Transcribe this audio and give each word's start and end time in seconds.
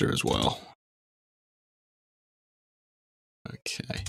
we're 0.00 0.08
rolling 0.08 0.12
on 0.12 0.12
Zencastr 0.12 0.12
as 0.12 0.24
well. 0.24 0.60
Okay. 3.50 4.04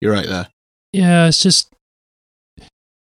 You're 0.00 0.12
right 0.12 0.26
there. 0.26 0.48
Yeah, 0.92 1.26
it's 1.26 1.42
just 1.42 1.72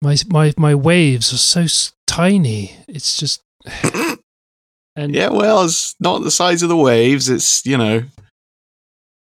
my 0.01 0.15
my 0.27 0.53
my 0.57 0.75
waves 0.75 1.33
are 1.33 1.37
so 1.37 1.65
tiny. 2.05 2.75
It's 2.87 3.17
just 3.17 3.41
and 4.95 5.13
Yeah, 5.13 5.29
well, 5.29 5.63
it's 5.63 5.95
not 5.99 6.23
the 6.23 6.31
size 6.31 6.63
of 6.63 6.69
the 6.69 6.77
waves. 6.77 7.29
It's, 7.29 7.65
you 7.65 7.77
know, 7.77 8.03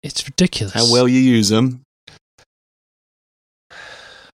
it's 0.04 0.26
ridiculous. 0.26 0.74
how 0.74 0.92
well 0.92 1.08
you 1.08 1.20
use 1.20 1.50
them. 1.50 1.82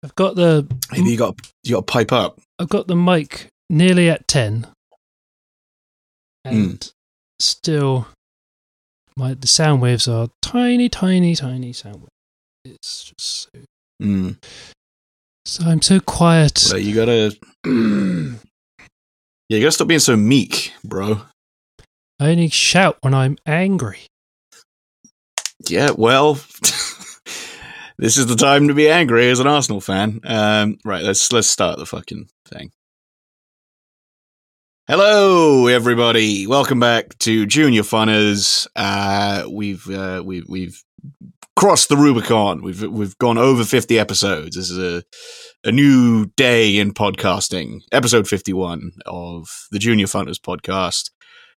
I've 0.05 0.15
got 0.17 0.35
the 0.35 0.67
Maybe 0.91 1.11
you 1.11 1.19
got 1.19 1.39
you 1.63 1.77
got 1.77 1.87
to 1.87 1.93
pipe 1.93 2.13
up. 2.13 2.41
I've 2.59 2.69
got 2.69 2.89
the 2.89 2.97
mic 2.97 3.47
nearly 3.71 4.11
at 4.11 4.27
ten, 4.27 4.67
hmm. 6.45 6.55
and 6.55 6.93
still, 7.43 8.07
my 9.17 9.35
the 9.35 9.47
sound 9.47 9.83
waves 9.83 10.09
are 10.09 10.29
tiny, 10.41 10.89
tiny, 10.89 11.35
tiny 11.35 11.73
sound 11.73 11.97
waves. 11.97 12.09
It's 12.65 13.05
just 13.05 13.21
so, 13.43 13.49
Mm. 14.03 14.37
so 15.47 15.65
I'm 15.65 15.81
so 15.83 16.01
quiet. 16.01 16.59
So 16.59 16.77
you 16.77 16.95
gotta, 16.95 17.37
yeah, 17.65 18.33
you 19.49 19.61
gotta 19.61 19.71
stop 19.73 19.87
being 19.89 20.01
so 20.01 20.17
meek, 20.17 20.73
bro. 20.85 21.23
I 22.19 22.31
only 22.31 22.49
shout 22.49 22.99
when 23.03 23.15
I'm 23.15 23.37
angry. 23.47 24.01
Yeah, 25.69 25.91
well, 25.97 26.35
this 27.99 28.17
is 28.17 28.27
the 28.27 28.37
time 28.37 28.67
to 28.69 28.75
be 28.75 28.89
angry 28.89 29.31
as 29.31 29.39
an 29.41 29.47
Arsenal 29.47 29.81
fan. 29.81 30.21
Um, 30.25 30.79
right, 30.85 31.03
let's 31.05 31.31
let's 31.33 31.49
start 31.49 31.79
the 31.79 31.87
fucking 31.87 32.29
thing. 32.49 32.71
Hello, 34.95 35.69
everybody. 35.69 36.47
Welcome 36.47 36.79
back 36.79 37.19
to 37.21 37.47
Junior 37.47 37.81
Funners. 37.81 38.67
Uh, 38.77 39.49
we've 39.51 39.89
uh, 39.89 40.23
we've 40.23 40.45
we've 40.47 40.85
crossed 41.57 41.89
the 41.89 41.97
Rubicon. 41.97 42.61
We've 42.61 42.83
we've 42.83 43.17
gone 43.17 43.39
over 43.39 43.65
fifty 43.65 43.99
episodes. 43.99 44.55
This 44.55 44.69
is 44.69 44.77
a 44.77 45.03
a 45.65 45.73
new 45.73 46.27
day 46.37 46.77
in 46.77 46.93
podcasting. 46.93 47.81
Episode 47.91 48.29
fifty 48.29 48.53
one 48.53 48.91
of 49.07 49.49
the 49.71 49.79
Junior 49.79 50.05
Funners 50.05 50.37
podcast 50.39 51.11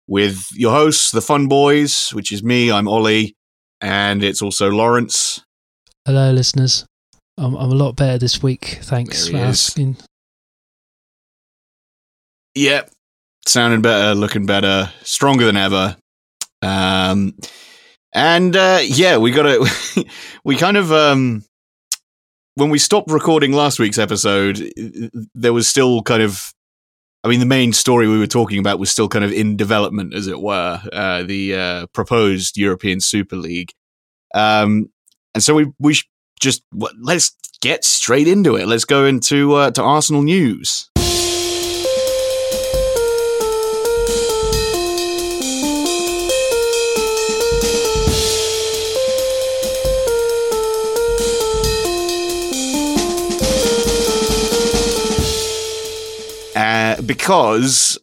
with 0.06 0.46
your 0.52 0.70
hosts, 0.70 1.10
the 1.10 1.20
Fun 1.20 1.48
Boys, 1.48 2.10
which 2.10 2.30
is 2.30 2.44
me. 2.44 2.70
I'm 2.70 2.86
Ollie 2.86 3.34
and 3.80 4.22
it's 4.22 4.42
also 4.42 4.70
Lawrence. 4.70 5.42
Hello, 6.06 6.30
listeners. 6.30 6.86
I'm 7.36 7.56
I'm 7.56 7.72
a 7.72 7.74
lot 7.74 7.96
better 7.96 8.16
this 8.16 8.44
week. 8.44 8.78
Thanks 8.82 9.26
for 9.26 9.38
is. 9.38 9.42
asking. 9.42 9.96
Yep, 12.54 12.92
sounding 13.46 13.82
better, 13.82 14.14
looking 14.14 14.46
better, 14.46 14.90
stronger 15.02 15.44
than 15.44 15.56
ever. 15.56 15.96
Um, 16.62 17.34
and 18.12 18.54
uh, 18.54 18.80
yeah, 18.82 19.16
we 19.18 19.30
got 19.30 19.42
to. 19.42 20.04
we 20.44 20.56
kind 20.56 20.76
of 20.76 20.92
um, 20.92 21.44
when 22.54 22.70
we 22.70 22.78
stopped 22.78 23.10
recording 23.10 23.52
last 23.52 23.78
week's 23.78 23.98
episode, 23.98 24.72
there 25.34 25.52
was 25.52 25.68
still 25.68 26.02
kind 26.02 26.22
of. 26.22 26.52
I 27.22 27.28
mean, 27.28 27.40
the 27.40 27.46
main 27.46 27.72
story 27.72 28.06
we 28.06 28.18
were 28.18 28.26
talking 28.26 28.58
about 28.58 28.78
was 28.78 28.90
still 28.90 29.08
kind 29.08 29.24
of 29.24 29.32
in 29.32 29.56
development, 29.56 30.12
as 30.12 30.26
it 30.26 30.40
were, 30.40 30.78
uh, 30.92 31.22
the 31.22 31.54
uh, 31.54 31.86
proposed 31.94 32.58
European 32.58 33.00
Super 33.00 33.36
League. 33.36 33.72
Um, 34.34 34.90
and 35.34 35.42
so 35.42 35.54
we 35.54 35.72
we 35.78 35.96
just 36.38 36.62
let's 37.00 37.34
get 37.60 37.84
straight 37.84 38.28
into 38.28 38.56
it. 38.56 38.68
Let's 38.68 38.84
go 38.84 39.06
into 39.06 39.54
uh, 39.54 39.70
to 39.72 39.82
Arsenal 39.82 40.22
news. 40.22 40.90
Because 57.06 57.98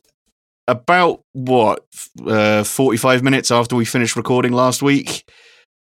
about 0.68 1.24
what 1.34 1.86
uh, 2.26 2.64
45 2.64 3.24
minutes 3.24 3.52
after 3.52 3.76
we 3.76 3.86
finished 3.86 4.16
recording 4.16 4.52
last 4.52 4.82
week 4.82 5.30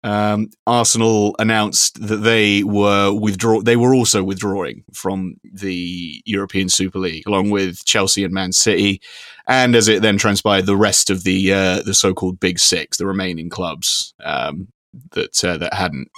um, 0.04 0.50
arsenal 0.68 1.36
announced 1.40 2.00
that 2.08 2.18
they 2.18 2.64
were 2.64 3.12
withdraw 3.14 3.62
they 3.62 3.76
were 3.76 3.96
also 3.96 4.24
withdrawing 4.24 4.84
from 4.94 5.36
the 5.44 6.22
european 6.26 6.70
super 6.70 7.00
league 7.00 7.24
along 7.26 7.50
with 7.50 7.84
chelsea 7.86 8.24
and 8.24 8.34
man 8.34 8.52
city 8.52 9.02
and 9.48 9.76
as 9.76 9.88
it 9.88 10.02
then 10.02 10.18
transpired 10.18 10.66
the 10.66 10.78
rest 10.78 11.10
of 11.10 11.24
the 11.24 11.52
uh, 11.52 11.82
the 11.84 11.94
so-called 11.94 12.40
big 12.40 12.60
six 12.60 12.98
the 12.98 13.08
remaining 13.08 13.50
clubs 13.50 14.14
um, 14.24 14.68
that 15.12 15.44
uh, 15.44 15.58
that 15.58 15.74
hadn't 15.74 16.12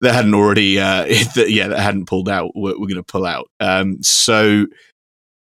that 0.00 0.14
hadn't 0.14 0.34
already 0.34 0.78
uh, 0.78 1.04
that, 1.34 1.46
yeah 1.50 1.68
that 1.68 1.80
hadn't 1.80 2.06
pulled 2.06 2.28
out 2.28 2.52
were, 2.54 2.78
were 2.78 2.86
going 2.86 2.94
to 2.96 3.02
pull 3.02 3.26
out. 3.26 3.50
Um, 3.60 4.02
so 4.02 4.66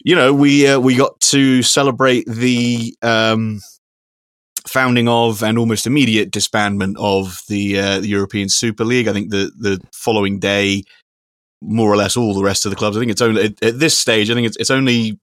you 0.07 0.16
know, 0.16 0.34
we 0.34 0.66
uh, 0.66 0.79
we 0.79 0.95
got 0.95 1.19
to 1.19 1.62
celebrate 1.62 2.25
the 2.28 2.95
um, 3.01 3.59
founding 4.66 5.09
of 5.09 5.44
and 5.44 5.57
almost 5.57 5.85
immediate 5.85 6.31
disbandment 6.31 6.95
of 6.97 7.41
the, 7.50 7.78
uh, 7.78 8.00
the 8.00 8.07
European 8.07 8.47
Super 8.47 8.85
League. 8.85 9.09
I 9.09 9.13
think 9.13 9.31
the 9.31 9.51
the 9.59 9.81
following 9.91 10.40
day, 10.40 10.84
more 11.62 11.91
or 11.91 11.97
less, 11.97 12.16
all 12.16 12.34
the 12.34 12.41
rest 12.41 12.66
of 12.66 12.69
the 12.69 12.78
clubs. 12.78 12.95
I 12.95 13.01
think 13.01 13.12
it's 13.12 13.22
only 13.22 13.53
at, 13.62 13.79
this 13.79 14.00
stage. 14.00 14.31
I 14.31 14.34
think 14.34 14.47
it's 14.47 14.56
it's 14.56 14.72
only 14.72 15.19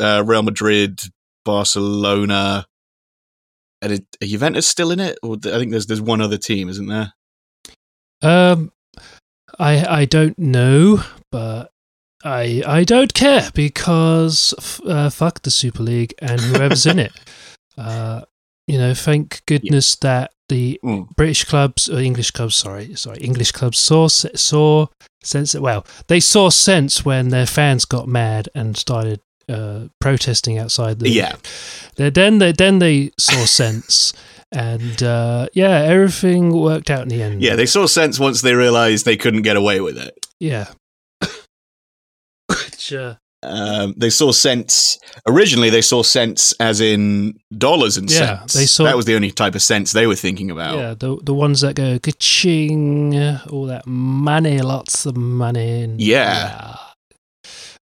uh, 0.00 0.22
Real 0.24 0.44
Madrid, 0.44 1.00
Barcelona, 1.44 2.64
and 3.82 3.94
it, 3.94 4.04
are 4.22 4.26
Juventus 4.26 4.68
still 4.68 4.92
in 4.92 5.00
it. 5.00 5.18
Or 5.20 5.34
I 5.34 5.58
think 5.58 5.72
there's 5.72 5.86
there's 5.86 6.00
one 6.00 6.20
other 6.20 6.38
team, 6.38 6.68
isn't 6.68 6.86
there? 6.86 7.12
Um, 8.22 8.70
I 9.58 10.02
I 10.02 10.04
don't 10.04 10.38
know, 10.38 11.02
but 11.32 11.72
I 12.24 12.62
I 12.66 12.84
don't 12.84 13.14
care 13.14 13.50
because 13.54 14.54
f- 14.58 14.80
uh, 14.86 15.10
fuck 15.10 15.42
the 15.42 15.50
Super 15.50 15.82
League 15.82 16.14
and 16.20 16.40
whoever's 16.40 16.86
in 16.86 16.98
it. 16.98 17.12
Uh, 17.78 18.22
you 18.66 18.76
know, 18.76 18.92
thank 18.92 19.40
goodness 19.46 19.94
that 19.96 20.32
the 20.48 20.80
Mm. 20.82 21.14
British 21.14 21.44
clubs 21.44 21.88
or 21.88 22.00
English 22.00 22.32
clubs, 22.32 22.56
sorry, 22.56 22.92
sorry, 22.96 23.18
English 23.18 23.52
clubs 23.52 23.78
saw 23.78 24.08
saw 24.08 24.86
sense. 25.22 25.54
Well, 25.54 25.86
they 26.08 26.18
saw 26.18 26.48
sense 26.50 27.04
when 27.04 27.28
their 27.28 27.46
fans 27.46 27.84
got 27.84 28.08
mad 28.08 28.48
and 28.52 28.76
started 28.76 29.20
uh, 29.48 29.86
protesting 30.00 30.58
outside 30.58 30.98
the. 30.98 31.08
Yeah. 31.08 31.36
They, 31.94 32.10
then 32.10 32.38
they 32.38 32.50
then 32.50 32.80
they 32.80 33.12
saw 33.16 33.44
sense. 33.62 34.12
And 34.50 35.00
uh, 35.04 35.46
yeah, 35.52 35.82
everything 35.82 36.50
worked 36.50 36.90
out 36.90 37.02
in 37.02 37.08
the 37.10 37.22
end. 37.22 37.40
Yeah, 37.42 37.54
they 37.54 37.66
saw 37.66 37.86
sense 37.86 38.18
once 38.18 38.40
they 38.42 38.54
realised 38.54 39.04
they 39.04 39.16
couldn't 39.16 39.42
get 39.42 39.56
away 39.56 39.80
with 39.80 39.96
it. 39.96 40.26
Yeah. 40.40 40.66
Uh, 42.92 43.14
Um, 43.44 43.94
they 43.96 44.10
saw 44.10 44.32
sense 44.32 44.98
originally. 45.24 45.70
They 45.70 45.80
saw 45.82 46.02
sense 46.02 46.52
as 46.58 46.80
in 46.80 47.38
dollars 47.56 47.96
and 47.96 48.10
Yeah, 48.10 48.40
cents. 48.40 48.54
they 48.54 48.66
saw- 48.66 48.82
that 48.84 48.96
was 48.96 49.04
the 49.06 49.14
only 49.14 49.30
type 49.30 49.54
of 49.54 49.62
sense 49.62 49.92
they 49.92 50.08
were 50.08 50.16
thinking 50.16 50.50
about. 50.50 50.76
yeah, 50.76 50.94
the 50.98 51.16
the 51.22 51.32
ones 51.34 51.60
that 51.60 51.74
go 51.76 52.00
ka-ching, 52.00 53.14
all 53.48 53.66
that 53.66 53.86
money, 53.86 54.58
lots 54.60 55.06
of 55.06 55.16
money. 55.16 55.82
And, 55.82 56.00
Yeah. 56.00 56.76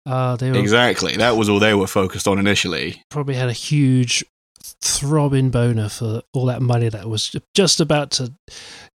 Uh, 0.07 0.37
they 0.37 0.51
were 0.51 0.59
Exactly. 0.59 1.17
That 1.17 1.37
was 1.37 1.49
all 1.49 1.61
they 1.61 1.73
were 1.75 1.87
focused 1.87 2.27
on 2.29 2.39
initially. 2.39 3.03
probably 3.09 3.37
had 3.37 3.49
a 3.49 3.53
huge 3.53 4.25
throbbing 4.83 5.51
boner 5.51 5.89
for 5.89 6.23
all 6.33 6.47
that 6.47 6.61
money 6.63 6.89
that 6.89 7.09
was 7.09 7.35
just 7.55 7.81
about 7.81 8.11
to 8.13 8.33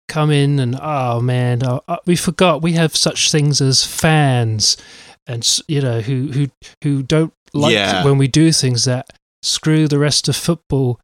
come 0.10 0.32
in. 0.32 0.60
And 0.60 0.78
oh 0.82 1.22
man, 1.22 1.62
uh, 1.64 1.80
we 2.06 2.16
forgot 2.16 2.62
we 2.62 2.74
have 2.74 2.96
such 2.96 3.32
things 3.32 3.62
as 3.62 3.86
fans, 3.86 4.76
and 5.28 5.48
you 5.68 5.82
know 5.82 6.02
who 6.02 6.28
who 6.32 6.48
who 6.84 7.04
don't 7.04 7.34
like 7.54 7.74
Yeah. 7.74 8.04
when 8.06 8.18
we 8.18 8.28
do 8.28 8.52
things 8.52 8.86
that 8.86 9.10
screw 9.44 9.88
the 9.88 10.00
rest 10.00 10.28
of 10.28 10.36
football. 10.36 11.00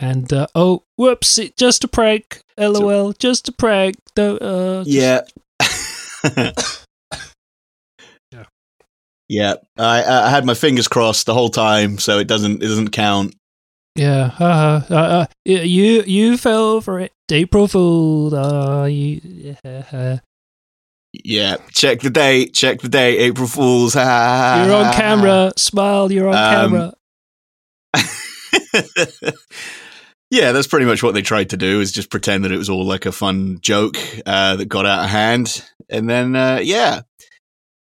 And 0.00 0.32
uh, 0.32 0.46
oh, 0.54 0.84
whoops! 0.96 1.38
It 1.38 1.56
just 1.56 1.82
a 1.84 1.88
prank. 1.88 2.40
LOL, 2.56 3.12
just 3.12 3.48
a 3.48 3.52
prank. 3.52 3.96
Don't, 4.14 4.40
uh, 4.42 4.84
just- 4.84 4.90
Yeah. 4.90 5.20
Yeah. 8.32 8.44
Yeah. 9.28 9.54
I, 9.76 10.04
I 10.04 10.30
had 10.30 10.44
my 10.44 10.54
fingers 10.54 10.88
crossed 10.88 11.26
the 11.26 11.34
whole 11.34 11.50
time, 11.50 11.98
so 11.98 12.18
it 12.18 12.26
doesn't 12.28 12.62
it 12.62 12.66
doesn't 12.66 12.90
count. 12.90 13.34
Yeah, 13.96 14.30
uh, 14.38 14.82
uh, 14.90 14.94
uh, 14.94 15.26
you 15.44 16.02
you 16.06 16.36
fell 16.36 16.80
for 16.80 17.00
it. 17.00 17.10
April 17.30 17.66
Fool. 17.66 18.32
Uh, 18.34 18.84
you, 18.86 19.20
yeah. 19.64 20.18
Yeah. 21.24 21.56
Check 21.72 22.00
the 22.00 22.10
date. 22.10 22.54
Check 22.54 22.80
the 22.80 22.88
date. 22.88 23.18
April 23.18 23.46
Fools. 23.48 23.94
You're 23.96 24.04
on 24.04 24.92
camera. 24.94 25.52
Smile. 25.56 26.10
You're 26.12 26.28
on 26.28 26.34
Um, 26.34 26.70
camera. 26.70 26.94
yeah, 30.30 30.52
that's 30.52 30.66
pretty 30.66 30.86
much 30.86 31.02
what 31.02 31.14
they 31.14 31.22
tried 31.22 31.50
to 31.50 31.56
do 31.56 31.80
is 31.80 31.92
just 31.92 32.10
pretend 32.10 32.44
that 32.44 32.52
it 32.52 32.58
was 32.58 32.68
all 32.68 32.84
like 32.84 33.06
a 33.06 33.12
fun 33.12 33.58
joke 33.60 33.96
uh, 34.26 34.56
that 34.56 34.66
got 34.66 34.86
out 34.86 35.04
of 35.04 35.10
hand, 35.10 35.64
and 35.88 36.08
then 36.08 36.36
uh, 36.36 36.60
yeah, 36.62 37.00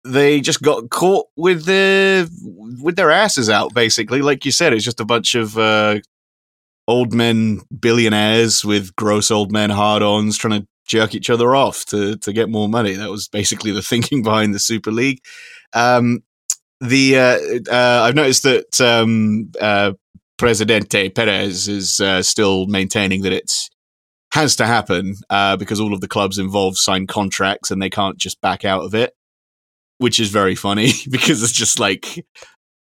they 0.03 0.41
just 0.41 0.61
got 0.61 0.89
caught 0.89 1.27
with 1.37 1.65
their 1.65 2.27
with 2.43 2.95
their 2.97 3.11
asses 3.11 3.49
out. 3.49 3.73
Basically, 3.73 4.21
like 4.21 4.45
you 4.45 4.51
said, 4.51 4.73
it's 4.73 4.83
just 4.85 4.99
a 4.99 5.05
bunch 5.05 5.33
of 5.35 5.57
uh, 5.57 5.99
old 6.87 7.13
men 7.13 7.61
billionaires 7.79 8.65
with 8.65 8.95
gross 8.95 9.31
old 9.31 9.51
men 9.51 9.69
hard-ons 9.69 10.37
trying 10.37 10.61
to 10.61 10.67
jerk 10.87 11.15
each 11.15 11.29
other 11.29 11.55
off 11.55 11.85
to 11.85 12.17
to 12.17 12.33
get 12.33 12.49
more 12.49 12.69
money. 12.69 12.93
That 12.93 13.09
was 13.11 13.27
basically 13.27 13.71
the 13.71 13.81
thinking 13.91 14.23
behind 14.23 14.53
the 14.53 14.59
Super 14.59 14.91
League. 14.91 15.19
Um, 15.73 16.23
the 16.81 17.17
uh, 17.17 17.73
uh, 17.73 18.03
I've 18.03 18.15
noticed 18.15 18.43
that 18.43 18.81
um, 18.81 19.51
uh, 19.59 19.93
Presidente 20.37 21.09
Perez 21.09 21.67
is 21.67 21.99
uh, 21.99 22.21
still 22.21 22.67
maintaining 22.67 23.21
that 23.21 23.31
it 23.33 23.51
has 24.33 24.55
to 24.57 24.65
happen 24.65 25.15
uh, 25.29 25.55
because 25.55 25.79
all 25.79 25.93
of 25.93 26.01
the 26.01 26.07
clubs 26.09 26.37
involved 26.37 26.75
sign 26.77 27.07
contracts 27.07 27.71
and 27.71 27.81
they 27.81 27.89
can't 27.89 28.17
just 28.17 28.41
back 28.41 28.65
out 28.65 28.83
of 28.83 28.93
it, 28.93 29.13
which 29.99 30.19
is 30.19 30.29
very 30.29 30.55
funny 30.55 30.91
because 31.09 31.41
it's 31.43 31.51
just 31.53 31.79
like. 31.79 32.25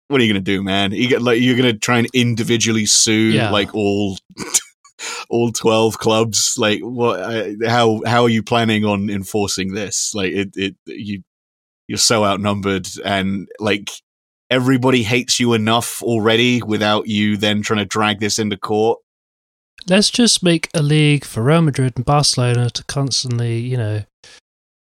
What 0.08 0.20
are 0.20 0.24
you 0.24 0.34
gonna 0.34 0.42
do, 0.42 0.64
man? 0.64 0.92
You 0.92 1.08
get 1.08 1.22
like 1.22 1.40
you're 1.40 1.56
gonna 1.56 1.78
try 1.78 2.00
and 2.00 2.08
individually 2.16 2.88
sue 2.88 3.14
Yeah. 3.14 3.52
like 3.52 3.76
all 3.76 4.18
all 5.30 5.52
12 5.52 5.98
clubs 5.98 6.56
like 6.58 6.82
what 6.82 7.56
how 7.66 8.02
how 8.06 8.24
are 8.24 8.30
you 8.30 8.44
planning 8.44 8.86
on 8.86 9.10
enforcing 9.10 9.74
this? 9.74 10.14
Like 10.14 10.32
it 10.32 10.50
it 10.56 10.76
you 10.86 11.24
you're 11.88 11.98
so 11.98 12.24
outnumbered 12.24 12.88
and 13.04 13.48
like 13.60 13.90
everybody 14.50 15.04
hates 15.04 15.40
you 15.40 15.54
enough 15.54 16.02
already 16.04 16.62
without 16.62 17.08
you 17.08 17.38
then 17.38 17.62
trying 17.62 17.80
to 17.80 17.86
drag 17.86 18.20
this 18.20 18.40
into 18.40 18.58
court? 18.58 19.00
Let's 19.88 20.10
just 20.10 20.44
make 20.44 20.70
a 20.74 20.82
league 20.82 21.24
for 21.24 21.42
Real 21.42 21.62
Madrid 21.62 21.94
and 21.96 22.06
Barcelona 22.06 22.70
to 22.72 22.84
constantly, 22.86 23.60
you 23.60 23.78
know, 23.78 24.04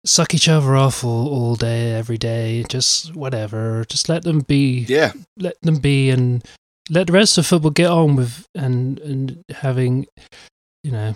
suck 0.04 0.34
each 0.34 0.48
other 0.48 0.74
off 0.74 1.04
all, 1.04 1.28
all 1.28 1.56
day, 1.56 1.92
every 1.92 2.16
day, 2.16 2.64
just 2.68 3.14
whatever. 3.14 3.84
Just 3.88 4.08
let 4.08 4.22
them 4.22 4.40
be. 4.40 4.86
Yeah. 4.88 5.12
Let 5.36 5.60
them 5.62 5.76
be 5.76 6.10
and 6.10 6.44
let 6.90 7.06
the 7.06 7.12
rest 7.12 7.38
of 7.38 7.46
football 7.46 7.70
get 7.70 7.90
on 7.90 8.16
with 8.16 8.46
and 8.54 8.98
and 9.00 9.44
having 9.50 10.06
you 10.82 10.90
know 10.90 11.14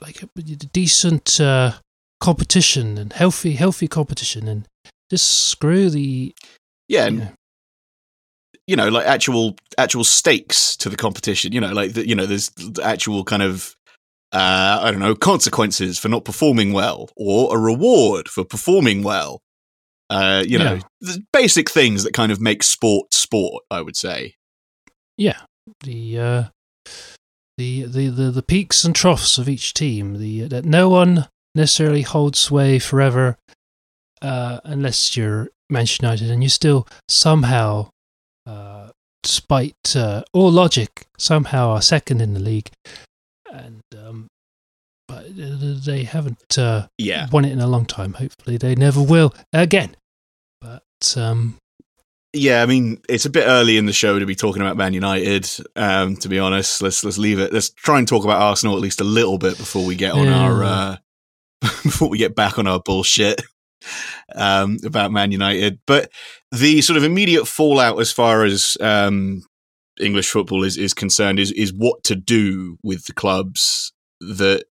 like 0.00 0.22
a 0.22 0.28
decent 0.72 1.40
uh, 1.40 1.72
competition 2.20 2.98
and 2.98 3.12
healthy 3.12 3.52
healthy 3.52 3.86
competition 3.86 4.48
and 4.48 4.66
just 5.10 5.48
screw 5.48 5.90
the 5.90 6.34
yeah 6.88 7.08
you 7.08 7.18
know, 7.18 7.28
you 8.66 8.76
know 8.76 8.88
like 8.88 9.06
actual 9.06 9.56
actual 9.76 10.04
stakes 10.04 10.76
to 10.76 10.88
the 10.88 10.96
competition 10.96 11.52
you 11.52 11.60
know 11.60 11.72
like 11.72 11.92
the, 11.92 12.08
you 12.08 12.14
know 12.14 12.26
there's 12.26 12.50
actual 12.82 13.24
kind 13.24 13.42
of 13.42 13.74
uh 14.32 14.80
i 14.82 14.90
don't 14.90 15.00
know 15.00 15.14
consequences 15.14 15.98
for 15.98 16.08
not 16.08 16.24
performing 16.24 16.72
well 16.72 17.10
or 17.16 17.56
a 17.56 17.60
reward 17.60 18.28
for 18.28 18.44
performing 18.44 19.02
well 19.02 19.40
uh 20.12 20.42
you 20.46 20.58
know 20.58 20.74
Yeah. 20.74 20.80
the 21.00 21.24
basic 21.32 21.70
things 21.70 22.04
that 22.04 22.12
kind 22.12 22.30
of 22.32 22.40
make 22.40 22.62
sport 22.62 23.12
sport 23.14 23.64
i 23.70 23.80
would 23.80 23.96
say. 23.96 24.34
Yeah. 25.16 25.40
The 25.84 26.18
uh 26.18 26.44
the, 27.58 27.82
the 27.84 28.08
the 28.08 28.30
the 28.30 28.42
peaks 28.42 28.84
and 28.84 28.94
troughs 28.94 29.38
of 29.38 29.48
each 29.48 29.74
team 29.74 30.18
the 30.18 30.42
that 30.48 30.64
no 30.64 30.88
one 30.88 31.28
necessarily 31.54 32.02
holds 32.02 32.38
sway 32.38 32.78
forever 32.78 33.36
uh 34.22 34.60
unless 34.64 35.16
you're 35.16 35.48
Manchester 35.70 36.04
United 36.06 36.30
and 36.30 36.42
you 36.42 36.48
still 36.48 36.86
somehow 37.08 37.88
uh 38.46 38.88
despite 39.22 39.94
uh, 39.94 40.22
all 40.32 40.50
logic 40.50 40.90
somehow 41.16 41.70
are 41.70 41.80
second 41.82 42.20
in 42.20 42.34
the 42.34 42.40
league. 42.40 42.70
And 43.52 43.82
um 43.96 44.26
but 45.06 45.26
uh, 45.26 45.78
they 45.86 46.02
haven't 46.04 46.58
uh 46.58 46.88
yeah. 46.98 47.28
won 47.30 47.44
it 47.44 47.52
in 47.52 47.60
a 47.60 47.68
long 47.68 47.86
time. 47.86 48.14
Hopefully 48.14 48.56
they 48.56 48.74
never 48.74 49.00
will 49.00 49.32
again 49.52 49.94
but 51.02 51.20
um 51.20 51.56
Yeah, 52.32 52.62
I 52.62 52.66
mean, 52.66 53.00
it's 53.08 53.26
a 53.26 53.30
bit 53.30 53.44
early 53.46 53.76
in 53.76 53.86
the 53.86 53.92
show 53.92 54.18
to 54.18 54.24
be 54.26 54.34
talking 54.34 54.62
about 54.62 54.76
Man 54.76 54.94
United. 54.94 55.48
Um, 55.76 56.16
to 56.16 56.28
be 56.28 56.38
honest, 56.38 56.80
let's 56.82 57.04
let's 57.04 57.18
leave 57.18 57.38
it. 57.38 57.52
Let's 57.52 57.70
try 57.70 57.98
and 57.98 58.08
talk 58.08 58.24
about 58.24 58.40
Arsenal 58.40 58.74
at 58.74 58.80
least 58.80 59.00
a 59.00 59.04
little 59.04 59.38
bit 59.38 59.58
before 59.58 59.84
we 59.84 59.96
get 59.96 60.12
on 60.12 60.26
Yeah. 60.26 60.38
our 60.38 60.64
uh, 60.64 60.96
before 61.60 62.08
we 62.08 62.18
get 62.18 62.34
back 62.34 62.58
on 62.58 62.66
our 62.66 62.80
bullshit 62.80 63.42
um, 64.34 64.78
about 64.84 65.12
Man 65.12 65.30
United. 65.32 65.80
But 65.86 66.10
the 66.52 66.80
sort 66.82 66.96
of 66.96 67.04
immediate 67.04 67.46
fallout 67.46 68.00
as 68.00 68.10
far 68.12 68.44
as 68.44 68.76
um, 68.80 69.42
English 70.00 70.30
football 70.30 70.64
is 70.64 70.76
is 70.78 70.94
concerned 70.94 71.38
is 71.38 71.52
is 71.52 71.72
what 71.72 72.02
to 72.04 72.16
do 72.16 72.78
with 72.82 73.04
the 73.04 73.12
clubs 73.12 73.92
that 74.20 74.64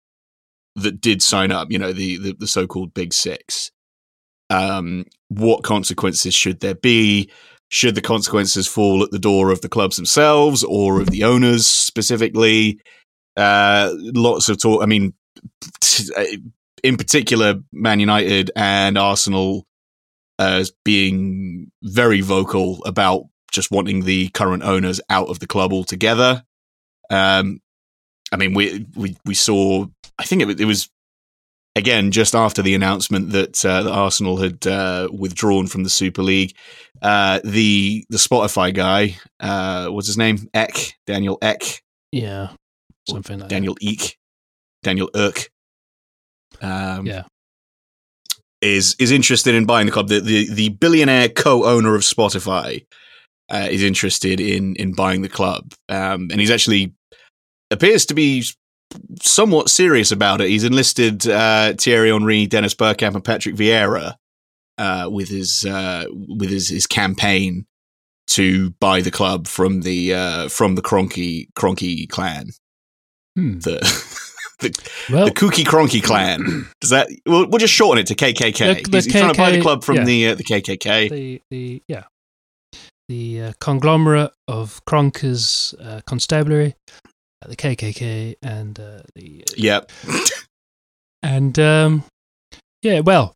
that 0.77 1.01
did 1.01 1.23
sign 1.23 1.53
up. 1.53 1.69
You 1.71 1.79
know, 1.79 1.93
the 1.93 2.17
the, 2.19 2.37
the 2.39 2.47
so 2.47 2.67
called 2.67 2.95
Big 2.95 3.13
Six. 3.13 3.71
Um, 4.51 5.07
what 5.29 5.63
consequences 5.63 6.35
should 6.35 6.61
there 6.61 6.75
be? 6.75 7.31
Should 7.69 7.95
the 7.95 8.03
consequences 8.03 8.67
fall 8.67 9.03
at 9.05 9.13
the 9.13 9.19
door 9.19 9.51
of 9.51 9.61
the 9.61 9.69
clubs 9.69 9.97
themselves 9.97 10.65
or 10.65 11.01
of 11.01 11.11
the 11.11 11.25
owners 11.25 11.67
specifically? 11.67 12.81
Uh, 13.37 13.91
lots 13.95 14.49
of 14.49 14.61
talk. 14.61 14.83
I 14.83 14.87
mean, 14.87 15.15
in 16.83 16.97
particular, 16.97 17.61
Man 17.73 18.01
United 18.01 18.51
and 18.57 18.99
Arsenal 18.99 19.67
as 20.39 20.73
being 20.85 21.71
very 21.83 22.23
vocal 22.23 22.83
about 22.85 23.25
just 23.53 23.71
wanting 23.71 24.05
the 24.05 24.29
current 24.31 24.63
owners 24.63 25.01
out 25.11 25.29
of 25.29 25.39
the 25.39 25.47
club 25.47 25.73
altogether. 25.73 26.43
Um, 27.11 27.61
I 28.33 28.37
mean, 28.37 28.55
we 28.55 28.87
we 28.97 29.17
we 29.25 29.35
saw. 29.35 29.87
I 30.19 30.25
think 30.25 30.43
it 30.43 30.65
was 30.65 30.89
again 31.77 32.11
just 32.11 32.35
after 32.35 32.63
the 32.63 32.75
announcement 32.75 33.31
that, 33.31 33.65
uh, 33.65 33.83
that 33.83 33.93
Arsenal 33.93 34.37
had 34.39 34.67
uh, 34.67 35.09
withdrawn 35.13 35.67
from 35.67 35.85
the 35.85 35.91
Super 35.91 36.23
League. 36.23 36.55
Uh, 37.03 37.41
the 37.45 38.05
the 38.11 38.19
Spotify 38.19 38.75
guy, 38.75 39.17
uh, 39.41 39.89
what's 39.89 40.07
his 40.07 40.19
name? 40.19 40.49
Ek 40.53 40.95
Daniel 41.07 41.39
Ek 41.43 41.83
yeah 42.13 42.51
something 43.09 43.39
like 43.39 43.49
that. 43.49 43.55
Daniel 43.55 43.77
Eek, 43.81 44.19
Daniel 44.83 45.11
Irk. 45.15 45.51
Um, 46.61 47.07
Yeah. 47.07 47.23
is 48.61 48.95
is 48.99 49.11
interested 49.11 49.55
in 49.55 49.65
buying 49.65 49.87
the 49.87 49.93
club. 49.93 50.09
The 50.09 50.21
the, 50.21 50.53
the 50.53 50.69
billionaire 50.71 51.29
co-owner 51.29 51.95
of 51.95 52.03
Spotify 52.03 52.85
uh, 53.51 53.69
is 53.71 53.83
interested 53.83 54.41
in 54.41 54.77
in 54.77 54.93
buying 54.93 55.23
the 55.23 55.29
club, 55.29 55.73
um, 55.89 56.29
and 56.31 56.41
he's 56.41 56.51
actually 56.51 56.93
appears 57.71 58.05
to 58.07 58.15
be 58.15 58.45
somewhat 59.23 59.69
serious 59.69 60.13
about 60.13 60.41
it. 60.41 60.49
He's 60.49 60.65
enlisted 60.65 61.27
uh, 61.27 61.75
Thierry 61.75 62.11
Henry, 62.11 62.47
Dennis 62.47 62.75
Bergkamp, 62.75 63.15
and 63.15 63.25
Patrick 63.25 63.55
Vieira 63.55 64.15
uh, 64.79 65.09
with 65.11 65.29
his 65.29 65.65
uh, 65.65 66.05
with 66.11 66.51
his, 66.51 66.69
his 66.69 66.87
campaign 66.87 67.67
to 68.29 68.71
buy 68.81 69.01
the 69.01 69.11
club 69.11 69.47
from 69.47 69.83
the 69.83 70.15
uh, 70.15 70.49
from 70.49 70.75
the 70.75 70.83
Cronky 70.83 71.53
Cronky 71.55 72.09
clan 72.09 72.51
Hmm. 73.37 73.59
the 73.61 73.79
well 75.11 75.27
the 75.27 75.31
Kooky 75.31 75.65
Cronky 75.65 76.03
clan. 76.03 76.69
Does 76.81 76.91
that? 76.91 77.09
We'll, 77.27 77.49
we'll 77.49 77.59
just 77.59 77.73
shorten 77.73 78.01
it 78.01 78.07
to 78.09 78.15
KKK. 78.15 78.59
The- 78.59 78.91
the 78.91 78.97
he's, 78.97 79.05
he's 79.05 79.15
trying 79.15 79.33
to 79.33 79.39
buy 79.39 79.51
the 79.53 79.63
club 79.63 79.85
from 79.85 79.97
yeah. 79.97 80.05
the 80.05 80.27
uh, 80.29 80.35
the 80.35 80.45
KKK. 80.45 81.11
the 81.11 81.43
the 81.51 81.83
yeah 81.87 82.05
the 83.09 83.43
uh, 83.43 83.53
conglomerate 83.61 84.31
of 84.47 84.85
Kronkers 84.85 85.75
uh, 85.85 86.01
Constabulary, 86.07 86.75
the 87.47 87.57
KKK, 87.57 88.37
and 88.43 88.79
uh, 88.79 89.01
the 89.15 89.45
Yep. 89.57 89.91
and 91.23 91.59
um, 91.59 92.05
yeah. 92.83 93.01
Well, 93.01 93.35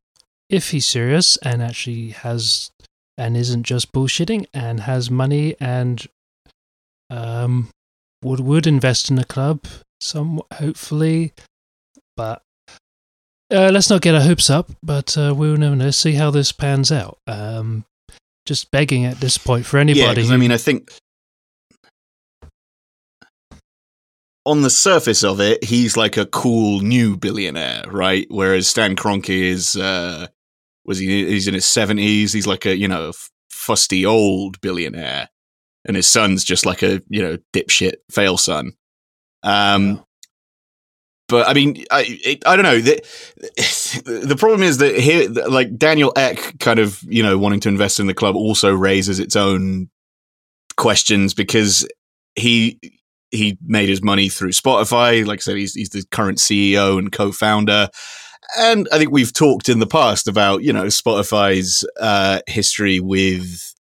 if 0.48 0.70
he's 0.70 0.86
serious 0.86 1.36
and 1.38 1.62
actually 1.62 2.10
has 2.10 2.70
and 3.16 3.36
isn't 3.36 3.62
just 3.62 3.92
bullshitting 3.92 4.46
and 4.52 4.80
has 4.80 5.10
money 5.10 5.54
and 5.60 6.06
um 7.10 7.68
would 8.22 8.40
would 8.40 8.66
invest 8.66 9.10
in 9.10 9.18
a 9.18 9.24
club, 9.24 9.64
some 10.00 10.40
hopefully, 10.54 11.32
but. 12.16 12.42
Uh, 13.52 13.70
let's 13.70 13.90
not 13.90 14.00
get 14.00 14.14
our 14.14 14.22
hopes 14.22 14.48
up, 14.48 14.70
but 14.82 15.16
uh, 15.18 15.32
we'll 15.36 15.56
never 15.56 15.76
know. 15.76 15.90
See 15.90 16.14
how 16.14 16.30
this 16.30 16.50
pans 16.50 16.90
out. 16.90 17.18
Um, 17.26 17.84
just 18.46 18.70
begging 18.70 19.04
at 19.04 19.20
this 19.20 19.38
point 19.38 19.66
for 19.66 19.78
anybody. 19.78 20.22
Yeah, 20.22 20.34
I 20.34 20.38
mean, 20.38 20.50
I 20.50 20.56
think 20.56 20.90
on 24.46 24.62
the 24.62 24.70
surface 24.70 25.24
of 25.24 25.40
it, 25.40 25.64
he's 25.64 25.96
like 25.96 26.16
a 26.16 26.26
cool 26.26 26.80
new 26.80 27.16
billionaire, 27.16 27.84
right? 27.88 28.26
Whereas 28.28 28.68
Stan 28.68 28.94
Kroenke 28.94 29.30
is, 29.30 29.76
uh, 29.76 30.26
was 30.84 30.98
he? 30.98 31.26
He's 31.26 31.48
in 31.48 31.54
his 31.54 31.66
seventies. 31.66 32.32
He's 32.32 32.46
like 32.46 32.66
a 32.66 32.76
you 32.76 32.88
know 32.88 33.12
fusty 33.50 34.04
old 34.04 34.60
billionaire, 34.60 35.30
and 35.84 35.96
his 35.96 36.06
son's 36.06 36.44
just 36.44 36.66
like 36.66 36.82
a 36.82 37.02
you 37.08 37.22
know 37.22 37.38
dipshit 37.52 37.94
fail 38.10 38.36
son. 38.36 38.72
Um, 39.42 40.04
but 41.28 41.48
I 41.48 41.54
mean, 41.54 41.84
I 41.90 42.04
it, 42.06 42.46
I 42.46 42.56
don't 42.56 42.64
know. 42.64 42.80
The, 42.80 43.00
the 44.26 44.36
problem 44.36 44.62
is 44.62 44.78
that 44.78 44.98
here, 44.98 45.28
like 45.28 45.78
Daniel 45.78 46.12
Ek, 46.16 46.58
kind 46.60 46.78
of 46.78 47.02
you 47.02 47.22
know 47.22 47.38
wanting 47.38 47.60
to 47.60 47.70
invest 47.70 47.98
in 47.98 48.06
the 48.06 48.14
club, 48.14 48.36
also 48.36 48.74
raises 48.74 49.18
its 49.18 49.36
own 49.36 49.88
questions 50.76 51.32
because 51.32 51.88
he 52.34 52.78
he 53.34 53.58
made 53.64 53.88
his 53.88 54.02
money 54.02 54.28
through 54.28 54.50
Spotify. 54.50 55.26
Like 55.26 55.40
I 55.40 55.42
said, 55.42 55.56
he's 55.56 55.74
he's 55.74 55.90
the 55.90 56.04
current 56.10 56.38
CEO 56.38 56.98
and 56.98 57.10
co-founder, 57.12 57.88
and 58.58 58.88
I 58.92 58.98
think 58.98 59.10
we've 59.10 59.32
talked 59.32 59.68
in 59.68 59.78
the 59.78 59.86
past 59.86 60.28
about 60.28 60.62
you 60.62 60.72
know 60.72 60.86
Spotify's 60.86 61.84
uh, 62.00 62.40
history 62.46 63.00
with 63.00 63.74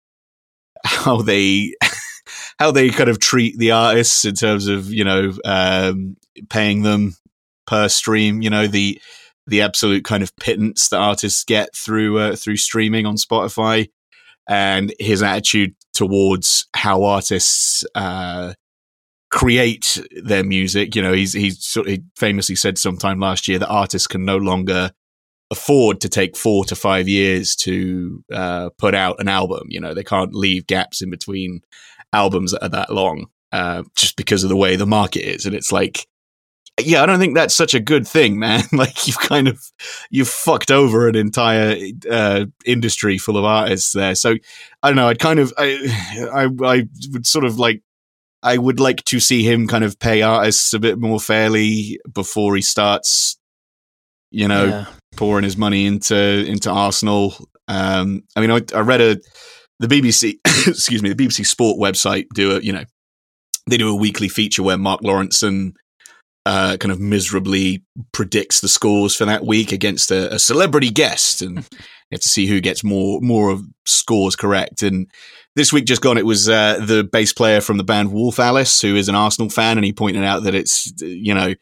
how 0.83 1.21
they 1.21 1.75
how 2.59 2.71
they 2.71 2.89
kind 2.89 3.09
of 3.09 3.19
treat 3.19 3.57
the 3.57 3.71
artists 3.71 4.25
in 4.25 4.35
terms 4.35 4.67
of 4.67 4.91
you 4.91 5.03
know 5.03 5.33
um, 5.45 6.17
paying 6.49 6.83
them 6.83 7.15
per 7.67 7.89
stream. 7.89 8.41
You 8.41 8.49
know 8.49 8.67
the 8.67 8.99
the 9.47 9.61
absolute 9.61 10.05
kind 10.05 10.23
of 10.23 10.35
pittance 10.37 10.89
that 10.89 10.97
artists 10.97 11.43
get 11.43 11.75
through 11.75 12.19
uh, 12.19 12.35
through 12.35 12.57
streaming 12.57 13.05
on 13.05 13.15
Spotify, 13.15 13.89
and 14.47 14.93
his 14.99 15.21
attitude 15.23 15.75
towards 15.93 16.67
how 16.75 17.03
artists 17.03 17.83
uh, 17.95 18.53
create 19.31 19.99
their 20.23 20.43
music. 20.43 20.95
You 20.95 21.01
know, 21.01 21.13
he's 21.13 21.33
he's 21.33 21.63
sort 21.63 21.87
of, 21.87 21.93
he 21.93 22.03
famously 22.15 22.55
said 22.55 22.77
sometime 22.77 23.19
last 23.19 23.47
year 23.47 23.59
that 23.59 23.69
artists 23.69 24.07
can 24.07 24.25
no 24.25 24.37
longer 24.37 24.91
afford 25.49 25.99
to 26.01 26.09
take 26.09 26.37
four 26.37 26.63
to 26.65 26.75
five 26.75 27.07
years 27.07 27.55
to 27.57 28.23
uh, 28.31 28.69
put 28.77 28.93
out 28.93 29.19
an 29.19 29.27
album. 29.27 29.67
You 29.69 29.79
know, 29.79 29.93
they 29.93 30.03
can't 30.03 30.33
leave 30.33 30.67
gaps 30.67 31.01
in 31.01 31.09
between 31.09 31.61
albums 32.13 32.51
that 32.51 32.63
are 32.63 32.69
that 32.69 32.93
long 32.93 33.27
uh, 33.51 33.83
just 33.95 34.15
because 34.15 34.43
of 34.43 34.49
the 34.49 34.55
way 34.55 34.75
the 34.75 34.85
market 34.85 35.21
is. 35.21 35.45
And 35.45 35.55
it's 35.55 35.71
like, 35.71 36.07
yeah, 36.79 37.03
I 37.03 37.05
don't 37.05 37.19
think 37.19 37.35
that's 37.35 37.55
such 37.55 37.73
a 37.73 37.79
good 37.79 38.07
thing, 38.07 38.39
man. 38.39 38.63
like 38.71 39.07
you've 39.07 39.19
kind 39.19 39.47
of 39.47 39.61
you've 40.09 40.29
fucked 40.29 40.71
over 40.71 41.07
an 41.07 41.15
entire 41.15 41.75
uh, 42.09 42.45
industry 42.65 43.17
full 43.17 43.37
of 43.37 43.45
artists 43.45 43.93
there. 43.93 44.15
So 44.15 44.35
I 44.83 44.89
don't 44.89 44.95
know. 44.95 45.07
I'd 45.07 45.19
kind 45.19 45.39
of 45.39 45.53
I 45.57 46.27
I, 46.33 46.49
I 46.65 46.87
would 47.11 47.25
sort 47.25 47.45
of 47.45 47.59
like 47.59 47.81
I 48.43 48.57
would 48.57 48.79
like 48.79 49.03
to 49.05 49.19
see 49.19 49.43
him 49.43 49.67
kind 49.67 49.83
of 49.83 49.99
pay 49.99 50.21
artists 50.21 50.73
a 50.73 50.79
bit 50.79 50.99
more 50.99 51.19
fairly 51.19 51.99
before 52.11 52.55
he 52.55 52.61
starts, 52.61 53.37
you 54.31 54.47
know, 54.47 54.65
yeah. 54.65 54.85
pouring 55.15 55.43
his 55.43 55.57
money 55.57 55.85
into 55.85 56.15
into 56.15 56.69
Arsenal. 56.71 57.35
Um, 57.67 58.23
I 58.35 58.41
mean, 58.41 58.51
I, 58.51 58.61
I 58.75 58.81
read 58.81 59.01
a 59.01 59.17
the 59.79 59.87
BBC, 59.87 60.39
excuse 60.67 61.01
me, 61.03 61.13
the 61.13 61.27
BBC 61.27 61.45
Sport 61.45 61.79
website 61.79 62.25
do 62.33 62.57
a 62.57 62.59
you 62.61 62.73
know 62.73 62.83
they 63.67 63.77
do 63.77 63.89
a 63.89 63.95
weekly 63.95 64.27
feature 64.27 64.63
where 64.63 64.77
Mark 64.77 65.01
Lawrenson 65.01 65.73
uh, 66.45 66.77
kind 66.79 66.91
of 66.91 66.99
miserably 66.99 67.83
predicts 68.11 68.61
the 68.61 68.67
scores 68.67 69.15
for 69.15 69.25
that 69.25 69.45
week 69.45 69.71
against 69.71 70.09
a, 70.09 70.33
a 70.33 70.39
celebrity 70.39 70.89
guest, 70.89 71.41
and 71.41 71.67
you 72.11 72.15
have 72.15 72.21
to 72.21 72.29
see 72.29 72.45
who 72.45 72.59
gets 72.59 72.83
more 72.83 73.21
more 73.21 73.49
of 73.49 73.63
scores 73.85 74.35
correct. 74.35 74.83
And 74.83 75.09
this 75.55 75.71
week 75.71 75.85
just 75.85 76.01
gone, 76.01 76.17
it 76.17 76.25
was 76.25 76.49
uh, 76.49 76.83
the 76.85 77.03
bass 77.03 77.31
player 77.31 77.61
from 77.61 77.77
the 77.77 77.83
band 77.83 78.11
Wolf 78.11 78.39
Alice, 78.39 78.81
who 78.81 78.95
is 78.95 79.07
an 79.07 79.15
Arsenal 79.15 79.49
fan, 79.49 79.77
and 79.77 79.85
he 79.85 79.93
pointed 79.93 80.23
out 80.23 80.43
that 80.43 80.55
it's 80.55 80.91
you 81.01 81.33
know 81.33 81.53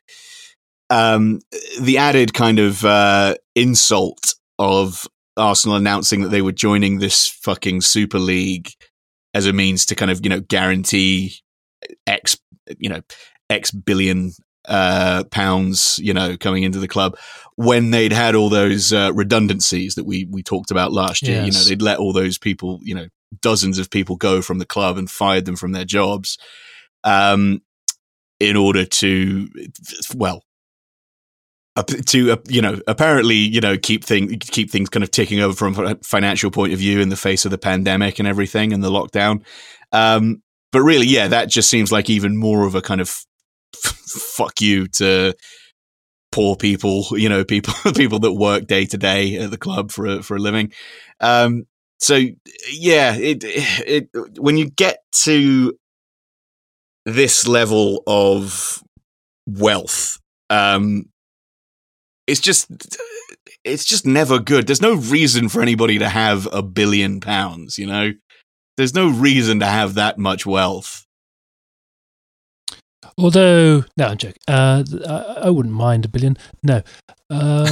um, 0.90 1.40
the 1.80 2.00
added 2.00 2.34
kind 2.34 2.60
of 2.60 2.84
uh, 2.84 3.36
insult 3.56 4.36
of 4.58 5.08
Arsenal 5.38 5.78
announcing 5.78 6.22
that 6.22 6.30
they 6.30 6.42
were 6.42 6.52
joining 6.52 6.98
this 7.00 7.28
fucking 7.28 7.82
Super 7.82 8.20
League 8.20 8.72
as 9.34 9.46
a 9.46 9.54
means 9.54 9.86
to 9.86 9.96
kind 9.96 10.10
of 10.10 10.20
you 10.24 10.30
know 10.30 10.42
guarantee 10.42 11.36
X 12.08 12.38
you 12.80 12.90
know 12.90 13.02
X 13.50 13.72
billion 13.72 14.32
uh, 14.70 15.24
pounds, 15.32 16.00
you 16.02 16.14
know, 16.14 16.38
coming 16.38 16.64
into 16.64 16.80
the 16.80 16.88
club 16.88 17.18
when 17.56 17.92
they'd 17.92 18.14
had 18.14 18.36
all 18.36 18.48
those 18.48 18.94
uh, 18.94 19.12
redundancies 19.14 19.96
that 19.96 20.06
we 20.06 20.26
we 20.32 20.42
talked 20.42 20.72
about 20.72 20.94
last 20.94 21.24
year. 21.24 21.44
Yes. 21.44 21.46
You 21.46 21.52
know, 21.52 21.64
they'd 21.66 21.82
let 21.82 22.00
all 22.00 22.14
those 22.14 22.38
people, 22.38 22.80
you 22.84 22.96
know, 22.96 23.08
dozens 23.42 23.78
of 23.80 23.90
people 23.90 24.16
go 24.16 24.42
from 24.42 24.60
the 24.60 24.66
club 24.66 24.98
and 24.98 25.10
fired 25.10 25.46
them 25.46 25.56
from 25.56 25.72
their 25.72 25.86
jobs 25.86 26.38
um, 27.04 27.62
in 28.40 28.56
order 28.56 28.86
to, 28.86 29.50
well, 30.16 30.44
to 31.84 32.32
uh, 32.32 32.38
you 32.48 32.62
know 32.62 32.78
apparently 32.88 33.36
you 33.36 33.62
know 33.62 33.78
keep 33.78 34.04
things 34.04 34.36
keep 34.42 34.70
things 34.70 34.90
kind 34.90 35.04
of 35.04 35.12
ticking 35.12 35.40
over 35.40 35.54
from 35.54 35.78
a 35.86 35.96
financial 36.04 36.52
point 36.52 36.74
of 36.74 36.80
view 36.80 37.00
in 37.00 37.08
the 37.08 37.16
face 37.16 37.46
of 37.46 37.52
the 37.52 37.58
pandemic 37.58 38.20
and 38.20 38.28
everything 38.28 38.74
and 38.74 38.84
the 38.84 38.90
lockdown 38.90 39.42
um, 39.94 40.42
but 40.74 40.82
really 40.82 41.06
yeah 41.08 41.30
that 41.30 41.48
just 41.48 41.70
seems 41.70 41.90
like 41.90 42.10
even 42.10 42.36
more 42.36 42.66
of 42.66 42.76
a 42.76 42.82
kind 42.82 43.00
of 43.00 43.24
fuck 43.76 44.62
you 44.62 44.88
to 44.88 45.34
poor 46.32 46.56
people 46.56 47.06
you 47.12 47.28
know 47.28 47.44
people 47.44 47.74
people 47.96 48.20
that 48.20 48.34
work 48.34 48.68
day 48.68 48.86
to 48.86 48.98
day 48.98 49.38
at 49.38 49.52
the 49.52 49.58
club 49.58 49.92
for 49.92 50.06
a, 50.06 50.24
for 50.24 50.36
a 50.36 50.40
living 50.40 50.72
um, 51.22 51.66
so 52.00 52.16
yeah, 52.72 53.16
it, 53.16 53.44
it 53.44 54.10
when 54.40 54.58
you 54.58 54.70
get 54.70 55.00
to 55.24 55.78
this 57.06 57.46
level 57.46 58.04
of 58.08 58.82
wealth, 59.46 60.18
um, 60.50 61.06
it's 62.26 62.40
just 62.40 62.72
it's 63.66 63.84
just 63.84 64.06
never 64.06 64.40
good. 64.40 64.66
There's 64.66 64.82
no 64.82 64.96
reason 64.96 65.50
for 65.50 65.62
anybody 65.62 66.00
to 66.00 66.08
have 66.08 66.48
a 66.54 66.64
billion 66.64 67.20
pounds. 67.20 67.78
You 67.78 67.88
know, 67.88 68.12
there's 68.78 68.96
no 68.96 69.10
reason 69.10 69.60
to 69.60 69.66
have 69.66 69.96
that 69.96 70.18
much 70.18 70.46
wealth. 70.46 71.06
Although, 73.20 73.84
no, 73.98 74.06
I'm 74.06 74.18
joking. 74.18 74.42
Uh, 74.48 74.84
I 75.42 75.50
wouldn't 75.50 75.76
mind 75.76 76.06
a 76.06 76.08
billion. 76.08 76.38
No. 76.64 76.82
Um, 77.30 77.68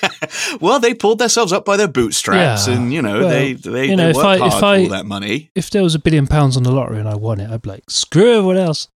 well, 0.60 0.80
they 0.80 0.94
pulled 0.94 1.20
themselves 1.20 1.52
up 1.52 1.64
by 1.64 1.76
their 1.76 1.88
bootstraps, 1.88 2.66
yeah, 2.66 2.74
and 2.74 2.92
you 2.92 3.00
know 3.00 3.20
well, 3.20 3.28
they 3.28 3.54
they, 3.54 3.86
you 3.86 3.96
know, 3.96 4.12
they 4.12 4.18
if 4.18 4.24
I, 4.24 4.46
if 4.46 4.62
I, 4.62 4.82
all 4.82 4.88
that 4.88 5.06
money. 5.06 5.50
If 5.54 5.70
there 5.70 5.82
was 5.82 5.94
a 5.94 5.98
billion 5.98 6.26
pounds 6.26 6.56
on 6.56 6.64
the 6.64 6.72
lottery 6.72 6.98
and 6.98 7.08
I 7.08 7.14
won 7.14 7.40
it, 7.40 7.50
I'd 7.50 7.62
be 7.62 7.70
like, 7.70 7.88
screw 7.88 8.38
everyone 8.38 8.58
else. 8.58 8.88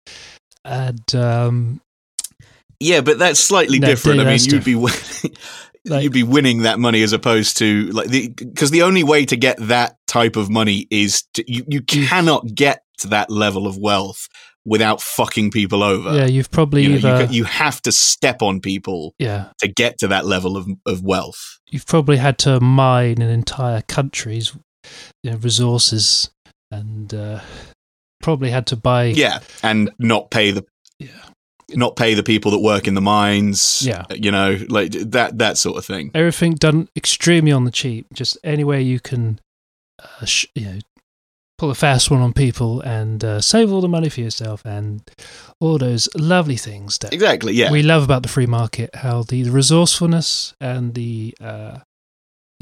And 0.64 1.14
um, 1.14 1.80
yeah, 2.80 3.00
but 3.00 3.18
that's 3.18 3.38
slightly 3.38 3.78
no, 3.78 3.86
different. 3.86 4.20
I 4.20 4.24
mean, 4.24 4.40
you'd 4.42 4.64
be 4.64 4.74
like, 5.84 6.02
you'd 6.02 6.12
be 6.12 6.24
winning 6.24 6.62
that 6.62 6.78
money 6.78 7.02
as 7.02 7.12
opposed 7.12 7.58
to 7.58 7.86
like 7.90 8.08
the 8.08 8.28
because 8.28 8.70
the 8.70 8.82
only 8.82 9.04
way 9.04 9.24
to 9.26 9.36
get 9.36 9.56
that 9.58 9.98
type 10.08 10.36
of 10.36 10.50
money 10.50 10.86
is 10.90 11.22
to, 11.34 11.44
you 11.52 11.64
you 11.68 11.82
cannot 11.82 12.54
get 12.54 12.82
to 12.98 13.08
that 13.08 13.30
level 13.30 13.66
of 13.66 13.76
wealth 13.76 14.28
without 14.64 15.00
fucking 15.00 15.50
people 15.50 15.82
over. 15.82 16.14
Yeah, 16.14 16.26
you've 16.26 16.50
probably 16.50 16.84
you, 16.84 17.00
know, 17.00 17.16
either, 17.16 17.24
you, 17.24 17.38
you, 17.38 17.44
have 17.44 17.82
to 17.82 17.92
step 17.92 18.42
on 18.42 18.60
people. 18.60 19.14
Yeah. 19.18 19.48
to 19.58 19.68
get 19.68 19.98
to 19.98 20.08
that 20.08 20.26
level 20.26 20.56
of 20.56 20.68
of 20.86 21.02
wealth. 21.02 21.58
You've 21.68 21.86
probably 21.86 22.18
had 22.18 22.38
to 22.38 22.60
mine 22.60 23.20
an 23.22 23.30
entire 23.30 23.82
country's 23.82 24.54
you 25.22 25.30
know, 25.30 25.36
resources 25.38 26.30
and 26.70 27.12
uh, 27.12 27.40
probably 28.22 28.50
had 28.50 28.66
to 28.68 28.76
buy. 28.76 29.06
Yeah, 29.06 29.40
and 29.62 29.90
not 29.98 30.30
pay 30.30 30.50
the. 30.50 30.64
Yeah. 30.98 31.08
Not 31.74 31.96
pay 31.96 32.12
the 32.12 32.22
people 32.22 32.50
that 32.50 32.58
work 32.58 32.86
in 32.86 32.92
the 32.92 33.00
mines. 33.00 33.82
Yeah, 33.82 34.04
you 34.10 34.30
know, 34.30 34.58
like 34.68 34.92
that 34.92 35.38
that 35.38 35.56
sort 35.56 35.78
of 35.78 35.86
thing. 35.86 36.10
Everything 36.14 36.54
done 36.54 36.88
extremely 36.94 37.50
on 37.50 37.64
the 37.64 37.70
cheap. 37.70 38.06
Just 38.12 38.36
any 38.44 38.62
way 38.62 38.82
you 38.82 39.00
can, 39.00 39.40
uh, 39.98 40.26
sh- 40.26 40.48
you 40.54 40.66
know, 40.66 40.78
pull 41.58 41.70
a 41.70 41.74
fast 41.74 42.10
one 42.10 42.20
on 42.20 42.32
people 42.32 42.80
and 42.80 43.24
uh, 43.24 43.40
save 43.40 43.72
all 43.72 43.80
the 43.80 43.88
money 43.88 44.08
for 44.08 44.20
yourself 44.20 44.64
and 44.64 45.02
all 45.60 45.78
those 45.78 46.08
lovely 46.16 46.56
things 46.56 46.98
that 46.98 47.12
exactly 47.12 47.52
yeah. 47.52 47.70
we 47.70 47.82
love 47.82 48.02
about 48.02 48.22
the 48.22 48.28
free 48.28 48.46
market 48.46 48.90
how 48.96 49.22
the, 49.22 49.42
the 49.44 49.50
resourcefulness 49.50 50.54
and 50.60 50.94
the 50.94 51.34
uh, 51.40 51.78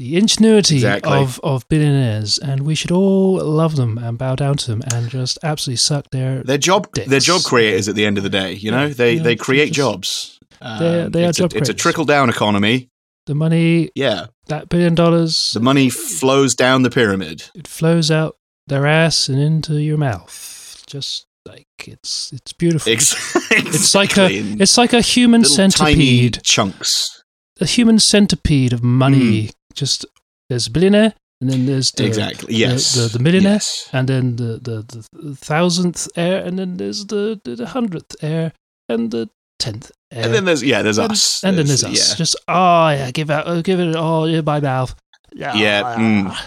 the 0.01 0.17
ingenuity 0.17 0.77
exactly. 0.77 1.11
of, 1.11 1.39
of 1.43 1.67
billionaires 1.69 2.39
and 2.39 2.63
we 2.63 2.73
should 2.73 2.91
all 2.91 3.35
love 3.35 3.75
them 3.75 3.99
and 3.99 4.17
bow 4.17 4.35
down 4.35 4.57
to 4.57 4.67
them 4.71 4.81
and 4.93 5.09
just 5.09 5.37
absolutely 5.43 5.77
suck 5.77 6.09
their 6.09 6.43
their 6.43 6.57
job 6.57 6.91
dicks. 6.93 7.07
their 7.07 7.19
job 7.19 7.43
creators 7.43 7.87
at 7.87 7.93
the 7.93 8.05
end 8.05 8.17
of 8.17 8.23
the 8.23 8.29
day 8.29 8.53
you 8.53 8.71
know? 8.71 8.89
They 8.89 9.15
yeah, 9.15 9.23
they 9.23 9.35
create 9.35 9.67
just, 9.67 9.77
jobs. 9.77 10.39
They're, 10.59 11.09
they 11.09 11.25
are 11.25 11.29
it's 11.29 11.37
job 11.37 11.53
a, 11.53 11.57
it's 11.57 11.69
a 11.69 11.73
trickle 11.73 12.05
down 12.05 12.29
economy. 12.29 12.89
The 13.27 13.35
money 13.35 13.91
yeah. 13.93 14.27
that 14.47 14.69
billion 14.69 14.95
dollars 14.95 15.53
the 15.53 15.59
money 15.59 15.89
flows 15.89 16.55
down 16.55 16.81
the 16.81 16.89
pyramid. 16.89 17.43
It 17.53 17.67
flows 17.67 18.09
out 18.09 18.37
their 18.67 18.85
ass 18.85 19.29
and 19.29 19.39
into 19.39 19.81
your 19.81 19.97
mouth. 19.97 20.83
Just 20.87 21.25
like 21.47 21.67
it's 21.87 22.31
it's 22.33 22.53
beautiful. 22.53 22.91
Exactly. 22.91 23.41
It's 23.73 23.93
like 23.95 24.17
a 24.17 24.29
it's 24.31 24.77
like 24.77 24.93
a 24.93 25.01
human 25.01 25.41
Little 25.41 25.55
centipede. 25.55 26.41
chunks. 26.43 27.23
A 27.59 27.65
human 27.65 27.99
centipede 27.99 28.73
of 28.73 28.83
money. 28.83 29.47
Mm. 29.47 29.53
Just 29.73 30.05
there's 30.49 30.67
a 30.67 30.71
billionaire, 30.71 31.13
and 31.39 31.49
then 31.49 31.65
there's 31.65 31.91
the, 31.91 32.05
exactly 32.05 32.55
yes 32.55 32.93
the, 32.93 33.01
the, 33.03 33.17
the 33.17 33.23
millionaire, 33.23 33.53
yes. 33.53 33.89
and 33.93 34.07
then 34.07 34.35
the, 34.35 34.59
the 34.61 35.03
the 35.13 35.35
thousandth 35.35 36.07
heir, 36.15 36.45
and 36.45 36.59
then 36.59 36.77
there's 36.77 37.05
the 37.05 37.39
the 37.43 37.65
hundredth 37.67 38.15
heir, 38.21 38.53
and 38.89 39.11
the 39.11 39.29
tenth 39.59 39.91
heir. 40.11 40.25
And 40.25 40.33
then 40.33 40.45
there's 40.45 40.63
yeah, 40.63 40.81
there's 40.81 40.97
and, 40.97 41.11
us, 41.11 41.43
and 41.43 41.57
there's, 41.57 41.67
then 41.81 41.89
there's 41.89 42.01
us. 42.01 42.09
Yeah. 42.09 42.15
Just 42.15 42.35
oh 42.47 42.89
yeah, 42.89 43.11
give 43.11 43.29
out, 43.29 43.47
uh, 43.47 43.61
give 43.61 43.79
it 43.79 43.95
oh 43.95 44.25
yeah, 44.25 44.41
my 44.41 44.59
mouth. 44.59 44.93
Yeah, 45.33 45.55
yeah. 45.55 45.95
Mm. 45.97 46.37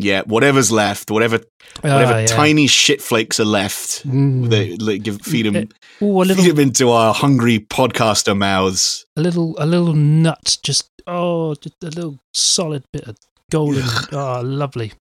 Yeah, 0.00 0.22
whatever's 0.26 0.70
left, 0.70 1.10
whatever, 1.10 1.40
whatever 1.80 2.12
ah, 2.12 2.18
yeah. 2.18 2.26
tiny 2.26 2.68
shit 2.68 3.02
flakes 3.02 3.40
are 3.40 3.44
left, 3.44 4.06
mm. 4.06 4.48
they, 4.48 4.76
like, 4.76 5.02
give, 5.02 5.20
feed 5.22 5.46
them, 5.46 5.68
Ooh, 6.00 6.18
little, 6.22 6.36
feed 6.36 6.50
them 6.52 6.60
into 6.60 6.90
our 6.90 7.12
hungry 7.12 7.58
podcaster 7.58 8.38
mouths. 8.38 9.06
A 9.16 9.22
little, 9.22 9.56
a 9.58 9.66
little 9.66 9.94
nut, 9.94 10.58
just 10.62 10.88
oh, 11.08 11.56
just 11.56 11.74
a 11.82 11.86
little 11.86 12.20
solid 12.32 12.84
bit 12.92 13.08
of 13.08 13.16
golden, 13.50 13.82
oh, 14.12 14.40
lovely, 14.44 14.92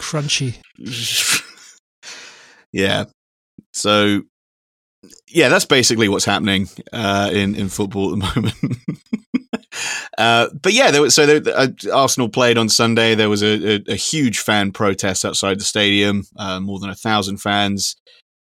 crunchy. 0.00 0.56
yeah. 2.72 3.04
So, 3.74 4.22
yeah, 5.28 5.50
that's 5.50 5.66
basically 5.66 6.08
what's 6.08 6.24
happening 6.24 6.70
uh, 6.90 7.28
in 7.34 7.54
in 7.54 7.68
football 7.68 8.14
at 8.14 8.34
the 8.34 8.40
moment. 8.40 8.78
Uh, 10.18 10.48
but 10.62 10.72
yeah, 10.72 10.90
there 10.90 11.02
was, 11.02 11.14
so 11.14 11.26
there, 11.26 11.54
uh, 11.56 11.68
Arsenal 11.92 12.28
played 12.28 12.58
on 12.58 12.68
Sunday. 12.68 13.14
There 13.14 13.30
was 13.30 13.42
a, 13.42 13.76
a, 13.76 13.82
a 13.88 13.94
huge 13.94 14.38
fan 14.40 14.72
protest 14.72 15.24
outside 15.24 15.58
the 15.58 15.64
stadium. 15.64 16.24
Uh, 16.36 16.60
more 16.60 16.78
than 16.78 16.90
a 16.90 16.94
thousand 16.94 17.38
fans 17.38 17.96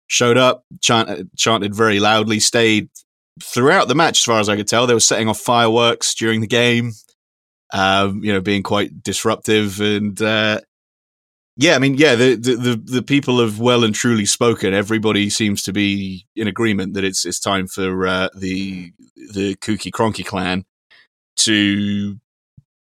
showed 0.09 0.37
up, 0.37 0.64
chant, 0.81 1.28
chanted 1.37 1.75
very 1.75 2.00
loudly, 2.00 2.40
stayed 2.40 2.88
throughout 3.43 3.88
the 3.88 3.95
match, 3.95 4.21
as 4.21 4.25
far 4.25 4.40
as 4.40 4.49
I 4.49 4.57
could 4.57 4.69
tell. 4.69 4.87
They 4.87 4.95
were 4.95 5.00
setting 5.00 5.28
off 5.28 5.38
fireworks 5.38 6.14
during 6.14 6.40
the 6.40 6.47
game, 6.47 6.93
um, 7.73 8.25
you 8.25 8.33
know, 8.33 8.40
being 8.40 8.62
quite 8.62 9.02
disruptive. 9.02 9.81
And 9.81 10.21
uh, 10.21 10.61
yeah, 11.57 11.75
I 11.75 11.78
mean, 11.78 11.95
yeah, 11.95 12.14
the, 12.14 12.35
the, 12.35 12.57
the 12.57 12.83
the 12.85 13.02
people 13.02 13.40
have 13.40 13.61
well 13.61 13.85
and 13.85 13.95
truly 13.95 14.26
spoken. 14.26 14.75
Everybody 14.75 15.31
seems 15.31 15.62
to 15.64 15.73
be 15.73 16.26
in 16.35 16.49
agreement 16.49 16.95
that 16.95 17.05
it's 17.05 17.25
it's 17.25 17.40
time 17.40 17.67
for 17.67 18.07
uh, 18.07 18.28
the 18.35 18.93
the 19.35 19.57
Kooky 19.57 19.90
Cronky 19.90 20.25
clan 20.25 20.64
to 21.38 22.18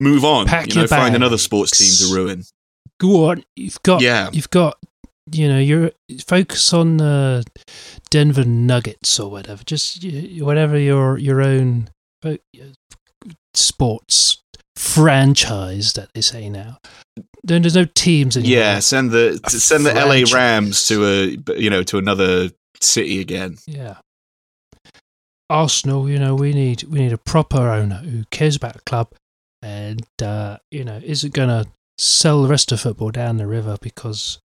move 0.01 0.25
on. 0.25 0.47
Pack 0.47 0.69
you 0.69 0.75
know, 0.81 0.87
find 0.87 1.15
another 1.15 1.39
sports 1.39 1.73
team 1.79 2.09
to 2.09 2.15
ruin. 2.15 2.45
Go 3.01 3.31
on, 3.31 3.45
you've 3.57 3.83
got, 3.83 4.03
Yeah. 4.03 4.29
you've 4.33 4.51
got, 4.51 4.77
you 5.33 5.49
know, 5.49 5.59
you're 5.59 5.93
focus 6.27 6.73
on 6.73 6.97
the 6.99 7.45
Denver 8.11 8.45
Nuggets 8.45 9.19
or 9.19 9.31
whatever. 9.31 9.63
Just 9.65 10.05
whatever 10.39 10.79
your 10.79 11.17
your 11.19 11.41
own 11.41 11.89
uh, 12.25 12.35
sports 13.55 14.43
franchise 14.77 15.93
that 15.95 16.09
they 16.15 16.21
say 16.21 16.49
now. 16.49 16.79
Then 17.43 17.63
There's 17.63 17.75
no 17.75 17.87
teams 17.95 18.37
anymore. 18.37 18.59
Yeah, 18.59 18.79
send 18.81 19.11
the 19.13 19.41
send 19.49 19.87
the 19.87 19.95
LA. 19.95 20.25
Rams 20.35 20.87
to 20.89 21.05
a 21.07 21.55
you 21.59 21.71
know 21.71 21.83
to 21.85 21.99
another 21.99 22.51
city 22.81 23.21
again. 23.21 23.57
Yeah. 23.67 23.97
Arsenal, 25.51 26.09
you 26.09 26.19
know, 26.19 26.35
we 26.35 26.53
need 26.53 26.85
we 26.85 27.01
need 27.01 27.13
a 27.13 27.19
proper 27.19 27.69
owner 27.69 27.97
who 27.97 28.25
cares 28.31 28.57
about 28.57 28.75
the 28.75 28.83
club 28.83 29.09
and 29.61 30.07
uh, 30.23 30.57
you 30.71 30.85
know, 30.85 31.01
isn't 31.05 31.35
gonna 31.35 31.67
sell 31.99 32.43
the 32.43 32.49
rest 32.49 32.73
of 32.73 32.81
football 32.81 33.11
down 33.11 33.37
the 33.37 33.47
river 33.47 33.77
because 33.83 34.39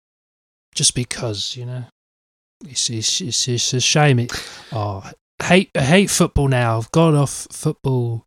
just 0.74 0.94
because, 0.94 1.56
you 1.56 1.66
know. 1.66 1.84
It's 2.66 2.88
it's, 2.88 3.20
it's, 3.20 3.48
it's 3.48 3.74
a 3.74 3.80
shame 3.80 4.18
it 4.18 4.32
oh 4.72 5.10
I 5.40 5.44
hate 5.44 5.70
I 5.74 5.82
hate 5.82 6.08
football 6.10 6.48
now. 6.48 6.78
I've 6.78 6.90
gone 6.92 7.14
off 7.14 7.46
football 7.50 8.24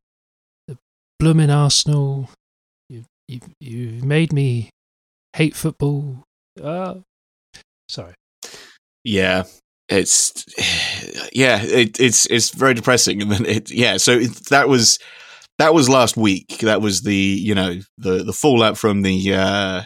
the 0.67 0.77
blooming 1.19 1.49
Arsenal. 1.49 2.29
You 2.89 3.05
you 3.27 3.39
you 3.59 4.03
made 4.03 4.33
me 4.33 4.69
hate 5.33 5.55
football. 5.55 6.23
Uh, 6.61 6.95
sorry. 7.89 8.13
Yeah, 9.03 9.45
it's 9.89 10.45
yeah, 11.33 11.61
it, 11.61 11.99
it's 11.99 12.25
it's 12.27 12.49
very 12.49 12.73
depressing, 12.73 13.21
and 13.21 13.31
then 13.31 13.45
it 13.45 13.71
yeah. 13.71 13.97
So 13.97 14.13
it, 14.13 14.31
that 14.49 14.67
was 14.67 14.99
that 15.57 15.73
was 15.73 15.89
last 15.89 16.17
week. 16.17 16.59
That 16.59 16.81
was 16.81 17.01
the 17.01 17.15
you 17.15 17.55
know 17.55 17.79
the 17.97 18.23
the 18.23 18.33
fallout 18.33 18.77
from 18.77 19.01
the 19.01 19.33
uh, 19.33 19.83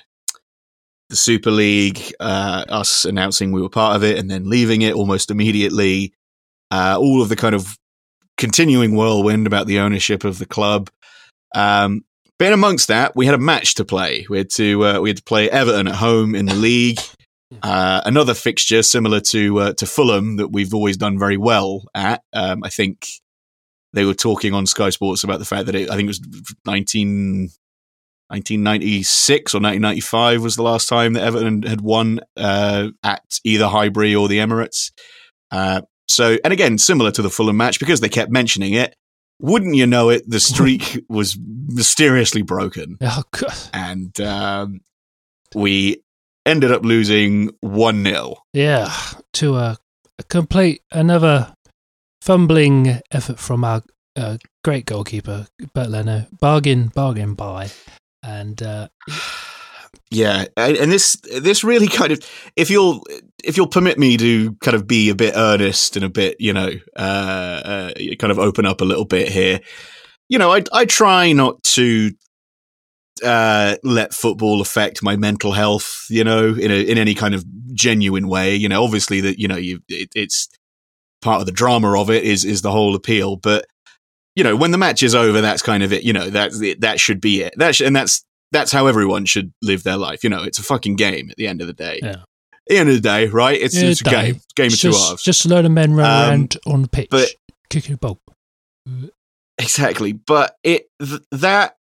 the 1.10 1.15
Super 1.15 1.51
League, 1.51 2.01
uh, 2.20 2.65
us 2.70 3.05
announcing 3.05 3.51
we 3.51 3.62
were 3.62 3.70
part 3.70 3.96
of 3.96 4.03
it 4.03 4.17
and 4.17 4.31
then 4.31 4.50
leaving 4.50 4.81
it 4.81 4.96
almost 4.96 5.29
immediately. 5.29 6.13
Uh, 6.72 6.96
all 6.98 7.22
of 7.22 7.27
the 7.27 7.36
kind 7.36 7.53
of 7.53 7.77
continuing 8.38 8.96
whirlwind 8.96 9.46
about 9.46 9.67
the 9.67 9.79
ownership 9.79 10.24
of 10.24 10.39
the 10.39 10.46
club. 10.46 10.89
Um, 11.53 12.05
but 12.39 12.53
amongst 12.53 12.88
that, 12.88 13.13
we 13.13 13.25
had 13.25 13.36
a 13.36 13.38
match 13.38 13.75
to 13.75 13.86
play. 13.86 14.25
We 14.29 14.38
had 14.38 14.50
to 14.51 14.86
uh, 14.86 15.00
we 15.00 15.10
had 15.10 15.17
to 15.17 15.24
play 15.24 15.50
Everton 15.50 15.88
at 15.88 15.96
home 15.96 16.34
in 16.34 16.48
the 16.48 16.55
league. 16.55 17.00
Uh, 17.62 18.01
another 18.05 18.34
fixture 18.34 18.81
similar 18.84 19.20
to 19.20 19.60
uh, 19.60 19.74
to 19.74 19.86
Fulham 19.86 20.38
that 20.38 20.50
we've 20.50 20.74
always 20.74 20.98
done 20.98 21.20
very 21.20 21.38
well 21.38 21.84
at. 21.93 22.24
Um, 22.33 22.64
I 22.64 22.70
think 22.70 23.07
they 23.94 24.05
were 24.05 24.14
talking 24.14 24.53
on 24.53 24.66
Sky 24.66 24.90
Sports 24.90 25.24
about 25.24 25.40
the 25.40 25.46
fact 25.46 25.66
that 25.66 25.75
it, 25.75 25.90
I 25.90 25.96
think 25.96 26.05
it 26.05 26.18
was 26.20 26.55
19, 26.66 27.50
1996 28.29 29.53
or 29.53 29.57
1995 29.57 30.42
was 30.44 30.55
the 30.55 30.64
last 30.64 30.87
time 30.87 31.14
that 31.14 31.24
Everton 31.24 31.64
had 31.64 31.81
won 31.81 32.22
uh, 32.37 32.90
at 33.03 33.24
either 33.44 33.68
Highbury 33.68 34.16
or 34.16 34.27
the 34.27 34.37
Emirates. 34.37 34.92
Uh, 35.51 35.81
so, 36.07 36.37
and 36.44 36.53
again, 36.53 36.77
similar 36.77 37.11
to 37.11 37.22
the 37.22 37.29
Fulham 37.29 37.57
match, 37.57 37.79
because 37.79 38.00
they 38.00 38.09
kept 38.09 38.31
mentioning 38.31 38.74
it, 38.74 38.96
wouldn't 39.40 39.75
you 39.75 39.85
know 39.87 40.09
it, 40.09 40.24
the 40.29 40.40
streak 40.40 41.03
was 41.09 41.37
mysteriously 41.68 42.42
broken 42.42 42.98
Oh, 43.01 43.24
God. 43.31 43.53
and 43.74 44.20
um, 44.22 44.79
we 45.53 46.01
ended 46.46 46.72
up 46.72 46.84
losing 46.84 47.51
1 47.62 48.04
0. 48.04 48.36
Yeah, 48.54 48.94
to 49.34 49.56
a, 49.56 49.77
a 50.20 50.24
complete 50.24 50.82
another 50.92 51.54
fumbling 52.22 53.01
effort 53.12 53.40
from 53.40 53.64
our 53.64 53.84
uh, 54.16 54.38
great 54.64 54.86
goalkeeper 54.86 55.48
Bernd 55.74 55.92
Leno. 55.92 56.27
Bargain, 56.40 56.88
bargain 56.88 57.34
buy, 57.34 57.70
and 58.24 58.62
uh, 58.62 58.88
Yeah, 60.14 60.46
and 60.58 60.92
this 60.92 61.16
this 61.40 61.64
really 61.64 61.88
kind 61.88 62.12
of 62.12 62.20
if 62.58 62.70
you'll 62.70 63.01
if 63.46 63.56
you'll 63.56 63.68
permit 63.68 63.98
me 63.98 64.18
to 64.18 64.54
kind 64.56 64.75
of 64.75 64.86
be 64.86 65.10
a 65.10 65.16
bit 65.16 65.36
earnest 65.38 65.96
and 65.96 66.04
a 66.04 66.10
bit 66.10 66.36
you 66.38 66.51
know 66.51 66.70
uh, 66.98 67.90
uh, 67.90 67.92
kind 68.20 68.30
of 68.30 68.38
open 68.38 68.66
up 68.66 68.82
a 68.82 68.86
little 68.86 69.06
bit 69.06 69.30
here, 69.30 69.62
you 70.27 70.38
know 70.38 70.51
I 70.51 70.64
I 70.74 70.84
try 70.84 71.32
not 71.32 71.64
to 71.64 72.12
uh, 73.24 73.75
let 73.84 74.14
football 74.14 74.62
affect 74.62 75.03
my 75.03 75.16
mental 75.16 75.51
health, 75.51 76.05
you 76.10 76.24
know, 76.24 76.53
in 76.53 76.72
a, 76.72 76.81
in 76.81 76.98
any 76.98 77.14
kind 77.14 77.34
of 77.36 77.44
genuine 77.74 78.27
way. 78.27 78.55
You 78.55 78.70
know, 78.70 78.84
obviously 78.84 79.22
that 79.22 79.40
you 79.40 79.48
know 79.48 79.57
you 79.57 79.81
it, 79.88 80.10
it's 80.16 80.50
part 81.22 81.40
of 81.40 81.46
the 81.46 81.51
drama 81.51 82.00
of 82.00 82.10
it 82.10 82.24
is 82.24 82.44
is 82.46 82.62
the 82.62 82.72
whole 82.72 82.96
appeal, 82.96 83.36
but 83.36 83.66
you 84.36 84.44
know 84.44 84.55
when 84.55 84.72
the 84.72 84.77
match 84.77 85.03
is 85.03 85.14
over, 85.16 85.42
that's 85.42 85.62
kind 85.62 85.84
of 85.84 85.94
it. 85.94 86.03
You 86.03 86.14
know 86.14 86.29
that 86.29 86.77
that 86.79 87.00
should 87.00 87.22
be 87.22 87.42
it. 87.42 87.53
That 87.57 87.75
sh- 87.75 87.81
and 87.81 87.96
that's 87.96 88.24
that's 88.51 88.72
how 88.72 88.88
everyone 88.88 89.25
should 89.25 89.53
live 89.62 89.84
their 89.84 89.98
life. 89.98 90.24
You 90.24 90.29
know, 90.29 90.44
it's 90.44 90.60
a 90.60 90.64
fucking 90.64 90.96
game 90.96 91.29
at 91.29 91.38
the 91.38 91.48
end 91.48 91.62
of 91.62 91.68
the 91.68 91.74
day. 91.74 92.00
Yeah. 92.03 92.10
At 92.10 92.60
the 92.68 92.77
end 92.77 92.90
of 92.90 92.96
the 92.96 93.01
day, 93.01 93.27
right? 93.27 93.60
It's, 93.60 93.75
it's 93.75 94.01
a 94.01 94.03
day. 94.03 94.12
game. 94.34 94.42
Game 94.55 94.68
of 94.68 94.79
two 94.79 94.90
just, 94.92 95.10
halves. 95.10 95.24
just 95.24 95.46
a 95.46 95.50
load 95.50 95.66
of 95.66 95.72
men 95.72 95.94
run 95.94 96.05
Um, 96.05 96.29
around 96.29 96.57
on 96.66 96.81
the 96.81 96.88
pitch, 96.90 97.07
but- 97.10 97.29
kicking 97.70 97.94
a 97.96 97.98
ball. 97.98 98.20
Exactly. 99.57 100.14
But 100.14 100.55
it 100.64 100.88
th- 101.01 101.22
that 101.31 101.75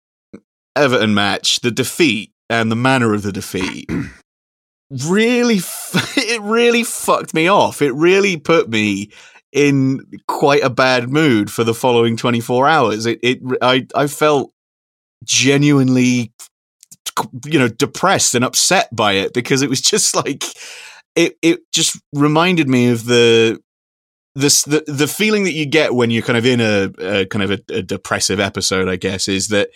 Everton 0.78 1.14
match, 1.14 1.60
the 1.60 1.70
defeat 1.70 2.32
and 2.50 2.70
the 2.70 2.76
manner 2.76 3.12
of 3.14 3.22
the 3.22 3.32
defeat 3.32 3.90
really 4.90 5.56
it 6.16 6.40
really 6.42 6.84
fucked 6.84 7.34
me 7.34 7.48
off. 7.48 7.82
It 7.82 7.92
really 7.92 8.36
put 8.36 8.68
me 8.68 9.10
in 9.52 10.04
quite 10.26 10.62
a 10.62 10.70
bad 10.70 11.10
mood 11.10 11.50
for 11.50 11.64
the 11.64 11.74
following 11.74 12.16
24 12.16 12.68
hours. 12.68 13.06
It 13.06 13.18
it 13.22 13.40
I 13.60 13.86
I 13.94 14.06
felt 14.06 14.52
genuinely 15.24 16.32
you 17.44 17.58
know 17.58 17.68
depressed 17.68 18.34
and 18.34 18.44
upset 18.44 18.94
by 18.94 19.12
it 19.12 19.34
because 19.34 19.62
it 19.62 19.68
was 19.68 19.80
just 19.92 20.14
like 20.14 20.44
it 21.16 21.36
it 21.42 21.60
just 21.72 22.00
reminded 22.12 22.68
me 22.68 22.90
of 22.90 23.04
the 23.04 23.60
this 24.34 24.62
the 24.62 24.84
the 24.86 25.08
feeling 25.08 25.44
that 25.44 25.52
you 25.52 25.66
get 25.66 25.94
when 25.94 26.10
you're 26.10 26.22
kind 26.22 26.36
of 26.36 26.46
in 26.46 26.60
a, 26.60 26.90
a 27.00 27.26
kind 27.26 27.42
of 27.42 27.50
a, 27.50 27.74
a 27.74 27.82
depressive 27.82 28.38
episode, 28.38 28.88
I 28.88 28.96
guess, 28.96 29.26
is 29.26 29.48
that 29.48 29.70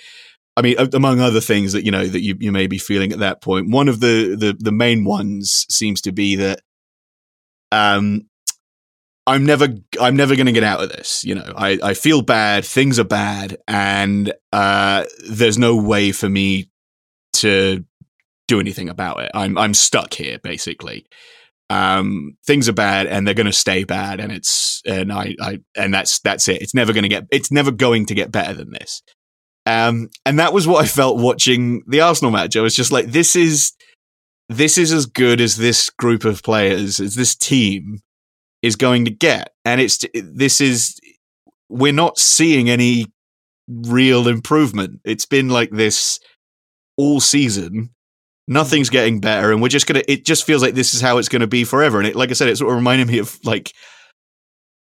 I 0.56 0.62
mean, 0.62 0.76
among 0.92 1.20
other 1.20 1.40
things 1.40 1.72
that 1.72 1.84
you 1.84 1.90
know 1.90 2.06
that 2.06 2.20
you, 2.20 2.36
you 2.38 2.52
may 2.52 2.66
be 2.66 2.78
feeling 2.78 3.12
at 3.12 3.20
that 3.20 3.40
point, 3.40 3.70
one 3.70 3.88
of 3.88 4.00
the 4.00 4.36
the, 4.36 4.56
the 4.58 4.72
main 4.72 5.04
ones 5.04 5.66
seems 5.70 6.00
to 6.02 6.12
be 6.12 6.36
that 6.36 6.60
um 7.70 8.28
I'm 9.26 9.46
never 9.46 9.68
I'm 10.00 10.16
never 10.16 10.36
going 10.36 10.46
to 10.46 10.52
get 10.52 10.64
out 10.64 10.82
of 10.82 10.90
this. 10.90 11.24
You 11.24 11.36
know, 11.36 11.54
I 11.56 11.78
I 11.82 11.94
feel 11.94 12.22
bad, 12.22 12.64
things 12.64 12.98
are 12.98 13.04
bad, 13.04 13.58
and 13.66 14.32
uh, 14.52 15.04
there's 15.30 15.58
no 15.58 15.76
way 15.76 16.12
for 16.12 16.28
me 16.28 16.70
to 17.34 17.84
do 18.48 18.60
anything 18.60 18.88
about 18.88 19.20
it. 19.20 19.30
I'm 19.34 19.56
I'm 19.56 19.74
stuck 19.74 20.12
here 20.12 20.38
basically 20.38 21.06
um, 21.72 22.36
things 22.44 22.68
are 22.68 22.74
bad 22.74 23.06
and 23.06 23.26
they're 23.26 23.34
going 23.34 23.46
to 23.46 23.52
stay 23.52 23.84
bad 23.84 24.20
and 24.20 24.30
it's 24.30 24.82
and 24.84 25.10
I, 25.10 25.34
I 25.40 25.60
and 25.74 25.92
that's 25.94 26.18
that's 26.20 26.46
it 26.48 26.60
it's 26.60 26.74
never 26.74 26.92
going 26.92 27.04
to 27.04 27.08
get 27.08 27.26
it's 27.30 27.50
never 27.50 27.70
going 27.70 28.04
to 28.06 28.14
get 28.14 28.30
better 28.30 28.52
than 28.52 28.72
this 28.72 29.02
um 29.66 30.09
and 30.27 30.38
that 30.38 30.53
was 30.53 30.66
what 30.66 30.83
i 30.83 30.88
felt 30.88 31.18
watching 31.18 31.83
the 31.87 32.01
arsenal 32.01 32.33
match. 32.33 32.57
I 32.57 32.61
was 32.61 32.75
just 32.75 32.92
like 32.92 33.07
this 33.07 33.37
is 33.37 33.72
this 34.48 34.79
is 34.79 34.92
as 34.92 35.07
good 35.07 35.40
as 35.40 35.57
this 35.57 35.90
group 35.90 36.25
of 36.25 36.42
players 36.42 37.01
as 37.01 37.14
this 37.14 37.35
team 37.35 38.01
is 38.62 38.77
going 38.77 39.05
to 39.05 39.11
get. 39.11 39.53
And 39.64 39.81
it's 39.81 40.05
this 40.14 40.61
is 40.61 40.98
we're 41.68 41.92
not 41.92 42.18
seeing 42.18 42.68
any 42.68 43.07
real 43.68 44.29
improvement. 44.29 45.01
It's 45.05 45.27
been 45.27 45.48
like 45.48 45.70
this 45.70 46.20
all 46.96 47.20
season. 47.20 47.90
Nothing's 48.48 48.90
getting 48.90 49.20
better 49.20 49.53
and 49.53 49.62
we're 49.62 49.68
just 49.68 49.87
gonna 49.87 50.03
it 50.09 50.25
just 50.25 50.44
feels 50.44 50.62
like 50.62 50.75
this 50.75 50.94
is 50.94 51.01
how 51.01 51.18
it's 51.18 51.29
gonna 51.29 51.46
be 51.46 51.64
forever. 51.64 51.98
And 51.98 52.09
it 52.09 52.16
like 52.16 52.31
i 52.31 52.35
said 52.35 52.48
it 52.48 52.59
sort 52.59 52.70
of 52.70 52.77
reminded 52.77 53.09
me 53.09 53.18
of 53.18 53.38
like 53.44 53.72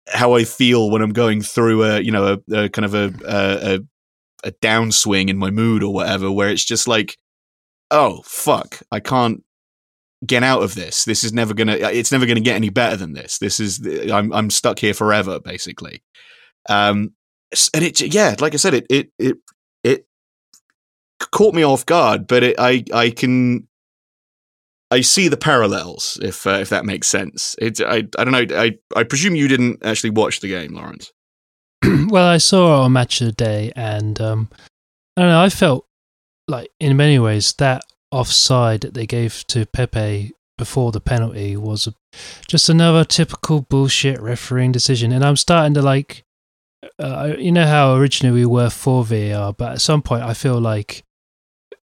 how 0.09 0.35
i 0.35 0.45
feel 0.45 0.89
when 0.89 1.03
i'm 1.03 1.12
going 1.12 1.43
through 1.43 1.83
a 1.83 1.99
you 1.99 2.12
know 2.12 2.39
a, 2.49 2.55
a 2.55 2.69
kind 2.69 2.85
of 2.85 2.95
a, 2.95 3.12
a 3.27 3.75
a 3.75 3.79
a 4.47 4.53
downswing 4.53 5.29
in 5.29 5.37
my 5.37 5.51
mood 5.51 5.83
or 5.83 5.93
whatever 5.93 6.31
where 6.31 6.49
it's 6.49 6.65
just 6.65 6.89
like 6.89 7.17
oh 7.91 8.23
fuck 8.25 8.81
i 8.91 9.01
can't 9.01 9.43
get 10.27 10.43
out 10.43 10.63
of 10.63 10.75
this 10.75 11.05
this 11.05 11.23
is 11.23 11.33
never 11.33 11.53
gonna 11.53 11.75
it's 11.75 12.11
never 12.11 12.27
gonna 12.27 12.41
get 12.41 12.57
any 12.57 12.71
better 12.71 12.97
than 12.97 13.13
this 13.13 13.39
this 13.39 13.61
is 13.61 13.81
i'm 14.11 14.33
i'm 14.33 14.51
stuck 14.51 14.79
here 14.79 14.95
forever 14.95 15.39
basically 15.39 16.03
um 16.69 17.13
and 17.75 17.85
it 17.85 18.01
yeah, 18.01 18.35
like 18.41 18.55
I 18.55 18.57
said, 18.57 18.75
it 18.75 18.87
it 18.91 19.11
it 19.19 19.37
it 19.85 20.07
caught 21.31 21.55
me 21.55 21.65
off 21.65 21.87
guard, 21.87 22.27
but 22.27 22.43
it, 22.43 22.57
I 22.59 22.85
I 22.93 23.11
can 23.11 23.67
I 24.91 25.01
see 25.01 25.29
the 25.29 25.37
parallels 25.37 26.19
if 26.23 26.47
uh, 26.47 26.59
if 26.61 26.69
that 26.71 26.85
makes 26.85 27.09
sense. 27.09 27.57
It 27.59 27.81
I 27.81 28.07
I 28.19 28.25
don't 28.25 28.33
know. 28.33 28.57
I 28.57 28.73
I 28.95 29.05
presume 29.05 29.35
you 29.37 29.49
didn't 29.49 29.85
actually 29.85 30.11
watch 30.11 30.41
the 30.41 30.49
game, 30.49 30.75
Lawrence. 30.75 31.13
well, 32.11 32.27
I 32.29 32.38
saw 32.38 32.85
a 32.85 32.90
match 32.90 33.20
of 33.20 33.27
the 33.29 33.33
day, 33.33 33.72
and 33.77 34.20
um, 34.20 34.49
I 35.16 35.22
don't 35.22 35.31
know. 35.31 35.40
I 35.42 35.49
felt 35.49 35.87
like, 36.49 36.70
in 36.81 36.96
many 36.96 37.18
ways, 37.18 37.53
that 37.55 37.85
offside 38.11 38.81
that 38.83 38.94
they 38.94 39.07
gave 39.07 39.44
to 39.49 39.66
Pepe 39.66 40.33
before 40.59 40.92
the 40.92 41.01
penalty 41.01 41.57
was 41.57 41.87
a, 41.87 41.94
just 42.49 42.68
another 42.68 43.05
typical 43.05 43.61
bullshit 43.62 44.20
refereeing 44.20 44.72
decision. 44.72 45.12
And 45.12 45.25
I'm 45.25 45.37
starting 45.37 45.75
to 45.75 45.83
like, 45.83 46.25
uh, 46.99 47.35
you 47.38 47.53
know 47.53 47.66
how 47.66 47.94
originally 47.96 48.35
we 48.40 48.46
were 48.46 48.70
for 48.70 49.05
VAR, 49.05 49.53
but 49.53 49.72
at 49.72 49.81
some 49.81 50.01
point 50.03 50.22
I 50.22 50.33
feel 50.35 50.59
like 50.61 51.05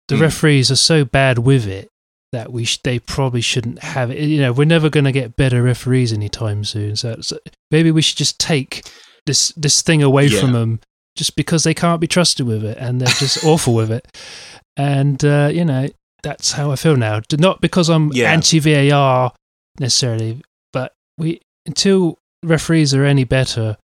the 0.07 0.15
Mm. 0.15 0.21
referees 0.21 0.69
are 0.69 0.75
so 0.75 1.03
bad 1.05 1.39
with 1.39 1.65
it 1.67 1.89
that 2.31 2.51
we 2.51 2.63
sh- 2.65 2.79
they 2.83 2.99
probably 2.99 3.41
shouldn't 3.41 3.79
have 3.79 4.11
it. 4.11 4.19
You 4.19 4.39
know, 4.41 4.51
we're 4.53 4.65
never 4.65 4.89
going 4.89 5.05
to 5.05 5.11
get 5.11 5.35
better 5.35 5.63
referees 5.63 6.13
anytime 6.13 6.63
soon. 6.63 6.95
So, 6.95 7.17
so 7.21 7.39
maybe 7.71 7.89
we 7.89 8.01
should 8.03 8.17
just 8.17 8.39
take 8.39 8.87
this 9.25 9.49
this 9.57 9.81
thing 9.81 10.01
away 10.03 10.27
Yeah. 10.27 10.39
from 10.41 10.51
them 10.53 10.79
just 11.15 11.35
because 11.35 11.63
they 11.63 11.73
can't 11.73 11.99
be 12.01 12.07
trusted 12.07 12.45
with 12.47 12.63
it 12.63 12.77
and 12.77 13.01
they're 13.01 13.07
just 13.07 13.43
awful 13.45 13.73
with 13.73 13.91
it. 13.91 14.07
And 14.77 15.23
uh, 15.25 15.49
you 15.53 15.65
know, 15.65 15.87
that's 16.23 16.53
how 16.53 16.71
I 16.71 16.75
feel 16.75 16.95
now. 16.95 17.21
Not 17.37 17.61
because 17.61 17.89
I'm 17.89 18.11
Yeah. 18.13 18.31
anti 18.31 18.59
VAR 18.59 19.33
necessarily, 19.79 20.41
but 20.73 20.93
we 21.17 21.41
until 21.65 22.17
referees 22.43 22.93
are 22.93 23.03
any 23.03 23.23
better, 23.25 23.75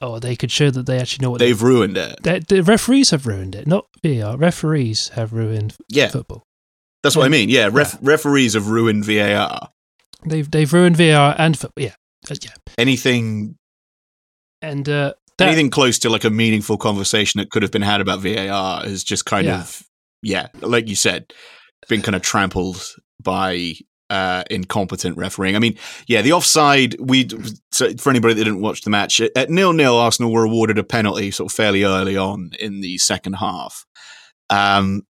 or 0.00 0.20
they 0.20 0.36
could 0.36 0.50
show 0.50 0.70
that 0.70 0.86
they 0.86 0.98
actually 0.98 1.24
know 1.24 1.30
what 1.30 1.40
They've 1.40 1.60
ruined 1.60 1.96
it. 1.96 2.22
they, 2.22 2.38
the 2.40 2.62
referees 2.62 3.10
have 3.10 3.26
ruined 3.26 3.54
it, 3.54 3.66
not 3.66 3.86
VAR. 4.04 4.36
Referees 4.36 5.08
have 5.10 5.32
ruined 5.32 5.74
Yeah, 5.88 6.08
football. 6.08 6.42
that's 7.02 7.16
what 7.16 7.26
I 7.26 7.28
mean. 7.28 7.48
Yeah, 7.48 7.68
ref- 7.72 7.98
referees 8.00 8.54
have 8.54 8.68
ruined 8.68 9.04
VAR. 9.04 9.70
They've 10.24 10.48
they've 10.50 10.72
ruined 10.72 10.96
VAR 10.96 11.34
and 11.38 11.58
football. 11.58 11.84
Yeah, 11.84 11.94
Uh, 12.30 12.36
yeah. 12.42 12.52
Anything 12.78 13.56
And 14.64 14.88
uh, 14.88 15.14
that, 15.38 15.48
anything 15.48 15.70
close 15.70 15.98
to 16.00 16.10
like 16.10 16.24
a 16.24 16.30
meaningful 16.30 16.76
conversation 16.78 17.38
that 17.38 17.50
could 17.50 17.62
have 17.62 17.72
been 17.72 17.82
had 17.82 18.00
about 18.00 18.20
VAR 18.20 18.86
is 18.86 19.04
just 19.04 19.24
kind 19.26 19.46
Yeah. 19.46 19.60
of 19.60 19.82
yeah, 20.22 20.48
like 20.62 20.88
you 20.88 20.96
said, 20.96 21.32
been 21.88 22.00
kind 22.02 22.14
of 22.16 22.22
trampled 22.22 22.82
by 23.22 23.74
uh, 24.10 24.42
incompetent 24.50 25.16
refereeing. 25.18 25.54
I 25.54 25.58
mean, 25.58 25.76
yeah, 26.06 26.22
the 26.22 26.32
offside. 26.32 26.96
We 26.98 27.28
so 27.72 27.92
for 27.98 28.08
anybody 28.10 28.34
that 28.34 28.44
didn't 28.44 28.60
watch 28.62 28.82
the 28.82 28.90
match 28.90 29.20
at 29.20 29.50
nil 29.50 29.72
nil, 29.74 29.96
Arsenal 29.98 30.32
were 30.32 30.44
awarded 30.44 30.78
a 30.78 30.84
penalty 30.84 31.30
sort 31.30 31.50
of 31.52 31.56
fairly 31.56 31.84
early 31.84 32.16
on 32.16 32.50
in 32.58 32.80
the 32.80 32.96
second 32.98 33.34
half. 33.34 33.84
Um, 34.50 35.02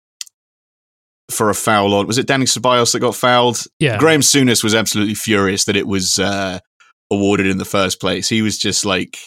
for 1.30 1.48
a 1.48 1.54
foul 1.54 1.94
on 1.94 2.06
was 2.06 2.18
it 2.18 2.26
Dani 2.26 2.42
Ceballos 2.44 2.92
that 2.92 3.00
got 3.00 3.14
fouled? 3.14 3.62
yeah, 3.78 3.98
Graham 3.98 4.20
Souness 4.20 4.62
was 4.64 4.74
absolutely 4.74 5.14
furious 5.14 5.64
that 5.64 5.76
it 5.76 5.86
was 5.86 6.18
uh, 6.18 6.58
awarded 7.10 7.46
in 7.46 7.58
the 7.58 7.64
first 7.64 8.00
place. 8.00 8.28
He 8.28 8.42
was 8.42 8.58
just 8.58 8.84
like, 8.84 9.18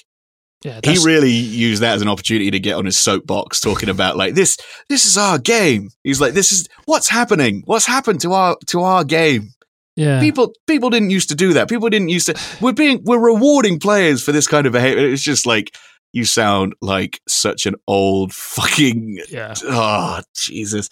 yeah. 0.67 0.79
he 0.83 0.97
really 1.03 1.31
used 1.31 1.81
that 1.81 1.95
as 1.95 2.01
an 2.01 2.07
opportunity 2.07 2.51
to 2.51 2.59
get 2.59 2.75
on 2.75 2.85
his 2.85 2.97
soapbox 2.97 3.59
talking 3.59 3.89
about 3.89 4.17
like 4.17 4.33
this 4.33 4.57
this 4.89 5.05
is 5.05 5.17
our 5.17 5.37
game 5.37 5.89
he's 6.03 6.19
like 6.19 6.33
this 6.33 6.51
is 6.51 6.67
what's 6.85 7.07
happening 7.07 7.63
what's 7.65 7.85
happened 7.85 8.19
to 8.21 8.33
our 8.33 8.57
to 8.65 8.81
our 8.81 9.03
game 9.03 9.49
yeah. 9.95 10.19
people 10.19 10.53
people 10.67 10.89
didn't 10.89 11.09
used 11.09 11.29
to 11.29 11.35
do 11.35 11.53
that 11.53 11.69
people 11.69 11.89
didn't 11.89 12.09
used 12.09 12.27
to 12.27 12.35
we're 12.61 12.73
being 12.73 13.01
we're 13.05 13.19
rewarding 13.19 13.79
players 13.79 14.21
for 14.21 14.31
this 14.31 14.47
kind 14.47 14.67
of 14.67 14.73
behavior 14.73 15.07
it's 15.07 15.23
just 15.23 15.45
like 15.45 15.75
you 16.13 16.25
sound 16.25 16.73
like 16.81 17.19
such 17.27 17.65
an 17.65 17.75
old 17.87 18.33
fucking 18.33 19.21
yeah. 19.29 19.53
oh 19.63 20.21
jesus 20.35 20.89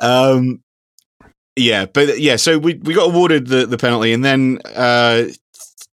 um 0.00 0.62
yeah 1.56 1.86
but 1.86 2.20
yeah 2.20 2.36
so 2.36 2.58
we 2.58 2.74
we 2.82 2.94
got 2.94 3.10
awarded 3.10 3.46
the 3.46 3.66
the 3.66 3.78
penalty 3.78 4.12
and 4.12 4.24
then 4.24 4.58
uh 4.76 5.24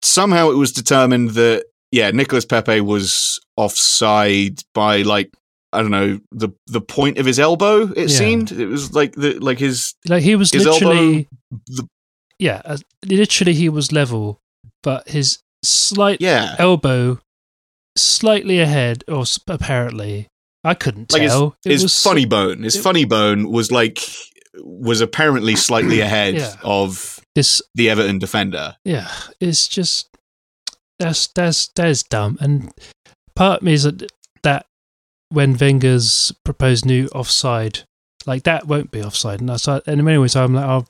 somehow 0.03 0.51
it 0.51 0.55
was 0.55 0.71
determined 0.71 1.31
that 1.31 1.65
yeah 1.97 2.11
Nicholas 2.11 2.45
Pepe 2.45 2.81
was 2.81 3.39
offside 3.57 4.59
by 4.73 5.01
like 5.03 5.29
I 5.73 5.81
don't 5.81 5.91
know 5.91 6.19
the 6.31 6.49
the 6.67 6.81
point 6.81 7.17
of 7.17 7.25
his 7.25 7.39
elbow 7.39 7.91
it 7.91 8.09
Yeah. 8.09 8.17
seemed 8.21 8.51
it 8.51 8.67
was 8.67 8.93
like 8.93 9.13
the 9.15 9.39
like 9.39 9.59
his 9.59 9.93
Like 10.07 10.23
he 10.23 10.35
was 10.35 10.51
His 10.51 10.65
literally, 10.65 11.27
the, 11.67 11.87
yeah, 12.39 12.61
uh, 12.65 12.77
literally 13.05 13.53
he 13.53 13.69
was 13.69 13.91
level, 13.91 14.39
but 14.83 15.07
his 15.09 15.39
slight 15.63 16.19
yeah 16.21 16.55
elbow 16.59 17.19
slightly 17.97 18.59
ahead, 18.59 19.03
or 19.07 19.23
apparently 19.47 20.27
I 20.63 20.73
couldn't 20.73 21.11
Like 21.13 21.21
his- 21.23 21.31
tell. 21.31 21.55
It 21.65 21.71
his 21.71 21.83
was 21.83 22.03
funny 22.03 22.25
bone 22.25 22.63
his 22.63 22.75
it- 22.75 22.81
funny 22.81 23.05
bone 23.05 23.49
was 23.51 23.71
like 23.71 23.99
was 24.63 25.01
apparently 25.01 25.55
slightly 25.55 25.99
ahead 26.07 26.35
Yeah. 26.35 26.55
of 26.63 27.19
this. 27.35 27.61
the 27.73 27.89
Everton 27.89 28.19
defender 28.19 28.75
Yeah, 28.85 29.09
it's 29.41 29.67
just 29.67 30.07
that's 30.99 31.27
that's 31.27 31.67
that's 31.69 32.03
dumb. 32.03 32.37
And 32.39 32.71
part 33.35 33.59
of 33.61 33.63
me 33.65 33.73
is 33.73 33.83
that 33.83 34.09
that 34.43 34.65
when 35.29 35.57
Wenger's 35.57 36.31
proposed 36.43 36.85
new 36.85 37.07
offside, 37.13 37.79
like 38.25 38.43
that 38.43 38.67
won't 38.67 38.91
be 38.91 39.01
offside. 39.03 39.41
And 39.41 39.51
I 39.51 39.57
so 39.57 39.81
and 39.85 39.99
in 39.99 40.05
many 40.05 40.17
ways, 40.17 40.35
I'm 40.35 40.53
like, 40.53 40.65
I'm 40.65 40.85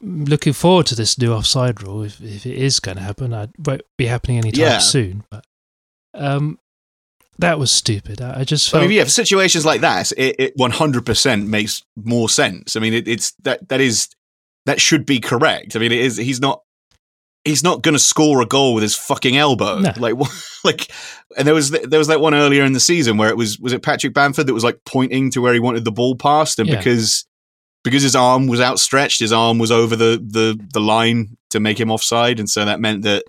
looking 0.00 0.52
forward 0.52 0.86
to 0.86 0.94
this 0.94 1.18
new 1.18 1.32
offside 1.32 1.82
rule. 1.82 2.02
If, 2.02 2.20
if 2.20 2.46
it 2.46 2.56
is 2.56 2.80
going 2.80 2.96
to 2.96 3.02
happen, 3.02 3.32
I 3.34 3.48
won't 3.64 3.82
be 3.96 4.06
happening 4.06 4.38
anytime 4.38 4.60
Yeah. 4.62 4.78
soon. 4.78 5.24
But 5.30 5.44
um, 6.14 6.58
that 7.38 7.58
was 7.58 7.70
stupid. 7.70 8.22
I, 8.22 8.44
just 8.44 8.74
I 8.74 8.80
mean, 8.80 8.90
yeah, 8.90 9.04
for 9.04 9.10
situations 9.10 9.64
like 9.66 9.82
that, 9.82 10.12
it, 10.16 10.36
it 10.38 10.56
100% 10.56 11.46
makes 11.46 11.82
more 11.96 12.28
sense. 12.28 12.76
I 12.76 12.80
mean, 12.80 12.94
it, 12.94 13.06
it's 13.08 13.32
that 13.42 13.68
that 13.68 13.80
is 13.80 14.08
that 14.66 14.80
should 14.80 15.04
be 15.06 15.20
correct. 15.20 15.76
I 15.76 15.78
mean, 15.78 15.92
it 15.92 16.00
is. 16.00 16.16
He's 16.16 16.40
not. 16.40 16.62
He's 17.46 17.62
not 17.62 17.82
going 17.82 17.94
to 17.94 17.98
score 17.98 18.40
a 18.42 18.46
goal 18.46 18.74
with 18.74 18.82
his 18.82 18.94
fucking 18.96 19.36
elbow. 19.36 19.78
No. 19.78 19.92
Like, 19.96 20.14
like, 20.64 20.90
and 21.38 21.46
there 21.46 21.54
was 21.54 21.70
there 21.70 21.98
was 21.98 22.08
that 22.08 22.20
one 22.20 22.34
earlier 22.34 22.64
in 22.64 22.72
the 22.72 22.80
season 22.80 23.16
where 23.16 23.30
it 23.30 23.36
was 23.36 23.58
was 23.58 23.72
it 23.72 23.82
Patrick 23.82 24.12
Bamford 24.12 24.46
that 24.46 24.54
was 24.54 24.64
like 24.64 24.80
pointing 24.84 25.30
to 25.30 25.40
where 25.40 25.54
he 25.54 25.60
wanted 25.60 25.84
the 25.84 25.92
ball 25.92 26.16
passed, 26.16 26.58
and 26.58 26.68
Yeah. 26.68 26.76
because 26.76 27.24
because 27.84 28.02
his 28.02 28.16
arm 28.16 28.46
was 28.48 28.60
outstretched, 28.60 29.20
his 29.20 29.32
arm 29.32 29.58
was 29.58 29.70
over 29.70 29.96
the 29.96 30.20
the 30.22 30.58
the 30.72 30.80
line 30.80 31.36
to 31.50 31.60
make 31.60 31.78
him 31.80 31.90
offside, 31.90 32.38
and 32.40 32.50
so 32.50 32.64
that 32.64 32.80
meant 32.80 33.02
that 33.04 33.24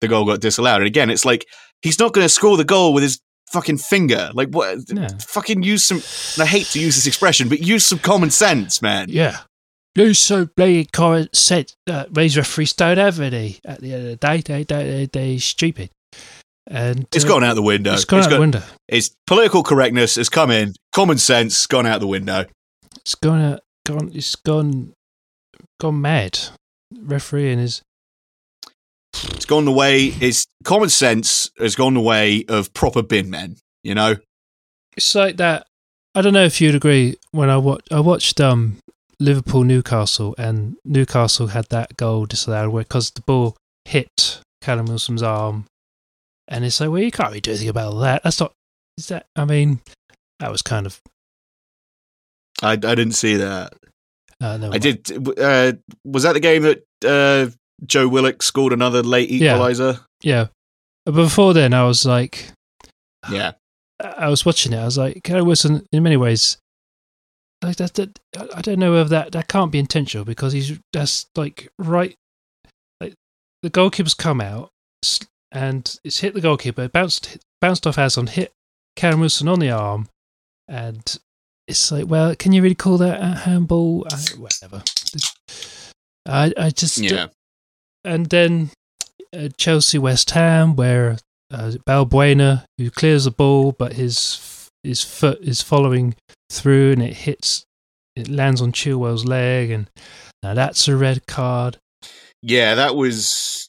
the 0.00 0.08
goal 0.08 0.24
got 0.24 0.40
disallowed. 0.40 0.78
And 0.80 0.86
again, 0.86 1.10
it's 1.10 1.24
like 1.24 1.46
he's 1.82 1.98
not 1.98 2.12
going 2.14 2.24
to 2.24 2.28
score 2.28 2.56
the 2.56 2.64
goal 2.64 2.94
with 2.94 3.02
his 3.02 3.20
fucking 3.52 3.78
finger. 3.78 4.30
Like 4.32 4.48
what? 4.48 4.78
Fucking 5.22 5.62
use 5.62 5.84
some. 5.84 5.98
And 6.36 6.42
I 6.42 6.46
hate 6.46 6.66
to 6.68 6.80
use 6.80 6.94
this 6.96 7.06
expression, 7.06 7.48
but 7.48 7.60
use 7.60 7.84
some 7.84 7.98
common 7.98 8.30
sense, 8.30 8.80
man. 8.80 9.06
Yeah. 9.10 9.38
Lose 9.96 10.18
so 10.18 10.46
bloody 10.56 10.84
current 10.84 11.34
said 11.34 11.72
uh, 11.88 12.04
these 12.10 12.36
referees 12.36 12.72
don't 12.72 12.98
have 12.98 13.18
any 13.20 13.58
at 13.64 13.80
the 13.80 13.92
end 13.94 14.02
of 14.04 14.08
the 14.10 14.16
day. 14.16 14.40
They 14.40 14.62
they 14.64 14.84
they 14.84 15.06
they 15.06 15.38
stupid. 15.38 15.90
And 16.70 17.06
It's 17.14 17.24
uh, 17.24 17.28
gone 17.28 17.42
out 17.44 17.54
the 17.54 17.62
window. 17.62 17.94
It's 17.94 18.04
gone 18.04 18.20
out 18.20 18.30
the 18.30 18.38
window. 18.38 18.62
It's 18.88 19.10
political 19.26 19.62
correctness 19.62 20.16
has 20.16 20.28
come 20.28 20.50
in. 20.50 20.74
Common 20.94 21.18
sense 21.18 21.66
gone 21.66 21.86
out 21.86 22.00
the 22.00 22.06
window. 22.06 22.44
It's 22.96 23.14
gone 23.14 23.40
out, 23.40 23.60
gone. 23.86 24.10
It's 24.14 24.36
gone 24.36 24.92
gone 25.80 26.00
mad. 26.00 26.38
Refereeing 26.94 27.58
is 27.58 27.82
It's 29.14 29.46
gone 29.46 29.64
the 29.64 29.72
way. 29.72 30.06
It's 30.20 30.46
common 30.64 30.90
sense 30.90 31.50
has 31.58 31.74
gone 31.74 31.94
the 31.94 32.00
way 32.00 32.44
of 32.48 32.72
proper 32.74 33.02
bin 33.02 33.30
men. 33.30 33.56
You 33.82 33.94
know. 33.94 34.16
it's 34.96 35.14
like 35.14 35.38
that. 35.38 35.66
I 36.14 36.20
don't 36.20 36.34
know 36.34 36.44
if 36.44 36.60
you'd 36.60 36.74
agree. 36.74 37.16
When 37.30 37.48
I 37.48 37.56
watched, 37.56 37.92
I 37.92 38.00
watched 38.00 38.40
um 38.40 38.76
Liverpool 39.20 39.64
Newcastle, 39.64 40.34
and 40.38 40.76
Newcastle 40.84 41.48
had 41.48 41.66
that 41.70 41.96
goal 41.96 42.26
disallowed 42.26 42.74
because 42.76 43.10
the 43.10 43.22
ball 43.22 43.56
hit 43.84 44.40
Callum 44.62 44.86
Wilson's 44.86 45.22
arm, 45.22 45.64
and 46.46 46.64
it's 46.64 46.80
like, 46.80 46.90
well, 46.90 47.02
you 47.02 47.10
can't 47.10 47.30
really 47.30 47.40
do 47.40 47.50
anything 47.50 47.68
about 47.68 47.98
that. 48.00 48.22
That's 48.22 48.40
not. 48.40 48.52
Is 48.96 49.08
that? 49.08 49.26
I 49.36 49.44
mean, 49.44 49.80
that 50.40 50.50
was 50.50 50.62
kind 50.62 50.86
of. 50.86 51.00
I, 52.62 52.72
I 52.72 52.76
didn't 52.76 53.12
see 53.12 53.36
that. 53.36 53.72
Uh, 54.40 54.56
no, 54.56 54.72
I 54.72 54.78
did. 54.78 55.10
Uh, 55.38 55.72
was 56.04 56.22
that 56.22 56.32
the 56.34 56.40
game 56.40 56.62
that 56.62 56.84
uh, 57.04 57.50
Joe 57.84 58.08
Willock 58.08 58.42
scored 58.42 58.72
another 58.72 59.02
late 59.02 59.30
Yeah. 59.30 59.54
equalizer? 59.54 60.00
Yeah, 60.22 60.46
but 61.04 61.12
before 61.12 61.54
then, 61.54 61.74
I 61.74 61.84
was 61.84 62.04
like, 62.06 62.50
Yeah. 63.30 63.52
I 64.00 64.28
was 64.28 64.46
watching 64.46 64.72
it. 64.72 64.78
I 64.78 64.84
was 64.84 64.96
like, 64.98 65.22
Callum 65.24 65.46
Wilson, 65.46 65.84
in 65.92 66.02
many 66.04 66.16
ways, 66.16 66.56
like 67.62 67.76
that. 67.76 67.94
that 67.94 68.18
I 68.54 68.60
don't 68.62 68.78
know 68.78 68.92
whether 68.92 69.08
that 69.10 69.32
that 69.32 69.48
can't 69.48 69.72
be 69.72 69.78
intentional 69.78 70.24
because 70.24 70.52
he's 70.52 70.78
that's 70.92 71.26
like 71.36 71.68
right, 71.78 72.14
like 73.00 73.14
the 73.62 73.70
goalkeeper's 73.70 74.14
come 74.14 74.40
out 74.40 74.70
and 75.52 75.98
it's 76.04 76.20
hit 76.20 76.34
the 76.34 76.40
goalkeeper, 76.40 76.88
bounced 76.88 77.38
bounced 77.60 77.86
off 77.86 77.96
Hazon, 77.96 78.28
hit 78.28 78.52
Callum 78.96 79.20
Wilson 79.20 79.48
on 79.48 79.58
the 79.60 79.70
arm, 79.70 80.08
and 80.68 81.18
it's 81.66 81.90
like, 81.92 82.06
well, 82.06 82.34
can 82.34 82.52
you 82.52 82.62
really 82.62 82.74
call 82.74 82.98
that 82.98 83.20
a 83.20 83.40
handball? 83.40 84.06
Uh, 84.10 84.18
whatever. 84.38 84.82
I 86.26 86.52
I 86.56 86.70
just 86.70 86.98
Yeah. 86.98 87.28
and 88.04 88.26
then 88.26 88.70
uh, 89.34 89.48
Chelsea 89.56 89.98
West 89.98 90.30
Ham 90.30 90.76
where 90.76 91.18
uh, 91.50 91.72
Balbuena 91.86 92.64
who 92.76 92.90
clears 92.90 93.24
the 93.24 93.30
ball, 93.30 93.72
but 93.72 93.94
his 93.94 94.36
his 94.82 95.02
foot 95.02 95.38
is 95.42 95.60
following 95.62 96.14
through 96.50 96.92
and 96.92 97.02
it 97.02 97.14
hits, 97.14 97.64
it 98.16 98.28
lands 98.28 98.60
on 98.62 98.72
Chilwell's 98.72 99.24
leg, 99.24 99.70
and 99.70 99.88
now 100.42 100.54
that's 100.54 100.86
a 100.88 100.96
red 100.96 101.26
card. 101.26 101.78
Yeah, 102.42 102.76
that 102.76 102.94
was 102.96 103.68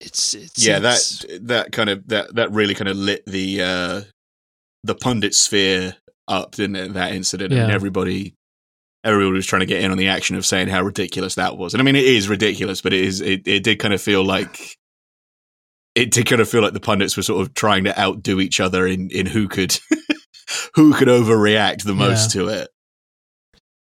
It's, 0.00 0.34
it's 0.34 0.64
yeah 0.66 0.76
it's- 0.76 1.24
that 1.28 1.46
that 1.46 1.72
kind 1.72 1.88
of 1.90 2.06
that 2.08 2.34
that 2.34 2.52
really 2.52 2.74
kind 2.74 2.88
of 2.88 2.96
lit 2.96 3.24
the 3.26 3.62
uh 3.62 4.00
the 4.84 4.94
pundit 4.94 5.34
sphere 5.34 5.96
up 6.28 6.54
didn't 6.54 6.76
it 6.76 6.92
that 6.94 7.12
incident? 7.12 7.52
And 7.52 7.72
everybody 7.72 8.34
everybody 9.04 9.32
was 9.36 9.46
trying 9.46 9.60
to 9.60 9.66
get 9.66 9.82
in 9.82 9.90
on 9.90 9.96
the 9.98 10.08
action 10.08 10.36
of 10.36 10.44
saying 10.44 10.68
how 10.68 10.82
ridiculous 10.82 11.36
that 11.36 11.56
was. 11.56 11.72
And 11.74 11.80
i 11.80 11.84
mean 11.84 11.96
it 11.96 12.04
is 12.04 12.28
ridiculous 12.28 12.82
but 12.82 12.92
it 12.92 13.04
is 13.04 13.20
it, 13.20 13.46
it 13.48 13.62
did 13.64 13.78
kind 13.78 13.94
of 13.94 14.02
feel 14.02 14.22
like 14.24 14.76
it 15.94 16.10
did 16.10 16.26
kind 16.26 16.42
of 16.42 16.48
feel 16.48 16.60
like 16.60 16.74
the 16.74 16.80
pundits 16.80 17.16
were 17.16 17.22
sort 17.22 17.40
of 17.40 17.54
trying 17.54 17.84
to 17.84 17.98
outdo 17.98 18.40
each 18.40 18.60
other 18.60 18.86
in 18.86 19.08
in 19.10 19.24
who 19.26 19.48
could 19.48 19.78
who 20.76 20.94
could 20.94 21.08
overreact 21.08 21.82
the 21.82 21.94
most 21.94 22.30
to 22.30 22.48
it 22.48 22.68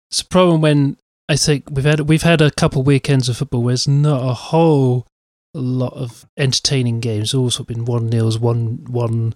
It's 0.10 0.22
a 0.22 0.26
problem 0.26 0.62
when 0.62 0.98
I 1.30 1.36
think 1.36 1.66
we've 1.70 1.86
had 1.86 2.02
we've 2.02 2.24
had 2.24 2.42
a 2.42 2.50
couple 2.50 2.82
weekends 2.82 3.30
of 3.30 3.38
football 3.38 3.62
where 3.62 3.74
there's 3.74 3.88
not 3.88 4.28
a 4.28 4.34
whole 4.34 5.06
lot 5.54 5.94
of 5.94 6.26
entertaining 6.38 7.00
games. 7.00 7.34
Of 7.34 7.68
been 7.68 7.86
one 7.86 8.08
nils, 8.08 8.40
one 8.40 8.86
one. 8.90 9.36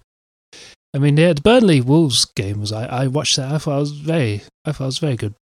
I 0.95 0.99
mean, 0.99 1.17
yeah, 1.17 1.33
the 1.33 1.41
Burnley 1.41 1.81
Wolves 1.81 2.25
game 2.25 2.61
was. 2.61 2.71
I, 2.71 2.85
I 2.85 3.07
watched 3.07 3.35
that. 3.37 3.51
I 3.51 3.57
thought 3.59 3.77
it 3.77 3.79
was 3.81 3.91
very. 3.91 4.41
I 4.65 4.71
thought 4.71 4.85
it 4.85 4.87
was 4.87 4.99
very 4.99 5.15
good. 5.15 5.35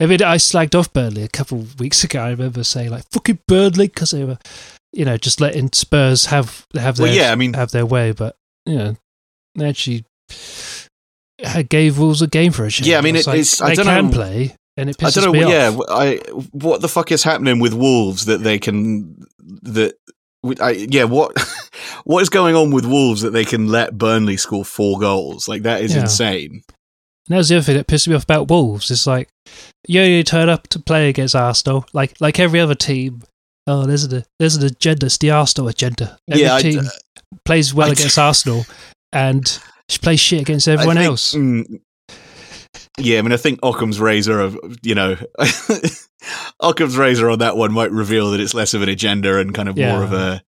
I 0.00 0.06
mean, 0.06 0.22
I 0.22 0.36
slagged 0.36 0.78
off 0.78 0.92
Burnley 0.92 1.22
a 1.22 1.28
couple 1.28 1.58
of 1.58 1.80
weeks 1.80 2.04
ago. 2.04 2.20
I 2.22 2.30
remember 2.30 2.62
saying 2.62 2.90
like 2.90 3.04
"fucking 3.10 3.40
Burnley" 3.48 3.88
because 3.88 4.12
they 4.12 4.24
were, 4.24 4.38
you 4.92 5.04
know, 5.04 5.16
just 5.16 5.40
letting 5.40 5.72
Spurs 5.72 6.26
have 6.26 6.66
have 6.76 6.96
their 6.98 7.06
Well, 7.06 7.14
yeah, 7.16 7.32
I 7.32 7.34
mean- 7.34 7.54
have 7.54 7.70
their 7.72 7.86
way. 7.86 8.12
But 8.12 8.36
you 8.64 8.76
know, 8.76 8.96
they 9.56 9.68
actually 9.68 10.04
Uh, 11.44 11.62
gave 11.68 11.98
Wolves 11.98 12.22
a 12.22 12.26
game 12.26 12.52
for 12.52 12.64
a 12.64 12.70
change. 12.70 12.88
Yeah, 12.88 12.98
I 12.98 13.00
mean, 13.02 13.14
was 13.14 13.26
it- 13.26 13.30
like, 13.30 13.38
it's- 13.40 13.60
I 13.60 13.68
they 13.70 13.74
don't 13.76 13.86
can 13.86 14.06
know- 14.06 14.12
play, 14.12 14.56
and 14.76 14.88
it 14.90 14.96
I 15.00 15.04
pisses 15.06 15.14
don't 15.22 15.24
know. 15.24 15.32
me 15.32 15.40
Yeah, 15.52 15.68
off. 15.68 15.84
I 15.90 16.16
what 16.52 16.80
the 16.80 16.88
fuck 16.88 17.12
is 17.12 17.22
happening 17.22 17.58
with 17.58 17.74
Wolves 17.74 18.24
that 18.26 18.42
they 18.42 18.58
can 18.58 19.16
that 19.62 19.94
I, 20.60 20.70
yeah 20.70 21.04
what 21.04 21.32
what 22.04 22.20
is 22.22 22.28
going 22.28 22.54
on 22.54 22.70
with 22.70 22.86
Wolves 22.86 23.22
that 23.22 23.30
they 23.30 23.44
can 23.44 23.68
let 23.68 23.98
Burnley 23.98 24.36
score 24.36 24.64
four 24.64 24.98
goals? 24.98 25.46
Like 25.48 25.62
that 25.62 25.82
is 25.82 25.94
Yeah. 25.94 26.02
insane. 26.02 26.62
And 27.28 27.34
that 27.34 27.38
was 27.38 27.48
the 27.48 27.56
other 27.56 27.64
thing 27.64 27.76
that 27.76 27.86
pissed 27.88 28.06
me 28.08 28.14
off 28.14 28.22
about 28.22 28.48
Wolves. 28.48 28.90
It's 28.90 29.06
like 29.06 29.28
you 29.88 30.00
only 30.00 30.22
turn 30.24 30.48
up 30.48 30.68
to 30.68 30.78
play 30.78 31.08
against 31.08 31.34
Arsenal, 31.36 31.84
like 31.92 32.14
like 32.20 32.38
every 32.38 32.60
other 32.60 32.74
team. 32.76 33.22
Oh, 33.66 33.84
there's 33.84 34.10
a 34.10 34.24
there's 34.38 34.54
an 34.56 34.64
agenda. 34.64 35.06
It's 35.06 35.18
the 35.18 35.32
Arsenal 35.32 35.68
agenda. 35.68 36.16
Every 36.30 36.44
Yeah, 36.44 36.54
I- 36.54 36.62
team 36.62 36.82
plays 37.44 37.74
well 37.74 37.88
I- 37.88 37.92
against 37.92 38.16
Arsenal, 38.18 38.64
and 39.12 39.58
she 39.88 39.98
plays 39.98 40.20
shit 40.20 40.40
against 40.40 40.68
everyone 40.68 40.96
think- 40.96 41.06
else. 41.06 41.34
mm, 41.34 41.80
yeah, 42.98 43.18
I 43.18 43.22
mean, 43.22 43.32
I 43.32 43.36
think 43.36 43.60
Occam's 43.62 44.00
razor 44.00 44.40
of 44.40 44.58
you 44.82 44.94
know 44.94 45.16
Occam's 46.60 46.96
razor 46.96 47.28
on 47.30 47.38
that 47.40 47.56
one 47.56 47.72
might 47.72 47.90
reveal 47.92 48.30
that 48.30 48.40
it's 48.40 48.54
less 48.54 48.74
of 48.74 48.82
an 48.82 48.88
agenda 48.88 49.38
and 49.38 49.54
kind 49.54 49.68
of 49.68 49.76
Yeah. 49.76 49.92
more 49.92 50.02
of 50.04 50.12
a 50.12 50.42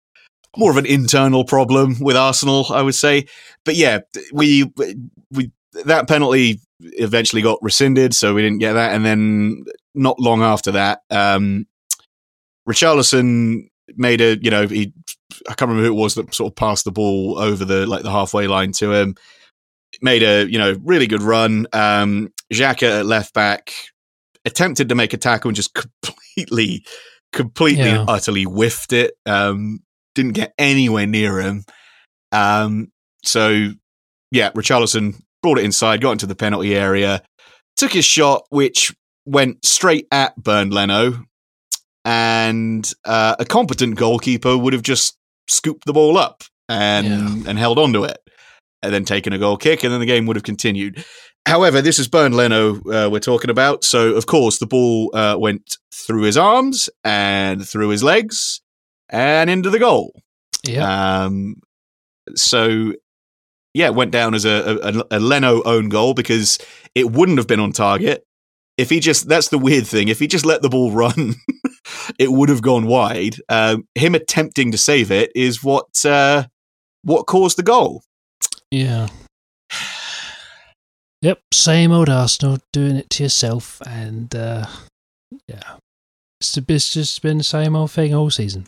more 0.56 0.72
of 0.72 0.78
an 0.78 0.86
internal 0.86 1.44
problem 1.46 1.98
with 2.00 2.16
Arsenal, 2.16 2.66
I 2.72 2.82
would 2.82 2.96
say. 2.96 3.28
But 3.66 3.76
yeah, 3.76 4.00
we 4.34 4.72
we 5.32 5.52
that 5.86 6.08
penalty 6.08 6.62
eventually 6.80 7.42
got 7.42 7.60
rescinded, 7.62 8.16
so 8.16 8.34
we 8.34 8.42
didn't 8.42 8.60
get 8.60 8.74
that. 8.74 8.94
And 8.96 9.06
then 9.06 9.66
not 9.94 10.20
long 10.20 10.42
after 10.42 10.72
that, 10.72 11.02
um, 11.12 11.68
Richarlison 12.68 13.68
made 13.96 14.22
a 14.22 14.38
you 14.42 14.52
know 14.52 14.68
he 14.68 14.94
I 15.48 15.54
can't 15.54 15.70
remember 15.70 15.84
who 15.88 15.94
it 15.94 16.02
was 16.02 16.16
that 16.16 16.34
sort 16.34 16.52
of 16.52 16.56
passed 16.56 16.86
the 16.86 16.92
ball 16.92 17.38
over 17.38 17.66
the 17.66 17.86
like 17.86 18.04
the 18.04 18.12
halfway 18.12 18.48
line 18.48 18.72
to 18.74 18.92
him. 18.94 19.16
Made 20.02 20.24
a 20.24 20.46
you 20.50 20.58
know 20.58 20.76
really 20.84 21.08
good 21.08 21.22
run. 21.22 21.68
Um, 21.74 22.34
Xhaka 22.54 23.00
at 23.00 23.06
left 23.06 23.34
back 23.34 23.74
attempted 24.46 24.90
to 24.90 24.96
make 24.96 25.14
a 25.14 25.18
tackle 25.18 25.50
and 25.50 25.56
just 25.56 25.74
completely, 26.06 26.86
completely, 27.34 27.86
Yeah. 27.86 28.02
and 28.02 28.10
utterly 28.10 28.44
whiffed 28.44 28.94
it. 28.94 29.14
Um, 29.26 29.80
didn't 30.16 30.34
get 30.34 30.54
anywhere 30.58 31.06
near 31.08 31.40
him. 31.40 31.64
Um, 32.32 32.92
so 33.24 33.70
yeah, 34.32 34.52
Richarlison 34.52 35.22
brought 35.42 35.60
it 35.60 35.66
inside, 35.66 36.02
got 36.02 36.12
into 36.14 36.26
the 36.26 36.36
penalty 36.36 36.76
area, 36.76 37.22
took 37.76 37.94
his 37.94 38.06
shot, 38.06 38.46
which 38.50 38.94
went 39.26 39.64
straight 39.66 40.08
at 40.12 40.36
Bernd 40.42 40.74
Leno, 40.74 41.24
and 42.06 42.92
uh, 43.06 43.36
a 43.40 43.46
competent 43.46 43.96
goalkeeper 43.96 44.58
would 44.58 44.74
have 44.74 44.82
just 44.82 45.17
scooped 45.50 45.86
the 45.86 45.94
ball 45.94 46.18
up 46.18 46.44
and 46.70 47.08
Yeah. 47.08 47.50
and 47.50 47.58
held 47.60 47.80
onto 47.80 48.04
it, 48.04 48.18
and 48.82 48.94
then 48.94 49.06
taken 49.06 49.34
a 49.34 49.38
goal 49.38 49.58
kick, 49.58 49.84
and 49.84 49.92
then 49.94 50.00
the 50.00 50.06
game 50.06 50.26
would 50.26 50.36
have 50.36 50.44
continued. 50.44 51.04
However, 51.46 51.82
this 51.82 51.98
is 51.98 52.08
Bernd 52.10 52.36
Leno 52.36 52.76
uh, 52.92 53.10
we're 53.10 53.20
talking 53.20 53.50
about, 53.50 53.84
so 53.86 54.10
of 54.16 54.26
course 54.26 54.58
the 54.60 54.68
ball 54.68 55.10
uh, 55.14 55.38
went 55.40 55.78
through 55.94 56.24
his 56.24 56.36
arms 56.38 56.90
and 57.06 57.66
through 57.68 57.90
his 57.90 58.04
legs 58.04 58.62
and 59.10 59.50
into 59.50 59.70
the 59.70 59.80
goal. 59.80 60.12
Yeah, 60.66 61.24
Um, 61.24 61.56
so 62.36 62.94
yeah, 63.74 63.86
it 63.88 63.96
went 63.96 64.12
down 64.12 64.34
as 64.34 64.44
a, 64.44 65.06
a, 65.12 65.18
a 65.18 65.20
Leno 65.20 65.62
own 65.64 65.88
goal 65.88 66.14
because 66.14 66.58
it 66.96 67.12
wouldn't 67.12 67.38
have 67.38 67.48
been 67.48 67.60
on 67.62 67.72
target 67.72 68.26
if 68.78 68.90
he 68.90 69.00
just. 69.00 69.28
That's 69.28 69.50
the 69.50 69.58
weird 69.58 69.88
thing. 69.88 70.08
If 70.08 70.20
he 70.20 70.28
just 70.28 70.46
let 70.46 70.62
the 70.62 70.70
ball 70.70 70.92
run, 70.92 71.36
it 72.20 72.32
would 72.32 72.50
have 72.50 72.62
gone 72.62 72.86
wide. 72.86 73.36
Um, 73.50 73.88
him 73.96 74.16
attempting 74.16 74.72
to 74.72 74.78
save 74.78 75.12
it 75.12 75.32
is 75.36 75.64
what 75.64 76.06
uh, 76.06 76.46
what 77.04 77.28
caused 77.28 77.58
the 77.58 77.64
goal. 77.64 78.04
yeah. 78.72 79.08
Yep, 81.24 81.40
same 81.52 81.92
old 81.92 82.10
Arsenal 82.10 82.60
doing 82.72 82.96
it 82.96 83.10
to 83.10 83.24
yourself, 83.24 83.82
and 83.88 84.34
uh, 84.36 84.68
yeah, 85.48 85.78
it's, 86.40 86.56
it's 86.56 86.94
just 86.94 87.24
been 87.24 87.40
the 87.40 87.44
same 87.44 87.76
old 87.76 87.90
thing 87.90 88.14
all 88.14 88.30
season. 88.30 88.68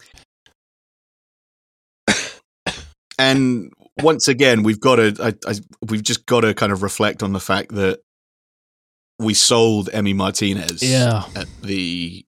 And 3.19 3.73
once 4.01 4.29
again, 4.29 4.63
we've 4.63 4.79
got 4.79 4.95
to. 4.95 5.15
I, 5.21 5.51
I, 5.51 5.55
we've 5.85 6.01
just 6.01 6.25
got 6.25 6.41
to 6.41 6.53
kind 6.53 6.71
of 6.71 6.81
reflect 6.81 7.21
on 7.21 7.33
the 7.33 7.39
fact 7.39 7.75
that 7.75 7.99
we 9.19 9.33
sold 9.33 9.89
Emi 9.91 10.15
Martinez. 10.15 10.81
Yeah, 10.81 11.25
at 11.35 11.47
the 11.61 12.25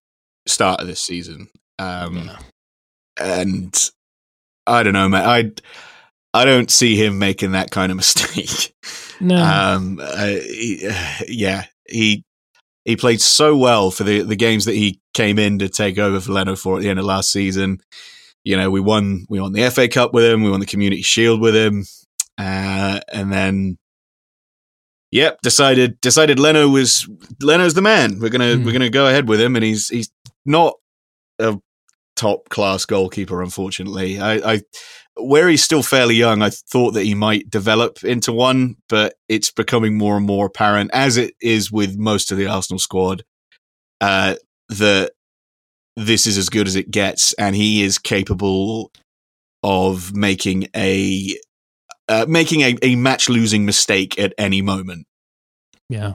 start 0.48 0.82
of 0.82 0.88
this 0.88 1.02
season. 1.02 1.48
Um, 1.80 2.18
Yeah. 2.18 2.38
And 3.20 3.90
I 4.66 4.84
don't 4.84 4.94
know, 4.94 5.10
man. 5.10 5.26
I 5.26 5.52
I 6.34 6.46
don't 6.46 6.72
see 6.72 6.96
him 6.96 7.20
making 7.20 7.52
that 7.52 7.72
kind 7.72 7.92
of 7.92 7.96
mistake. 7.98 8.74
no, 9.20 9.36
Um, 9.36 10.00
uh, 10.02 10.26
he, 10.26 10.90
yeah, 11.28 11.66
he 11.88 12.24
he 12.86 12.96
played 12.96 13.22
so 13.22 13.56
well 13.56 13.92
for 13.92 14.04
the 14.04 14.22
the 14.24 14.36
games 14.36 14.66
that 14.66 14.76
he 14.76 15.00
came 15.14 15.38
in 15.40 15.60
to 15.60 15.70
take 15.70 15.98
over 15.98 16.20
for 16.20 16.32
Leno 16.32 16.56
for 16.56 16.78
at 16.78 16.84
the 16.84 16.90
end 16.90 17.00
of 17.00 17.06
last 17.06 17.32
season. 17.32 17.80
You 18.44 18.58
know, 18.58 18.72
we 18.72 18.80
won 18.80 19.26
we 19.30 19.40
won 19.40 19.54
the 19.54 19.70
FA 19.70 19.88
Cup 19.88 20.14
with 20.14 20.26
him, 20.26 20.44
we 20.44 20.50
won 20.50 20.60
the 20.60 20.66
Community 20.66 21.04
Shield 21.04 21.42
with 21.42 21.56
him, 21.56 21.86
uh, 22.38 23.00
and 23.12 23.32
then. 23.32 23.78
Yep, 25.12 25.42
decided 25.42 26.00
decided 26.02 26.40
Leno 26.40 26.70
was 26.70 27.08
Leno's 27.42 27.74
the 27.74 27.82
man. 27.82 28.20
We're 28.20 28.30
gonna 28.30 28.56
Hmm. 28.56 28.64
we're 28.66 28.72
gonna 28.72 28.90
go 28.90 29.08
ahead 29.08 29.28
with 29.28 29.42
him, 29.42 29.56
and 29.56 29.66
he's 29.66 29.90
he's 29.90 30.10
not 30.46 30.76
a 31.40 31.58
top 32.16 32.50
class 32.50 32.86
goalkeeper, 32.86 33.42
unfortunately. 33.42 34.20
I, 34.20 34.54
I 34.54 34.62
where 35.18 35.50
he's 35.50 35.64
still 35.64 35.84
fairly 35.84 36.16
young, 36.16 36.42
I 36.42 36.50
thought 36.50 36.92
that 36.92 37.04
he 37.04 37.14
might 37.14 37.50
develop 37.50 38.04
into 38.04 38.32
one, 38.32 38.78
but 38.88 39.16
it's 39.28 39.52
becoming 39.52 39.98
more 39.98 40.16
and 40.16 40.26
more 40.26 40.46
apparent, 40.46 40.92
as 40.94 41.18
it 41.18 41.34
is 41.42 41.72
with 41.72 41.98
most 41.98 42.32
of 42.32 42.38
the 42.38 42.48
Arsenal 42.48 42.80
squad, 42.80 43.24
uh, 44.00 44.36
that 44.70 45.12
this 45.98 46.26
is 46.26 46.38
as 46.38 46.48
good 46.48 46.68
as 46.68 46.78
it 46.78 46.90
gets, 46.90 47.34
and 47.34 47.56
he 47.56 47.84
is 47.84 47.98
capable 47.98 48.92
of 49.64 50.16
making 50.16 50.68
a 50.76 51.38
uh, 52.12 52.26
making 52.28 52.62
a, 52.62 52.76
a 52.82 52.96
match 52.96 53.30
losing 53.30 53.66
mistake 53.66 54.20
at 54.20 54.34
any 54.38 54.62
moment. 54.62 55.08
Yeah. 55.90 56.14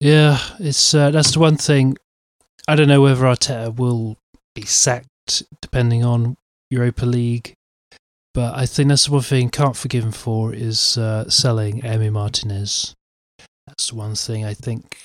Yeah, 0.00 0.38
it's 0.60 0.94
uh, 0.94 1.10
that's 1.10 1.32
the 1.32 1.40
one 1.40 1.56
thing. 1.56 1.96
I 2.68 2.76
don't 2.76 2.88
know 2.88 3.02
whether 3.02 3.24
Arteta 3.24 3.74
will 3.74 4.18
be 4.54 4.64
sacked 4.64 5.42
depending 5.60 6.04
on 6.04 6.36
Europa 6.70 7.06
League, 7.06 7.54
but 8.34 8.54
I 8.54 8.66
think 8.66 8.88
that's 8.88 9.06
the 9.06 9.12
one 9.12 9.22
thing 9.22 9.48
can't 9.50 9.76
forgive 9.76 10.04
him 10.04 10.12
for 10.12 10.54
is 10.54 10.96
uh, 10.96 11.28
selling 11.28 11.80
Emi 11.80 12.12
Martinez. 12.12 12.94
That's 13.66 13.88
the 13.88 13.96
one 13.96 14.14
thing 14.14 14.44
I 14.44 14.54
think. 14.54 14.96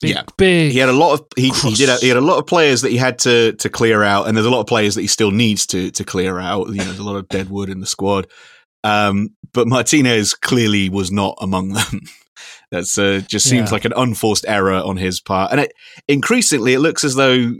Big, 0.00 0.14
Yeah. 0.14 0.22
big. 0.36 0.72
He 0.72 0.78
had 0.78 0.88
a 0.88 0.92
lot 0.92 1.14
of 1.14 1.26
he, 1.36 1.50
he 1.50 1.74
did 1.74 1.88
Cross. 1.88 2.00
he 2.00 2.08
had 2.08 2.16
a 2.16 2.20
lot 2.20 2.38
of 2.38 2.46
players 2.46 2.82
that 2.82 2.90
he 2.90 2.96
had 2.96 3.18
to 3.20 3.52
to 3.54 3.68
clear 3.68 4.02
out, 4.02 4.28
and 4.28 4.36
there's 4.36 4.46
a 4.46 4.50
lot 4.50 4.60
of 4.60 4.66
players 4.66 4.94
that 4.94 5.00
he 5.02 5.06
still 5.08 5.30
needs 5.32 5.66
to 5.68 5.90
to 5.92 6.04
clear 6.04 6.38
out. 6.38 6.68
You 6.68 6.74
know, 6.76 6.84
there's 6.84 6.98
a 7.00 7.04
lot 7.04 7.16
of 7.16 7.28
dead 7.28 7.50
wood 7.50 7.68
in 7.68 7.80
the 7.80 7.86
squad. 7.86 8.26
Um, 8.84 9.30
but 9.52 9.66
Martinez 9.66 10.34
clearly 10.34 10.88
was 10.88 11.10
not 11.10 11.36
among 11.40 11.72
them. 11.72 12.00
That's 12.70 12.96
uh, 12.98 13.22
just 13.26 13.48
seems 13.48 13.70
Yeah. 13.70 13.74
like 13.74 13.84
an 13.86 13.92
unforced 13.96 14.44
error 14.46 14.74
on 14.74 14.96
his 14.98 15.20
part, 15.20 15.50
and 15.52 15.60
it, 15.62 15.72
increasingly 16.06 16.74
it 16.74 16.80
looks 16.80 17.02
as 17.02 17.14
though 17.16 17.54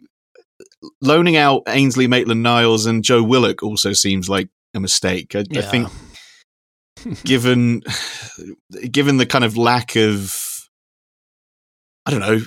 loaning 1.00 1.36
out 1.36 1.62
Ainsley 1.66 2.06
Maitland 2.06 2.42
Niles 2.44 2.86
and 2.86 3.02
Joe 3.02 3.22
Willock 3.22 3.62
also 3.64 3.92
seems 3.92 4.28
like 4.28 4.48
a 4.74 4.80
mistake. 4.80 5.34
I, 5.34 5.44
I 5.56 5.62
think 5.62 5.88
given 7.24 7.82
given 8.90 9.16
the 9.16 9.26
kind 9.26 9.44
of 9.44 9.56
lack 9.56 9.96
of 9.96 10.36
I 12.08 12.10
don't 12.10 12.20
know, 12.20 12.38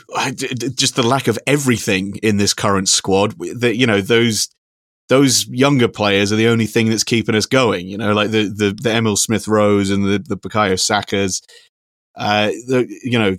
just 0.75 0.95
the 0.95 1.03
lack 1.03 1.27
of 1.27 1.37
everything 1.45 2.15
in 2.23 2.37
this 2.37 2.51
current 2.51 2.89
squad. 2.89 3.35
That 3.59 3.75
you 3.75 3.85
know 3.85 4.01
those 4.01 4.49
those 5.07 5.47
younger 5.49 5.87
players 5.87 6.33
are 6.33 6.35
the 6.35 6.47
only 6.47 6.65
thing 6.65 6.89
that's 6.89 7.03
keeping 7.03 7.35
us 7.35 7.45
going. 7.45 7.87
You 7.87 7.99
know, 7.99 8.13
like 8.13 8.31
the 8.31 8.45
the, 8.45 8.71
the 8.71 8.91
Emile 8.91 9.17
Smith 9.17 9.47
Rowe 9.47 9.77
and 9.77 10.03
the 10.03 10.23
the 10.27 10.35
Bukayo 10.35 10.73
Sakas. 10.73 11.43
Uh, 12.15 12.47
the, 12.67 12.87
you 13.03 13.19
know 13.19 13.37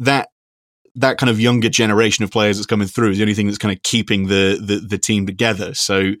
that 0.00 0.30
that 0.96 1.18
kind 1.18 1.30
of 1.30 1.38
younger 1.38 1.68
generation 1.68 2.24
of 2.24 2.32
players 2.32 2.56
that's 2.56 2.66
coming 2.66 2.88
through 2.88 3.10
is 3.10 3.18
the 3.18 3.22
only 3.22 3.34
thing 3.34 3.46
that's 3.46 3.56
kind 3.56 3.74
of 3.74 3.80
keeping 3.84 4.26
the 4.26 4.60
the, 4.60 4.80
the 4.80 4.98
team 4.98 5.26
together. 5.26 5.74
So 5.74 6.14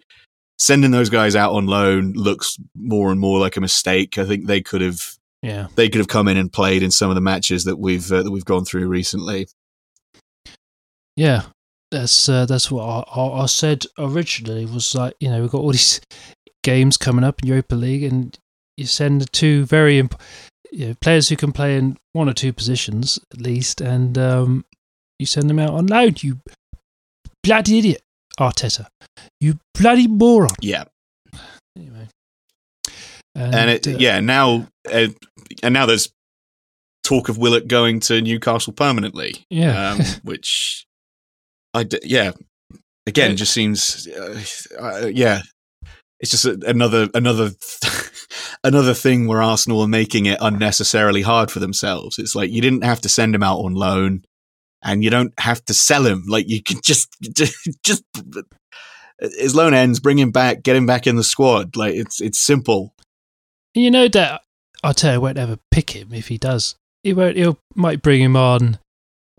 sending 0.56 0.92
those 0.92 1.10
guys 1.10 1.34
out 1.34 1.52
on 1.52 1.66
loan 1.66 2.12
looks 2.12 2.58
more 2.76 3.10
and 3.10 3.18
more 3.18 3.40
like 3.40 3.56
a 3.56 3.60
mistake. 3.60 4.18
I 4.18 4.24
think 4.24 4.46
they 4.46 4.60
could 4.60 4.82
have 4.82 5.16
yeah. 5.42 5.68
they 5.74 5.88
could 5.88 5.98
have 5.98 6.08
come 6.08 6.28
in 6.28 6.36
and 6.36 6.52
played 6.52 6.82
in 6.82 6.90
some 6.90 7.10
of 7.10 7.14
the 7.14 7.20
matches 7.20 7.64
that 7.64 7.78
we've 7.78 8.10
uh, 8.10 8.22
that 8.22 8.30
we've 8.30 8.44
gone 8.44 8.64
through 8.64 8.88
recently. 8.88 9.48
Yeah, 11.16 11.42
that's 11.90 12.28
uh, 12.28 12.46
that's 12.46 12.70
what 12.70 12.84
I, 12.84 13.20
I, 13.20 13.42
I 13.42 13.46
said 13.46 13.84
originally. 13.98 14.64
Was 14.64 14.94
like 14.94 15.14
you 15.20 15.30
know 15.30 15.40
we've 15.42 15.50
got 15.50 15.60
all 15.60 15.72
these 15.72 16.00
games 16.62 16.96
coming 16.96 17.24
up 17.24 17.42
in 17.42 17.48
Europa 17.48 17.74
League, 17.74 18.04
and 18.04 18.36
you 18.76 18.86
send 18.86 19.20
the 19.20 19.26
two 19.26 19.64
very 19.66 19.98
imp- 19.98 20.20
you 20.70 20.88
know, 20.88 20.94
players 21.00 21.28
who 21.28 21.36
can 21.36 21.52
play 21.52 21.76
in 21.76 21.98
one 22.12 22.28
or 22.28 22.32
two 22.32 22.52
positions 22.52 23.18
at 23.32 23.40
least, 23.40 23.80
and 23.80 24.16
um, 24.16 24.64
you 25.18 25.26
send 25.26 25.50
them 25.50 25.58
out 25.58 25.74
on 25.74 25.86
loan. 25.86 26.14
You 26.20 26.38
bloody 27.42 27.78
idiot, 27.78 28.02
Arteta! 28.38 28.86
You 29.40 29.58
bloody 29.74 30.06
moron. 30.06 30.54
Yeah, 30.60 30.84
Anyway, 31.76 32.08
and 33.34 33.70
it, 33.70 33.86
uh, 33.86 33.92
yeah 33.98 34.20
now 34.20 34.66
uh, 34.92 35.08
and 35.62 35.72
now 35.74 35.86
there's 35.86 36.12
talk 37.04 37.28
of 37.28 37.38
Willock 37.38 37.66
going 37.66 38.00
to 38.00 38.20
Newcastle 38.20 38.72
permanently. 38.72 39.44
yeah, 39.50 39.92
um, 39.92 40.00
which 40.22 40.86
I 41.74 41.84
d- 41.84 41.98
yeah 42.04 42.32
again 43.06 43.30
Yeah. 43.30 43.36
just 43.36 43.52
seems 43.52 44.06
uh, 44.08 44.40
uh, 44.80 45.06
yeah 45.12 45.42
it's 46.20 46.30
just 46.30 46.44
a, 46.44 46.56
another 46.66 47.08
another 47.14 47.50
another 48.64 48.94
thing 48.94 49.26
where 49.26 49.42
Arsenal 49.42 49.80
are 49.80 49.88
making 49.88 50.26
it 50.26 50.38
unnecessarily 50.40 51.22
hard 51.22 51.50
for 51.50 51.58
themselves. 51.58 52.18
It's 52.18 52.36
like 52.36 52.50
you 52.52 52.60
didn't 52.60 52.84
have 52.84 53.00
to 53.00 53.08
send 53.08 53.34
him 53.34 53.42
out 53.42 53.58
on 53.58 53.74
loan, 53.74 54.22
and 54.84 55.02
you 55.02 55.10
don't 55.10 55.32
have 55.40 55.64
to 55.64 55.74
sell 55.74 56.06
him. 56.06 56.22
Like 56.28 56.48
you 56.48 56.62
can 56.62 56.80
just 56.80 57.08
just, 57.34 57.56
just 57.84 58.04
his 59.18 59.56
loan 59.56 59.74
ends, 59.74 59.98
bring 59.98 60.18
him 60.18 60.30
back, 60.30 60.62
get 60.62 60.76
him 60.76 60.86
back 60.86 61.08
in 61.08 61.16
the 61.16 61.24
squad. 61.24 61.74
Like 61.76 61.94
it's 61.94 62.20
it's 62.20 62.38
simple. 62.38 62.94
You 63.74 63.90
know 63.90 64.06
that 64.06 64.42
Arteta 64.84 65.20
won't 65.20 65.38
ever 65.38 65.58
pick 65.70 65.90
him 65.90 66.12
if 66.12 66.28
he 66.28 66.38
does. 66.38 66.74
He 67.02 67.12
won't. 67.12 67.36
He'll 67.36 67.58
might 67.74 68.02
bring 68.02 68.20
him 68.20 68.36
on. 68.36 68.78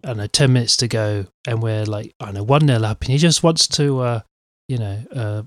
I 0.04 0.14
know, 0.14 0.28
ten 0.28 0.52
minutes 0.54 0.76
to 0.78 0.88
go, 0.88 1.28
and 1.48 1.62
we're 1.64 1.86
like, 1.86 2.14
I 2.20 2.26
don't 2.26 2.34
know, 2.36 2.44
one 2.44 2.68
0 2.68 2.82
up, 2.84 3.02
and 3.02 3.12
he 3.12 3.18
just 3.18 3.42
wants 3.42 3.68
to, 3.70 4.00
uh, 4.02 4.20
you 4.68 4.78
know, 4.78 5.04
uh, 5.16 5.44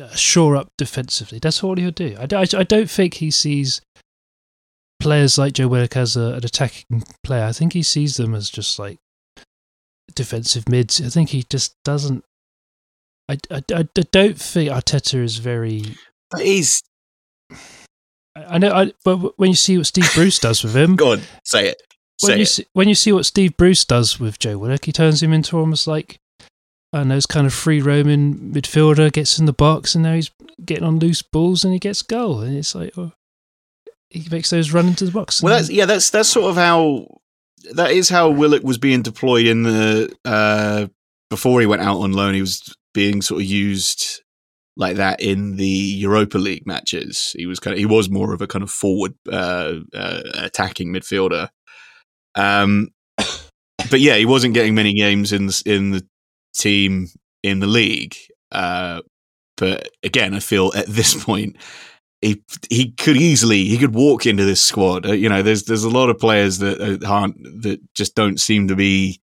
uh, 0.00 0.14
shore 0.16 0.56
up 0.56 0.70
defensively. 0.78 1.38
That's 1.38 1.62
all 1.62 1.76
he'll 1.76 1.90
do. 1.90 2.16
I, 2.18 2.24
don't- 2.26 2.54
I 2.54 2.62
don't 2.64 2.90
think 2.90 3.14
he 3.14 3.30
sees 3.30 3.82
players 4.98 5.36
like 5.36 5.52
Joe 5.52 5.68
Willock 5.68 5.96
as 5.96 6.16
a, 6.16 6.34
an 6.34 6.44
attacking 6.44 7.04
player. 7.22 7.44
I 7.44 7.52
think 7.52 7.74
he 7.74 7.82
sees 7.82 8.16
them 8.16 8.34
as 8.34 8.48
just 8.48 8.78
like 8.78 8.98
defensive 10.14 10.68
mids. 10.68 11.00
I 11.00 11.08
think 11.10 11.30
he 11.30 11.42
just 11.42 11.74
doesn't. 11.84 12.24
I, 13.28 13.36
I, 13.50 13.62
I 13.74 13.82
don't 13.82 14.38
think 14.40 14.70
Arteta 14.70 15.22
is 15.22 15.36
very 15.36 15.84
But 16.30 16.40
he's 16.40 16.82
I 18.34 18.58
know, 18.58 18.72
I, 18.72 18.92
but 19.04 19.38
when 19.38 19.50
you 19.50 19.56
see 19.56 19.76
what 19.76 19.86
Steve 19.86 20.10
Bruce 20.14 20.38
does 20.38 20.62
with 20.62 20.74
him, 20.74 20.96
go 20.96 21.12
on, 21.12 21.20
say 21.44 21.68
it, 21.68 21.82
when 22.22 22.38
you 22.38 22.42
it. 22.42 22.46
see, 22.46 22.66
when 22.72 22.88
you 22.88 22.94
see 22.94 23.12
what 23.12 23.26
Steve 23.26 23.56
Bruce 23.56 23.84
does 23.84 24.18
with 24.18 24.38
Joe 24.38 24.58
Willock, 24.58 24.84
he 24.84 24.92
turns 24.92 25.22
him 25.22 25.32
into 25.32 25.58
almost 25.58 25.86
like 25.86 26.18
I 26.92 26.98
don't 26.98 27.08
know, 27.08 27.14
this 27.14 27.26
kind 27.26 27.46
of 27.46 27.54
free 27.54 27.80
roaming 27.80 28.52
midfielder, 28.52 29.12
gets 29.12 29.38
in 29.38 29.46
the 29.46 29.52
box, 29.52 29.94
and 29.94 30.04
now 30.04 30.14
he's 30.14 30.30
getting 30.64 30.84
on 30.84 30.98
loose 30.98 31.22
balls 31.22 31.64
and 31.64 31.72
he 31.72 31.78
gets 31.78 32.02
goal, 32.02 32.40
and 32.40 32.56
it's 32.56 32.74
like 32.74 32.96
oh, 32.96 33.12
he 34.10 34.28
makes 34.30 34.50
those 34.50 34.72
run 34.72 34.88
into 34.88 35.04
the 35.04 35.10
box. 35.10 35.42
Well, 35.42 35.56
that's 35.56 35.70
yeah, 35.70 35.86
that's 35.86 36.10
that's 36.10 36.28
sort 36.28 36.50
of 36.50 36.56
how 36.56 37.06
that 37.74 37.90
is 37.92 38.08
how 38.08 38.30
Willock 38.30 38.62
was 38.62 38.78
being 38.78 39.02
deployed 39.02 39.46
in 39.46 39.62
the 39.62 40.14
uh, 40.24 40.86
before 41.30 41.60
he 41.60 41.66
went 41.66 41.82
out 41.82 42.00
on 42.00 42.12
loan. 42.12 42.34
He 42.34 42.40
was 42.40 42.74
being 42.94 43.22
sort 43.22 43.40
of 43.40 43.46
used 43.46 44.21
like 44.76 44.96
that 44.96 45.20
in 45.20 45.56
the 45.56 45.66
Europa 45.66 46.38
League 46.38 46.66
matches. 46.66 47.34
He 47.36 47.46
was 47.46 47.60
kind 47.60 47.74
of 47.74 47.78
he 47.78 47.86
was 47.86 48.10
more 48.10 48.32
of 48.32 48.40
a 48.40 48.46
kind 48.46 48.62
of 48.62 48.70
forward 48.70 49.14
uh, 49.30 49.74
uh, 49.94 50.22
attacking 50.34 50.92
midfielder. 50.92 51.48
Um, 52.34 52.88
but 53.18 54.00
yeah, 54.00 54.16
he 54.16 54.26
wasn't 54.26 54.54
getting 54.54 54.74
many 54.74 54.94
games 54.94 55.32
in 55.32 55.46
the, 55.46 55.62
in 55.66 55.90
the 55.90 56.06
team 56.54 57.08
in 57.42 57.60
the 57.60 57.66
league. 57.66 58.16
Uh, 58.50 59.02
but 59.56 59.88
again, 60.02 60.34
I 60.34 60.40
feel 60.40 60.72
at 60.74 60.86
this 60.86 61.14
point 61.24 61.56
he 62.22 62.42
he 62.70 62.92
could 62.92 63.16
easily 63.16 63.64
he 63.64 63.76
could 63.76 63.94
walk 63.94 64.26
into 64.26 64.44
this 64.44 64.62
squad. 64.62 65.06
Uh, 65.06 65.12
you 65.12 65.28
know, 65.28 65.42
there's 65.42 65.64
there's 65.64 65.84
a 65.84 65.90
lot 65.90 66.08
of 66.08 66.18
players 66.18 66.58
that 66.58 66.80
uh, 66.80 67.06
aren't 67.06 67.36
that 67.62 67.80
just 67.94 68.14
don't 68.14 68.40
seem 68.40 68.68
to 68.68 68.76
be 68.76 69.20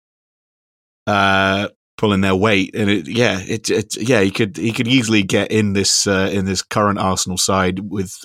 uh, 1.06 1.68
pulling 1.98 2.22
their 2.22 2.34
weight, 2.34 2.74
and 2.74 2.88
it, 2.88 3.06
yeah, 3.06 3.40
it, 3.40 3.68
it 3.68 3.96
yeah 3.96 4.22
he 4.22 4.30
could 4.30 4.56
he 4.56 4.72
could 4.72 4.88
easily 4.88 5.22
get 5.22 5.50
in 5.50 5.74
this 5.74 6.06
uh, 6.06 6.30
in 6.32 6.46
this 6.46 6.62
current 6.62 6.98
Arsenal 6.98 7.36
side 7.36 7.80
with 7.80 8.16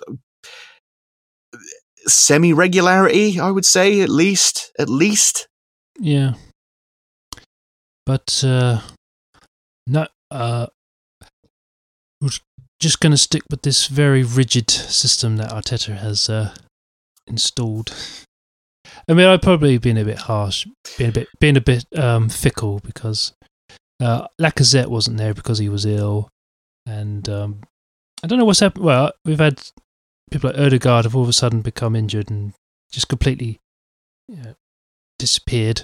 semi 2.05 2.53
regularity. 2.53 3.39
I 3.39 3.51
would 3.51 3.65
say 3.65 3.99
at 4.01 4.09
least 4.09 4.71
at 4.79 4.89
least. 4.89 5.47
yeah, 5.99 6.36
but 8.05 8.43
uh, 8.45 8.79
no, 9.88 10.07
uh, 10.31 10.67
we're 12.21 12.29
just 12.79 12.99
going 12.99 13.12
to 13.12 13.17
stick 13.17 13.43
with 13.49 13.63
this 13.63 13.88
very 13.88 14.23
rigid 14.23 14.69
system 14.69 15.38
that 15.38 15.51
Arteta 15.51 15.97
has 15.97 16.29
uh, 16.29 16.53
installed. 17.27 17.93
I 19.07 19.13
mean, 19.13 19.25
I've 19.25 19.41
probably 19.41 19.77
been 19.77 19.97
a 19.97 20.05
bit 20.05 20.19
harsh, 20.19 20.67
being 20.97 21.09
a 21.09 21.13
bit, 21.13 21.27
being 21.39 21.57
a 21.57 21.62
bit 21.62 21.86
um, 21.97 22.29
fickle 22.29 22.79
because 22.83 23.33
uh, 24.03 24.27
Lacazette 24.41 24.87
wasn't 24.87 25.17
there 25.17 25.33
because 25.33 25.57
he 25.59 25.69
was 25.69 25.85
ill, 25.85 26.29
and 26.85 27.27
um, 27.29 27.61
I 28.23 28.27
don't 28.27 28.39
know 28.39 28.45
what's 28.45 28.59
happened. 28.59 28.85
Well, 28.85 29.11
we've 29.25 29.39
had 29.39 29.61
people 30.31 30.49
like 30.49 30.59
Odegaard 30.59 31.05
have 31.05 31.15
all 31.15 31.23
of 31.23 31.29
a 31.29 31.33
sudden 31.33 31.61
become 31.61 31.95
injured 31.95 32.29
and 32.29 32.53
just 32.91 33.07
completely 33.07 33.59
you 34.27 34.37
know, 34.37 34.53
disappeared. 35.19 35.83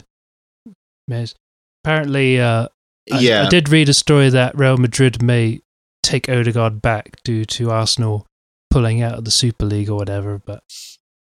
Apparently, 1.84 2.39
uh, 2.39 2.67
I- 3.12 3.19
yeah, 3.19 3.45
I, 3.45 3.49
did 3.49 3.69
read 3.69 3.89
a 3.89 3.93
story 3.93 4.29
that 4.29 4.58
Real 4.58 4.77
Madrid 4.77 5.21
may 5.23 5.62
take 6.03 6.29
Odegaard 6.29 6.82
back 6.82 7.21
due 7.23 7.45
to 7.45 7.71
Arsenal 7.71 8.25
pulling 8.69 9.01
out 9.01 9.17
of 9.17 9.25
the 9.25 9.32
Super 9.32 9.65
League 9.65 9.89
or 9.89 9.95
whatever. 9.95 10.39
But, 10.45 10.63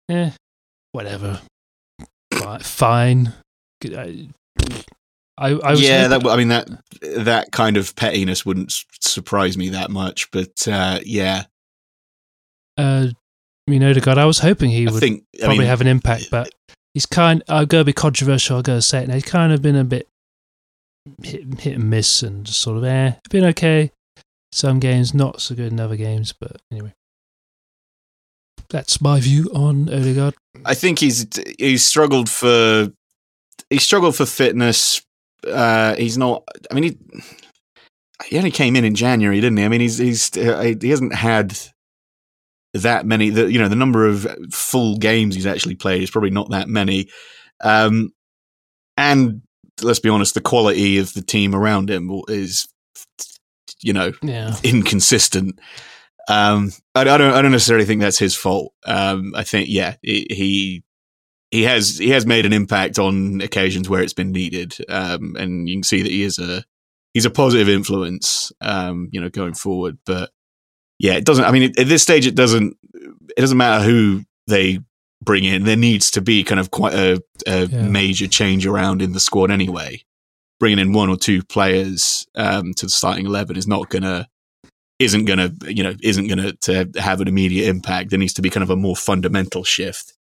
eh, 0.09 0.30
whatever. 0.92 1.40
Fine. 2.62 3.32
I, 5.38 5.51
I, 5.51 5.72
yeah, 5.75 6.09
that 6.09 6.27
I 6.27 6.37
mean 6.37 6.49
that 6.49 6.68
that 7.03 7.53
kind 7.53 7.77
of 7.77 7.94
pettiness 7.94 8.46
wouldn't 8.46 8.72
surprise 9.01 9.59
me 9.59 9.68
that 9.70 9.90
much, 9.90 10.31
but 10.31 10.66
uh, 10.66 11.01
yeah, 11.05 11.44
uh, 12.77 13.09
know, 13.68 13.92
mean, 13.92 14.01
God, 14.01 14.19
I 14.19 14.25
was 14.25 14.38
hoping 14.38 14.71
he 14.71 14.87
I 14.87 14.90
would 14.90 15.00
think 15.00 15.25
probably 15.38 15.58
mean, 15.58 15.67
have 15.67 15.81
an 15.81 15.87
impact, 15.87 16.31
but 16.31 16.50
he's 16.94 17.06
kind. 17.06 17.42
I'll 17.48 17.67
go 17.67 17.85
be 17.85 17.92
controversial. 17.92 18.56
I'll 18.56 18.63
go 18.63 18.81
say 18.81 19.02
it 19.02 19.08
now. 19.08 19.15
He's 19.15 19.25
kind 19.25 19.52
of 19.52 19.63
been 19.63 19.77
a 19.77 19.85
bit 19.85 20.08
hit, 21.23 21.60
hit 21.60 21.75
and 21.75 21.90
miss, 21.90 22.23
and 22.23 22.44
just 22.44 22.60
sort 22.60 22.79
of 22.79 22.85
eh, 22.85 23.15
been 23.31 23.44
okay. 23.44 23.90
Some 24.52 24.79
games 24.79 25.13
not 25.13 25.40
so 25.40 25.54
good 25.54 25.73
in 25.73 25.81
other 25.81 25.96
games, 25.96 26.33
but 26.33 26.60
anyway, 26.71 26.94
that's 28.71 29.00
my 29.00 29.21
view 29.21 29.50
on 29.54 29.88
Odegaard. 29.88 30.35
I 30.65 30.75
think 30.75 30.98
he's 30.98 31.27
he's 31.58 31.85
struggled 31.85 32.31
for 32.31 32.92
he 33.71 33.79
struggled 33.79 34.17
for 34.17 34.27
fitness. 34.27 35.02
Uh, 35.46 35.94
he's 35.96 36.18
not. 36.18 36.44
I 36.70 36.74
mean, 36.74 36.84
he 36.84 37.22
he 38.26 38.38
only 38.38 38.50
came 38.50 38.76
in 38.76 38.84
in 38.84 38.94
January, 38.94 39.40
didn't 39.40 39.58
he? 39.58 39.64
I 39.64 39.68
mean, 39.68 39.80
he's 39.80 39.98
he's 39.98 40.37
uh, 40.37 40.74
he 40.80 40.90
hasn't 40.90 41.14
had 41.14 41.58
that 42.74 43.06
many. 43.06 43.30
The 43.30 43.50
you 43.50 43.58
know 43.58 43.68
the 43.68 43.76
number 43.76 44.06
of 44.06 44.26
full 44.52 44.96
games 44.96 45.34
he's 45.34 45.46
actually 45.46 45.76
played 45.76 46.02
is 46.02 46.10
probably 46.10 46.30
not 46.30 46.50
that 46.50 46.68
many. 46.68 47.08
Um, 47.62 48.12
and 48.96 49.42
let's 49.82 50.00
be 50.00 50.08
honest, 50.08 50.34
the 50.34 50.40
quality 50.40 50.98
of 50.98 51.12
the 51.14 51.22
team 51.22 51.54
around 51.54 51.90
him 51.90 52.10
is 52.28 52.66
you 53.82 53.92
know 53.92 54.12
Yeah, 54.22 54.54
inconsistent. 54.62 55.58
Um, 56.28 56.72
I, 56.94 57.02
I 57.02 57.18
don't. 57.18 57.34
I 57.34 57.42
don't 57.42 57.52
necessarily 57.52 57.84
think 57.84 58.00
that's 58.00 58.18
his 58.18 58.34
fault. 58.34 58.72
Um, 58.84 59.32
I 59.37 59.44
think, 59.44 59.68
yeah, 59.68 59.96
he, 60.02 60.26
he 60.30 60.84
he 61.51 61.63
has 61.63 61.99
he 61.99 62.11
has 62.11 62.27
made 62.27 62.47
an 62.47 62.53
impact 62.53 62.99
on 62.99 63.40
occasions 63.40 63.88
where 63.88 64.03
it's 64.03 64.13
been 64.13 64.33
needed, 64.33 64.77
um, 64.88 65.37
and 65.38 65.69
you 65.69 65.77
can 65.77 65.83
see 65.83 66.03
that 66.03 66.11
he 66.11 66.23
is 66.23 66.38
a 66.38 66.65
he's 67.15 67.25
a 67.25 67.31
positive 67.31 67.69
influence, 67.69 68.53
um, 68.61 69.09
you 69.13 69.21
know, 69.21 69.31
going 69.31 69.55
forward. 69.55 69.99
But 70.07 70.31
yeah, 70.99 71.15
it 71.15 71.25
doesn't. 71.25 71.44
I 71.44 71.51
mean, 71.53 71.73
at 71.79 71.87
this 71.88 72.03
stage, 72.03 72.27
it 72.27 72.35
doesn't. 72.35 72.77
It 73.37 73.40
doesn't 73.40 73.59
matter 73.59 73.85
who 73.85 74.23
they 74.47 74.79
bring 75.23 75.44
in. 75.44 75.65
There 75.65 75.77
needs 75.77 76.11
to 76.13 76.21
be 76.21 76.42
kind 76.44 76.61
of 76.61 76.71
quite 76.71 76.94
a, 76.94 77.23
a 77.47 77.67
Yeah. 77.67 77.83
major 77.83 78.27
change 78.27 78.67
around 78.67 79.03
in 79.03 79.13
the 79.13 79.21
squad 79.21 79.51
anyway. 79.51 80.03
Bringing 80.59 80.79
in 80.79 80.92
one 80.94 81.11
or 81.11 81.17
two 81.17 81.42
players 81.42 82.27
um, 82.35 82.73
to 82.75 82.87
the 82.87 82.90
starting 82.90 83.27
eleven 83.27 83.57
is 83.57 83.67
not 83.67 83.90
gonna 83.90 84.27
isn't 84.99 85.27
gonna 85.27 85.53
you 85.67 85.83
know 85.83 85.94
isn't 86.03 86.29
gonna 86.29 86.53
to 86.63 86.90
have 86.97 87.21
an 87.21 87.29
immediate 87.29 87.69
impact. 87.69 88.11
There 88.11 88.19
needs 88.19 88.33
to 88.35 88.42
be 88.42 88.49
kind 88.51 88.63
of 88.65 88.71
a 88.71 88.77
more 88.77 88.97
fundamental 88.97 89.65
shift, 89.65 90.15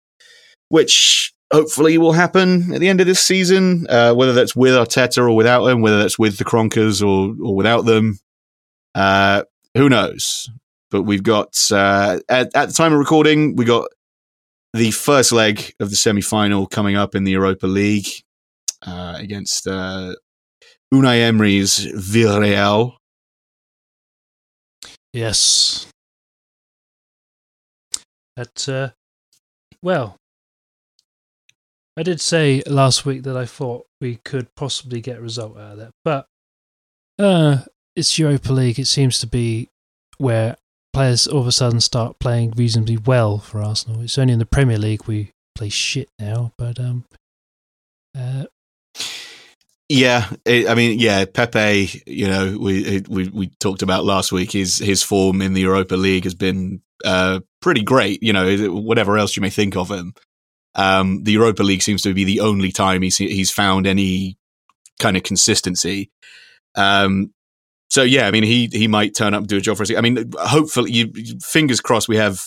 which 0.73 1.31
hopefully 1.51 1.99
will 1.99 2.13
happen 2.13 2.73
at 2.73 2.79
the 2.79 2.89
end 2.89 2.99
of 2.99 3.05
this 3.05 3.23
season. 3.23 3.85
Uh, 3.87 4.11
whether 4.11 4.33
that's 4.33 4.55
with 4.55 4.73
Arteta 4.73 5.19
or 5.19 5.35
without 5.35 5.67
him, 5.67 5.81
whether 5.81 5.99
that's 5.99 6.17
with 6.17 6.39
the 6.39 6.43
Cronkers 6.43 6.99
or 6.99 7.35
or 7.45 7.55
without 7.55 7.85
them, 7.85 8.17
uh, 8.95 9.43
who 9.75 9.87
knows? 9.87 10.49
But 10.89 11.03
we've 11.03 11.21
got 11.21 11.55
uh, 11.71 12.21
at, 12.27 12.55
at 12.55 12.69
the 12.69 12.73
time 12.73 12.91
of 12.91 12.97
recording, 12.97 13.55
we 13.55 13.65
got 13.65 13.87
the 14.73 14.89
first 14.89 15.31
leg 15.31 15.75
of 15.79 15.91
the 15.91 15.95
semi 15.95 16.21
final 16.21 16.65
coming 16.65 16.95
up 16.95 17.13
in 17.13 17.23
the 17.23 17.33
Europa 17.33 17.67
League 17.67 18.07
uh, 18.81 19.13
against 19.19 19.67
uh, 19.67 20.15
Unai 20.91 21.19
Emery's 21.19 21.85
Villarreal. 21.85 22.93
Yes. 25.13 25.85
But 28.35 28.67
uh, 28.67 28.89
well, 29.83 30.17
I 31.95 32.03
did 32.03 32.19
say 32.19 32.63
last 32.65 33.05
week 33.05 33.23
that 33.23 33.37
I 33.37 33.45
thought 33.45 33.85
we 34.01 34.17
could 34.25 34.53
possibly 34.55 34.99
get 34.99 35.19
a 35.19 35.21
result 35.21 35.57
out 35.57 35.73
of 35.73 35.77
that, 35.77 35.91
but 36.03 36.27
uh, 37.19 37.59
it's 37.95 38.17
Europa 38.17 38.51
League. 38.51 38.79
It 38.79 38.87
seems 38.87 39.19
to 39.19 39.27
be 39.27 39.69
where 40.17 40.57
players 40.91 41.27
all 41.27 41.41
of 41.41 41.47
a 41.47 41.51
sudden 41.51 41.81
start 41.81 42.19
playing 42.19 42.51
reasonably 42.51 42.97
well 42.97 43.37
for 43.37 43.61
Arsenal. 43.61 44.01
It's 44.01 44.17
only 44.17 44.33
in 44.33 44.39
the 44.39 44.45
Premier 44.45 44.77
League 44.77 45.05
we 45.05 45.31
play 45.55 45.69
shit 45.69 46.09
now, 46.19 46.51
but 46.57 46.79
um, 46.79 47.05
uh, 48.17 48.45
Yeah, 49.89 50.29
it, 50.45 50.67
I 50.67 50.75
mean, 50.75 50.99
yeah, 50.99 51.25
Pepe. 51.25 52.01
You 52.07 52.27
know, 52.27 52.57
we 52.59 53.03
we 53.07 53.29
we 53.29 53.47
talked 53.59 53.83
about 53.83 54.05
last 54.05 54.31
week. 54.31 54.51
His 54.51 54.79
his 54.79 55.03
form 55.03 55.41
in 55.41 55.53
the 55.53 55.61
Europa 55.61 55.95
League 55.95 56.23
has 56.23 56.35
been 56.35 56.81
uh, 57.05 57.41
pretty 57.61 57.83
great. 57.83 58.23
You 58.23 58.33
know, 58.33 58.71
whatever 58.71 59.17
else 59.17 59.35
you 59.35 59.41
may 59.41 59.51
think 59.51 59.75
of 59.75 59.91
him, 59.91 60.13
um, 60.75 61.23
the 61.23 61.33
Europa 61.33 61.63
League 61.63 61.81
seems 61.81 62.01
to 62.03 62.13
be 62.13 62.23
the 62.23 62.39
only 62.39 62.71
time 62.71 63.01
he's 63.01 63.17
he's 63.17 63.51
found 63.51 63.87
any 63.87 64.37
kind 64.99 65.17
of 65.17 65.23
consistency. 65.23 66.11
Um, 66.75 67.33
so 67.89 68.01
yeah, 68.01 68.27
I 68.27 68.31
mean, 68.31 68.43
he 68.43 68.69
he 68.71 68.87
might 68.87 69.15
turn 69.15 69.33
up 69.33 69.41
and 69.41 69.47
do 69.47 69.57
a 69.57 69.61
job 69.61 69.77
for 69.77 69.83
us. 69.83 69.91
I 69.95 70.01
mean, 70.01 70.31
hopefully, 70.39 70.91
you 70.91 71.11
fingers 71.41 71.79
crossed. 71.79 72.07
We 72.07 72.17
have, 72.17 72.41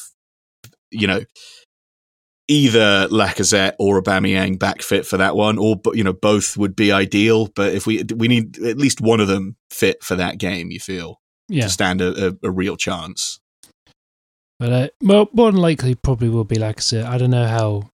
you 0.90 1.06
know, 1.06 1.20
either 2.48 3.08
Lacazette 3.08 3.74
or 3.78 4.02
Aubameyang 4.02 4.58
back 4.58 4.82
fit 4.82 5.06
for 5.06 5.18
that 5.18 5.36
one, 5.36 5.58
or 5.58 5.80
you 5.94 6.02
know, 6.02 6.12
both 6.12 6.56
would 6.56 6.74
be 6.74 6.90
ideal. 6.90 7.48
But 7.54 7.74
if 7.74 7.86
we 7.86 8.02
we 8.14 8.26
need 8.26 8.58
at 8.58 8.76
least 8.76 9.00
one 9.00 9.20
of 9.20 9.28
them 9.28 9.56
fit 9.70 10.02
for 10.02 10.16
that 10.16 10.38
game, 10.38 10.72
you 10.72 10.80
feel 10.80 11.20
yeah. 11.48 11.64
to 11.64 11.70
stand 11.70 12.00
a, 12.00 12.28
a, 12.28 12.32
a 12.42 12.50
real 12.50 12.76
chance. 12.76 13.38
But 14.58 14.72
uh, 14.72 14.88
well, 15.00 15.28
more 15.32 15.52
than 15.52 15.60
likely, 15.60 15.94
probably 15.94 16.28
will 16.28 16.44
be 16.44 16.56
Lacazette. 16.56 17.04
I 17.04 17.18
don't 17.18 17.30
know 17.30 17.46
how 17.46 17.90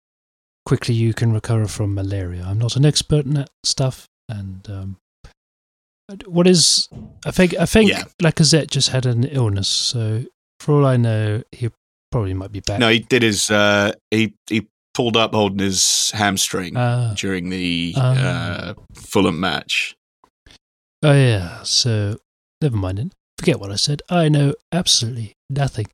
quickly 0.64 0.94
you 0.94 1.12
can 1.14 1.32
recover 1.32 1.66
from 1.66 1.94
malaria. 1.94 2.44
I'm 2.46 2.58
not 2.58 2.76
an 2.76 2.84
expert 2.84 3.24
in 3.26 3.34
that 3.34 3.50
stuff. 3.64 4.06
And 4.28 4.68
um, 4.70 4.96
what 6.26 6.46
is? 6.46 6.88
I 7.26 7.30
think 7.30 7.54
I 7.58 7.66
think 7.66 7.90
Yeah. 7.90 8.04
Lacazette 8.22 8.70
just 8.70 8.90
had 8.90 9.06
an 9.06 9.24
illness. 9.24 9.68
So 9.68 10.24
for 10.60 10.74
all 10.74 10.86
I 10.86 10.96
know, 10.96 11.42
he 11.52 11.70
probably 12.10 12.34
might 12.34 12.52
be 12.52 12.60
back. 12.60 12.78
No, 12.78 12.88
he 12.88 13.00
did 13.00 13.22
his. 13.22 13.50
Uh, 13.50 13.92
he 14.10 14.34
he 14.48 14.68
pulled 14.94 15.16
up 15.16 15.32
holding 15.32 15.58
his 15.58 16.10
hamstring 16.12 16.74
Ah. 16.76 17.14
during 17.16 17.48
the 17.48 17.94
Ah. 17.96 18.12
uh, 18.14 18.74
Fulham 18.94 19.40
match. 19.40 19.96
oh 21.02 21.12
yeah. 21.12 21.62
So 21.62 22.18
never 22.60 22.76
mind. 22.76 23.12
Forget 23.38 23.58
what 23.58 23.72
I 23.72 23.76
said. 23.76 24.02
I 24.08 24.28
know 24.28 24.54
absolutely 24.70 25.32
nothing. 25.50 25.86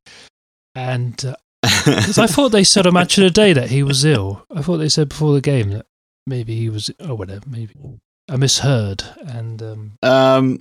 And 0.75 1.35
uh, 1.69 1.83
'cause 2.05 2.19
I 2.19 2.27
thought 2.27 2.51
they 2.51 2.65
said 2.65 2.87
a 2.87 2.93
match 2.93 3.19
of 3.19 3.25
the 3.25 3.31
day 3.31 3.53
that 3.53 3.71
he 3.71 3.83
was 3.83 4.05
ill. 4.05 4.45
I 4.55 4.63
thought 4.63 4.79
they 4.79 4.89
said 4.89 5.09
before 5.11 5.35
the 5.35 5.41
game 5.41 5.71
that 5.71 5.87
maybe 6.27 6.57
he 6.57 6.69
was. 6.69 6.91
Oh, 7.01 7.15
whatever. 7.15 7.43
Maybe 7.49 7.75
I 8.29 8.37
misheard. 8.37 9.03
And 9.27 9.63
um, 9.63 9.93
Um, 10.03 10.59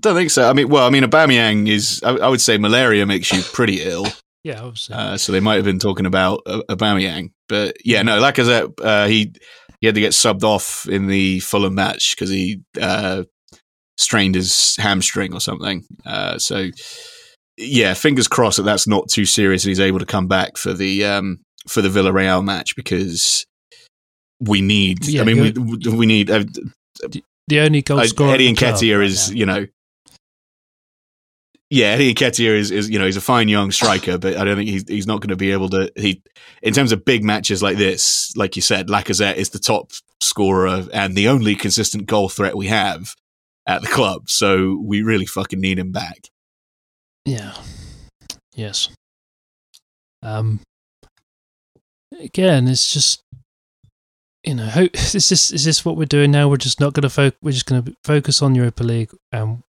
don't 0.00 0.14
think 0.16 0.30
so. 0.30 0.48
I 0.48 0.52
mean, 0.52 0.68
well, 0.68 0.86
I 0.86 0.90
mean, 0.90 1.02
Aubameyang 1.04 1.68
is. 1.68 2.02
I, 2.04 2.10
I 2.16 2.28
would 2.28 2.40
say 2.40 2.58
malaria 2.58 3.06
makes 3.06 3.32
you 3.32 3.42
pretty 3.42 3.82
ill. 3.82 4.06
yeah, 4.44 4.60
obviously. 4.62 4.94
Uh, 4.96 5.16
so 5.16 5.32
they 5.32 5.40
might 5.40 5.56
have 5.56 5.64
been 5.64 5.78
talking 5.78 6.06
about 6.06 6.42
uh, 6.46 6.62
Aubameyang, 6.68 7.32
but 7.48 7.76
yeah, 7.84 8.02
no, 8.02 8.20
Lacazette. 8.20 8.72
Uh, 8.82 9.06
he 9.06 9.32
he 9.80 9.86
had 9.86 9.94
to 9.94 10.00
get 10.00 10.12
subbed 10.12 10.42
off 10.44 10.86
in 10.88 11.06
the 11.06 11.40
Fulham 11.40 11.74
match 11.74 12.14
because 12.14 12.28
he 12.30 12.60
uh, 12.80 13.22
strained 13.96 14.34
his 14.34 14.76
hamstring 14.76 15.32
or 15.32 15.40
something. 15.40 15.84
Uh, 16.04 16.38
so 16.38 16.68
yeah, 17.56 17.94
fingers 17.94 18.28
crossed 18.28 18.56
that 18.56 18.64
that's 18.64 18.86
not 18.86 19.08
too 19.08 19.24
serious. 19.24 19.64
and 19.64 19.70
He's 19.70 19.80
able 19.80 19.98
to 19.98 20.06
come 20.06 20.26
back 20.26 20.56
for 20.56 20.72
the 20.72 21.04
um, 21.04 21.40
for 21.68 21.82
the 21.82 21.88
Villarreal 21.88 22.44
match 22.44 22.76
because 22.76 23.46
we 24.40 24.60
need. 24.60 25.06
Yeah, 25.06 25.22
I 25.22 25.24
mean, 25.24 25.66
we 25.66 25.90
we 25.90 26.06
need. 26.06 26.30
Uh, 26.30 26.44
the 27.48 27.60
only 27.60 27.82
goal 27.82 28.00
uh, 28.00 28.06
scorer. 28.06 28.34
Eddie 28.34 28.54
club 28.54 28.74
Nketiah 28.74 28.98
right 28.98 29.06
is, 29.06 29.30
now. 29.30 29.36
you 29.36 29.46
know, 29.46 29.66
yeah, 31.70 31.86
Eddie 31.86 32.14
Nketiah 32.14 32.56
is, 32.56 32.72
is, 32.72 32.90
you 32.90 32.98
know, 32.98 33.06
he's 33.06 33.16
a 33.16 33.20
fine 33.20 33.48
young 33.48 33.70
striker, 33.70 34.18
but 34.18 34.36
I 34.36 34.44
don't 34.44 34.56
think 34.56 34.68
he's 34.68 34.88
he's 34.88 35.06
not 35.06 35.20
going 35.20 35.28
to 35.28 35.36
be 35.36 35.52
able 35.52 35.68
to. 35.70 35.90
He, 35.94 36.20
in 36.62 36.74
terms 36.74 36.90
of 36.90 37.04
big 37.04 37.22
matches 37.22 37.62
like 37.62 37.76
this, 37.76 38.36
like 38.36 38.56
you 38.56 38.62
said, 38.62 38.88
Lacazette 38.88 39.36
is 39.36 39.50
the 39.50 39.60
top 39.60 39.92
scorer 40.20 40.84
and 40.92 41.14
the 41.14 41.28
only 41.28 41.54
consistent 41.54 42.06
goal 42.06 42.28
threat 42.28 42.56
we 42.56 42.66
have 42.66 43.14
at 43.66 43.82
the 43.82 43.88
club. 43.88 44.28
So 44.28 44.80
we 44.84 45.02
really 45.02 45.26
fucking 45.26 45.60
need 45.60 45.78
him 45.78 45.92
back. 45.92 46.28
Yeah. 47.24 47.54
Yes. 48.54 48.88
Um. 50.22 50.60
Again, 52.18 52.68
it's 52.68 52.92
just 52.92 53.22
you 54.44 54.54
know, 54.54 54.70
is 54.94 55.28
this 55.28 55.50
is 55.50 55.64
this 55.64 55.84
what 55.84 55.96
we're 55.96 56.04
doing 56.06 56.30
now? 56.30 56.48
We're 56.48 56.56
just 56.56 56.80
not 56.80 56.92
going 56.92 57.02
to 57.02 57.10
focus. 57.10 57.38
We're 57.42 57.52
just 57.52 57.66
going 57.66 57.82
to 57.82 57.94
focus 58.04 58.42
on 58.42 58.54
Europa 58.54 58.82
League, 58.82 59.10
and 59.32 59.62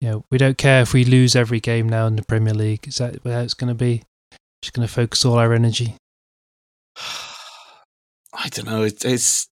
you 0.00 0.10
know, 0.10 0.24
we 0.30 0.38
don't 0.38 0.58
care 0.58 0.82
if 0.82 0.92
we 0.92 1.04
lose 1.04 1.34
every 1.34 1.60
game 1.60 1.88
now 1.88 2.06
in 2.06 2.16
the 2.16 2.24
Premier 2.24 2.54
League. 2.54 2.86
Is 2.88 2.96
that 2.96 3.20
how 3.24 3.40
it's 3.40 3.54
going 3.54 3.68
to 3.68 3.74
be? 3.74 4.02
Just 4.60 4.74
going 4.74 4.86
to 4.86 4.92
focus 4.92 5.24
all 5.24 5.38
our 5.38 5.52
energy. 5.52 5.96
I 8.34 8.48
don't 8.48 8.66
know. 8.66 8.82
It, 8.82 9.04
it's 9.04 9.48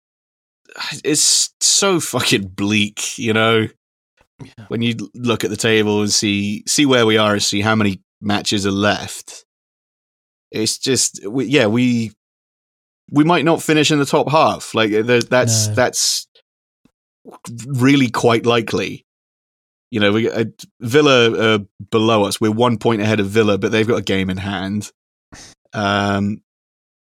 it's 1.04 1.52
so 1.62 2.00
fucking 2.00 2.50
bleak, 2.50 3.18
you 3.18 3.34
know. 3.34 3.68
Yeah. 4.58 4.66
When 4.68 4.82
you 4.82 4.96
look 5.14 5.44
at 5.44 5.50
the 5.50 5.56
table 5.58 6.02
and 6.02 6.12
see 6.12 6.64
see 6.68 6.86
where 6.86 7.06
we 7.06 7.18
are 7.18 7.34
and 7.34 7.44
see 7.44 7.62
how 7.62 7.76
many 7.76 8.02
matches 8.22 8.66
are 8.66 8.72
left, 8.72 9.46
it's 10.52 10.78
just 10.78 11.26
we, 11.28 11.46
yeah 11.46 11.68
we 11.68 12.12
we 13.12 13.24
might 13.24 13.46
not 13.46 13.62
finish 13.62 13.92
in 13.92 14.00
the 14.00 14.06
top 14.06 14.30
half. 14.30 14.74
Like 14.74 14.92
there- 14.92 15.22
that's 15.22 15.68
No. 15.68 15.74
that's 15.76 16.28
really 17.68 18.10
quite 18.10 18.46
likely. 18.46 19.06
You 19.92 20.00
know, 20.00 20.12
we 20.12 20.30
uh, 20.30 20.46
Villa 20.82 21.32
uh, 21.32 21.60
below 21.92 22.24
us. 22.26 22.42
We're 22.42 22.52
one 22.52 22.78
point 22.78 23.02
ahead 23.02 23.20
of 23.20 23.28
Villa, 23.28 23.58
but 23.58 23.72
they've 23.72 23.88
got 23.88 24.00
a 24.00 24.04
game 24.04 24.30
in 24.30 24.38
hand. 24.38 24.92
Um, 25.74 26.42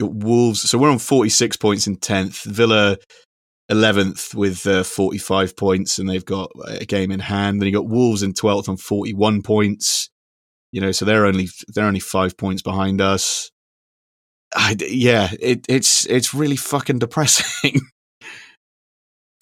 Wolves. 0.01 0.61
So 0.61 0.77
we're 0.77 0.89
on 0.89 0.97
forty 0.99 1.29
six 1.29 1.57
points 1.57 1.85
in 1.87 1.97
tenth. 1.97 2.43
Villa 2.43 2.97
eleventh 3.70 4.34
with 4.34 4.65
uh, 4.65 4.84
forty 4.84 5.17
five 5.17 5.55
points, 5.55 5.99
and 5.99 6.09
they've 6.09 6.26
got 6.26 6.51
a 6.65 6.86
game 6.86 7.11
in 7.11 7.20
hand. 7.20 7.61
Then 7.61 7.67
you 7.67 7.74
got 7.74 7.88
Wolves 7.88 8.24
in 8.24 8.34
twelfth 8.34 8.70
on 8.70 8.78
forty 8.78 9.13
one 9.13 9.41
points. 9.41 10.09
You 10.72 10.82
know, 10.82 10.91
so 10.91 11.05
they're 11.05 11.26
only 11.26 11.49
they're 11.67 11.86
only 11.86 11.99
five 11.99 12.38
points 12.38 12.61
behind 12.61 13.01
us. 13.01 13.49
I, 14.55 14.76
yeah, 14.80 15.30
it, 15.39 15.65
it's 15.70 16.05
it's 16.07 16.34
really 16.34 16.55
fucking 16.55 16.99
depressing. 16.99 17.80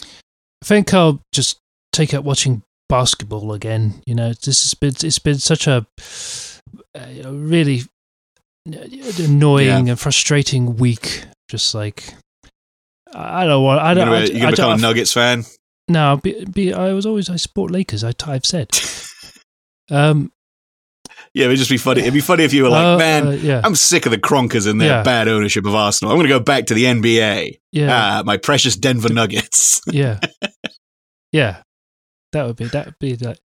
I 0.01 0.65
think 0.65 0.93
I'll 0.93 1.21
just 1.31 1.59
take 1.93 2.13
up 2.13 2.25
watching 2.25 2.63
basketball 2.89 3.53
again. 3.53 4.01
You 4.05 4.15
know, 4.15 4.29
this 4.29 4.63
has 4.63 4.73
been 4.73 4.93
it's 5.07 5.19
been 5.19 5.39
such 5.39 5.67
a, 5.67 5.85
a 6.95 7.31
really 7.31 7.83
annoying 9.17 9.89
and 9.89 9.99
frustrating 9.99 10.75
week. 10.77 11.23
Just 11.49 11.73
like 11.73 12.13
I 13.13 13.45
don't 13.45 13.63
want. 13.63 13.81
I 13.81 13.93
You're 13.93 13.95
don't. 13.95 14.05
gonna, 14.07 14.17
I, 14.17 14.25
be- 14.25 14.31
you're 14.31 14.39
gonna 14.39 14.47
I 14.47 14.51
become 14.51 14.71
a 14.79 14.81
Nuggets 14.81 15.13
fan. 15.13 15.43
No, 15.89 16.17
be, 16.17 16.43
be, 16.45 16.73
I 16.73 16.91
was 16.93 17.05
always 17.05 17.29
I 17.29 17.35
support 17.37 17.71
Lakers. 17.71 18.03
I, 18.03 18.13
I've 18.25 18.45
said. 18.45 18.69
Um, 19.89 20.33
Yeah, 21.33 21.45
it'd 21.45 21.57
just 21.59 21.69
be 21.69 21.77
funny. 21.77 22.01
It'd 22.01 22.13
be 22.13 22.19
funny 22.19 22.43
if 22.43 22.51
you 22.53 22.63
were 22.63 22.69
like, 22.69 22.83
uh, 22.85 22.97
man, 22.97 23.27
uh, 23.27 23.31
yeah, 23.31 23.61
I'm 23.63 23.73
sick 23.75 24.05
of 24.05 24.11
the 24.11 24.17
Cronkers 24.17 24.67
and 24.69 24.81
their 24.81 24.89
Yeah. 24.89 25.03
bad 25.03 25.29
ownership 25.29 25.65
of 25.65 25.73
Arsenal. 25.73 26.11
I'm 26.11 26.17
going 26.17 26.27
to 26.27 26.33
go 26.33 26.41
back 26.41 26.65
to 26.65 26.73
the 26.73 26.83
NBA. 26.83 27.59
yeah, 27.71 27.89
Ah, 28.19 28.23
my 28.25 28.35
precious 28.35 28.75
Denver 28.75 29.07
Nuggets. 29.13 29.79
yeah, 29.89 30.19
yeah. 31.31 31.61
That 32.33 32.45
would 32.47 32.57
be 32.57 32.65
that 32.65 32.85
would 32.87 32.99
be 32.99 33.15
like 33.15 33.39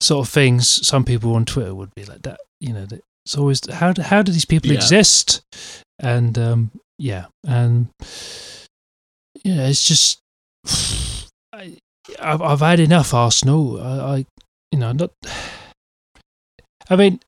sort 0.00 0.24
of 0.28 0.32
things. 0.32 0.86
Some 0.86 1.04
people 1.04 1.34
on 1.34 1.44
Twitter 1.46 1.74
would 1.74 1.92
be 1.96 2.04
like 2.04 2.22
that. 2.22 2.38
You 2.60 2.72
know, 2.74 2.86
that 2.86 3.00
it's 3.26 3.36
always 3.36 3.60
how 3.72 3.92
do, 3.92 4.02
how 4.02 4.22
do 4.22 4.30
these 4.30 4.44
people 4.44 4.70
Yeah. 4.70 4.76
exist? 4.76 5.42
And 5.98 6.38
um, 6.38 6.70
yeah, 6.98 7.26
and 7.44 7.88
yeah, 9.44 9.66
it's 9.66 9.86
just 9.86 10.18
I, 11.52 11.76
I've 12.20 12.42
I've 12.42 12.60
had 12.60 12.80
enough 12.80 13.12
Arsenal. 13.14 13.80
I, 13.80 14.16
I 14.16 14.26
you 14.70 14.78
know 14.78 14.92
not. 14.92 15.10
I 16.90 16.96
mean, 16.96 17.20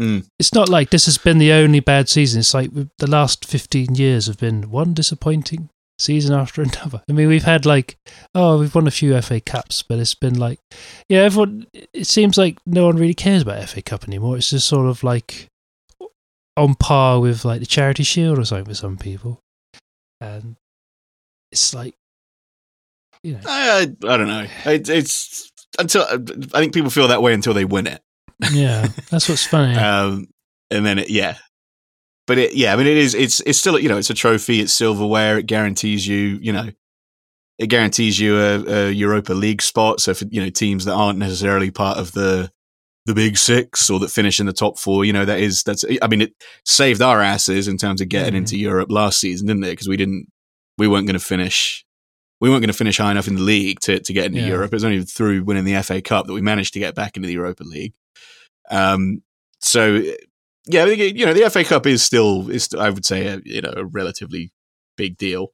Mm. 0.00 0.26
it's 0.38 0.52
not 0.52 0.68
like 0.68 0.90
this 0.90 1.06
has 1.06 1.16
been 1.16 1.38
the 1.38 1.52
only 1.52 1.80
bad 1.80 2.10
season. 2.10 2.40
It's 2.40 2.52
like 2.52 2.70
the 2.98 3.06
last 3.10 3.46
15 3.46 3.94
years 3.94 4.26
have 4.26 4.36
been 4.36 4.70
one 4.70 4.92
disappointing 4.92 5.70
season 5.98 6.34
after 6.38 6.60
another. 6.62 7.02
I 7.08 7.12
mean, 7.14 7.28
we've 7.28 7.44
had 7.44 7.64
like, 7.64 7.96
oh, 8.34 8.58
we've 8.58 8.74
won 8.74 8.86
a 8.86 8.90
few 8.90 9.18
FA 9.22 9.40
Cups, 9.40 9.80
but 9.82 9.98
it's 9.98 10.12
been 10.12 10.38
like, 10.38 10.58
yeah, 11.08 11.20
everyone, 11.20 11.66
it 11.72 12.06
seems 12.06 12.36
like 12.36 12.58
no 12.66 12.84
one 12.84 12.96
really 12.96 13.14
cares 13.14 13.40
about 13.40 13.66
FA 13.70 13.80
Cup 13.80 14.06
anymore. 14.06 14.36
It's 14.36 14.50
just 14.50 14.68
sort 14.68 14.86
of 14.86 15.02
like 15.02 15.46
on 16.58 16.74
par 16.74 17.18
with 17.18 17.46
like 17.46 17.60
the 17.60 17.66
Charity 17.66 18.02
Shield 18.02 18.38
or 18.38 18.44
something 18.44 18.66
for 18.66 18.74
some 18.74 18.98
people. 18.98 19.40
And 20.20 20.56
it's 21.56 21.74
like, 21.74 21.94
you 23.22 23.32
know, 23.34 23.40
I, 23.46 23.80
I 23.82 24.16
don't 24.16 24.28
know. 24.28 24.46
It, 24.66 24.88
it's 24.88 25.50
until 25.78 26.02
I 26.04 26.60
think 26.60 26.74
people 26.74 26.90
feel 26.90 27.08
that 27.08 27.22
way 27.22 27.32
until 27.34 27.54
they 27.54 27.64
win 27.64 27.86
it. 27.86 28.02
yeah, 28.52 28.88
that's 29.10 29.28
what's 29.28 29.46
funny. 29.46 29.74
Um, 29.78 30.26
and 30.70 30.84
then 30.84 30.98
it, 30.98 31.08
yeah, 31.10 31.36
but 32.26 32.38
it, 32.38 32.54
yeah, 32.54 32.72
I 32.72 32.76
mean, 32.76 32.86
it 32.86 32.96
is. 32.98 33.14
It's 33.14 33.40
it's 33.40 33.58
still 33.58 33.78
you 33.78 33.88
know, 33.88 33.96
it's 33.98 34.10
a 34.10 34.14
trophy. 34.14 34.60
It's 34.60 34.72
silverware. 34.72 35.38
It 35.38 35.46
guarantees 35.46 36.06
you, 36.06 36.38
you 36.42 36.52
know, 36.52 36.68
it 37.58 37.68
guarantees 37.68 38.18
you 38.20 38.36
a, 38.38 38.64
a 38.88 38.90
Europa 38.90 39.32
League 39.32 39.62
spot. 39.62 40.00
So 40.00 40.12
for 40.12 40.26
you 40.30 40.42
know 40.42 40.50
teams 40.50 40.84
that 40.84 40.92
aren't 40.94 41.18
necessarily 41.18 41.70
part 41.70 41.98
of 41.98 42.12
the 42.12 42.50
the 43.06 43.14
big 43.14 43.38
six 43.38 43.88
or 43.88 44.00
that 44.00 44.10
finish 44.10 44.40
in 44.40 44.46
the 44.46 44.52
top 44.52 44.78
four, 44.78 45.04
you 45.04 45.12
know, 45.12 45.24
that 45.24 45.38
is 45.38 45.62
that's. 45.62 45.84
I 46.02 46.08
mean, 46.08 46.20
it 46.22 46.32
saved 46.64 47.00
our 47.00 47.20
asses 47.22 47.68
in 47.68 47.78
terms 47.78 48.00
of 48.00 48.08
getting 48.08 48.34
Mhm. 48.34 48.38
into 48.38 48.58
Europe 48.58 48.90
last 48.90 49.20
season, 49.20 49.46
didn't 49.46 49.64
it? 49.64 49.70
Because 49.70 49.88
we 49.88 49.96
didn't, 49.96 50.26
we 50.78 50.88
weren't 50.88 51.06
going 51.06 51.18
to 51.18 51.24
finish. 51.24 51.84
We 52.40 52.50
weren't 52.50 52.60
going 52.60 52.68
to 52.72 52.76
finish 52.76 52.98
high 52.98 53.10
enough 53.10 53.28
in 53.28 53.36
the 53.36 53.40
league 53.42 53.80
to, 53.80 53.98
to 53.98 54.12
get 54.12 54.26
into 54.26 54.40
Yeah. 54.40 54.48
Europe. 54.48 54.72
It 54.72 54.76
was 54.76 54.84
only 54.84 55.02
through 55.04 55.44
winning 55.44 55.64
the 55.64 55.82
FA 55.82 56.02
Cup 56.02 56.26
that 56.26 56.34
we 56.34 56.42
managed 56.42 56.74
to 56.74 56.78
get 56.80 56.94
back 56.94 57.16
into 57.16 57.26
the 57.26 57.32
Europa 57.34 57.64
League. 57.64 57.94
Um, 58.70 59.22
so 59.60 60.02
yeah, 60.66 60.84
you 60.84 61.24
know, 61.24 61.32
the 61.32 61.48
FA 61.48 61.64
Cup 61.64 61.86
is 61.86 62.02
still 62.02 62.50
is 62.50 62.68
I 62.74 62.90
would 62.90 63.06
say 63.06 63.26
a, 63.28 63.40
you 63.44 63.62
know 63.62 63.72
a 63.76 63.84
relatively 63.84 64.52
big 64.96 65.16
deal, 65.16 65.52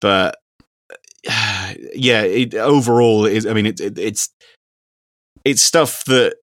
but 0.00 0.36
yeah, 1.24 2.22
it, 2.22 2.54
overall 2.54 3.26
is 3.26 3.46
I 3.46 3.52
mean 3.52 3.66
it, 3.66 3.80
it, 3.80 3.98
it's 3.98 4.30
it's 5.44 5.62
stuff 5.62 6.04
that 6.06 6.36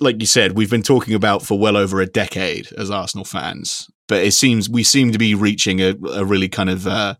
like 0.00 0.16
you 0.20 0.26
said 0.26 0.52
we've 0.52 0.70
been 0.70 0.82
talking 0.82 1.14
about 1.14 1.42
for 1.42 1.58
well 1.58 1.76
over 1.76 2.00
a 2.00 2.06
decade 2.06 2.72
as 2.78 2.90
Arsenal 2.90 3.24
fans, 3.24 3.88
but 4.08 4.22
it 4.22 4.32
seems 4.32 4.68
we 4.68 4.82
seem 4.82 5.12
to 5.12 5.18
be 5.18 5.34
reaching 5.34 5.80
a, 5.80 5.94
a 6.12 6.24
really 6.24 6.48
kind 6.48 6.70
of 6.70 6.86
uh, 6.86 7.14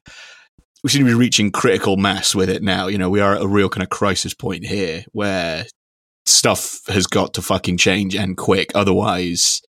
we 0.83 0.91
seem 0.91 1.05
to 1.05 1.11
be 1.11 1.15
reaching 1.15 1.51
critical 1.51 1.97
mass 1.97 2.35
with 2.35 2.51
it 2.51 2.63
now. 2.63 2.89
You 2.89 2.99
know, 2.99 3.09
we 3.11 3.21
are 3.21 3.35
at 3.37 3.43
a 3.43 3.49
real 3.49 3.69
kind 3.69 3.83
of 3.83 3.91
crisis 3.91 4.35
point 4.35 4.67
here 4.67 5.05
where 5.13 5.65
stuff 6.27 6.81
has 6.89 7.07
got 7.07 7.35
to 7.35 7.43
fucking 7.43 7.77
change 7.77 8.15
and 8.15 8.37
quick. 8.37 8.71
Otherwise, 8.75 9.61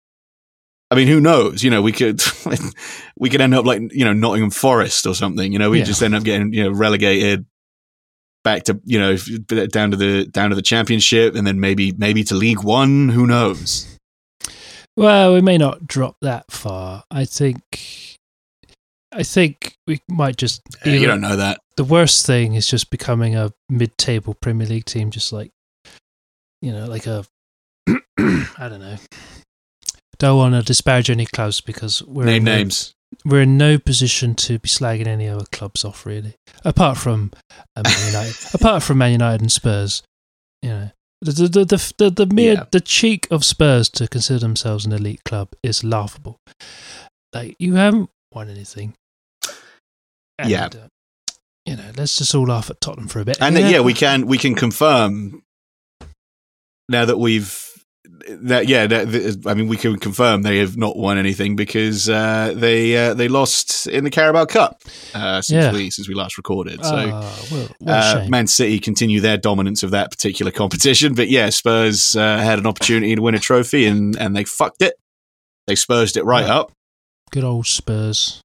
I 0.91 0.95
mean, 0.95 1.07
who 1.07 1.19
knows? 1.21 1.63
You 1.63 1.69
know, 1.71 1.81
we 1.81 1.91
could 1.91 2.21
we 3.17 3.29
could 3.29 3.41
end 3.41 3.53
up 3.53 3.65
like 3.65 3.81
you 3.91 4.03
know 4.05 4.13
Nottingham 4.13 4.51
Forest 4.51 5.05
or 5.05 5.13
something. 5.15 5.51
You 5.53 5.59
know, 5.59 5.69
we 5.69 5.79
Yeah. 5.79 5.85
just 5.85 6.01
end 6.01 6.15
up 6.15 6.23
getting 6.23 6.53
you 6.53 6.63
know 6.63 6.71
relegated 6.71 7.45
back 8.45 8.63
to 8.63 8.79
you 8.85 8.97
know 8.97 9.17
down 9.67 9.91
to 9.91 9.97
the 9.97 10.25
down 10.27 10.51
to 10.51 10.55
the 10.55 10.61
championship 10.61 11.35
and 11.35 11.45
then 11.45 11.59
maybe 11.59 11.91
maybe 11.91 12.23
to 12.23 12.35
League 12.35 12.63
One. 12.63 13.09
Who 13.09 13.27
knows? 13.27 13.97
Well, 14.95 15.33
we 15.33 15.41
may 15.41 15.57
not 15.57 15.85
drop 15.85 16.15
that 16.21 16.49
far. 16.49 17.03
I 17.11 17.25
think. 17.25 18.15
I 19.11 19.23
think 19.23 19.77
we 19.87 19.99
might 20.09 20.37
just. 20.37 20.61
Uh, 20.85 20.91
you 20.91 21.07
don't 21.07 21.21
know 21.21 21.35
that. 21.35 21.59
the 21.75 21.83
worst 21.83 22.25
thing 22.25 22.55
is 22.55 22.67
just 22.67 22.89
becoming 22.89 23.35
a 23.35 23.51
mid-table 23.69 24.33
Premier 24.33 24.67
League 24.67 24.85
team, 24.85 25.09
just 25.09 25.33
like 25.33 25.51
you 26.61 26.71
know, 26.71 26.85
like 26.85 27.07
a 27.07 27.25
I 27.87 28.67
don't 28.69 28.79
know. 28.79 28.97
Don't 30.17 30.37
want 30.37 30.55
to 30.55 30.61
disparage 30.61 31.09
any 31.09 31.25
clubs 31.25 31.59
because 31.59 32.01
we're 32.03 32.25
Name 32.25 32.45
names. 32.45 32.94
We're 33.23 33.41
in 33.41 33.57
no 33.57 33.77
position 33.77 34.35
to 34.35 34.59
be 34.59 34.69
slagging 34.69 35.07
any 35.07 35.27
other 35.27 35.45
clubs 35.51 35.83
off, 35.85 36.05
really. 36.05 36.35
Apart 36.63 36.97
from 36.97 37.31
uh, 37.75 37.83
Man 37.83 38.05
United, 38.07 38.35
apart 38.53 38.83
from 38.83 38.97
Man 38.97 39.11
United 39.11 39.41
and 39.41 39.51
Spurs, 39.51 40.03
you 40.61 40.69
know, 40.69 40.91
the 41.21 41.31
the 41.31 41.65
the 41.65 41.93
the, 41.97 42.09
the, 42.09 42.25
mere 42.33 42.53
Yeah. 42.53 42.65
the 42.71 42.81
cheek 42.81 43.27
of 43.31 43.43
Spurs 43.43 43.89
to 43.89 44.07
consider 44.07 44.39
themselves 44.39 44.85
an 44.85 44.91
elite 44.91 45.23
club 45.23 45.49
is 45.63 45.83
laughable. 45.83 46.37
Like 47.33 47.55
you 47.59 47.75
haven't 47.75 48.09
won 48.33 48.49
anything. 48.49 48.93
Yeah. 50.45 50.65
uh, 50.65 50.87
you 51.65 51.75
know, 51.75 51.91
let's 51.97 52.17
just 52.17 52.35
all 52.35 52.45
laugh 52.45 52.69
at 52.69 52.81
Tottenham 52.81 53.07
for 53.07 53.19
a 53.19 53.25
bit. 53.25 53.41
And 53.41 53.57
yeah. 53.57 53.79
we 53.79 53.93
can 53.93 54.27
we 54.27 54.37
can 54.37 54.53
confirm 54.55 55.41
now 56.89 57.05
that 57.05 57.17
we've 57.17 57.74
that 58.29 58.67
yeah 58.67 58.87
that, 58.87 59.11
that- 59.11 59.43
I 59.47 59.53
mean 59.53 59.67
we 59.67 59.77
can 59.77 59.97
confirm 59.97 60.41
they 60.41 60.57
have 60.59 60.77
not 60.77 60.97
won 60.97 61.17
anything 61.17 61.55
because 61.55 62.09
uh, 62.09 62.53
they 62.55 62.95
uh, 62.97 63.13
they 63.13 63.27
lost 63.27 63.87
in 63.87 64.03
the 64.03 64.09
Carabao 64.09 64.45
Cup 64.45 64.81
uh, 65.13 65.41
since 65.41 65.65
Yeah. 65.65 65.71
we 65.73 65.89
since 65.89 66.07
we 66.07 66.15
last 66.15 66.37
recorded. 66.37 66.83
So 66.83 66.95
Ah, 66.95 67.45
well, 67.51 67.67
what 67.79 67.93
uh. 67.93 68.25
Man 68.29 68.47
City 68.47 68.79
continue 68.79 69.19
their 69.21 69.37
dominance 69.37 69.83
of 69.83 69.91
that 69.91 70.11
particular 70.11 70.51
competition, 70.51 71.13
but 71.13 71.29
yeah, 71.29 71.49
Spurs 71.49 72.15
uh, 72.15 72.37
had 72.37 72.59
an 72.59 72.65
opportunity 72.67 73.15
to 73.15 73.21
win 73.21 73.35
a 73.35 73.39
trophy 73.39 73.85
and 73.85 74.15
and 74.17 74.35
they 74.35 74.43
fucked 74.43 74.81
it. 74.81 74.95
They 75.67 75.75
spursed 75.75 76.17
it 76.17 76.23
right 76.23 76.45
Yeah. 76.45 76.59
up. 76.59 76.71
Good 77.31 77.43
old 77.43 77.67
Spurs. 77.67 78.41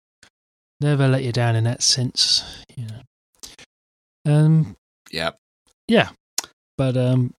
Never 0.80 1.06
let 1.08 1.22
you 1.22 1.32
down 1.32 1.56
in 1.56 1.64
that 1.64 1.82
sense. 1.82 2.42
You 2.76 2.86
know. 2.86 4.32
Um, 4.32 4.76
Yeah. 5.10 5.30
Yeah, 5.88 6.10
but 6.78 6.96
um, 6.96 7.34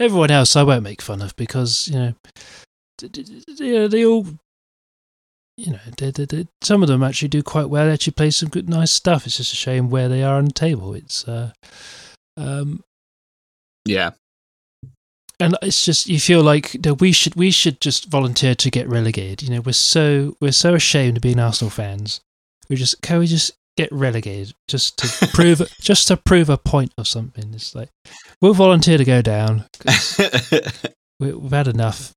everyone 0.00 0.30
else 0.30 0.56
I 0.56 0.62
won't 0.62 0.82
make 0.82 1.02
fun 1.02 1.22
of 1.22 1.34
because 1.36 1.88
you 1.88 1.98
know, 1.98 2.14
know 3.60 3.88
they 3.88 4.04
all, 4.04 4.26
you 5.56 5.72
know, 5.72 5.78
they, 5.98 6.10
they, 6.10 6.24
they, 6.24 6.46
some 6.62 6.82
of 6.82 6.88
them 6.88 7.02
actually 7.02 7.28
do 7.28 7.42
quite 7.42 7.68
well. 7.68 7.86
They 7.86 7.92
actually 7.92 8.12
play 8.14 8.30
some 8.30 8.48
good, 8.48 8.68
nice 8.68 8.90
stuff. 8.90 9.26
It's 9.26 9.36
just 9.36 9.52
a 9.52 9.56
shame 9.56 9.90
where 9.90 10.08
they 10.08 10.22
are 10.22 10.36
on 10.36 10.46
the 10.46 10.52
table. 10.52 10.94
It's 10.94 11.26
uh, 11.28 11.52
um, 12.36 12.82
yeah, 13.84 14.10
and 15.40 15.56
it's 15.62 15.84
just 15.84 16.08
you 16.08 16.20
feel 16.20 16.42
like 16.42 16.76
we 17.00 17.12
should 17.12 17.34
we 17.34 17.50
should 17.50 17.80
just 17.80 18.06
volunteer 18.06 18.54
to 18.54 18.70
get 18.70 18.88
relegated. 18.88 19.42
You 19.42 19.54
know, 19.54 19.60
we're 19.60 19.72
so 19.72 20.36
we're 20.40 20.52
so 20.52 20.74
ashamed 20.74 21.18
of 21.18 21.22
being 21.22 21.38
Arsenal 21.38 21.70
fans. 21.70 22.20
We 22.68 22.76
just 22.76 23.02
can 23.02 23.18
we 23.18 23.26
just 23.26 23.52
get 23.76 23.90
relegated 23.92 24.54
just 24.68 24.98
to 24.98 25.26
prove 25.28 25.60
just 25.80 26.08
to 26.08 26.16
prove 26.16 26.48
a 26.48 26.56
point 26.58 26.92
of 26.98 27.08
something. 27.08 27.52
It's 27.54 27.74
like 27.74 27.90
we'll 28.40 28.54
volunteer 28.54 28.98
to 28.98 29.04
go 29.04 29.22
down. 29.22 29.64
we, 31.20 31.32
we've 31.32 31.50
had 31.52 31.68
enough. 31.68 32.14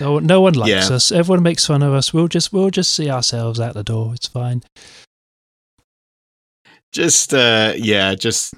No, 0.00 0.12
one- 0.12 0.26
no 0.26 0.40
one 0.40 0.54
likes 0.54 0.88
Yeah. 0.90 0.96
us. 0.96 1.12
Everyone 1.12 1.42
makes 1.42 1.66
fun 1.66 1.82
of 1.82 1.92
us. 1.92 2.14
We'll 2.14 2.28
just 2.28 2.52
we'll 2.52 2.70
just 2.70 2.92
see 2.94 3.10
ourselves 3.10 3.60
out 3.60 3.74
the 3.74 3.82
door. 3.84 4.14
It's 4.14 4.26
fine. 4.28 4.62
just 6.92 7.32
uh 7.32 7.72
yeah 7.76 8.14
just 8.14 8.54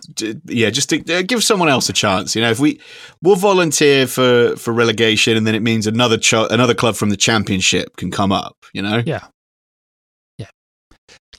yeah 0.47 0.69
just 0.69 0.89
to 0.91 1.15
uh, 1.19 1.23
give 1.23 1.45
someone 1.45 1.69
else 1.69 1.89
a 1.89 1.93
chance 1.93 2.35
you 2.35 2.43
know 2.43 2.51
if 2.51 2.59
we 2.59 2.81
we'll 3.23 3.37
volunteer 3.37 4.09
for 4.09 4.57
for 4.57 4.73
relegation 4.73 5.37
and 5.37 5.47
then 5.47 5.55
it 5.55 5.63
means 5.63 5.87
another 5.87 6.19
ch- 6.19 6.33
another 6.51 6.75
club 6.75 6.97
from 6.97 7.11
the 7.11 7.17
championship 7.17 7.97
can 7.97 8.11
come 8.11 8.33
up 8.33 8.57
you 8.73 8.83
know. 8.83 9.03
Yeah. 9.07 9.25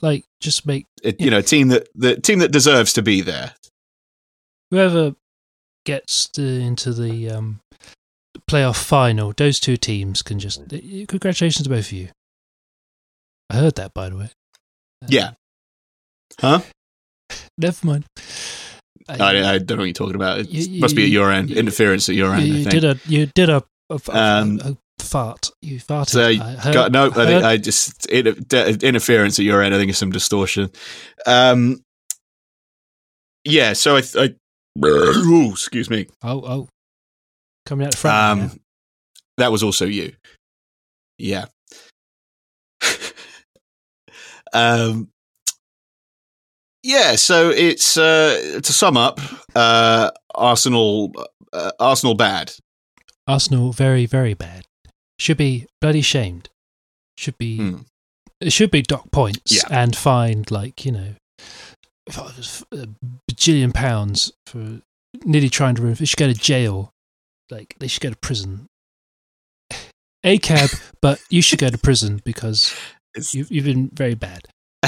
Like 0.01 0.25
just 0.41 0.65
make 0.65 0.85
it, 1.03 1.19
you 1.21 1.29
know 1.31 1.41
team 1.41 1.69
that 1.69 1.87
the 1.95 2.19
team 2.19 2.39
that 2.39 2.51
deserves 2.51 2.93
to 2.93 3.01
be 3.01 3.21
there 3.21 3.53
whoever 4.71 5.15
gets 5.85 6.27
to, 6.29 6.41
into 6.43 6.91
the 6.93 7.29
um, 7.29 7.59
playoff 8.49 8.83
final, 8.83 9.31
those 9.37 9.59
two 9.59 9.77
teams 9.77 10.21
can 10.21 10.39
just. 10.39 10.61
Congratulations 11.07 11.63
to 11.63 11.69
both 11.69 11.85
of 11.87 11.91
you. 11.91 12.09
I 13.49 13.57
heard 13.57 13.75
that, 13.75 13.93
by 13.93 14.09
the 14.09 14.17
way. 14.17 14.29
Uh, 15.03 15.07
yeah 15.09 15.31
huh 16.39 16.61
Never 17.57 17.85
mind. 17.87 18.05
I, 19.07 19.13
I 19.53 19.57
don't 19.59 19.69
know 19.69 19.75
what 19.77 19.83
you're 19.85 19.93
talking 19.93 20.15
about 20.15 20.39
it 20.39 20.49
You- 20.49 20.81
must 20.81 20.95
be 20.95 21.03
at 21.03 21.09
your 21.09 21.31
end 21.31 21.51
you- 21.51 21.57
interference 21.57 22.09
at 22.09 22.15
your 22.15 22.33
end 22.33 22.47
you, 22.47 22.53
I 22.53 22.57
think. 22.63 22.69
did 22.71 22.83
a 22.83 22.99
you 23.07 23.27
did 23.27 23.49
a, 23.49 23.63
a, 23.91 23.99
a- 24.09 24.17
Um, 24.17 24.59
a 24.63 24.77
fart. 25.05 25.51
You 25.61 25.79
farted. 25.79 26.09
So, 26.09 26.27
I 26.27 26.35
heard, 26.35 26.73
Got- 26.73 26.91
no, 26.91 27.05
I, 27.05 27.09
heard- 27.09 27.27
think 27.27 27.43
I 27.43 27.57
just 27.57 28.01
de- 28.07 28.87
interference 28.87 29.39
at 29.39 29.45
your 29.45 29.61
end. 29.61 29.73
I 29.73 29.77
think 29.77 29.89
it's 29.89 29.99
some 29.99 30.11
distortion. 30.11 30.69
Um, 31.25 31.83
yeah. 33.43 33.73
So 33.73 33.95
I, 33.97 34.01
I 34.17 34.35
ooh, 34.85 35.51
excuse 35.51 35.89
me. 35.89 36.07
oh 36.23 36.41
oh, 36.45 36.67
coming 37.65 37.85
out 37.87 37.91
the 37.91 37.97
front. 37.97 38.17
Um, 38.17 38.39
yeah. 38.47 38.53
that 39.37 39.51
was 39.51 39.63
also 39.63 39.85
you. 39.85 40.13
Yeah. 41.17 41.45
um, 44.53 45.09
yeah, 46.83 47.15
so 47.15 47.49
it's 47.49 47.97
uh, 47.97 48.59
to 48.61 48.71
sum 48.73 48.95
up, 48.95 49.19
uh, 49.55 50.11
Arsenal, 50.35 51.11
uh, 51.51 51.71
Arsenal 51.79 52.13
bad. 52.13 52.53
Arsenal 53.27 53.71
very 53.71 54.05
very 54.05 54.35
bad. 54.35 54.65
Should 55.19 55.37
be 55.37 55.67
bloody 55.81 56.01
shamed. 56.01 56.49
Should 57.17 57.37
be 57.37 57.57
Hmm. 57.57 57.77
it 58.41 58.51
should 58.51 58.71
be 58.71 58.81
dock 58.81 59.11
points 59.11 59.51
Yeah. 59.53 59.63
and 59.71 59.95
fined 59.95 60.51
like 60.51 60.85
you 60.85 60.91
know 60.91 61.15
if 62.07 62.19
I 62.19 62.23
was 62.35 62.63
a 62.71 62.87
bajillion 63.31 63.73
pounds 63.73 64.31
for 64.45 64.81
nearly 65.23 65.49
trying 65.49 65.75
to 65.75 65.81
ruin. 65.81 65.95
They 65.95 66.05
should 66.05 66.19
go 66.19 66.27
to 66.27 66.33
jail. 66.39 66.91
Like 67.49 67.75
they 67.79 67.87
should 67.87 68.01
go 68.01 68.09
to 68.09 68.17
prison. 68.17 68.67
A 70.23 70.37
cab, 70.39 70.69
but 71.01 71.21
you 71.29 71.41
should 71.41 71.59
go 71.59 71.69
to 71.69 71.77
prison 71.77 72.21
because 72.25 72.75
you've, 73.33 73.49
you've 73.51 73.65
been 73.65 73.89
very 73.93 74.15
bad. 74.15 74.41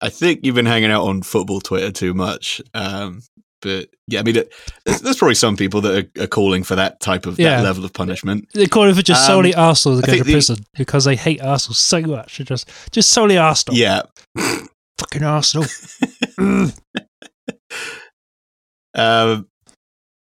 I 0.00 0.10
think 0.10 0.40
you've 0.44 0.54
been 0.54 0.66
hanging 0.66 0.90
out 0.90 1.04
on 1.06 1.22
football 1.22 1.60
Twitter 1.60 1.90
too 1.90 2.12
much. 2.14 2.60
Um, 2.74 3.22
but 3.62 3.88
yeah, 4.06 4.20
I 4.20 4.22
mean, 4.22 4.36
it, 4.36 4.52
there's, 4.84 5.00
there's 5.00 5.16
probably 5.16 5.34
some 5.34 5.56
people 5.56 5.80
that 5.82 6.06
are, 6.18 6.22
are 6.24 6.26
calling 6.26 6.62
for 6.62 6.74
that 6.76 7.00
type 7.00 7.26
of 7.26 7.38
Yeah. 7.38 7.56
that 7.56 7.64
level 7.64 7.84
of 7.84 7.92
punishment. 7.92 8.48
They're 8.54 8.66
calling 8.66 8.94
for 8.94 9.02
just 9.02 9.22
Um, 9.28 9.34
solely 9.34 9.54
Arsenal 9.54 10.00
to 10.00 10.06
go 10.06 10.16
to 10.18 10.24
the- 10.24 10.32
prison 10.32 10.58
because 10.74 11.04
they 11.04 11.16
hate 11.16 11.40
Arsenal 11.42 11.74
so 11.74 12.00
much. 12.02 12.38
They're 12.38 12.44
just 12.44 12.68
just 12.92 13.10
solely 13.10 13.38
Arsenal. 13.38 13.76
Yeah. 13.78 14.02
Fucking 14.98 15.22
Arsenal. 15.22 15.66
Um, 18.94 19.48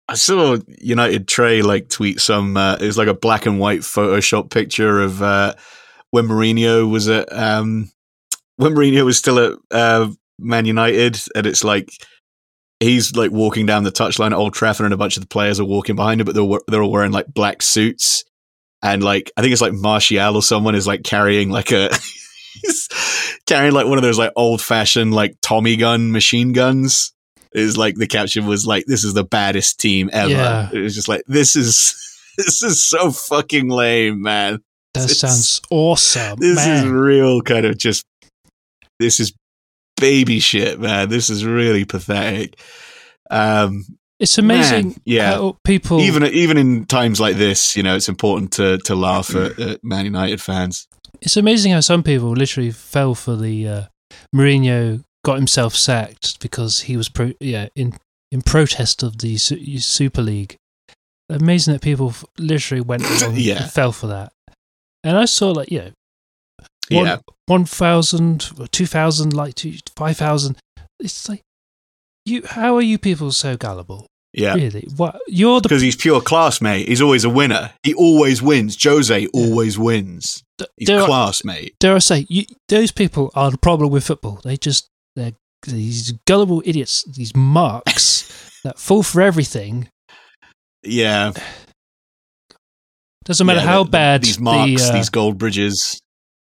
I 0.09 0.15
saw 0.15 0.57
United 0.79 1.27
Trey 1.27 1.61
like 1.61 1.89
tweet 1.89 2.19
some. 2.19 2.57
Uh, 2.57 2.75
it 2.75 2.85
was 2.85 2.97
like 2.97 3.07
a 3.07 3.13
black 3.13 3.45
and 3.45 3.59
white 3.59 3.81
Photoshop 3.81 4.49
picture 4.49 5.01
of 5.01 5.21
uh, 5.21 5.53
when 6.11 6.27
Mourinho 6.27 6.89
was 6.89 7.07
at 7.09 7.31
um, 7.31 7.91
when 8.57 8.73
Mourinho 8.73 9.05
was 9.05 9.17
still 9.17 9.39
at 9.39 9.53
uh, 9.71 10.09
Man 10.39 10.65
United, 10.65 11.17
and 11.35 11.45
it's 11.45 11.63
like 11.63 11.89
he's 12.79 13.15
like 13.15 13.31
walking 13.31 13.65
down 13.65 13.83
the 13.83 13.91
touchline 13.91 14.27
at 14.27 14.33
Old 14.33 14.53
Trafford, 14.53 14.85
and 14.85 14.93
a 14.93 14.97
bunch 14.97 15.17
of 15.17 15.21
the 15.23 15.27
players 15.27 15.59
are 15.59 15.65
walking 15.65 15.95
behind 15.95 16.21
him, 16.21 16.25
but 16.25 16.35
they're 16.35 16.59
they're 16.67 16.83
all 16.83 16.91
wearing 16.91 17.11
like 17.11 17.27
black 17.27 17.61
suits, 17.61 18.23
and 18.83 19.03
like 19.03 19.31
I 19.37 19.41
think 19.41 19.53
it's 19.53 19.61
like 19.61 19.73
Martial 19.73 20.35
or 20.35 20.41
someone 20.43 20.75
is 20.75 20.87
like 20.87 21.03
carrying 21.03 21.49
like 21.49 21.71
a. 21.71 21.89
he's 22.61 22.89
carrying 23.45 23.71
like 23.73 23.85
one 23.85 23.99
of 23.99 24.01
those 24.01 24.17
like 24.17 24.31
old 24.35 24.61
fashioned 24.61 25.13
like 25.13 25.35
Tommy 25.43 25.75
gun 25.75 26.11
machine 26.11 26.53
guns 26.53 27.13
is 27.53 27.77
like 27.77 27.95
the 27.95 28.07
caption 28.07 28.47
was 28.47 28.65
like 28.65 28.85
this 28.87 29.03
is 29.03 29.13
the 29.13 29.23
baddest 29.23 29.79
team 29.79 30.09
ever 30.11 30.31
Yeah. 30.31 30.69
it 30.73 30.79
was 30.79 30.95
just 30.95 31.07
like 31.07 31.21
this 31.27 31.55
is 31.55 31.95
this 32.37 32.63
is 32.63 32.83
so 32.83 33.11
fucking 33.11 33.69
lame 33.69 34.23
man 34.23 34.63
That 34.95 35.03
It's- 35.03 35.19
sounds 35.19 35.61
awesome. 35.69 36.39
this 36.39 36.65
is 36.65 36.85
real 36.87 37.41
kind 37.43 37.67
of 37.67 37.77
just 37.77 38.05
this 38.99 39.19
is 39.19 39.33
baby 39.97 40.39
shit 40.39 40.79
man 40.79 41.09
this 41.09 41.29
is 41.29 41.43
really 41.45 41.85
pathetic 41.85 42.59
um 43.29 43.85
It's 44.19 44.37
amazing 44.37 44.87
Man, 44.87 44.95
yeah. 45.05 45.31
how 45.33 45.57
people 45.63 45.99
even 46.01 46.23
even 46.23 46.57
in 46.57 46.85
times 46.85 47.19
like 47.19 47.35
this 47.37 47.75
you 47.75 47.83
know 47.83 47.95
it's 47.95 48.09
important 48.09 48.51
to 48.53 48.77
to 48.79 48.95
laugh 48.95 49.35
at, 49.35 49.59
at 49.59 49.83
man 49.83 50.05
united 50.05 50.41
fans 50.41 50.87
It's 51.21 51.37
amazing 51.37 51.71
how 51.73 51.81
some 51.81 52.03
people 52.03 52.29
literally 52.31 52.71
fell 52.71 53.15
for 53.15 53.35
the 53.35 53.67
uh, 53.67 53.83
Mourinho 54.35 55.03
got 55.25 55.35
himself 55.37 55.75
sacked 55.75 56.39
because 56.39 56.81
he 56.81 56.95
was 56.95 57.09
pro- 57.09 57.33
yeah 57.39 57.67
in 57.75 57.93
in 58.31 58.41
protest 58.41 59.03
of 59.03 59.17
the 59.17 59.37
Su- 59.37 59.79
Super 59.79 60.21
League. 60.21 60.55
Amazing 61.29 61.73
that 61.73 61.81
people 61.81 62.09
f- 62.09 62.23
literally 62.37 62.81
went 62.81 63.03
along 63.21 63.35
Yeah. 63.35 63.63
and 63.63 63.71
fell 63.71 63.91
for 63.91 64.07
that. 64.07 64.31
And 65.03 65.17
I 65.17 65.25
saw 65.25 65.51
like 65.51 65.71
yeah, 65.71 65.89
one, 66.91 67.05
yeah 67.05 67.17
one 67.47 67.65
thousand, 67.65 68.51
or 68.59 68.67
two 68.67 68.85
thousand, 68.85 69.33
like 69.33 69.55
two 69.55 69.75
five 69.95 70.17
thousand. 70.17 70.57
It's 70.99 71.29
like 71.29 71.41
you. 72.25 72.43
How 72.45 72.75
are 72.75 72.81
you 72.81 72.97
people 72.97 73.31
so 73.31 73.55
gullible? 73.57 74.07
yeah 74.33 74.53
Really? 74.53 74.87
What 74.95 75.19
you're 75.27 75.61
the 75.61 75.69
because 75.69 75.81
he's 75.81 75.95
pure 75.95 76.21
class 76.21 76.61
mate 76.61 76.87
he's 76.87 77.01
always 77.01 77.23
a 77.23 77.29
winner 77.29 77.71
he 77.81 77.93
always 77.93 78.41
wins 78.41 78.77
jose 78.81 79.25
always 79.27 79.79
wins 79.79 80.43
he's 80.75 80.89
class 80.89 81.45
mate 81.45 81.75
dare 81.79 81.95
I 81.95 81.99
say, 81.99 82.25
you, 82.29 82.45
those 82.67 82.91
people 82.91 83.31
are 83.35 83.51
the 83.51 83.57
problem 83.57 83.89
with 83.89 84.05
football. 84.05 84.39
They 84.43 84.57
just 84.57 84.89
they're 85.15 85.31
these 85.63 86.11
gullible 86.27 86.61
idiots, 86.65 87.03
these 87.03 87.35
marks 87.35 88.59
that 88.63 88.77
fall 88.77 89.01
for 89.01 89.21
everything. 89.21 89.89
yeah 90.83 91.31
Doesn't 93.25 93.47
matter 93.47 93.59
Yeah, 93.59 93.65
how 93.65 93.83
bad 93.83 94.23
these 94.23 94.39
marks, 94.39 94.83
the, 94.83 94.89
uh, 94.89 94.93
these 94.93 95.09
gold 95.09 95.37
bridges. 95.37 95.99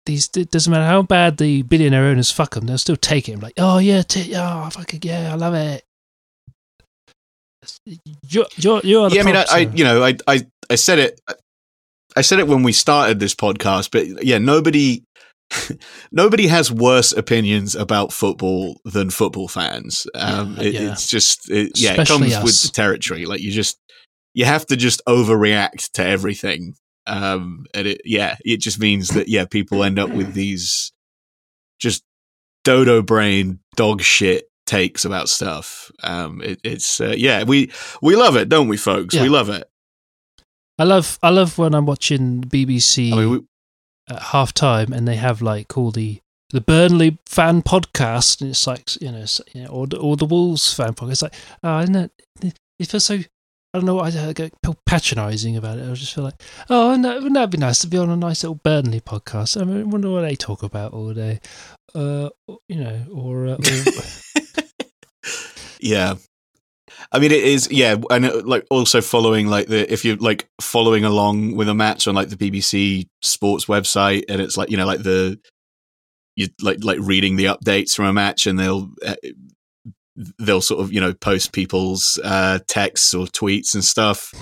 These 0.10 0.30
it 0.36 0.50
doesn't 0.50 0.72
matter 0.72 0.86
how 0.86 1.04
bad 1.04 1.38
the 1.38 1.62
billionaire 1.62 2.06
owners 2.06 2.32
fuck 2.32 2.56
them. 2.56 2.66
They'll 2.66 2.80
still 2.80 2.96
take 2.96 3.30
it. 3.30 3.40
Like, 3.40 3.54
oh 3.58 3.78
yeah, 3.78 4.02
t- 4.02 4.34
oh 4.36 4.70
fucking 4.72 5.02
yeah, 5.04 5.32
I 5.32 5.36
love 5.36 5.54
it. 5.54 5.84
You're 8.28 8.48
you're, 8.58 8.82
you're 8.84 9.10
the 9.10 9.16
Yeah, 9.16 9.22
I 9.22 9.26
mean, 9.26 9.36
I, 9.36 9.46
I, 9.50 9.58
you 9.60 9.84
know, 9.84 10.04
I, 10.04 10.16
I, 10.28 10.48
I 10.70 10.76
said 10.76 10.98
it, 10.98 11.22
I 12.18 12.22
said 12.22 12.40
it 12.40 12.48
when 12.48 12.64
we 12.64 12.72
started 12.72 13.20
this 13.20 13.36
podcast, 13.36 13.92
but 13.92 14.26
yeah, 14.26 14.40
nobody, 14.40 15.04
nobody 16.12 16.48
has 16.48 16.72
worse 16.72 17.12
opinions 17.12 17.76
about 17.76 18.12
football 18.12 18.80
than 18.86 19.12
football 19.12 19.48
fans. 19.48 20.08
Um, 20.16 20.56
Yeah, 20.56 20.64
it, 20.64 20.74
yeah. 20.74 20.92
It's 20.92 21.08
just, 21.08 21.52
it, 21.52 21.74
yeah, 21.76 21.92
it 21.94 22.00
Especially 22.00 22.32
comes 22.32 22.44
with 22.44 22.62
the 22.64 22.70
territory. 22.70 23.26
Like 23.26 23.42
you 23.42 23.52
just, 23.52 23.78
you 24.34 24.46
have 24.46 24.66
to 24.68 24.76
just 24.76 25.02
overreact 25.08 25.92
to 25.94 26.04
everything. 26.06 26.76
Um, 27.10 27.66
and 27.74 27.88
it, 27.88 28.02
yeah, 28.06 28.38
it 28.46 28.58
just 28.58 28.80
means 28.80 29.10
that 29.10 29.28
yeah, 29.28 29.46
people 29.46 29.84
end 29.84 29.98
up 29.98 30.10
with 30.10 30.34
these 30.34 30.92
just 31.80 32.04
dodo 32.64 33.02
brain 33.02 33.60
dog 33.76 34.02
shit 34.02 34.50
takes 34.68 35.06
about 35.06 35.28
stuff. 35.28 35.92
Um, 36.04 36.42
it, 36.42 36.62
it's 36.64 37.02
uh, 37.02 37.16
yeah, 37.18 37.44
we 37.44 37.72
we 38.02 38.16
love 38.16 38.38
it, 38.38 38.48
don't 38.48 38.68
we, 38.68 38.78
folks? 38.78 39.16
Yeah. 39.16 39.24
We 39.24 39.30
love 39.30 39.50
it. 39.50 39.68
I 40.78 40.84
love 40.84 41.18
I 41.24 41.30
love 41.30 41.58
when 41.58 41.74
I'm 41.74 41.86
watching 41.86 42.42
BBC 42.42 43.12
I 43.12 43.16
mean, 43.16 43.30
we, 43.30 43.42
at 44.08 44.22
half 44.22 44.54
time 44.54 44.94
and 44.94 45.08
they 45.08 45.16
have 45.16 45.42
like 45.42 45.78
all 45.78 45.92
the 45.92 46.20
the 46.52 46.62
Burnley 46.62 47.18
fan 47.26 47.62
podcast 47.64 48.42
and 48.42 48.52
it's 48.52 48.66
like 48.66 49.02
you 49.02 49.12
know, 49.12 49.20
it's, 49.20 49.42
you 49.54 49.64
know 49.64 49.70
or 49.70 49.88
the, 49.88 49.98
or 49.98 50.16
the 50.16 50.26
Wolves 50.26 50.74
fan 50.74 50.94
podcast. 50.94 51.12
It's 51.12 51.22
like 51.24 51.36
oh, 51.64 51.80
isn't 51.80 51.96
it? 51.96 52.12
It 52.80 52.88
feels 52.88 53.06
so. 53.06 53.20
I 53.74 53.78
don't 53.78 53.86
know. 53.86 53.96
why 53.96 54.08
I 54.08 54.34
get 54.34 54.54
patronising 54.86 55.56
about 55.56 55.78
it. 55.78 55.90
I 55.90 55.94
just 55.94 56.16
feel 56.16 56.24
like, 56.24 56.42
oh, 56.72 56.96
no, 56.96 57.14
wouldn't 57.16 57.36
that 57.36 57.52
be 57.52 57.58
nice 57.58 57.80
to 57.80 57.88
be 57.88 58.00
on 58.00 58.10
a 58.10 58.16
nice 58.16 58.44
little 58.44 58.56
Burnley 58.56 59.00
podcast? 59.00 59.62
I 59.62 59.64
mean, 59.64 59.82
I 59.82 59.84
wonder 59.84 60.10
what 60.10 60.22
they 60.22 60.36
talk 60.36 60.64
about 60.64 60.94
all 60.94 61.14
day. 61.14 61.40
Uh, 61.94 62.30
you 62.68 62.84
know, 62.84 63.06
or, 63.14 63.48
uh, 63.48 63.58
or 63.58 64.64
yeah. 65.80 66.16
I 67.12 67.20
mean, 67.20 67.32
it 67.32 67.44
is, 67.44 67.70
yeah, 67.72 67.96
and 68.10 68.26
it, 68.26 68.48
like 68.48 68.66
also 68.72 69.02
following 69.02 69.48
like 69.48 69.68
the 69.68 69.92
if 69.92 70.04
you're 70.04 70.18
like 70.18 70.48
following 70.60 71.06
along 71.06 71.56
with 71.56 71.70
a 71.70 71.74
match 71.74 72.08
on 72.08 72.16
like 72.16 72.30
the 72.30 72.36
BBC 72.36 73.08
Sports 73.22 73.66
website, 73.66 74.24
and 74.30 74.42
it's 74.42 74.58
like 74.58 74.70
you 74.70 74.78
know 74.78 74.86
like 74.86 75.02
the 75.02 75.40
you 76.36 76.48
like 76.62 76.84
like 76.84 77.00
reading 77.02 77.36
the 77.36 77.46
updates 77.46 77.96
from 77.96 78.06
a 78.06 78.14
match, 78.14 78.46
and 78.46 78.60
they'll 78.60 78.90
uh, 79.06 79.16
they'll 80.38 80.62
sort 80.62 80.82
of 80.82 80.92
you 80.92 81.02
know 81.02 81.14
post 81.14 81.52
people's 81.54 82.20
uh, 82.24 82.60
texts 82.68 83.14
or 83.14 83.26
tweets 83.26 83.74
and 83.74 83.84
stuff. 83.84 84.34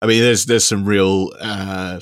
I 0.00 0.06
mean, 0.06 0.22
there's 0.22 0.46
there's 0.46 0.64
some 0.64 0.84
real 0.84 1.32
uh, 1.40 2.00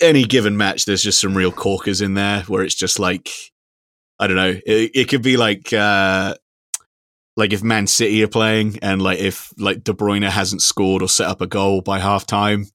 any 0.00 0.24
given 0.24 0.56
match. 0.56 0.84
There's 0.84 1.02
just 1.02 1.20
some 1.20 1.36
real 1.36 1.52
corkers 1.52 2.00
in 2.00 2.14
there 2.14 2.42
where 2.42 2.62
it's 2.62 2.74
just 2.74 2.98
like 2.98 3.30
I 4.18 4.26
don't 4.26 4.36
know. 4.36 4.60
It, 4.66 4.90
it 4.94 5.08
could 5.08 5.22
be 5.22 5.36
like 5.36 5.72
uh, 5.72 6.34
like 7.36 7.52
if 7.52 7.62
Man 7.62 7.86
City 7.86 8.22
are 8.22 8.28
playing 8.28 8.78
and 8.82 9.02
like 9.02 9.18
if 9.18 9.52
like 9.58 9.84
De 9.84 9.92
Bruyne 9.92 10.28
hasn't 10.28 10.62
scored 10.62 11.02
or 11.02 11.08
set 11.08 11.28
up 11.28 11.40
a 11.40 11.46
goal 11.46 11.80
by 11.80 11.98
half 11.98 12.26
time, 12.26 12.66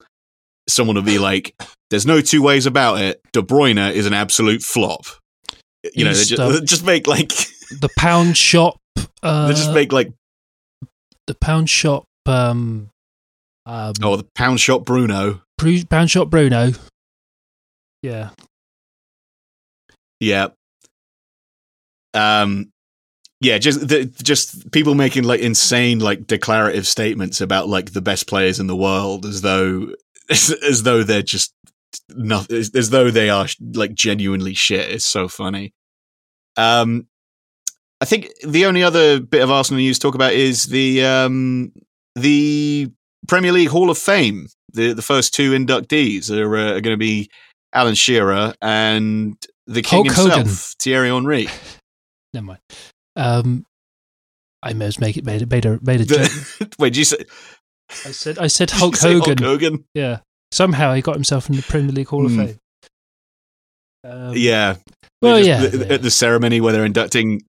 someone 0.68 0.96
will 0.96 1.02
be 1.02 1.18
like, 1.18 1.54
"There's 1.90 2.06
no 2.06 2.20
two 2.20 2.42
ways 2.42 2.66
about 2.66 3.00
it. 3.00 3.20
De 3.32 3.42
Bruyne 3.42 3.92
is 3.92 4.06
an 4.06 4.14
absolute 4.14 4.62
flop." 4.62 5.06
You 5.94 6.04
know, 6.04 6.12
just, 6.12 6.64
just 6.64 6.84
make 6.84 7.06
like 7.06 7.30
the 7.80 7.90
pound 7.96 8.36
shop. 8.36 8.78
Uh, 9.22 9.48
they 9.48 9.54
just 9.54 9.72
make 9.72 9.92
like 9.92 10.12
the 11.26 11.34
pound 11.34 11.70
shop. 11.70 12.04
Um, 12.26 12.90
um, 13.66 13.92
oh 14.02 14.16
the 14.16 14.26
pound 14.34 14.60
shop 14.60 14.84
Bruno. 14.84 15.42
Bru- 15.58 15.84
pound 15.84 16.10
shop 16.10 16.28
Bruno. 16.30 16.72
Yeah, 18.02 18.30
Yeah. 20.20 20.48
Um 22.14 22.70
yeah, 23.40 23.58
just 23.58 23.88
the, 23.88 24.04
just 24.22 24.70
people 24.70 24.94
making 24.94 25.24
like 25.24 25.40
insane 25.40 25.98
like 25.98 26.26
declarative 26.26 26.86
statements 26.86 27.40
about 27.40 27.68
like 27.68 27.92
the 27.92 28.02
best 28.02 28.28
players 28.28 28.60
in 28.60 28.66
the 28.66 28.76
world 28.76 29.24
as 29.24 29.40
though 29.42 29.94
as, 30.30 30.50
as 30.50 30.82
though 30.82 31.02
they're 31.02 31.22
just 31.22 31.52
nothing, 32.10 32.56
as, 32.56 32.70
as 32.74 32.90
though 32.90 33.10
they 33.10 33.30
are 33.30 33.46
like 33.74 33.94
genuinely 33.94 34.54
shit. 34.54 34.90
It's 34.90 35.06
so 35.06 35.28
funny. 35.28 35.72
Um 36.56 37.06
I 38.02 38.04
think 38.04 38.28
the 38.44 38.66
only 38.66 38.82
other 38.82 39.20
bit 39.20 39.42
of 39.42 39.50
Arsenal 39.50 39.78
news 39.78 39.98
to 40.00 40.02
talk 40.08 40.16
about 40.16 40.32
is 40.32 40.64
the 40.64 41.04
um 41.04 41.72
the 42.16 42.90
Premier 43.28 43.52
League 43.52 43.68
Hall 43.68 43.90
of 43.90 43.96
Fame. 43.98 44.48
The 44.72 44.92
the 44.92 45.02
first 45.02 45.32
two 45.34 45.52
inductees 45.52 46.28
are, 46.30 46.56
uh, 46.56 46.72
are 46.72 46.80
going 46.80 46.94
to 46.94 46.96
be 46.96 47.30
Alan 47.72 47.94
Shearer 47.94 48.54
and 48.60 49.36
the 49.68 49.82
king 49.82 50.06
Hulk 50.06 50.16
Hogan. 50.16 50.38
himself, 50.46 50.74
Thierry 50.80 51.08
Henry. 51.10 51.46
Never 52.34 52.46
mind. 52.46 52.58
Um, 53.14 53.64
I 54.62 54.72
must 54.72 55.00
make 55.00 55.16
it 55.16 55.24
made 55.24 55.42
it 55.42 55.50
made 55.50 55.64
a 55.64 55.78
made 55.82 56.00
a 56.00 56.04
joke. 56.04 56.30
Wait, 56.80 56.90
did 56.94 56.96
you 56.98 57.04
say, 57.04 57.24
I 58.04 58.10
said 58.10 58.38
I 58.38 58.48
said 58.48 58.70
Hulk 58.72 58.98
Hogan. 58.98 59.38
Hulk 59.38 59.60
Hogan? 59.60 59.84
Yeah. 59.94 60.18
Somehow 60.50 60.92
he 60.94 61.02
got 61.02 61.14
himself 61.14 61.48
in 61.48 61.54
the 61.56 61.62
Premier 61.62 61.92
League 61.92 62.08
Hall 62.08 62.26
Hmm. 62.28 62.40
of 62.40 62.46
Fame. 62.46 62.58
Um, 64.04 64.32
Yeah. 64.36 64.76
Well, 65.20 65.36
They 65.36 65.46
yeah, 65.46 65.60
just- 65.62 65.74
yeah. 65.86 65.94
At 65.94 66.02
the 66.02 66.10
ceremony 66.10 66.60
where 66.60 66.72
they're 66.72 66.84
inducting. 66.84 67.42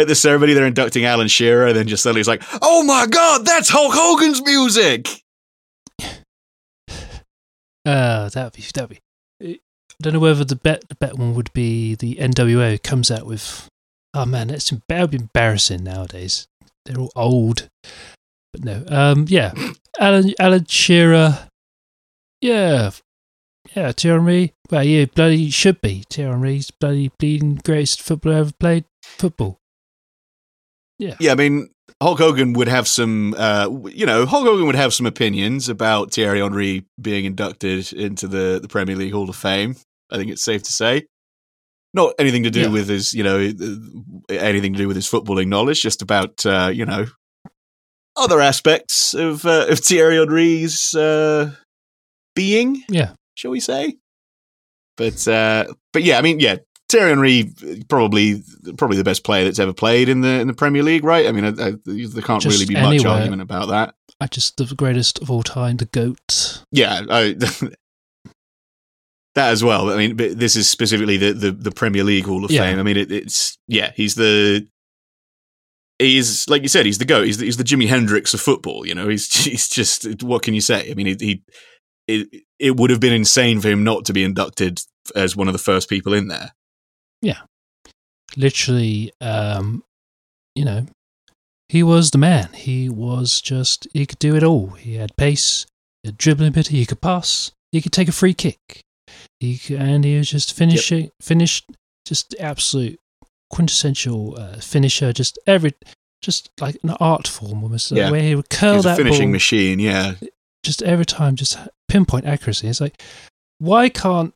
At 0.00 0.08
the 0.08 0.14
ceremony, 0.14 0.54
they're 0.54 0.66
inducting 0.66 1.04
Alan 1.04 1.28
Shearer, 1.28 1.66
and 1.66 1.76
then 1.76 1.86
just 1.86 2.02
suddenly 2.02 2.20
it's 2.20 2.28
like, 2.28 2.42
"Oh 2.62 2.82
my 2.82 3.06
god, 3.06 3.44
that's 3.44 3.68
Hulk 3.68 3.92
Hogan's 3.94 4.42
music!" 4.42 5.08
Uh, 7.84 8.28
that'd 8.28 8.52
be 8.52 8.62
that'd 8.74 8.88
be. 8.90 9.00
I 9.42 9.58
don't 10.00 10.14
know 10.14 10.20
whether 10.20 10.44
the 10.44 10.56
bet 10.56 10.88
the 10.88 10.94
bet 10.94 11.18
one 11.18 11.34
would 11.34 11.52
be 11.52 11.94
the 11.94 12.16
NWO 12.16 12.82
comes 12.82 13.10
out 13.10 13.26
with. 13.26 13.68
Oh 14.14 14.24
man, 14.24 14.48
that's 14.48 14.70
that 14.70 15.00
would 15.00 15.10
be 15.10 15.18
embarrassing 15.18 15.84
nowadays. 15.84 16.46
They're 16.84 16.98
all 16.98 17.12
old, 17.14 17.68
but 18.52 18.64
no. 18.64 18.84
Um, 18.88 19.26
yeah, 19.28 19.52
Alan 20.00 20.32
Alan 20.38 20.64
Shearer. 20.66 21.48
Yeah, 22.40 22.90
yeah, 23.74 23.92
Thierry. 23.92 24.54
Well, 24.70 24.84
yeah, 24.84 25.04
bloody 25.06 25.50
should 25.50 25.80
be 25.80 26.04
Thierry's 26.10 26.70
bloody 26.70 27.10
bleeding 27.18 27.56
greatest 27.56 28.02
footballer 28.02 28.36
ever 28.36 28.52
played 28.58 28.84
football. 29.02 29.59
Yeah, 31.00 31.16
Yeah, 31.18 31.32
I 31.32 31.34
mean, 31.34 31.68
Hulk 32.02 32.18
Hogan 32.18 32.52
would 32.52 32.68
have 32.68 32.86
some, 32.86 33.34
uh, 33.36 33.68
you 33.90 34.04
know, 34.06 34.26
Hulk 34.26 34.44
Hogan 34.46 34.66
would 34.66 34.74
have 34.74 34.92
some 34.94 35.06
opinions 35.06 35.68
about 35.68 36.12
Thierry 36.12 36.40
Henry 36.40 36.84
being 37.00 37.24
inducted 37.24 37.92
into 37.92 38.28
the, 38.28 38.58
the 38.60 38.68
Premier 38.68 38.96
League 38.96 39.12
Hall 39.12 39.28
of 39.28 39.36
Fame. 39.36 39.76
I 40.12 40.16
think 40.16 40.30
it's 40.30 40.44
safe 40.44 40.62
to 40.64 40.72
say. 40.72 41.06
Not 41.94 42.14
anything 42.18 42.42
to 42.44 42.50
do 42.50 42.60
Yeah. 42.62 42.68
with 42.68 42.88
his, 42.88 43.14
you 43.14 43.24
know, 43.24 43.38
uh, 43.38 44.34
anything 44.34 44.74
to 44.74 44.78
do 44.78 44.86
with 44.88 44.96
his 44.96 45.08
footballing 45.10 45.48
knowledge, 45.48 45.82
just 45.82 46.02
about, 46.02 46.44
uh, 46.46 46.70
you 46.72 46.84
know, 46.86 47.06
other 48.16 48.40
aspects 48.40 49.14
of, 49.14 49.44
uh, 49.46 49.66
of 49.68 49.78
Thierry 49.78 50.16
Henry's 50.16 50.94
uh, 50.94 51.52
being, 52.36 52.82
Yeah, 52.88 53.12
shall 53.34 53.50
we 53.52 53.60
say? 53.60 53.96
But, 54.96 55.26
uh, 55.26 55.64
but 55.92 56.02
yeah, 56.02 56.18
I 56.18 56.22
mean, 56.22 56.40
yeah, 56.40 56.56
Thierry 56.90 57.10
Henry 57.10 57.52
probably 57.88 58.42
probably 58.76 58.96
the 58.96 59.04
best 59.04 59.24
player 59.24 59.44
that's 59.44 59.58
ever 59.58 59.72
played 59.72 60.08
in 60.08 60.20
the 60.20 60.40
in 60.40 60.46
the 60.46 60.54
Premier 60.54 60.82
League, 60.82 61.04
right? 61.04 61.26
I 61.26 61.32
mean, 61.32 61.44
I, 61.44 61.48
I, 61.48 61.72
there 61.84 62.22
can't 62.22 62.42
Just 62.42 62.58
really 62.58 62.66
be 62.66 62.74
much 62.74 63.04
argument 63.04 63.42
about 63.42 63.68
that. 63.68 63.94
I 64.20 64.26
just 64.26 64.56
the 64.56 64.74
greatest 64.74 65.20
of 65.20 65.30
all 65.30 65.42
time, 65.42 65.78
the 65.78 65.86
goat. 65.86 66.64
Yeah, 66.72 67.02
I, 67.08 67.32
that 69.34 69.50
as 69.50 69.64
well. 69.64 69.90
I 69.90 69.96
mean, 69.96 70.16
but 70.16 70.38
this 70.38 70.56
is 70.56 70.68
specifically 70.68 71.16
the 71.16 71.32
the, 71.32 71.52
the 71.52 71.70
Premier 71.70 72.04
League 72.04 72.26
Hall 72.26 72.44
of 72.44 72.50
Yeah. 72.50 72.62
Fame. 72.62 72.78
I 72.78 72.82
mean, 72.82 72.96
it, 72.96 73.10
it's 73.10 73.58
yeah, 73.68 73.92
he's 73.94 74.16
the 74.16 74.66
he's 75.98 76.48
like 76.48 76.62
you 76.62 76.68
said, 76.68 76.86
he's 76.86 76.98
the 76.98 77.04
goat. 77.04 77.26
He's 77.26 77.38
the, 77.38 77.46
he's 77.46 77.56
the 77.56 77.64
Jimi 77.64 77.88
Hendrix 77.88 78.34
of 78.34 78.40
football. 78.40 78.86
You 78.86 78.94
know, 78.94 79.08
he's 79.08 79.32
he's 79.44 79.68
just 79.68 80.22
what 80.22 80.42
can 80.42 80.54
you 80.54 80.60
say? 80.60 80.90
I 80.90 80.94
mean, 80.94 81.06
he, 81.06 81.16
he 81.18 81.42
it 82.08 82.42
it 82.58 82.76
would 82.76 82.90
have 82.90 83.00
been 83.00 83.12
insane 83.12 83.60
for 83.60 83.68
him 83.68 83.84
not 83.84 84.04
to 84.06 84.12
be 84.12 84.24
inducted 84.24 84.80
as 85.14 85.36
one 85.36 85.48
of 85.48 85.52
the 85.52 85.58
first 85.58 85.88
people 85.88 86.12
in 86.12 86.28
there. 86.28 86.52
Literally 88.36 89.12
um 89.20 89.82
you 90.54 90.64
know 90.64 90.86
he 91.68 91.82
was 91.82 92.10
the 92.12 92.18
man 92.18 92.48
he 92.54 92.88
was 92.88 93.40
just 93.40 93.88
he 93.92 94.06
could 94.06 94.18
do 94.20 94.36
it 94.36 94.42
all 94.44 94.68
he 94.70 94.94
had 94.94 95.16
pace 95.16 95.66
he 96.02 96.08
had 96.08 96.16
dribbling 96.16 96.48
ability 96.48 96.76
he 96.76 96.86
could 96.86 97.00
pass 97.00 97.50
he 97.72 97.80
could 97.80 97.92
take 97.92 98.06
a 98.08 98.12
free 98.12 98.34
kick 98.34 98.56
he 99.40 99.58
could, 99.58 99.80
and 99.80 100.04
he 100.04 100.16
was 100.16 100.30
just 100.30 100.52
finishing 100.52 101.10
finished 101.20 101.64
just 102.06 102.34
absolute 102.38 102.98
quintessential 103.50 104.38
uh, 104.38 104.56
finisher 104.60 105.12
just 105.12 105.36
every 105.46 105.72
just 106.22 106.50
like 106.60 106.76
an 106.84 106.90
art 107.00 107.26
form 107.26 107.62
almost 107.64 107.90
Yeah. 107.90 108.10
where 108.12 108.22
he 108.22 108.34
would 108.36 108.48
curl 108.50 108.74
He's 108.76 108.84
a 108.84 108.88
that 108.90 108.96
finishing 108.98 109.28
ball 109.28 109.32
machine. 109.32 109.78
Yeah, 109.80 110.14
just 110.62 110.82
every 110.82 111.06
time, 111.06 111.34
just 111.34 111.56
pinpoint 111.88 112.26
accuracy. 112.26 112.68
It's 112.68 112.80
like, 112.80 113.02
why 113.58 113.88
can't 113.88 114.34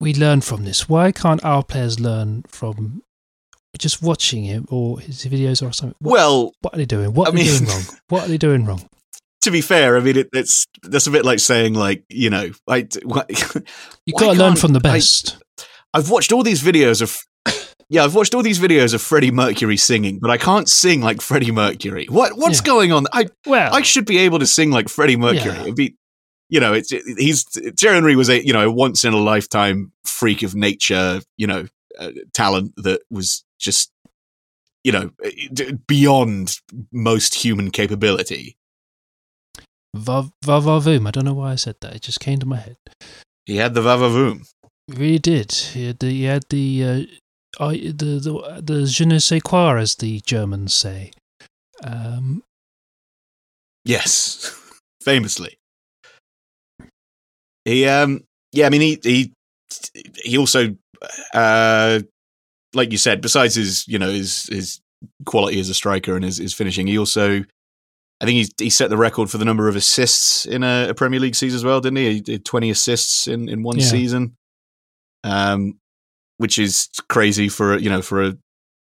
we 0.00 0.14
learn 0.14 0.40
from 0.40 0.64
this? 0.64 0.88
Why 0.88 1.12
can't 1.12 1.44
our 1.44 1.62
players 1.62 1.98
learn 2.00 2.44
from 2.48 3.02
just 3.78 4.02
watching 4.02 4.44
him 4.44 4.66
or 4.70 4.98
his 5.00 5.24
videos 5.24 5.66
or 5.66 5.72
something? 5.72 5.94
What, 6.00 6.12
well, 6.12 6.52
what 6.60 6.74
are 6.74 6.78
they 6.78 6.86
doing? 6.86 7.14
What 7.14 7.28
I 7.28 7.30
are 7.30 7.32
they 7.32 7.44
mean- 7.44 7.58
doing 7.58 7.68
wrong? 7.70 7.82
What 8.08 8.24
are 8.24 8.28
they 8.28 8.38
doing 8.38 8.64
wrong? 8.64 8.88
to 9.42 9.50
be 9.50 9.60
fair, 9.60 9.96
I 9.96 10.00
mean, 10.00 10.16
it, 10.16 10.28
it's 10.32 10.66
that's 10.82 11.06
a 11.06 11.10
bit 11.10 11.24
like 11.24 11.38
saying 11.40 11.74
like 11.74 12.04
you 12.08 12.30
know, 12.30 12.50
I 12.68 12.86
what, 13.04 13.28
You 14.06 14.14
got 14.14 14.32
to 14.34 14.38
learn 14.38 14.56
from 14.56 14.72
the 14.72 14.80
I- 14.84 14.94
best. 14.94 15.36
I've 15.94 16.10
watched 16.10 16.32
all 16.32 16.42
these 16.42 16.62
videos 16.62 17.02
of. 17.02 17.16
Yeah, 17.90 18.04
I've 18.04 18.14
watched 18.14 18.34
all 18.34 18.42
these 18.42 18.58
videos 18.58 18.92
of 18.92 19.00
Freddie 19.00 19.30
Mercury 19.30 19.78
singing, 19.78 20.18
but 20.20 20.30
I 20.30 20.36
can't 20.36 20.68
sing 20.68 21.00
like 21.00 21.22
Freddie 21.22 21.52
Mercury. 21.52 22.04
What 22.10 22.36
what's 22.36 22.58
Yeah. 22.60 22.66
going 22.66 22.92
on? 22.92 23.06
I 23.14 23.28
well, 23.46 23.74
I 23.74 23.80
should 23.80 24.04
be 24.04 24.18
able 24.18 24.40
to 24.40 24.46
sing 24.46 24.70
like 24.70 24.90
Freddie 24.90 25.16
Mercury. 25.16 25.54
Yeah. 25.54 25.62
It'd 25.62 25.74
be, 25.74 25.96
you 26.48 26.60
know, 26.60 26.72
it's 26.72 26.90
he's 26.90 27.44
Thierry 27.78 27.96
Henry 27.96 28.16
was 28.16 28.28
a 28.28 28.44
you 28.44 28.52
know 28.52 28.66
a 28.66 28.70
once 28.70 29.04
in 29.04 29.12
a 29.12 29.18
lifetime 29.18 29.92
freak 30.04 30.42
of 30.42 30.54
nature, 30.54 31.20
you 31.36 31.46
know, 31.46 31.66
uh, 31.98 32.10
talent 32.32 32.72
that 32.76 33.02
was 33.10 33.44
just 33.58 33.90
you 34.84 34.92
know 34.92 35.10
d- 35.52 35.72
beyond 35.86 36.60
most 36.92 37.34
human 37.34 37.70
capability. 37.70 38.56
va 39.94 40.30
va 40.44 40.60
va 40.60 40.80
voom. 40.80 41.06
I 41.06 41.10
don't 41.10 41.24
know 41.24 41.34
why 41.34 41.52
I 41.52 41.56
said 41.56 41.76
that. 41.80 41.94
It 41.94 42.02
just 42.02 42.20
came 42.20 42.38
to 42.38 42.46
my 42.46 42.56
head. 42.56 42.76
He 43.48 43.56
had 43.56 43.72
the 43.72 43.80
vavavoom. 43.80 44.46
He 44.88 44.94
really 44.94 45.18
did. 45.18 45.52
He 45.52 45.86
had 45.86 45.98
the, 46.00 46.10
he 46.10 46.24
had 46.24 46.44
the, 46.50 46.84
uh, 46.84 47.64
I, 47.64 47.76
the, 47.78 48.20
the, 48.20 48.62
the 48.62 48.86
je 48.86 49.06
ne 49.06 49.18
sais 49.18 49.40
quoi, 49.40 49.78
as 49.78 49.94
the 49.96 50.20
Germans 50.20 50.74
say. 50.74 51.12
Um, 51.82 52.42
Yes, 53.84 54.54
famously. 55.02 55.58
He 57.68 57.86
um 57.86 58.22
yeah, 58.52 58.66
I 58.66 58.70
mean 58.70 58.80
he 58.80 58.98
he 59.02 59.32
he 60.24 60.38
also 60.38 60.74
uh 61.34 62.00
like 62.74 62.92
you 62.92 62.98
said, 62.98 63.20
besides 63.20 63.54
his 63.54 63.86
you 63.88 63.98
know 63.98 64.10
his 64.10 64.44
his 64.44 64.80
quality 65.26 65.60
as 65.60 65.68
a 65.68 65.74
striker 65.74 66.16
and 66.16 66.24
his, 66.24 66.38
his 66.38 66.54
finishing, 66.54 66.86
he 66.86 66.98
also 66.98 67.42
I 68.20 68.24
think 68.24 68.36
he 68.58 68.64
he 68.64 68.70
set 68.70 68.90
the 68.90 68.96
record 68.96 69.30
for 69.30 69.38
the 69.38 69.44
number 69.44 69.68
of 69.68 69.76
assists 69.76 70.44
in 70.46 70.64
a, 70.64 70.88
a 70.90 70.94
Premier 70.94 71.20
League 71.20 71.36
season 71.36 71.56
as 71.56 71.64
well, 71.64 71.80
didn't 71.80 71.98
he? 71.98 72.14
He 72.14 72.20
did 72.20 72.44
twenty 72.44 72.70
assists 72.70 73.28
in 73.28 73.48
in 73.48 73.62
one 73.62 73.78
Yeah. 73.78 73.84
season, 73.84 74.36
um, 75.24 75.78
which 76.38 76.58
is 76.58 76.88
crazy 77.08 77.48
for 77.48 77.74
a, 77.74 77.80
you 77.80 77.90
know 77.90 78.02
for 78.02 78.22
a 78.24 78.34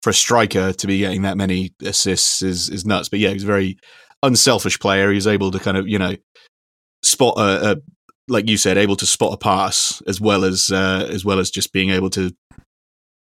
for 0.01 0.09
a 0.09 0.13
striker 0.13 0.73
to 0.73 0.87
be 0.87 0.99
getting 0.99 1.21
that 1.21 1.37
many 1.37 1.71
assists 1.83 2.41
is 2.41 2.69
is 2.69 2.85
nuts. 2.85 3.09
But 3.09 3.19
yeah, 3.19 3.29
he's 3.29 3.43
a 3.43 3.47
very 3.47 3.77
unselfish 4.23 4.79
player. 4.79 5.09
He 5.09 5.15
was 5.15 5.27
able 5.27 5.51
to 5.51 5.59
kind 5.59 5.77
of 5.77 5.87
you 5.87 5.99
know 5.99 6.15
spot 7.03 7.35
a, 7.37 7.71
a 7.71 7.75
like 8.27 8.49
you 8.49 8.57
said, 8.57 8.77
able 8.77 8.95
to 8.95 9.05
spot 9.05 9.33
a 9.33 9.37
pass 9.37 10.01
as 10.07 10.21
well 10.21 10.43
as 10.43 10.71
uh, 10.71 11.07
as 11.09 11.25
well 11.25 11.39
as 11.39 11.49
just 11.49 11.73
being 11.73 11.89
able 11.89 12.09
to 12.11 12.35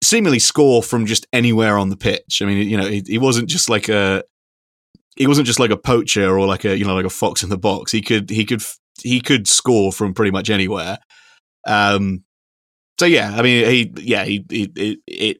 seemingly 0.02 0.38
score 0.38 0.82
from 0.82 1.06
just 1.06 1.26
anywhere 1.32 1.78
on 1.78 1.90
the 1.90 1.96
pitch. 1.96 2.40
I 2.42 2.46
mean, 2.46 2.68
you 2.68 2.76
know, 2.76 2.86
he, 2.86 3.02
he 3.06 3.18
wasn't 3.18 3.48
just 3.48 3.68
like 3.68 3.88
a 3.88 4.22
he 5.16 5.26
wasn't 5.26 5.46
just 5.46 5.60
like 5.60 5.70
a 5.70 5.76
poacher 5.76 6.38
or 6.38 6.46
like 6.46 6.64
a 6.64 6.76
you 6.76 6.84
know 6.84 6.94
like 6.94 7.04
a 7.04 7.10
fox 7.10 7.42
in 7.42 7.50
the 7.50 7.58
box. 7.58 7.92
He 7.92 8.00
could 8.00 8.30
he 8.30 8.44
could 8.44 8.62
he 9.02 9.20
could 9.20 9.48
score 9.48 9.92
from 9.92 10.14
pretty 10.14 10.30
much 10.30 10.50
anywhere. 10.50 10.98
Um, 11.66 12.24
so 12.98 13.06
yeah, 13.06 13.34
I 13.34 13.42
mean, 13.42 13.66
he 13.66 13.92
yeah 13.98 14.24
he, 14.24 14.44
he 14.48 14.72
it, 14.76 14.98
it 15.06 15.36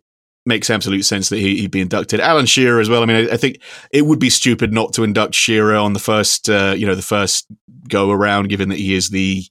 makes 0.47 0.71
absolute 0.71 1.05
sense 1.05 1.29
that 1.29 1.39
he, 1.39 1.61
he'd 1.61 1.71
be 1.71 1.81
inducted. 1.81 2.21
Alan 2.21 2.47
Shearer 2.47 2.81
as 2.81 2.89
well. 2.89 3.03
I 3.03 3.07
mean, 3.07 3.29
I, 3.29 3.35
I 3.35 3.37
think 3.37 3.61
it 3.93 4.07
would 4.07 4.19
be 4.19 4.31
stupid 4.31 4.73
not 4.73 4.93
to 4.95 5.05
induct 5.05 5.35
Shearer 5.35 5.77
on 5.77 5.93
the 5.93 5.99
first 5.99 6.49
uh, 6.49 6.75
you 6.77 6.87
know 6.87 6.95
the 6.95 7.03
first 7.03 7.47
go 7.89 8.11
around, 8.11 8.49
given 8.49 8.69
that 8.71 8.79
he 8.79 8.95
is 8.95 9.11
the 9.11 9.45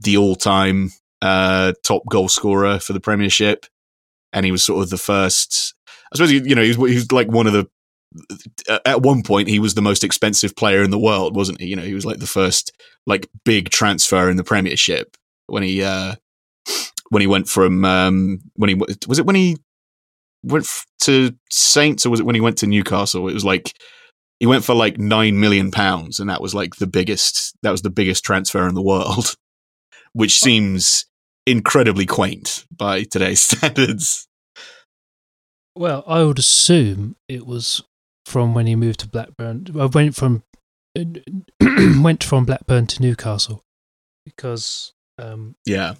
the 0.00 0.16
all 0.16 0.36
time 0.36 0.90
uh, 1.22 1.72
top 1.84 2.02
goal 2.10 2.28
scorer 2.28 2.78
for 2.78 2.92
the 2.92 3.00
Premiership, 3.00 3.66
and 4.32 4.44
he 4.44 4.52
was 4.52 4.64
sort 4.64 4.82
of 4.82 4.90
the 4.90 4.98
first. 4.98 5.74
I 6.12 6.16
suppose 6.16 6.32
you 6.32 6.54
know 6.54 6.62
he 6.62 6.74
was, 6.74 6.90
he 6.90 6.96
was 6.96 7.12
like 7.12 7.28
one 7.28 7.46
of 7.46 7.52
the. 7.52 7.68
At 8.84 9.02
one 9.02 9.22
point, 9.22 9.46
he 9.46 9.60
was 9.60 9.74
the 9.74 9.82
most 9.82 10.02
expensive 10.02 10.56
player 10.56 10.82
in 10.82 10.90
the 10.90 10.98
world, 10.98 11.36
wasn't 11.36 11.60
he? 11.60 11.68
You 11.68 11.76
know, 11.76 11.84
he 11.84 11.94
was 11.94 12.04
like 12.04 12.18
the 12.18 12.26
first 12.26 12.72
like 13.06 13.28
big 13.44 13.70
transfer 13.70 14.28
in 14.28 14.36
the 14.36 14.42
Premiership 14.42 15.16
when 15.46 15.62
he 15.62 15.84
uh, 15.84 16.16
when 17.10 17.20
he 17.20 17.28
went 17.28 17.48
from 17.48 17.84
um, 17.84 18.40
when 18.54 18.68
he 18.68 18.74
was 19.06 19.20
it 19.20 19.26
when 19.26 19.36
he 19.36 19.58
went 20.42 20.64
f- 20.64 20.86
to 21.02 21.34
Saints 21.50 22.06
or 22.06 22.10
was 22.10 22.20
it 22.20 22.26
when 22.26 22.34
he 22.34 22.40
went 22.40 22.58
to 22.58 22.66
Newcastle? 22.66 23.28
It 23.28 23.34
was 23.34 23.44
like 23.44 23.72
he 24.38 24.46
went 24.46 24.64
for 24.64 24.74
like 24.74 24.98
nine 24.98 25.38
million 25.38 25.70
pounds, 25.70 26.18
and 26.18 26.30
that 26.30 26.40
was 26.40 26.54
like 26.54 26.76
the 26.76 26.86
biggest. 26.86 27.54
That 27.62 27.70
was 27.70 27.82
the 27.82 27.90
biggest 27.90 28.24
transfer 28.24 28.66
in 28.66 28.74
the 28.74 28.82
world, 28.82 29.34
which 30.12 30.38
seems 30.38 31.06
incredibly 31.46 32.06
quaint 32.06 32.64
by 32.74 33.04
today's 33.04 33.40
standards. 33.42 34.26
Well, 35.76 36.04
I 36.06 36.24
would 36.24 36.38
assume 36.38 37.16
it 37.28 37.46
was 37.46 37.82
from 38.26 38.54
when 38.54 38.66
he 38.66 38.76
moved 38.76 39.00
to 39.00 39.08
Blackburn. 39.08 39.66
I 39.78 39.86
went 39.86 40.16
from 40.16 40.42
went 42.02 42.24
from 42.24 42.44
Blackburn 42.44 42.86
to 42.88 43.02
Newcastle 43.02 43.62
because 44.24 44.92
um, 45.18 45.54
Yeah, 45.66 45.94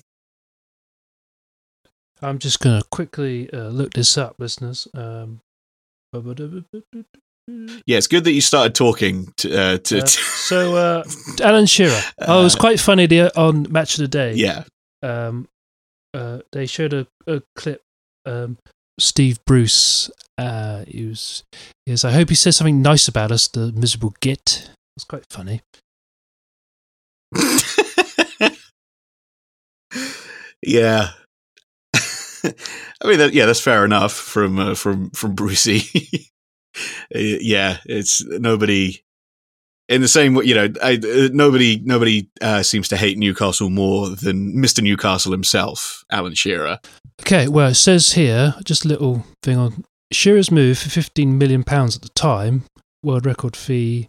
I'm 2.23 2.39
just 2.39 2.61
going 2.61 2.81
to 2.81 2.87
quickly 2.91 3.51
uh, 3.53 3.69
look 3.69 3.93
this 3.95 4.17
up, 4.19 4.37
listeners. 4.39 4.87
Um, 4.95 5.41
Yeah, 7.87 7.99
it's 7.99 8.07
good 8.07 8.25
that 8.25 8.33
you 8.33 8.41
started 8.41 8.75
talking 8.75 9.33
to. 9.39 9.57
Uh, 9.61 9.79
to, 9.79 10.03
uh, 10.03 10.07
so, 10.07 10.77
uh, 10.77 11.05
Alan 11.43 11.67
Shearer. 11.67 12.01
oh, 12.21 12.41
it 12.41 12.45
was 12.45 12.55
Uh, 12.57 12.61
quite 12.61 12.79
funny 12.81 13.07
the, 13.07 13.37
on 13.39 13.67
Match 13.73 13.95
of 13.95 14.01
the 14.03 14.09
Day. 14.09 14.35
yeah, 14.35 14.65
Um, 15.03 15.49
uh, 16.15 16.41
they 16.53 16.67
showed 16.67 16.93
a, 16.93 17.07
a 17.27 17.43
clip. 17.57 17.83
Um, 18.27 18.59
Steve 18.99 19.39
Bruce. 19.47 20.11
Uh, 20.39 20.85
he 20.87 21.07
was. 21.07 21.43
He 21.87 21.93
was. 21.93 22.05
I 22.05 22.13
hope 22.13 22.29
he 22.29 22.35
says 22.35 22.57
something 22.57 22.83
nice 22.83 23.09
about 23.09 23.31
us. 23.33 23.49
The 23.49 23.73
miserable 23.73 24.15
git. 24.21 24.71
It 24.71 24.97
was 24.97 25.05
quite 25.05 25.25
funny. 25.31 25.63
yeah. 30.63 31.09
I 33.03 33.07
mean, 33.09 33.19
that, 33.19 33.33
yeah, 33.35 33.47
that's 33.47 33.61
fair 33.61 33.85
enough 33.85 34.13
from 34.13 34.59
uh, 34.59 34.75
from 34.75 35.11
from 35.11 35.35
Brucey. 35.35 35.83
Uh, 37.13 37.19
yeah, 37.19 37.79
it's 37.85 38.25
nobody 38.25 39.03
in 39.89 40.01
the 40.01 40.07
same 40.09 40.35
way. 40.35 40.45
You 40.45 40.55
know, 40.55 40.69
I, 40.81 40.95
uh, 41.03 41.29
nobody 41.33 41.81
nobody 41.85 42.31
uh, 42.41 42.63
seems 42.63 42.87
to 42.89 42.97
hate 42.97 43.19
Newcastle 43.19 43.71
more 43.71 44.09
than 44.09 44.59
Mister 44.61 44.81
Newcastle 44.81 45.33
himself, 45.33 46.05
Alan 46.13 46.35
Shearer. 46.37 46.79
Okay, 47.23 47.49
well, 47.49 47.71
it 47.71 47.75
says 47.75 48.13
here, 48.13 48.55
just 48.65 48.85
a 48.85 48.89
little 48.89 49.27
thing 49.43 49.59
on 49.59 49.85
Shearer's 50.13 50.53
move 50.53 50.79
for 50.79 50.89
£15 50.89 51.27
million 51.39 51.63
at 51.63 52.03
the 52.03 52.11
time, 52.15 52.63
world 53.03 53.27
record 53.27 53.57
fee, 53.57 54.09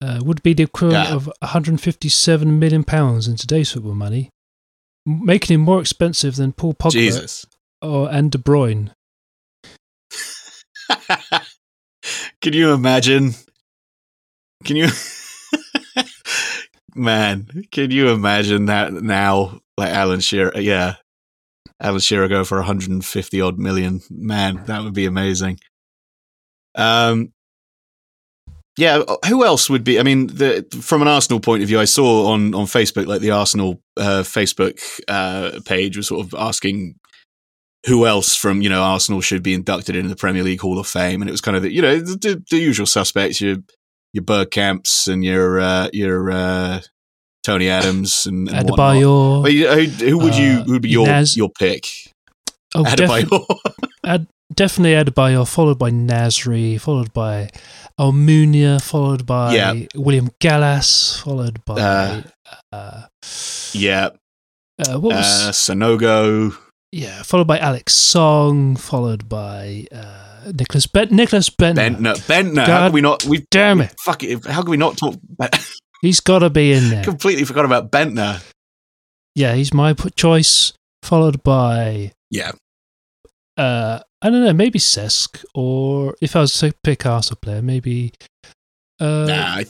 uh, 0.00 0.20
would 0.24 0.42
be 0.42 0.54
the 0.54 0.64
equivalent 0.64 1.10
Yeah. 1.10 1.14
of 1.14 1.30
£157 1.44 2.46
million 2.58 2.84
in 2.88 3.36
today's 3.36 3.70
football 3.70 3.94
money, 3.94 4.30
making 5.06 5.54
him 5.54 5.60
more 5.60 5.80
expensive 5.80 6.36
than 6.36 6.52
Paul 6.54 6.72
Pogba 6.74 6.92
Jesus. 6.92 7.46
Or, 7.82 8.10
and 8.10 8.30
De 8.30 8.38
Bruyne. 8.38 8.92
Can 12.40 12.52
you 12.52 12.72
imagine? 12.72 13.32
Can 14.64 14.76
you, 14.76 14.88
man? 16.94 17.48
Can 17.70 17.90
you 17.90 18.08
imagine 18.10 18.66
that 18.66 18.92
now? 18.92 19.60
Like 19.78 19.90
Alan 19.90 20.20
Shearer, 20.20 20.52
yeah, 20.58 20.96
Alan 21.80 22.00
Shearer 22.00 22.28
go 22.28 22.44
for 22.44 22.58
150 22.58 23.40
odd 23.40 23.58
million. 23.58 24.00
Man, 24.10 24.62
that 24.66 24.84
would 24.84 24.94
be 24.94 25.06
amazing. 25.06 25.58
Um, 26.74 27.32
yeah. 28.78 29.02
Who 29.28 29.44
else 29.44 29.68
would 29.68 29.84
be? 29.84 29.98
I 29.98 30.02
mean, 30.02 30.28
the, 30.28 30.66
from 30.80 31.02
an 31.02 31.08
Arsenal 31.08 31.40
point 31.40 31.62
of 31.62 31.68
view, 31.68 31.78
I 31.78 31.84
saw 31.84 32.28
on 32.28 32.54
on 32.54 32.66
Facebook 32.66 33.06
like 33.06 33.20
the 33.20 33.32
Arsenal 33.32 33.80
uh, 33.96 34.22
Facebook 34.22 34.80
uh, 35.08 35.60
page 35.64 35.96
was 35.96 36.08
sort 36.08 36.24
of 36.26 36.34
asking 36.38 36.96
who 37.86 38.06
else 38.06 38.36
from 38.36 38.62
you 38.62 38.68
know 38.68 38.82
Arsenal 38.82 39.20
should 39.20 39.42
be 39.42 39.54
inducted 39.54 39.96
into 39.96 40.08
the 40.08 40.16
Premier 40.16 40.42
League 40.42 40.60
Hall 40.60 40.78
of 40.78 40.86
Fame, 40.86 41.20
and 41.22 41.28
it 41.28 41.32
was 41.32 41.40
kind 41.40 41.56
of 41.56 41.62
the, 41.62 41.72
you 41.72 41.82
know 41.82 41.98
the, 41.98 42.42
the 42.50 42.58
usual 42.58 42.86
suspects, 42.86 43.40
your 43.40 43.56
your 44.12 44.24
Bergkamps 44.24 45.08
and 45.08 45.24
your 45.24 45.60
uh, 45.60 45.88
your 45.92 46.30
uh, 46.30 46.80
Tony 47.42 47.68
Adams 47.68 48.26
and, 48.26 48.48
and. 48.48 48.68
Adebayor. 48.68 49.48
Who, 49.50 50.06
who 50.06 50.18
would 50.18 50.36
you 50.36 50.60
Uh, 50.60 50.64
who 50.64 50.72
would 50.72 50.82
be 50.82 50.90
your 50.90 51.06
Naz- 51.06 51.36
your 51.36 51.50
pick? 51.50 51.86
Oh, 52.74 52.84
Adebayor. 52.84 54.26
definitely 54.54 54.92
Adebayor, 54.94 55.48
followed 55.48 55.78
by 55.78 55.90
Nasri, 55.90 56.80
followed 56.80 57.12
by 57.12 57.50
Almunia, 57.98 58.80
followed 58.80 59.26
by 59.26 59.54
Yeah. 59.54 59.86
William 59.94 60.30
Gallas, 60.40 61.20
followed 61.20 61.64
by. 61.64 61.74
Uh, 61.80 62.22
uh, 62.72 63.02
yeah, 63.72 64.10
uh, 64.78 64.98
what 65.00 65.16
was 65.16 65.48
uh, 65.48 65.50
Sanogo. 65.52 66.56
Yeah, 66.92 67.22
followed 67.22 67.46
by 67.46 67.58
Alex 67.58 67.94
Song, 67.94 68.76
followed 68.76 69.26
by 69.28 69.86
uh, 69.90 70.52
Nicholas 70.52 70.86
Ben- 70.86 71.08
Nicholas 71.10 71.48
Bendtner. 71.48 71.96
Bendtner. 71.96 72.14
Bendtner. 72.26 72.66
How 72.66 72.86
can 72.86 72.92
we 72.92 73.00
not? 73.00 73.24
We 73.24 73.46
Damn 73.50 73.80
it, 73.80 73.94
fuck 73.98 74.22
it. 74.22 74.44
How 74.46 74.60
can 74.62 74.70
we 74.70 74.76
not 74.76 74.98
talk? 74.98 75.14
he's 76.02 76.20
got 76.20 76.40
to 76.40 76.50
be 76.50 76.72
in 76.72 76.90
there. 76.90 77.02
Completely 77.02 77.44
forgot 77.44 77.64
about 77.64 77.90
Bendtner. 77.90 78.46
Yeah, 79.34 79.54
he's 79.54 79.72
my 79.72 79.94
choice. 79.94 80.74
Followed 81.02 81.42
by 81.42 82.12
Yeah. 82.30 82.52
uh, 83.56 84.00
I 84.20 84.30
don't 84.30 84.44
know, 84.44 84.52
maybe 84.52 84.78
Cesc, 84.78 85.44
or 85.54 86.14
if 86.20 86.36
I 86.36 86.40
was 86.40 86.52
to 86.60 86.72
pick 86.84 87.04
Arsenal 87.06 87.38
player, 87.42 87.60
maybe. 87.62 88.12
Uh, 89.00 89.24
Nah. 89.26 89.56
I, 89.56 89.64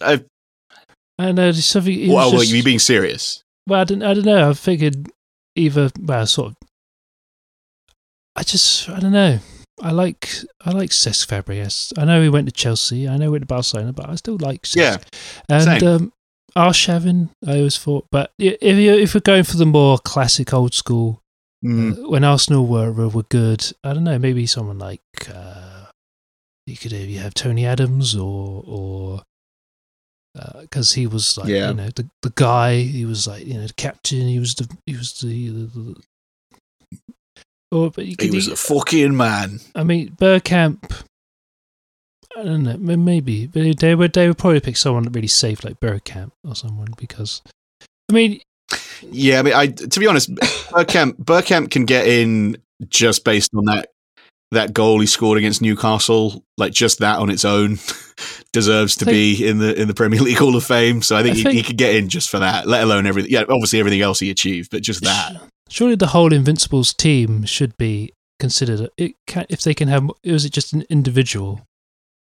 I, 0.00 0.12
I 1.18 1.24
don't 1.26 1.34
know. 1.34 1.52
Something. 1.52 2.10
well, 2.12 2.30
just- 2.30 2.52
you 2.52 2.62
being 2.62 2.78
serious? 2.78 3.42
Well, 3.66 3.80
I 3.80 3.84
don't, 3.84 4.02
I 4.02 4.14
don't 4.14 4.24
know. 4.24 4.48
I 4.50 4.54
figured 4.54 5.10
either, 5.56 5.90
well, 6.00 6.26
sort 6.26 6.48
of. 6.52 6.56
I 8.36 8.42
just, 8.42 8.88
I 8.88 8.98
don't 9.00 9.12
know. 9.12 9.38
I 9.82 9.90
like, 9.90 10.28
I 10.64 10.70
like 10.70 10.90
Cesc 10.90 11.26
Fabregas. 11.26 11.92
I 11.98 12.04
know 12.04 12.22
he 12.22 12.28
went 12.28 12.46
to 12.46 12.52
Chelsea. 12.52 13.08
I 13.08 13.16
know 13.16 13.24
he 13.26 13.28
went 13.30 13.42
to 13.42 13.46
Barcelona, 13.46 13.92
but 13.92 14.08
I 14.08 14.14
still 14.16 14.36
like 14.40 14.62
Cesc. 14.62 14.76
Yeah, 14.76 14.96
and 15.48 15.64
same. 15.80 15.88
um, 15.88 16.12
Arshavin, 16.56 17.30
I 17.46 17.58
always 17.58 17.76
thought. 17.78 18.06
But 18.10 18.32
if 18.38 18.56
you 18.78 18.92
if 18.94 19.14
we're 19.14 19.20
going 19.20 19.42
for 19.44 19.56
the 19.56 19.66
more 19.66 19.98
classic, 19.98 20.52
old 20.52 20.74
school, 20.74 21.20
Mm. 21.64 22.04
uh, 22.04 22.08
when 22.10 22.24
Arsenal 22.24 22.66
were 22.66 22.92
were 22.92 23.08
were 23.08 23.22
good, 23.22 23.64
I 23.82 23.94
don't 23.94 24.04
know. 24.04 24.18
Maybe 24.18 24.44
someone 24.46 24.78
like 24.78 25.00
uh, 25.34 25.86
you 26.66 26.76
could 26.76 26.92
you 26.92 27.18
have 27.20 27.32
Tony 27.32 27.64
Adams 27.64 28.14
or 28.14 28.62
or 28.66 29.22
Uh, 30.36 30.62
because 30.62 30.92
he 30.92 31.06
was 31.06 31.38
like 31.38 31.48
Yeah. 31.48 31.68
you 31.68 31.74
know 31.74 31.88
the 31.90 32.08
the 32.22 32.32
guy. 32.34 32.78
He 32.80 33.04
was 33.04 33.26
like 33.26 33.46
you 33.46 33.54
know 33.54 33.66
the 33.66 33.72
captain. 33.74 34.26
He 34.28 34.38
was 34.38 34.54
the 34.56 34.68
he 34.86 34.96
was 34.96 35.12
the. 35.20 35.48
the, 35.48 35.64
the 35.66 36.00
or, 37.70 37.86
oh, 37.86 37.90
but 37.90 38.04
you 38.06 38.10
He 38.18 38.28
could, 38.28 38.34
was 38.34 38.48
a 38.48 38.56
fucking 38.56 39.16
man. 39.16 39.60
I 39.74 39.82
mean, 39.84 40.10
Bergkamp. 40.10 41.02
I 42.36 42.42
don't 42.42 42.64
know. 42.64 42.76
Maybe, 42.76 43.46
but 43.46 43.78
they 43.78 43.94
would 43.94 44.12
they 44.12 44.26
would 44.28 44.38
probably 44.38 44.60
pick 44.60 44.76
someone 44.76 45.04
that 45.04 45.14
really 45.14 45.28
safe 45.28 45.64
like 45.64 45.78
Bergkamp 45.80 46.32
or 46.46 46.54
someone 46.56 46.94
because, 46.98 47.42
I 48.10 48.12
mean, 48.12 48.40
Yeah, 49.02 49.38
I 49.38 49.42
mean, 49.42 49.54
I 49.54 49.66
to 49.68 50.00
be 50.00 50.06
honest, 50.06 50.34
Bergkamp 50.34 51.16
Bergkamp 51.16 51.70
can 51.70 51.84
get 51.84 52.06
in 52.08 52.56
just 52.88 53.24
based 53.24 53.50
on 53.54 53.64
that 53.66 53.90
that 54.54 54.72
goal 54.74 55.00
he 55.00 55.06
scored 55.06 55.38
against 55.38 55.62
Newcastle. 55.62 56.42
Like 56.56 56.72
just 56.72 56.98
that 57.00 57.18
on 57.18 57.30
its 57.30 57.44
own 57.44 57.78
deserves 58.52 58.96
to 58.96 59.04
be 59.06 59.46
in 59.46 59.58
the 59.58 59.80
in 59.80 59.88
the 59.88 59.94
Premier 59.94 60.20
League 60.20 60.38
Hall 60.38 60.56
of 60.56 60.64
Fame. 60.64 61.02
So 61.02 61.16
I 61.16 61.22
think, 61.22 61.34
I 61.34 61.36
he, 61.36 61.42
think- 61.42 61.54
he 61.56 61.62
could 61.62 61.78
get 61.78 61.94
in 61.94 62.08
just 62.08 62.30
for 62.30 62.38
that. 62.38 62.66
Let 62.66 62.82
alone 62.82 63.06
everything. 63.06 63.30
Yeah, 63.30 63.42
obviously 63.42 63.78
everything 63.80 64.00
else 64.00 64.20
he 64.20 64.30
achieved, 64.30 64.70
but 64.70 64.82
just 64.82 65.02
that. 65.04 65.32
surely 65.68 65.94
the 65.96 66.08
whole 66.08 66.32
Invincibles 66.32 66.92
team 66.94 67.44
should 67.44 67.76
be 67.76 68.12
considered. 68.40 68.88
It 68.96 69.12
can, 69.26 69.46
if 69.48 69.62
they 69.62 69.74
can 69.74 69.88
have, 69.88 70.10
was 70.24 70.44
it 70.44 70.52
just 70.52 70.72
an 70.72 70.84
individual? 70.88 71.60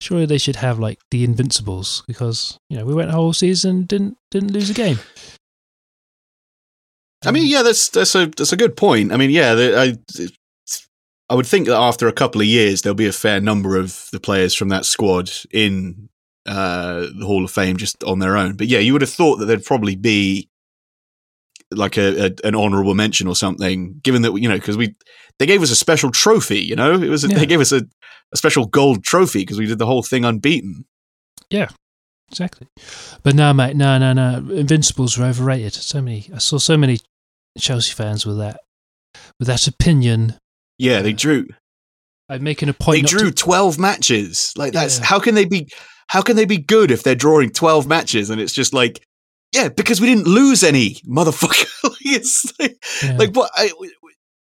Surely 0.01 0.25
they 0.25 0.37
should 0.39 0.55
have 0.57 0.79
like 0.79 0.99
the 1.11 1.23
Invincibles 1.23 2.03
because 2.07 2.57
you 2.69 2.77
know 2.77 2.85
we 2.85 2.93
went 2.93 3.09
a 3.09 3.13
whole 3.13 3.33
season 3.33 3.83
didn't 3.83 4.17
didn't 4.31 4.51
lose 4.51 4.69
a 4.69 4.73
game. 4.73 4.99
I 7.23 7.29
mean, 7.31 7.45
yeah, 7.45 7.61
that's 7.61 7.89
that's 7.89 8.15
a 8.15 8.25
that's 8.25 8.51
a 8.51 8.57
good 8.57 8.75
point. 8.75 9.11
I 9.11 9.17
mean, 9.17 9.29
yeah, 9.29 9.53
the, 9.53 9.77
I 9.79 9.95
I 11.31 11.35
would 11.35 11.47
think 11.47 11.67
that 11.67 11.79
after 11.79 12.09
a 12.09 12.13
couple 12.13 12.41
of 12.41 12.47
years, 12.47 12.81
there'll 12.81 12.93
be 12.93 13.07
a 13.07 13.13
fair 13.13 13.39
number 13.39 13.77
of 13.77 14.09
the 14.11 14.19
players 14.19 14.53
from 14.53 14.67
that 14.69 14.83
squad 14.85 15.31
in 15.49 16.09
uh, 16.45 17.07
the 17.17 17.25
Hall 17.25 17.45
of 17.45 17.51
Fame 17.51 17.77
just 17.77 18.03
on 18.03 18.19
their 18.19 18.35
own. 18.35 18.57
But 18.57 18.67
yeah, 18.67 18.79
you 18.79 18.91
would 18.91 19.01
have 19.01 19.11
thought 19.11 19.37
that 19.37 19.45
there'd 19.45 19.63
probably 19.63 19.95
be 19.95 20.49
like 21.71 21.97
a, 21.97 22.25
a 22.25 22.47
an 22.47 22.53
honourable 22.53 22.95
mention 22.95 23.27
or 23.27 23.35
something, 23.35 23.99
given 24.03 24.23
that 24.23 24.33
you 24.35 24.49
know 24.49 24.55
because 24.55 24.75
we 24.75 24.93
they 25.39 25.45
gave 25.45 25.61
us 25.63 25.71
a 25.71 25.75
special 25.75 26.11
trophy. 26.11 26.59
You 26.59 26.75
know, 26.75 27.01
it 27.01 27.07
was 27.09 27.23
Yeah. 27.23 27.37
they 27.37 27.45
gave 27.45 27.61
us 27.61 27.71
a, 27.71 27.81
a 28.33 28.37
special 28.37 28.65
gold 28.65 29.05
trophy 29.05 29.39
because 29.39 29.57
we 29.57 29.67
did 29.67 29.79
the 29.79 29.85
whole 29.85 30.03
thing 30.03 30.25
unbeaten. 30.25 30.83
Yeah, 31.49 31.69
exactly. 32.29 32.67
But 33.23 33.35
no, 33.35 33.53
mate, 33.53 33.77
no, 33.77 33.97
no, 33.97 34.11
no. 34.11 34.53
Invincibles 34.53 35.17
are 35.17 35.23
overrated. 35.23 35.75
So 35.75 36.01
many. 36.01 36.29
I 36.35 36.39
saw 36.39 36.57
so 36.57 36.75
many 36.75 36.99
Chelsea 37.57 37.93
fans 37.93 38.25
with 38.25 38.37
that 38.39 38.59
with 39.39 39.47
that 39.47 39.65
opinion. 39.65 40.35
Yeah, 40.81 41.01
they 41.01 41.13
drew 41.13 41.47
I'm 42.29 42.43
making 42.43 42.69
a 42.69 42.73
point. 42.73 43.03
they 43.03 43.07
drew 43.07 43.29
to- 43.29 43.35
12 43.35 43.75
12 43.75 43.79
matches 43.79 44.53
like 44.57 44.73
that's 44.73 44.99
Yeah. 44.99 45.05
how 45.05 45.19
can 45.19 45.35
they 45.35 45.45
be 45.45 45.69
how 46.07 46.21
can 46.21 46.35
they 46.35 46.45
be 46.45 46.57
good 46.57 46.91
if 46.91 47.03
they're 47.03 47.15
drawing 47.15 47.49
12 47.51 47.87
matches 47.87 48.29
and 48.29 48.39
it's 48.41 48.53
just 48.53 48.73
like 48.73 49.05
yeah 49.53 49.69
because 49.69 49.99
we 50.01 50.07
didn't 50.07 50.27
lose 50.27 50.63
any 50.63 50.95
motherfucker 51.07 51.67
like, 52.59 52.81
yeah. 53.03 53.17
like 53.17 53.35
what 53.35 53.51
I, 53.55 53.71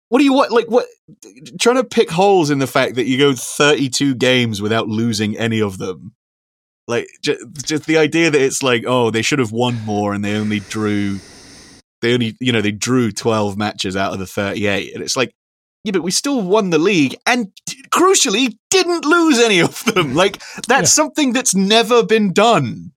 what 0.10 0.20
do 0.20 0.26
you 0.26 0.34
want 0.34 0.52
like 0.52 0.68
what 0.70 0.86
trying 1.60 1.78
to 1.78 1.84
pick 1.86 2.10
holes 2.12 2.50
in 2.50 2.60
the 2.60 2.68
fact 2.68 2.96
that 2.96 3.06
you 3.06 3.18
go 3.18 3.34
32 3.34 4.16
games 4.16 4.62
without 4.62 4.88
losing 4.90 5.38
any 5.38 5.62
of 5.62 5.78
them 5.78 6.14
like 6.88 7.08
just, 7.24 7.40
just 7.66 7.86
the 7.86 7.98
idea 7.98 8.30
that 8.30 8.42
it's 8.42 8.62
like 8.62 8.84
oh 8.86 9.12
they 9.12 9.22
should 9.22 9.40
have 9.40 9.54
won 9.54 9.76
more 9.86 10.14
and 10.14 10.26
they 10.26 10.36
only 10.36 10.60
drew 10.60 11.20
they 12.02 12.14
only 12.14 12.36
you 12.42 12.52
know 12.52 12.62
they 12.62 12.72
drew 12.72 13.12
12 13.12 13.58
matches 13.58 13.96
out 13.96 14.12
of 14.12 14.20
the 14.20 14.28
38 14.28 14.94
and 14.94 15.02
it's 15.04 15.16
like 15.16 15.32
yeah, 15.84 15.92
but 15.92 16.04
we 16.04 16.12
still 16.12 16.42
won 16.42 16.70
the 16.70 16.78
league 16.80 17.16
and 17.26 17.52
crucially 17.90 18.58
didn't 18.70 19.06
lose 19.06 19.40
any 19.40 19.60
of 19.60 19.84
them. 19.86 20.14
Like 20.16 20.42
that's 20.68 20.70
Yeah. 20.92 21.04
something 21.04 21.34
that's 21.34 21.56
never 21.56 22.04
been 22.04 22.34
done. 22.34 22.92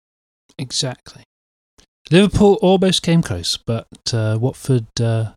exactly. 0.58 1.24
Liverpool 2.10 2.58
almost 2.60 3.02
came 3.02 3.22
close, 3.22 3.56
but 3.56 3.86
uh, 4.12 4.36
Watford 4.40 4.86
uh, 5.00 5.32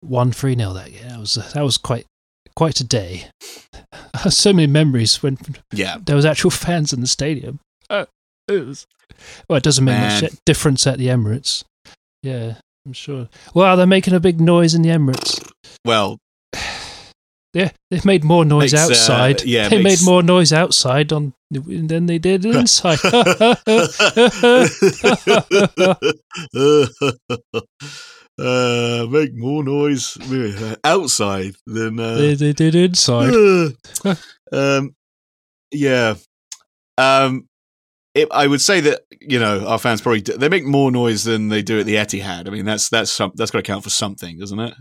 one 0.00 0.30
three 0.32 0.54
nil 0.54 0.74
that 0.74 0.92
year. 0.92 1.04
That 1.08 1.18
was 1.18 1.34
that 1.34 1.62
was 1.62 1.78
quite 1.78 2.04
quite 2.54 2.80
a 2.80 2.84
day. 2.84 3.26
so 4.28 4.52
many 4.52 4.66
memories 4.66 5.22
when 5.22 5.38
Yeah. 5.72 5.96
there 6.04 6.16
was 6.16 6.26
actual 6.26 6.50
fans 6.50 6.92
in 6.92 7.00
the 7.00 7.06
stadium. 7.06 7.60
Uh, 7.88 8.04
it 8.48 8.66
was, 8.66 8.86
well, 9.48 9.56
it 9.56 9.62
doesn't 9.62 9.84
make 9.84 9.96
Man. 9.96 10.22
much 10.22 10.32
difference 10.44 10.86
at 10.86 10.98
the 10.98 11.06
Emirates. 11.06 11.64
Yeah, 12.22 12.56
I'm 12.86 12.92
sure. 12.92 13.28
Wow, 13.54 13.76
they're 13.76 13.86
making 13.86 14.14
a 14.14 14.20
big 14.20 14.40
noise 14.40 14.74
in 14.74 14.82
the 14.82 14.90
Emirates. 14.90 15.40
Well, 15.84 16.18
Yeah, 17.52 17.70
they've 17.90 18.04
made 18.04 18.22
more 18.22 18.44
noise 18.44 18.72
Makes, 18.72 18.82
uh, 18.84 18.86
outside. 18.92 19.42
yeah, 19.44 19.68
they 19.68 19.82
makes- 19.82 20.02
made 20.02 20.06
more 20.08 20.22
noise 20.22 20.52
outside 20.52 21.12
on 21.12 21.34
than 21.50 22.06
they 22.06 22.18
did 22.18 22.44
inside. 22.46 23.00
uh, 28.38 29.06
make 29.10 29.34
more 29.34 29.64
noise 29.64 30.16
outside 30.84 31.54
than 31.66 31.98
uh, 31.98 32.14
they, 32.14 32.34
they 32.34 32.52
did 32.52 32.74
inside. 32.74 33.34
um, 34.52 34.94
yeah. 35.72 36.14
Um, 36.98 37.48
it, 38.14 38.28
I 38.30 38.46
would 38.46 38.60
say 38.60 38.80
that 38.80 39.02
you 39.20 39.38
know 39.38 39.66
our 39.66 39.78
fans 39.78 40.00
probably 40.00 40.20
do, 40.20 40.36
they 40.36 40.48
make 40.48 40.64
more 40.64 40.90
noise 40.90 41.24
than 41.24 41.48
they 41.48 41.62
do 41.62 41.80
at 41.80 41.86
the 41.86 41.94
Etihad. 41.96 42.46
I 42.46 42.50
mean 42.50 42.64
that's 42.64 42.88
that's 42.88 43.10
some, 43.10 43.32
that's 43.34 43.50
got 43.50 43.58
to 43.58 43.62
count 43.62 43.84
for 43.84 43.90
something, 43.90 44.38
doesn't 44.38 44.58
it? 44.58 44.74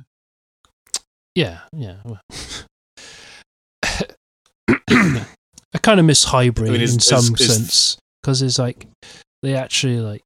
Yeah, 1.40 1.60
yeah. 1.74 1.96
I 4.90 5.78
kind 5.82 6.00
of 6.00 6.06
miss 6.06 6.26
Highbury 6.26 6.70
I 6.70 6.72
mean, 6.74 6.82
is- 6.82 6.94
in 6.96 7.00
some 7.00 7.34
is- 7.36 7.42
is- 7.42 7.56
sense 7.56 7.98
because 8.22 8.42
it's 8.42 8.60
like 8.60 8.88
they 9.42 9.56
actually 9.56 10.00
like 10.02 10.22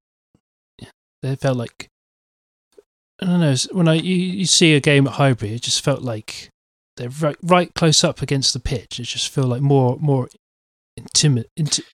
they 1.21 1.35
felt 1.35 1.57
like 1.57 1.87
I 3.21 3.25
don't 3.27 3.39
know 3.41 3.55
when 3.71 3.87
I 3.87 3.93
you, 3.95 4.15
you 4.15 4.45
see 4.47 4.73
a 4.73 4.79
game 4.79 5.05
at 5.07 5.13
Highbury, 5.13 5.53
it 5.53 5.61
just 5.61 5.83
felt 5.83 6.01
like 6.01 6.49
they're 6.97 7.09
right 7.09 7.37
right 7.43 7.71
close 7.75 8.03
up 8.03 8.21
against 8.23 8.53
the 8.53 8.59
pitch. 8.59 8.99
It 8.99 9.03
just 9.03 9.29
felt 9.29 9.47
like 9.49 9.61
more 9.61 9.97
more 9.99 10.29
intimate, 10.97 11.47
inti- 11.59 11.85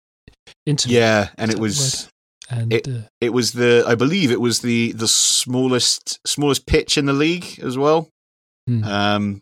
intimate. 0.66 0.94
Yeah, 0.94 1.30
and 1.38 1.52
it 1.52 1.56
that 1.56 1.62
was 1.62 2.10
and 2.50 2.72
it- 2.74 2.88
uh, 2.88 3.02
it 3.20 3.34
was 3.34 3.52
the 3.52 3.84
I 3.86 3.96
believe 3.96 4.32
it 4.32 4.40
was 4.42 4.62
the 4.62 4.94
the 4.94 5.08
smallest 5.10 6.20
smallest 6.26 6.66
pitch 6.66 6.98
in 6.98 7.06
the 7.06 7.14
league 7.14 7.60
as 7.62 7.78
well. 7.78 8.08
Hmm. 8.70 8.84
Um, 8.84 9.42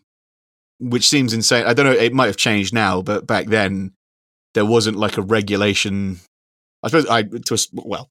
which 0.80 1.08
seems 1.08 1.34
insane. 1.34 1.66
I 1.66 1.74
don't 1.74 1.86
know. 1.86 1.92
It 1.92 2.12
might 2.12 2.26
have 2.26 2.36
changed 2.36 2.72
now, 2.72 3.02
but 3.02 3.26
back 3.26 3.46
then 3.46 3.92
there 4.54 4.64
wasn't 4.64 4.96
like 4.96 5.16
a 5.16 5.22
regulation. 5.22 6.20
I 6.82 6.88
suppose 6.88 7.06
I 7.06 7.22
to 7.22 7.54
a, 7.54 7.58
well 7.72 8.10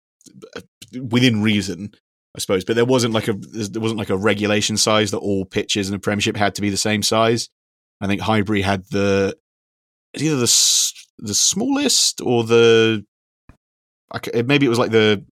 within 0.94 1.42
reason, 1.42 1.94
I 2.36 2.40
suppose, 2.40 2.64
but 2.64 2.76
there 2.76 2.86
wasn't 2.86 3.14
like 3.14 3.28
a 3.28 3.34
there 3.34 3.82
wasn't 3.82 4.00
like 4.00 4.10
a 4.10 4.18
regulation 4.18 4.78
size 4.78 5.12
that 5.12 5.18
all 5.18 5.46
pitches 5.46 5.88
in 5.88 5.94
the 5.94 6.00
Premiership 6.00 6.36
had 6.36 6.56
to 6.56 6.62
be 6.62 6.70
the 6.70 6.78
same 6.78 7.04
size. 7.04 7.50
I 8.02 8.08
think 8.08 8.22
Highbury 8.22 8.62
had 8.62 8.84
the 8.92 9.38
either 10.14 10.36
the 10.36 10.94
the 11.20 11.34
smallest 11.34 12.22
or 12.22 12.44
the 12.44 13.06
maybe 14.46 14.66
it 14.66 14.70
was 14.70 14.80
like 14.80 14.92
the 14.92 15.26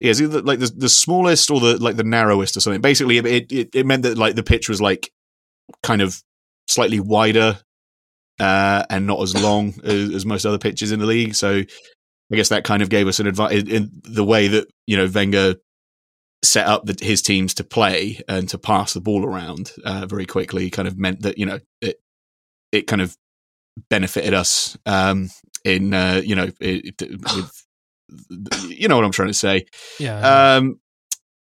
yeah, 0.00 0.10
it's 0.10 0.20
either 0.20 0.42
like 0.42 0.58
the 0.60 0.72
the 0.74 0.88
smallest 0.88 1.50
or 1.50 1.60
the 1.60 1.78
like 1.82 1.96
the 1.96 2.04
narrowest 2.04 2.56
or 2.56 2.60
something. 2.60 2.80
Basically, 2.80 3.18
it 3.18 3.52
it, 3.52 3.74
it 3.74 3.86
meant 3.86 4.02
that 4.04 4.18
like 4.18 4.34
the 4.34 4.42
pitch 4.42 4.68
was 4.68 4.80
like 4.80 5.10
kind 5.82 6.02
of 6.02 6.22
slightly 6.68 7.00
wider 7.00 7.58
uh, 8.38 8.84
and 8.90 9.06
not 9.06 9.20
as 9.22 9.40
long 9.40 9.74
as, 9.84 10.10
as 10.14 10.26
most 10.26 10.46
other 10.46 10.58
pitches 10.58 10.92
in 10.92 11.00
the 11.00 11.06
league. 11.06 11.34
So 11.34 11.58
I 12.32 12.36
guess 12.36 12.48
that 12.50 12.64
kind 12.64 12.82
of 12.82 12.88
gave 12.88 13.08
us 13.08 13.20
an 13.20 13.26
advantage 13.26 13.68
in 13.68 13.90
the 14.04 14.24
way 14.24 14.48
that 14.48 14.68
you 14.86 14.96
know 14.96 15.08
Wenger 15.12 15.56
set 16.42 16.66
up 16.66 16.86
the, 16.86 16.96
his 17.04 17.20
teams 17.22 17.52
to 17.54 17.64
play 17.64 18.20
and 18.28 18.48
to 18.48 18.58
pass 18.58 18.94
the 18.94 19.00
ball 19.00 19.24
around 19.26 19.72
uh, 19.84 20.06
very 20.06 20.26
quickly. 20.26 20.70
Kind 20.70 20.88
of 20.88 20.98
meant 20.98 21.22
that 21.22 21.38
you 21.38 21.46
know 21.46 21.58
it 21.80 22.00
it 22.72 22.86
kind 22.86 23.02
of 23.02 23.16
benefited 23.90 24.34
us 24.34 24.76
um, 24.86 25.28
in 25.64 25.92
uh, 25.92 26.22
you 26.24 26.34
know 26.34 26.50
it, 26.60 26.94
it- 27.02 27.10
with 27.36 27.59
you 28.68 28.88
know 28.88 28.96
what 28.96 29.04
I'm 29.04 29.12
trying 29.12 29.28
to 29.28 29.34
say. 29.34 29.66
yeah, 29.98 30.56
Um, 30.56 30.80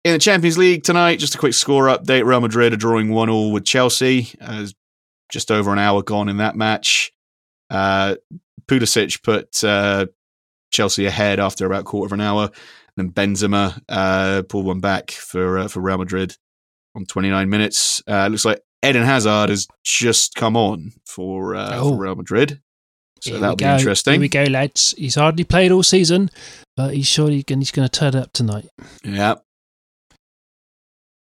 in 0.04 0.14
the 0.14 0.20
Champions 0.20 0.58
League 0.58 0.84
tonight, 0.84 1.20
just 1.20 1.36
a 1.36 1.38
quick 1.38 1.54
score 1.54 1.86
update. 1.88 2.26
Real 2.26 2.40
Madrid 2.42 2.74
are 2.74 2.78
drawing 2.78 3.10
1 3.10 3.30
all 3.30 3.52
with 3.52 3.66
Chelsea. 3.66 4.30
Uh, 4.42 4.66
just 5.32 5.52
over 5.52 5.72
an 5.74 5.80
hour 5.80 6.02
gone 6.02 6.30
in 6.30 6.38
that 6.38 6.56
match. 6.56 7.12
Uh, 7.70 8.16
Pulisic 8.68 9.22
put 9.24 9.64
uh, 9.64 10.06
Chelsea 10.72 11.06
ahead 11.06 11.40
after 11.40 11.66
about 11.66 11.82
a 11.82 11.84
quarter 11.84 12.08
of 12.08 12.14
an 12.14 12.22
hour. 12.22 12.50
And 12.98 13.12
then 13.14 13.34
Benzema 13.36 13.80
uh, 13.90 14.44
pulled 14.50 14.66
one 14.66 14.80
back 14.80 15.12
for 15.12 15.60
uh, 15.60 15.68
for 15.68 15.82
Real 15.82 15.98
Madrid 15.98 16.36
on 16.96 17.06
29 17.06 17.50
minutes. 17.50 18.02
Uh, 18.08 18.28
looks 18.28 18.46
like 18.46 18.62
Eden 18.84 19.04
Hazard 19.04 19.50
has 19.50 19.68
just 19.84 20.34
come 20.36 20.56
on 20.58 20.94
for, 21.06 21.56
uh, 21.56 21.76
Oh. 21.78 21.90
for 21.92 21.98
Real 21.98 22.16
Madrid. 22.16 22.62
So 23.22 23.32
Here 23.32 23.40
that'll 23.40 23.56
be 23.56 23.66
interesting. 23.66 24.14
Here 24.14 24.22
we 24.22 24.30
go, 24.30 24.44
lads. 24.46 24.94
He's 24.98 25.16
hardly 25.16 25.44
played 25.44 25.72
all 25.72 25.84
season, 25.84 26.30
but 26.78 26.94
he's 26.94 27.08
surely 27.08 27.44
gonna, 27.44 27.60
he's 27.60 27.72
going 27.72 27.88
to 27.88 28.00
turn 28.00 28.16
up 28.16 28.32
tonight. 28.34 28.68
Yeah, 29.04 29.36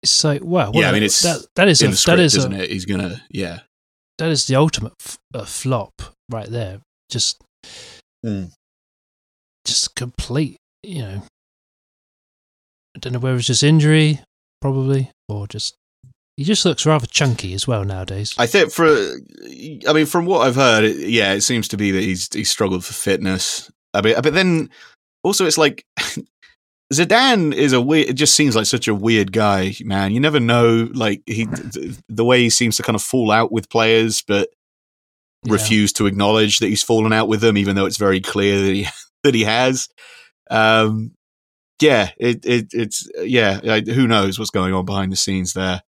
It's 0.02 0.24
like 0.24 0.42
wow, 0.42 0.70
Yeah, 0.74 0.80
what 0.80 0.84
I 0.86 0.92
mean, 0.92 1.02
it's 1.02 1.20
that, 1.22 1.46
that 1.56 1.68
is 1.68 1.82
a 1.82 1.92
script, 1.94 2.16
that 2.16 2.22
is 2.22 2.36
isn't 2.36 2.52
a, 2.54 2.62
it? 2.62 2.70
He's 2.70 2.84
gonna, 2.86 3.22
yeah. 3.30 3.60
that 4.18 4.30
is 4.30 4.46
the 4.46 4.56
ultimate 4.56 4.92
f- 5.00 5.18
uh, 5.34 5.44
flop 5.44 5.92
right 6.30 6.48
there. 6.48 6.80
Just 7.10 7.42
Hmm. 8.24 8.44
just 9.64 9.94
complete, 9.96 10.56
you 10.82 11.02
know. 11.02 11.22
I 12.96 12.98
don't 13.00 13.12
know 13.14 13.18
whether 13.18 13.36
it's 13.36 13.46
just 13.46 13.62
injury, 13.62 14.20
probably, 14.60 15.10
or 15.28 15.46
just 15.46 15.74
he 16.42 16.44
just 16.44 16.64
looks 16.64 16.84
rather 16.84 17.06
chunky 17.06 17.54
as 17.54 17.68
well 17.68 17.84
nowadays. 17.84 18.34
I 18.36 18.46
think 18.46 18.72
for, 18.72 18.86
I 18.88 19.92
mean, 19.92 20.06
from 20.06 20.26
what 20.26 20.44
I've 20.44 20.56
heard, 20.56 20.82
it, 20.82 20.96
yeah, 21.08 21.34
it 21.34 21.42
seems 21.42 21.68
to 21.68 21.76
be 21.76 21.92
that 21.92 22.02
he's 22.02 22.28
he's 22.32 22.50
struggled 22.50 22.84
for 22.84 22.92
fitness. 22.94 23.70
I 23.94 24.00
mean, 24.00 24.16
but 24.20 24.34
then 24.34 24.68
also 25.22 25.46
it's 25.46 25.56
like 25.56 25.86
Zidane 26.92 27.54
is 27.54 27.72
a 27.72 27.80
weird. 27.80 28.08
It 28.08 28.14
just 28.14 28.34
seems 28.34 28.56
like 28.56 28.66
such 28.66 28.88
a 28.88 28.94
weird 28.94 29.32
guy, 29.32 29.74
man. 29.84 30.10
You 30.12 30.18
never 30.20 30.40
know, 30.40 30.88
like 30.92 31.22
he, 31.26 31.46
the 32.08 32.24
way 32.24 32.40
he 32.42 32.50
seems 32.50 32.76
to 32.78 32.82
kind 32.82 32.96
of 32.96 33.02
fall 33.02 33.30
out 33.30 33.50
with 33.52 33.70
players, 33.70 34.22
but 34.26 34.48
Yeah. 35.44 35.52
refuse 35.54 35.92
to 35.94 36.06
acknowledge 36.06 36.58
that 36.58 36.68
he's 36.68 36.82
fallen 36.82 37.12
out 37.12 37.28
with 37.28 37.40
them, 37.40 37.56
even 37.56 37.76
though 37.76 37.86
it's 37.86 37.96
very 37.98 38.20
clear 38.20 38.60
that 38.60 38.74
he 38.74 38.86
that 39.22 39.34
he 39.34 39.44
has. 39.44 39.88
Um, 40.50 41.12
yeah, 41.80 42.10
it, 42.18 42.44
it 42.44 42.66
it's 42.72 43.08
yeah. 43.22 43.60
Like, 43.62 43.86
who 43.86 44.06
knows 44.06 44.38
what's 44.38 44.50
going 44.50 44.74
on 44.74 44.84
behind 44.84 45.12
the 45.12 45.16
scenes 45.16 45.52
there? 45.52 45.82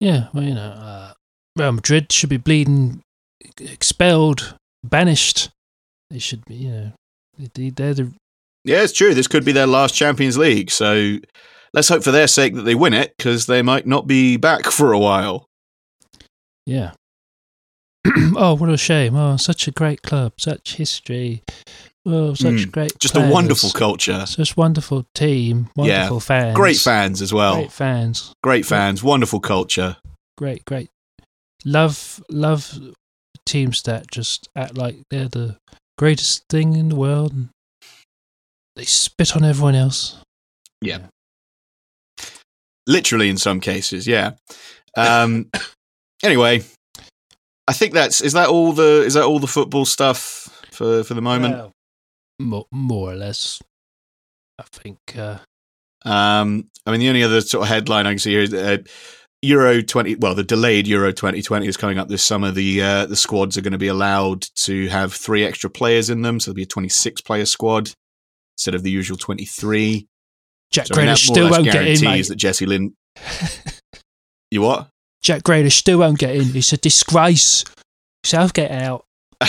Yeah, 0.00 0.28
well, 0.34 0.44
you 0.44 0.54
know, 0.54 0.60
uh, 0.60 1.12
Real 1.56 1.72
Madrid 1.72 2.12
should 2.12 2.28
be 2.28 2.36
bleeding, 2.36 3.02
expelled, 3.58 4.56
banished. 4.84 5.50
They 6.10 6.18
should 6.18 6.44
be, 6.44 6.54
you 6.54 6.70
know, 6.70 6.92
they, 7.54 7.70
they're 7.70 7.94
the 7.94 8.12
Yeah, 8.64 8.82
it's 8.82 8.92
true. 8.92 9.14
This 9.14 9.26
could 9.26 9.44
be 9.44 9.52
their 9.52 9.66
last 9.66 9.94
Champions 9.94 10.36
League. 10.36 10.70
So 10.70 11.16
let's 11.72 11.88
hope 11.88 12.04
for 12.04 12.10
their 12.12 12.28
sake 12.28 12.54
that 12.54 12.62
they 12.62 12.74
win 12.74 12.94
it 12.94 13.14
because 13.16 13.46
they 13.46 13.62
might 13.62 13.86
not 13.86 14.06
be 14.06 14.36
back 14.36 14.66
for 14.66 14.92
a 14.92 14.98
while. 14.98 15.46
Yeah. 16.66 16.92
oh, 18.36 18.54
what 18.54 18.68
a 18.68 18.76
shame. 18.76 19.16
Oh, 19.16 19.36
such 19.36 19.66
a 19.66 19.72
great 19.72 20.02
club, 20.02 20.34
such 20.38 20.76
history. 20.76 21.42
Oh, 22.08 22.34
such 22.34 22.52
Mm, 22.66 22.70
great. 22.72 22.98
Just 23.00 23.14
players. 23.14 23.28
a 23.30 23.32
wonderful 23.32 23.70
culture. 23.70 24.24
Such 24.26 24.56
wonderful 24.56 25.06
team, 25.14 25.70
Yeah. 25.76 26.16
fans. 26.20 26.54
Great 26.54 26.76
fans 26.78 27.20
as 27.20 27.32
well. 27.32 27.56
Great 27.56 27.72
fans. 27.72 28.32
Great 28.44 28.64
fans. 28.64 29.02
Wonderful 29.02 29.40
culture. 29.40 29.96
Great, 30.38 30.64
great. 30.64 30.88
Love, 31.64 32.22
love 32.30 32.78
teams 33.44 33.82
that 33.82 34.08
just 34.10 34.48
act 34.54 34.76
like 34.76 34.98
they're 35.10 35.28
the 35.28 35.56
greatest 35.98 36.44
thing 36.48 36.74
in 36.76 36.90
the 36.90 36.96
world. 36.96 37.32
And 37.32 37.48
they 38.76 38.84
spit 38.84 39.34
on 39.34 39.44
everyone 39.44 39.74
else. 39.74 40.16
Yeah. 40.80 40.98
Literally 42.86 43.28
in 43.28 43.36
some 43.38 43.58
cases, 43.60 44.06
yeah. 44.06 44.32
Um, 44.96 45.50
anyway, 46.22 46.62
I 47.66 47.72
think 47.72 47.94
that's 47.94 48.20
is 48.20 48.34
that 48.34 48.48
all 48.48 48.72
the 48.72 49.02
is 49.04 49.14
that 49.14 49.24
all 49.24 49.40
the 49.40 49.48
football 49.48 49.84
stuff 49.84 50.48
for 50.70 51.02
for 51.02 51.14
the 51.14 51.20
moment. 51.22 51.72
More, 52.38 52.66
more 52.70 53.12
or 53.12 53.16
less. 53.16 53.60
I 54.58 54.64
think. 54.72 54.98
Uh, 55.16 55.38
Um, 56.04 56.68
I 56.86 56.90
mean, 56.92 57.00
the 57.00 57.08
only 57.08 57.22
other 57.24 57.40
sort 57.40 57.62
of 57.62 57.68
headline 57.68 58.06
I 58.06 58.12
can 58.12 58.18
see 58.18 58.30
here 58.30 58.42
is 58.42 58.54
uh, 58.54 58.78
Euro 59.42 59.82
20. 59.82 60.16
Well, 60.16 60.34
the 60.34 60.44
delayed 60.44 60.86
Euro 60.86 61.12
2020 61.12 61.66
is 61.66 61.76
coming 61.76 61.98
up 61.98 62.08
this 62.08 62.22
summer. 62.22 62.50
The 62.52 62.80
uh, 62.82 63.06
the 63.06 63.16
squads 63.16 63.56
are 63.58 63.60
going 63.62 63.72
to 63.72 63.78
be 63.78 63.88
allowed 63.88 64.42
to 64.64 64.88
have 64.88 65.12
three 65.12 65.44
extra 65.44 65.68
players 65.68 66.08
in 66.10 66.22
them, 66.22 66.38
so 66.40 66.50
there'll 66.50 66.56
be 66.56 66.62
a 66.62 66.66
26 66.66 67.20
player 67.22 67.44
squad 67.44 67.90
instead 68.56 68.74
of 68.74 68.82
the 68.82 68.90
usual 68.90 69.16
23. 69.18 70.06
Jack 70.70 70.86
So 70.86 70.94
Grealish 70.94 70.96
that 70.96 71.04
more 71.06 71.12
or 71.12 71.14
still 71.14 71.50
won't 71.50 71.64
get 71.64 71.86
in, 71.86 72.04
mate. 72.04 72.28
that 72.28 72.36
Jesse 72.36 72.66
Lynn. 72.66 72.94
You 74.52 74.62
what? 74.62 74.88
Jack 75.22 75.42
Grealish 75.42 75.72
still 75.72 75.98
won't 75.98 76.20
get 76.20 76.34
in. 76.36 76.56
It's 76.56 76.72
a 76.72 76.76
disgrace. 76.76 77.64
Southgate 78.24 78.70
out. 78.70 79.04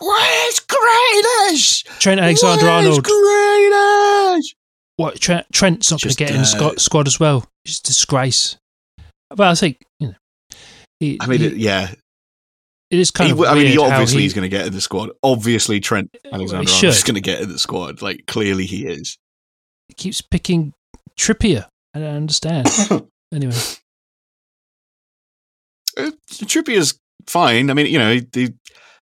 Where's 0.00 0.60
Grealish? 0.60 1.84
Trent 1.98 2.20
Alexander 2.20 2.64
Where's 2.66 2.86
Arnold. 2.86 3.04
Grealish? 3.04 4.54
what 4.96 5.20
Trent, 5.20 5.46
Trent's 5.52 5.90
not 5.90 6.00
going 6.00 6.08
Just, 6.08 6.18
to 6.18 6.24
get 6.24 6.30
in 6.30 6.36
the 6.38 6.42
uh, 6.42 6.44
squad, 6.46 6.80
squad 6.80 7.06
as 7.06 7.20
well. 7.20 7.44
It's 7.64 7.80
a 7.80 7.82
disgrace. 7.82 8.56
But 9.30 9.40
I 9.48 9.54
think 9.54 9.78
you 10.00 10.08
know. 10.08 10.14
He, 11.00 11.18
I 11.20 11.26
mean, 11.26 11.40
he- 11.40 11.46
it, 11.46 11.56
yeah. 11.56 11.90
it 12.90 12.98
is 12.98 13.10
kind 13.10 13.26
He, 13.26 13.32
of. 13.32 13.38
w- 13.38 13.50
I 13.50 13.54
mean, 13.54 13.66
he 13.72 13.76
obviously 13.78 14.18
he- 14.18 14.22
he's 14.24 14.34
going 14.34 14.48
to 14.48 14.56
get 14.56 14.66
in 14.66 14.72
the 14.72 14.80
squad. 14.80 15.10
Obviously, 15.22 15.80
Trent 15.80 16.10
Alexander 16.32 16.66
should. 16.70 16.88
is 16.90 17.02
going 17.02 17.16
to 17.16 17.20
get 17.20 17.40
in 17.42 17.48
the 17.50 17.58
squad. 17.58 18.00
Like, 18.00 18.24
clearly 18.26 18.64
he 18.66 18.86
is. 18.86 19.18
he 19.88 19.94
keeps 19.94 20.20
picking 20.22 20.72
Trippier. 21.18 21.66
I 21.94 21.98
don't 21.98 22.14
understand. 22.16 22.68
anyway, 23.34 23.54
Uh, 25.96 26.10
Trippier's 26.30 26.98
fine. 27.26 27.70
I 27.70 27.74
mean, 27.74 27.86
you 27.86 27.98
know, 27.98 28.20
he, 28.32 28.54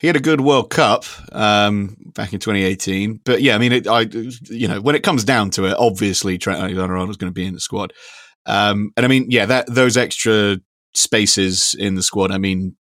he, 0.05 0.07
had 0.09 0.17
a 0.17 0.21
good 0.21 0.41
World 0.41 0.71
Cup 0.71 1.05
um, 1.33 1.97
back 2.15 2.33
in 2.33 2.41
2018. 2.41 3.21
But 3.25 3.43
yeah, 3.43 3.55
I 3.55 3.59
mean, 3.59 3.73
it, 3.73 3.87
I, 3.87 4.01
you 4.51 4.69
know, 4.69 4.81
when 4.81 4.95
it 4.95 5.03
comes 5.03 5.25
down 5.25 5.51
to 5.51 5.67
it, 5.67 5.77
obviously 5.79 6.39
Trent 6.39 6.61
Alexander-Arnold 6.61 7.11
is 7.11 7.17
going 7.17 7.31
to 7.31 7.35
be 7.35 7.47
in 7.47 7.55
the 7.55 7.61
squad. 7.61 7.93
Um, 8.47 8.93
and 8.97 9.05
I 9.05 9.09
mean, 9.09 9.27
yeah, 9.31 9.47
that 9.47 9.67
those 9.67 9.97
extra 9.97 10.59
spaces 10.95 11.75
in 11.79 11.95
the 11.95 12.03
squad. 12.03 12.31
I 12.31 12.39
mean, 12.39 12.77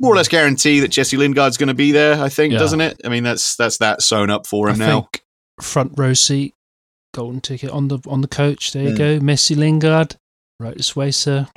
more 0.00 0.12
or 0.12 0.16
less 0.16 0.28
guarantee 0.28 0.80
that 0.80 0.88
Jesse 0.88 1.16
Lingard's 1.16 1.56
going 1.56 1.68
to 1.68 1.74
be 1.74 1.92
there. 1.92 2.22
I 2.22 2.28
think, 2.28 2.52
Yeah. 2.52 2.58
doesn't 2.58 2.80
it? 2.80 3.00
I 3.04 3.08
mean, 3.08 3.22
that's 3.22 3.56
that's 3.56 3.78
that 3.78 4.02
sewn 4.02 4.30
up 4.30 4.46
for 4.46 4.68
I 4.68 4.72
him 4.72 4.78
now. 4.78 5.00
think 5.02 5.22
front 5.60 5.92
row 5.96 6.14
seat, 6.14 6.54
golden 7.12 7.40
ticket 7.40 7.70
on 7.70 7.88
the 7.88 7.98
on 8.06 8.20
the 8.22 8.28
coach. 8.28 8.72
There 8.72 8.82
you 8.84 8.90
Mm. 8.94 8.98
go, 8.98 9.18
Messi 9.20 9.56
Lingard. 9.56 10.16
Right 10.58 10.76
this 10.76 10.94
way, 10.94 11.10
sir. 11.10 11.48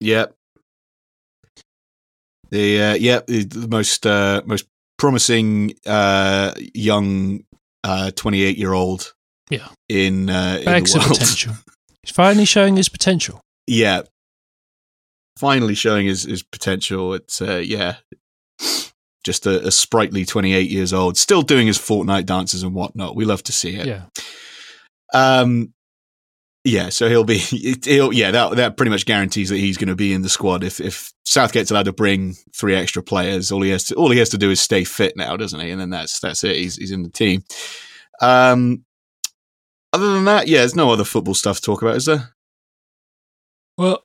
Yep. 0.00 0.34
The 2.50 2.82
uh, 2.82 2.94
yeah, 2.94 3.20
the, 3.26 3.68
most 3.70 4.06
uh, 4.06 4.42
most 4.44 4.66
promising 4.98 5.74
uh, 5.86 6.52
young 6.74 7.44
twenty 8.16 8.42
eight 8.42 8.58
year 8.58 8.72
old. 8.72 9.14
Yeah. 9.50 9.68
In, 9.88 10.30
uh, 10.30 10.58
in 10.60 10.64
Bags 10.64 10.92
the 10.92 11.00
of 11.00 11.06
potential. 11.06 11.54
He's 12.02 12.12
finally 12.12 12.44
showing 12.44 12.76
his 12.76 12.88
potential. 12.88 13.40
yeah. 13.66 14.02
Finally 15.38 15.74
showing 15.74 16.06
his, 16.06 16.24
his 16.24 16.42
potential. 16.42 17.14
It's 17.14 17.40
uh, 17.40 17.56
yeah. 17.64 17.96
Just 19.24 19.46
a, 19.46 19.66
a 19.66 19.70
sprightly 19.70 20.24
twenty 20.24 20.54
eight 20.54 20.70
years 20.70 20.92
old, 20.92 21.16
still 21.16 21.42
doing 21.42 21.66
his 21.66 21.78
Fortnite 21.78 22.26
dances 22.26 22.62
and 22.62 22.74
whatnot. 22.74 23.16
We 23.16 23.24
love 23.24 23.42
to 23.44 23.52
see 23.52 23.76
it. 23.76 23.86
Yeah. 23.86 24.02
Um, 25.12 25.72
yeah, 26.64 26.90
so 26.90 27.08
he'll 27.08 27.24
be 27.24 27.38
he'll 27.84 28.12
yeah 28.12 28.30
that 28.30 28.56
that 28.56 28.76
pretty 28.76 28.90
much 28.90 29.06
guarantees 29.06 29.48
that 29.48 29.56
he's 29.58 29.78
going 29.78 29.88
to 29.88 29.96
be 29.96 30.12
in 30.12 30.22
the 30.22 30.28
squad. 30.28 30.62
If 30.62 30.80
if 30.80 31.12
Southgate's 31.24 31.70
allowed 31.70 31.86
to 31.86 31.92
bring 31.92 32.34
three 32.54 32.74
extra 32.74 33.02
players, 33.02 33.50
all 33.50 33.62
he 33.62 33.70
has 33.70 33.84
to 33.84 33.94
all 33.94 34.10
he 34.10 34.18
has 34.18 34.28
to 34.30 34.38
do 34.38 34.50
is 34.50 34.60
stay 34.60 34.84
fit 34.84 35.16
now, 35.16 35.36
doesn't 35.36 35.60
he? 35.60 35.70
And 35.70 35.80
then 35.80 35.90
that's 35.90 36.20
that's 36.20 36.44
it. 36.44 36.56
He's 36.56 36.76
he's 36.76 36.90
in 36.90 37.02
the 37.02 37.10
team. 37.10 37.42
Um, 38.20 38.84
other 39.92 40.12
than 40.12 40.24
that, 40.26 40.48
yeah, 40.48 40.58
there's 40.58 40.76
no 40.76 40.90
other 40.90 41.04
football 41.04 41.34
stuff 41.34 41.56
to 41.56 41.62
talk 41.62 41.82
about, 41.82 41.96
is 41.96 42.04
there? 42.04 42.34
Well, 43.78 44.04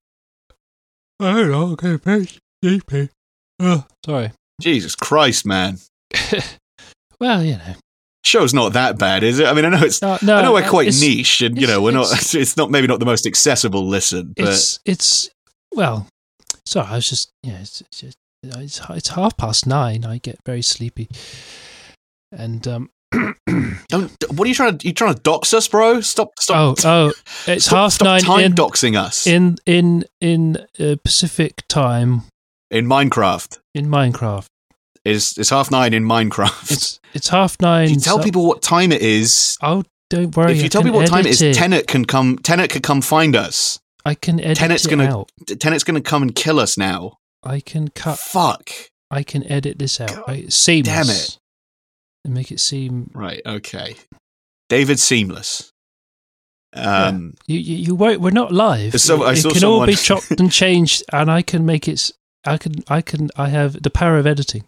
I 1.19 1.33
don't 1.33 1.51
know. 1.51 1.71
Okay, 1.73 1.97
very 1.97 2.27
sleepy. 2.63 3.09
Oh, 3.59 3.85
sorry. 4.05 4.31
Jesus 4.61 4.95
Christ, 4.95 5.45
man, 5.45 5.79
well, 7.19 7.43
you 7.43 7.57
know. 7.57 7.75
Show's 8.25 8.53
not 8.53 8.73
that 8.73 8.97
bad, 8.97 9.23
is 9.23 9.39
it? 9.39 9.45
I 9.47 9.53
mean, 9.53 9.65
I 9.65 9.69
know 9.69 9.83
it's 9.83 10.01
No, 10.01 10.17
no, 10.21 10.35
I 10.37 10.41
know 10.41 10.53
we're 10.53 10.63
uh, 10.63 10.69
quite 10.69 10.87
niche, 10.99 11.41
and 11.41 11.59
you 11.59 11.67
know 11.67 11.81
we're 11.81 11.91
not. 11.91 12.05
it's- 12.07 12.33
It's 12.35 12.57
not 12.57 12.71
maybe 12.71 12.87
not 12.87 12.99
the 12.99 13.05
most 13.05 13.25
accessible 13.25 13.87
listen, 13.87 14.33
but 14.35 14.47
It's 14.47 14.79
it's 14.85 15.29
well. 15.73 16.07
Sorry, 16.65 16.87
I 16.87 16.95
was 16.95 17.07
just 17.09 17.29
yeah. 17.43 17.59
It's 17.59 17.81
it's, 17.81 17.99
just, 18.01 18.17
it's 18.43 18.81
it's 18.89 19.09
half 19.09 19.37
past 19.37 19.65
nine. 19.67 20.03
I 20.05 20.17
get 20.17 20.37
very 20.45 20.61
sleepy, 20.61 21.07
and 22.31 22.67
um. 22.67 22.89
don't, 23.87 24.11
what 24.33 24.45
are 24.45 24.47
you 24.49 24.55
trying 24.55 24.77
to? 24.77 24.87
You 24.87 24.93
trying 24.93 25.13
to 25.13 25.21
dox 25.21 25.53
us, 25.53 25.67
bro? 25.69 26.01
Stop! 26.01 26.31
oh 26.49 26.73
Stop! 26.75 26.85
oh, 26.85 27.13
it's 27.47 27.65
stop, 27.65 27.77
half 27.77 27.93
stop 27.93 28.05
nine 28.05 28.21
time 28.21 28.39
in 28.41 28.53
doxing 28.53 28.97
us 28.97 29.25
in 29.25 29.55
in 29.65 30.03
in 30.19 30.57
uh, 30.79 30.95
Pacific 31.03 31.61
time 31.69 32.23
in 32.71 32.87
Minecraft. 32.87 33.59
in 33.73 33.85
Minecraft. 33.87 34.47
It's 35.05 35.37
it's 35.37 35.51
half 35.51 35.69
nine 35.71 35.93
in 35.93 36.03
Minecraft. 36.03 36.71
It's 36.71 36.99
it's 37.13 37.29
half 37.29 37.55
nine. 37.61 37.85
if 37.85 37.91
you 37.91 37.99
tell 37.99 38.17
so- 38.17 38.23
people 38.23 38.45
what 38.47 38.61
time 38.61 38.91
it 38.91 39.01
is, 39.01 39.57
Oh, 39.61 39.83
don't 40.09 40.35
worry. 40.35 40.51
if 40.53 40.57
you 40.57 40.65
I 40.65 40.67
tell 40.67 40.83
people 40.83 40.99
what 40.99 41.07
time 41.07 41.25
it 41.25 41.39
edit 41.41 41.55
Tenet 41.55 41.87
can 41.87 42.05
come. 42.05 42.37
Tenet 42.39 42.69
can 42.71 42.81
come 42.81 43.01
find 43.01 43.35
us. 43.35 43.79
I 44.03 44.15
can 44.15 44.39
edit 44.39 44.57
Tenet's 44.57 44.85
it 44.85 44.89
gonna- 44.89 45.19
out. 45.19 45.31
Tenet's 45.59 45.83
going 45.83 45.95
to 45.95 46.01
come 46.09 46.21
and 46.21 46.35
kill 46.35 46.59
us 46.59 46.77
now. 46.77 47.17
I 47.43 47.59
can 47.59 47.87
cut. 47.89 48.19
Fuck. 48.19 48.69
I 49.11 49.23
can 49.23 49.43
edit 49.51 49.79
this 49.79 49.99
out. 50.01 50.09
God 50.09 50.23
Right? 50.27 50.51
Seamless. 50.53 50.93
damn 51.07 51.09
it. 51.15 51.37
And 52.23 52.33
make 52.33 52.51
it 52.51 52.59
seem 52.59 53.09
Right. 53.13 53.41
Okay. 53.45 53.95
David 54.69 54.99
Seamless. 54.99 55.71
Um. 56.73 57.35
you 57.47 57.57
you, 57.59 57.75
you 57.77 57.95
won't. 57.95 58.19
We're 58.21 58.31
not 58.31 58.51
live. 58.51 58.99
So 58.99 59.23
I 59.23 59.33
it 59.33 59.35
saw 59.37 59.51
can 59.51 59.63
all 59.63 59.85
be 59.85 59.95
chopped 59.95 60.31
and 60.31 60.51
changed, 60.51 61.03
and 61.13 61.31
I 61.31 61.41
can 61.41 61.65
make 61.65 61.87
it. 61.87 62.11
I 62.45 62.57
can. 62.57 62.73
I 62.89 63.01
can. 63.01 63.29
I 63.37 63.47
have 63.49 63.81
the 63.81 63.89
power 63.89 64.17
of 64.17 64.27
editing. 64.27 64.65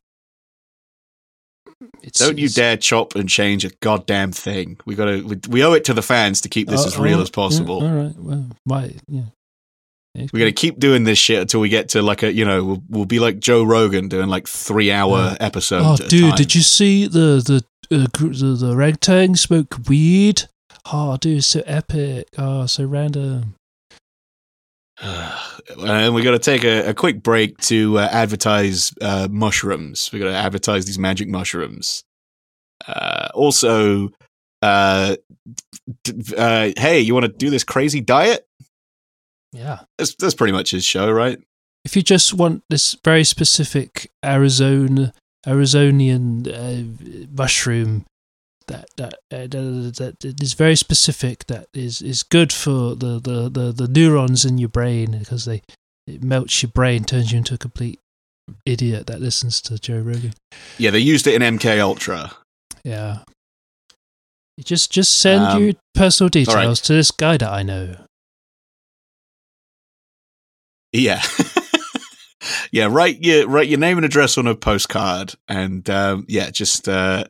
It's, 2.01 2.19
Don't 2.19 2.37
you 2.37 2.45
it's- 2.45 2.55
dare 2.55 2.77
chop 2.77 3.15
and 3.15 3.29
change 3.29 3.63
a 3.65 3.69
goddamn 3.81 4.31
thing. 4.31 4.77
We 4.85 4.95
got 4.95 5.05
to. 5.05 5.21
We, 5.21 5.39
we 5.49 5.63
owe 5.63 5.73
it 5.73 5.85
to 5.85 5.93
the 5.93 6.01
fans 6.01 6.41
to 6.41 6.49
keep 6.49 6.67
this 6.67 6.83
Oh, 6.83 6.87
as 6.87 6.97
real 6.97 7.19
oh, 7.19 7.21
as 7.21 7.29
possible. 7.29 7.81
yeah, 7.83 7.89
all 7.89 7.95
right. 7.95 8.15
Well, 8.17 8.45
my 8.65 8.91
yeah. 9.07 9.21
We're 10.33 10.39
gonna 10.39 10.51
keep 10.51 10.79
doing 10.79 11.03
this 11.03 11.19
shit 11.19 11.39
until 11.41 11.59
we 11.59 11.69
get 11.69 11.89
to 11.89 12.01
like 12.01 12.23
a, 12.23 12.33
you 12.33 12.43
know, 12.43 12.63
we'll, 12.65 12.83
we'll 12.89 13.05
be 13.05 13.19
like 13.19 13.37
Joe 13.39 13.63
Rogan 13.63 14.07
doing 14.07 14.29
like 14.29 14.47
three 14.47 14.91
hour 14.91 15.15
Yeah. 15.17 15.37
episodes. 15.39 16.01
Oh, 16.01 16.07
dude, 16.07 16.33
did 16.35 16.55
you 16.55 16.61
see 16.61 17.05
the 17.05 17.63
the 17.89 17.95
uh, 17.95 18.07
the, 18.17 18.57
the 18.59 18.75
ragtag 18.75 19.37
smoke 19.37 19.75
weed? 19.87 20.43
Oh, 20.91 21.17
dude, 21.17 21.43
so 21.43 21.61
epic. 21.67 22.29
Oh, 22.35 22.65
so 22.65 22.85
random. 22.85 23.53
And 24.99 26.13
we 26.13 26.23
got 26.23 26.31
to 26.31 26.39
take 26.39 26.63
a, 26.63 26.89
a 26.89 26.93
quick 26.93 27.21
break 27.21 27.57
to 27.59 27.99
uh, 27.99 28.07
advertise 28.11 28.93
uh, 29.01 29.27
mushrooms. 29.29 30.11
We 30.11 30.19
got 30.19 30.25
to 30.25 30.35
advertise 30.35 30.85
these 30.85 30.99
magic 30.99 31.27
mushrooms. 31.27 32.03
Uh, 32.87 33.29
also, 33.33 34.09
uh, 34.61 35.15
d- 36.03 36.35
uh, 36.37 36.71
hey, 36.77 36.99
you 36.99 37.13
want 37.13 37.25
to 37.25 37.31
do 37.31 37.49
this 37.49 37.63
crazy 37.63 38.01
diet? 38.01 38.47
Yeah. 39.51 39.81
That's, 39.97 40.15
that's 40.15 40.35
pretty 40.35 40.53
much 40.53 40.71
his 40.71 40.85
show, 40.85 41.11
right? 41.11 41.39
If 41.85 41.95
you 41.95 42.01
just 42.01 42.33
want 42.33 42.63
this 42.69 42.97
very 43.03 43.23
specific 43.23 44.11
Arizona 44.23 45.13
Arizonian 45.45 46.47
uh, 46.47 47.27
mushroom 47.31 48.05
that 48.67 48.87
that, 48.97 49.13
uh, 49.31 49.47
that 49.47 50.15
is 50.41 50.53
very 50.53 50.75
specific 50.75 51.45
that 51.47 51.67
is 51.73 52.01
is 52.01 52.23
good 52.23 52.51
for 52.53 52.95
the, 52.95 53.19
the, 53.19 53.49
the, 53.49 53.71
the 53.71 53.87
neurons 53.87 54.45
in 54.45 54.57
your 54.57 54.69
brain 54.69 55.17
because 55.19 55.45
they 55.45 55.61
it 56.05 56.23
melts 56.23 56.61
your 56.61 56.71
brain 56.71 57.03
turns 57.03 57.31
you 57.31 57.37
into 57.37 57.53
a 57.53 57.57
complete 57.57 57.99
idiot 58.65 59.07
that 59.07 59.19
listens 59.19 59.61
to 59.61 59.77
Joe 59.77 59.99
Rogan. 59.99 60.33
Yeah, 60.77 60.91
they 60.91 60.99
used 60.99 61.27
it 61.27 61.41
in 61.41 61.57
MK 61.57 61.79
Ultra. 61.79 62.31
Yeah. 62.83 63.19
Just 64.63 64.91
just 64.91 65.19
send 65.19 65.43
Um, 65.43 65.63
your 65.63 65.73
personal 65.93 66.29
details 66.29 66.55
right. 66.55 66.85
to 66.85 66.93
this 66.93 67.11
guy 67.11 67.37
that 67.37 67.51
I 67.51 67.63
know. 67.63 67.97
Yeah. 70.93 71.21
yeah, 72.71 72.87
write 72.89 73.21
your 73.21 73.47
write 73.47 73.67
your 73.67 73.79
name 73.79 73.97
and 73.97 74.05
address 74.05 74.37
on 74.37 74.47
a 74.47 74.55
postcard 74.55 75.35
and 75.47 75.87
um, 75.89 76.25
yeah, 76.27 76.49
just 76.49 76.87
uh, 76.87 77.25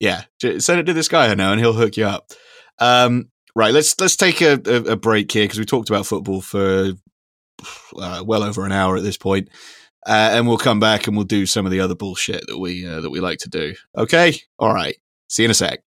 yeah, 0.00 0.22
send 0.40 0.80
it 0.80 0.84
to 0.84 0.92
this 0.92 1.08
guy 1.08 1.28
I 1.28 1.34
know 1.34 1.52
and 1.52 1.60
he'll 1.60 1.72
hook 1.72 1.96
you 1.96 2.06
up. 2.06 2.32
Um, 2.78 3.30
right, 3.54 3.72
let's 3.72 3.98
let's 4.00 4.16
take 4.16 4.40
a, 4.40 4.60
a, 4.66 4.92
a 4.92 4.96
break 4.96 5.30
here 5.32 5.44
because 5.44 5.58
we 5.58 5.64
talked 5.64 5.90
about 5.90 6.06
football 6.06 6.40
for 6.40 6.92
uh, 7.98 8.22
well 8.26 8.42
over 8.42 8.64
an 8.64 8.72
hour 8.72 8.96
at 8.96 9.02
this 9.02 9.16
point. 9.16 9.48
Uh, 10.06 10.30
and 10.34 10.46
we'll 10.46 10.58
come 10.58 10.78
back 10.78 11.06
and 11.06 11.16
we'll 11.16 11.26
do 11.26 11.46
some 11.46 11.66
of 11.66 11.72
the 11.72 11.80
other 11.80 11.96
bullshit 11.96 12.44
that 12.46 12.58
we 12.58 12.86
uh, 12.86 13.00
that 13.00 13.10
we 13.10 13.20
like 13.20 13.38
to 13.38 13.48
do. 13.48 13.74
Okay? 13.96 14.36
All 14.58 14.72
right. 14.72 14.96
See 15.28 15.42
you 15.42 15.46
in 15.46 15.50
a 15.50 15.54
sec. 15.54 15.85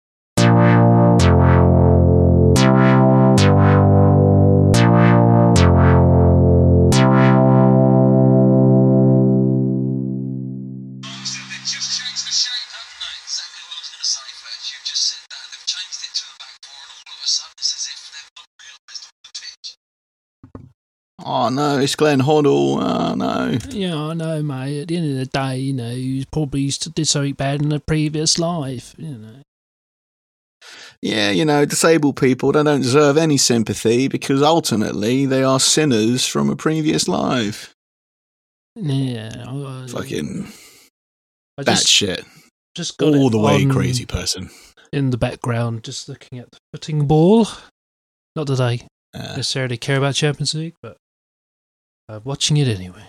Oh 21.29 21.49
no, 21.49 21.77
it's 21.79 21.95
Glenn 21.95 22.21
Hoddle. 22.21 22.77
Oh 22.81 23.13
no. 23.15 23.57
Yeah, 23.69 23.95
I 23.97 24.13
know, 24.13 24.41
mate. 24.41 24.81
At 24.83 24.87
the 24.87 24.95
end 24.97 25.11
of 25.11 25.17
the 25.17 25.25
day, 25.25 25.57
you 25.57 25.73
know, 25.73 25.91
you 25.91 26.23
probably 26.31 26.61
used 26.61 26.83
to 26.83 26.89
did 26.89 27.05
something 27.07 27.33
bad 27.33 27.61
in 27.61 27.71
a 27.73 27.79
previous 27.81 28.39
life, 28.39 28.95
you 28.97 29.17
know. 29.17 29.41
Yeah, 31.01 31.29
you 31.31 31.43
know, 31.45 31.65
disabled 31.65 32.15
people 32.15 32.51
they 32.53 32.63
don't 32.63 32.81
deserve 32.81 33.17
any 33.17 33.37
sympathy 33.37 34.07
because 34.07 34.41
ultimately 34.41 35.25
they 35.25 35.43
are 35.43 35.59
sinners 35.59 36.25
from 36.25 36.49
a 36.49 36.55
previous 36.55 37.07
life. 37.09 37.73
Yeah. 38.75 39.45
I, 39.47 39.85
Fucking 39.89 40.47
I 41.57 41.63
that 41.63 41.71
just, 41.71 41.87
shit. 41.87 42.23
just 42.75 42.97
got 42.97 43.13
All 43.13 43.29
the 43.29 43.37
way 43.39 43.65
crazy 43.65 44.05
person. 44.05 44.49
in 44.93 45.09
the 45.09 45.17
background, 45.17 45.83
just 45.83 46.07
looking 46.07 46.39
at 46.39 46.51
the 46.51 46.57
footing 46.73 47.05
ball. 47.05 47.47
Not 48.35 48.47
that 48.47 48.61
I 48.61 48.79
Uh, 49.13 49.35
necessarily 49.35 49.77
care 49.77 49.97
about 49.97 50.15
Champions 50.15 50.53
League, 50.55 50.75
but 50.81 50.97
I'm 52.09 52.21
watching 52.23 52.57
it 52.57 52.67
anyway. 52.67 53.03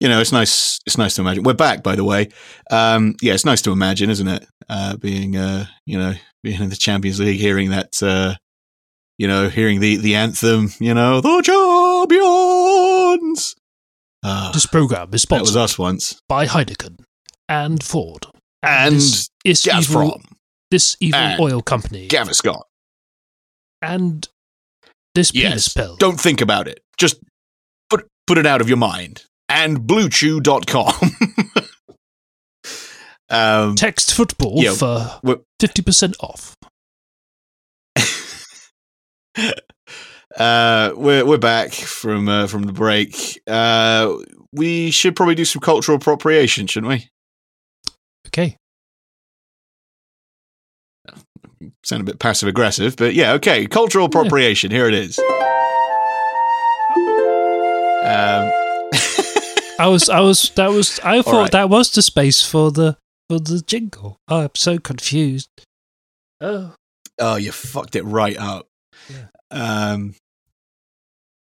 you 0.00 0.08
know, 0.08 0.20
it's 0.20 0.32
nice. 0.32 0.78
It's 0.86 0.98
nice 0.98 1.14
to 1.16 1.22
imagine. 1.22 1.44
We're 1.44 1.54
back, 1.54 1.82
by 1.82 1.96
the 1.96 2.04
way. 2.04 2.28
Um, 2.70 3.14
yeah, 3.22 3.34
it's 3.34 3.44
nice 3.44 3.62
to 3.62 3.72
imagine, 3.72 4.10
isn't 4.10 4.28
it? 4.28 4.46
Uh, 4.68 4.96
being, 4.96 5.36
uh, 5.36 5.66
you 5.86 5.98
know, 5.98 6.14
being 6.42 6.60
in 6.60 6.68
the 6.70 6.76
Champions 6.76 7.20
League, 7.20 7.40
hearing 7.40 7.70
that, 7.70 8.02
uh, 8.02 8.34
you 9.18 9.26
know, 9.28 9.48
hearing 9.48 9.80
the 9.80 9.96
the 9.96 10.14
anthem, 10.14 10.70
you 10.78 10.94
know, 10.94 11.20
the 11.20 11.42
champions. 11.42 13.54
Uh, 14.22 14.52
This 14.52 14.66
program 14.66 15.08
is 15.12 15.22
that 15.24 15.40
was 15.40 15.50
sponsored 15.50 15.56
us 15.56 15.78
once, 15.78 16.20
by 16.28 16.46
Heineken 16.46 16.98
and 17.48 17.82
Ford 17.82 18.26
and 18.62 18.96
this, 18.96 19.28
this 19.44 19.66
evil, 19.68 20.20
this 20.70 20.96
evil 21.00 21.18
and 21.20 21.40
oil 21.40 21.60
company 21.62 22.08
Gaviscon. 22.08 22.62
and 23.82 24.28
this 25.14 25.30
penis 25.30 25.68
pill. 25.68 25.96
Don't 25.96 26.18
think 26.20 26.40
about 26.40 26.68
it. 26.68 26.80
Just 26.96 27.16
put 28.26 28.38
it 28.38 28.46
out 28.46 28.60
of 28.60 28.68
your 28.68 28.78
mind. 28.78 29.24
And 29.48 29.80
BlueChew.com. 29.80 31.10
um, 33.30 33.74
Text 33.76 34.14
football 34.14 34.54
Yeah, 34.62 34.72
for 34.72 35.20
fifty 35.60 35.82
percent 35.82 36.16
off. 36.20 36.56
uh, 40.36 40.92
we're 40.96 41.24
we're 41.24 41.38
back 41.38 41.72
from 41.72 42.28
uh, 42.28 42.46
from 42.46 42.62
the 42.62 42.72
break. 42.72 43.40
Uh, 43.46 44.14
we 44.52 44.90
should 44.90 45.14
probably 45.16 45.34
do 45.34 45.44
some 45.44 45.60
cultural 45.60 45.96
appropriation, 45.96 46.66
shouldn't 46.66 46.90
we? 46.90 47.08
Okay. 48.28 48.56
Sound 51.84 52.00
a 52.00 52.04
bit 52.04 52.18
passive 52.18 52.48
aggressive, 52.48 52.96
but 52.96 53.14
yeah, 53.14 53.32
okay. 53.32 53.66
Cultural 53.66 54.06
appropriation. 54.06 54.70
Here 54.70 54.86
it 54.86 54.94
is. 54.94 55.18
Um, 58.04 58.52
I 59.78 59.86
was 59.88 60.08
I 60.08 60.20
was 60.20 60.50
that 60.50 60.70
was 60.70 61.00
I 61.00 61.22
thought 61.22 61.32
right. 61.32 61.52
that 61.52 61.70
was 61.70 61.90
the 61.90 62.02
space 62.02 62.44
for 62.44 62.70
the 62.70 62.96
for 63.28 63.38
the 63.38 63.62
jingle. 63.66 64.18
Oh, 64.28 64.42
I'm 64.42 64.50
so 64.54 64.78
confused. 64.78 65.48
Oh. 66.40 66.74
oh, 67.18 67.36
you 67.36 67.52
fucked 67.52 67.96
it 67.96 68.02
right 68.02 68.36
up. 68.36 68.66
Yeah. 69.08 69.26
Um, 69.50 70.14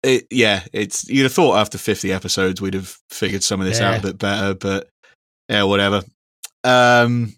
it, 0.02 0.26
yeah, 0.30 0.64
it's 0.72 1.08
you'd 1.08 1.24
have 1.24 1.32
thought 1.32 1.58
after 1.58 1.78
50 1.78 2.12
episodes 2.12 2.60
we'd 2.60 2.74
have 2.74 2.96
figured 3.10 3.42
some 3.42 3.60
of 3.60 3.66
this 3.66 3.80
out 3.80 3.98
a 3.98 4.02
bit 4.02 4.18
better, 4.18 4.54
but 4.54 4.88
yeah, 5.48 5.64
whatever. 5.64 6.02
Um, 6.64 7.34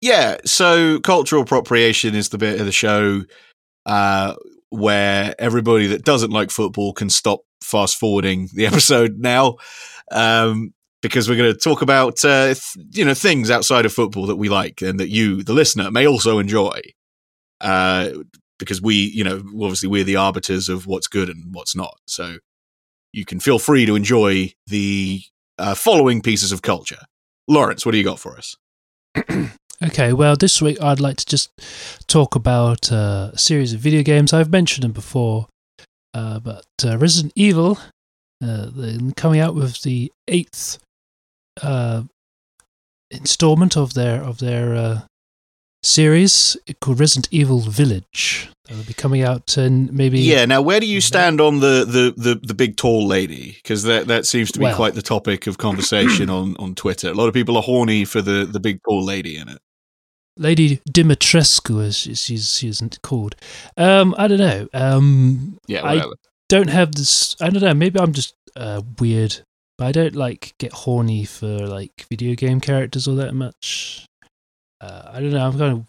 yeah, 0.00 0.38
so 0.44 0.98
cultural 1.00 1.42
appropriation 1.42 2.14
is 2.14 2.28
the 2.28 2.38
bit 2.38 2.60
of 2.60 2.66
the 2.66 2.72
show 2.72 3.22
uh, 3.86 4.34
where 4.70 5.34
everybody 5.38 5.86
that 5.88 6.04
doesn't 6.04 6.30
like 6.30 6.50
football 6.50 6.92
can 6.92 7.10
stop 7.10 7.40
fast 7.62 7.98
forwarding 7.98 8.48
the 8.54 8.66
episode 8.70 9.18
now. 9.18 9.56
Um, 10.10 10.72
because 11.02 11.28
we're 11.28 11.36
going 11.36 11.52
to 11.52 11.58
talk 11.58 11.80
about 11.80 12.22
uh, 12.24 12.46
th- 12.54 12.76
you 12.90 13.04
know 13.04 13.14
things 13.14 13.50
outside 13.50 13.86
of 13.86 13.92
football 13.92 14.26
that 14.26 14.36
we 14.36 14.48
like 14.48 14.82
and 14.82 15.00
that 15.00 15.08
you, 15.08 15.42
the 15.42 15.54
listener, 15.54 15.90
may 15.90 16.06
also 16.06 16.38
enjoy. 16.38 16.80
Uh, 17.60 18.10
because 18.58 18.82
we, 18.82 18.94
you 18.94 19.24
know, 19.24 19.38
obviously 19.62 19.88
we're 19.88 20.04
the 20.04 20.16
arbiters 20.16 20.68
of 20.68 20.86
what's 20.86 21.08
good 21.08 21.30
and 21.30 21.54
what's 21.54 21.74
not. 21.74 21.96
So 22.06 22.36
you 23.12 23.24
can 23.24 23.40
feel 23.40 23.58
free 23.58 23.86
to 23.86 23.96
enjoy 23.96 24.52
the 24.66 25.22
uh, 25.58 25.74
following 25.74 26.22
pieces 26.22 26.52
of 26.52 26.62
culture. 26.62 27.04
Lawrence, 27.48 27.84
what 27.84 27.92
do 27.92 27.98
you 27.98 28.04
got 28.04 28.20
for 28.20 28.36
us? 28.36 28.56
Okay, 29.82 30.12
well, 30.12 30.36
this 30.36 30.60
week 30.60 30.80
I'd 30.82 31.00
like 31.00 31.16
to 31.16 31.24
just 31.26 31.50
talk 32.06 32.34
about 32.34 32.92
uh, 32.92 33.30
a 33.32 33.38
series 33.38 33.72
of 33.72 33.80
video 33.80 34.02
games. 34.02 34.32
I've 34.34 34.50
mentioned 34.50 34.84
them 34.84 34.92
before, 34.92 35.46
uh, 36.12 36.38
but 36.38 36.66
uh, 36.84 36.98
Resident 36.98 37.32
Evil, 37.34 37.78
uh, 38.44 38.70
coming 39.16 39.40
out 39.40 39.54
with 39.54 39.80
the 39.80 40.12
eighth 40.28 40.78
uh, 41.62 42.02
installment 43.10 43.74
of 43.76 43.94
their 43.94 44.22
of 44.22 44.38
their 44.38 44.74
uh, 44.74 45.00
series 45.82 46.58
called 46.82 47.00
Resident 47.00 47.28
Evil 47.30 47.60
Village. 47.60 48.50
That'll 48.68 48.84
be 48.84 48.92
coming 48.92 49.22
out 49.22 49.56
in 49.56 49.88
maybe 49.96 50.20
Yeah. 50.20 50.44
Now, 50.44 50.60
where 50.60 50.78
do 50.78 50.86
you 50.86 51.00
stand 51.00 51.40
on 51.40 51.60
the 51.60 51.86
the 51.86 52.12
the, 52.14 52.34
the 52.34 52.54
big 52.54 52.76
tall 52.76 53.06
lady? 53.06 53.52
Because 53.62 53.84
that 53.84 54.08
that 54.08 54.26
seems 54.26 54.52
to 54.52 54.58
be 54.58 54.64
Well- 54.66 54.76
quite 54.76 54.94
the 54.94 55.00
topic 55.02 55.46
of 55.46 55.56
conversation 55.56 56.28
on 56.28 56.54
on 56.58 56.74
Twitter. 56.74 57.08
A 57.08 57.14
lot 57.14 57.28
of 57.28 57.34
people 57.34 57.56
are 57.56 57.62
horny 57.62 58.04
for 58.04 58.20
the 58.20 58.44
the 58.44 58.60
big 58.60 58.80
tall 58.86 59.02
lady 59.02 59.38
in 59.38 59.48
it. 59.48 59.58
Lady 60.40 60.80
Dimitrescu, 60.90 61.84
as 61.86 61.96
she's 62.18 62.56
she's 62.56 62.82
called. 63.02 63.36
Um, 63.76 64.14
I 64.18 64.26
don't 64.26 64.38
know. 64.38 64.68
Um, 64.72 65.58
Yeah. 65.68 65.84
I- 65.84 66.04
don't 66.48 66.70
have 66.70 66.92
this. 66.96 67.36
I 67.40 67.48
don't 67.48 67.62
know. 67.62 67.74
Maybe 67.74 68.00
I'm 68.00 68.12
just 68.12 68.34
uh, 68.56 68.82
weird, 68.98 69.38
but 69.78 69.86
I 69.86 69.92
don't 69.92 70.16
like 70.16 70.54
get 70.58 70.72
horny 70.72 71.24
for 71.24 71.46
like 71.68 72.06
video 72.10 72.34
game 72.34 72.60
characters 72.60 73.06
all 73.06 73.14
that 73.16 73.34
much. 73.34 74.04
Uh, 74.80 75.10
I 75.12 75.20
don't 75.20 75.30
know. 75.30 75.46
I'm 75.46 75.56
kind 75.58 75.72
of. 75.72 75.86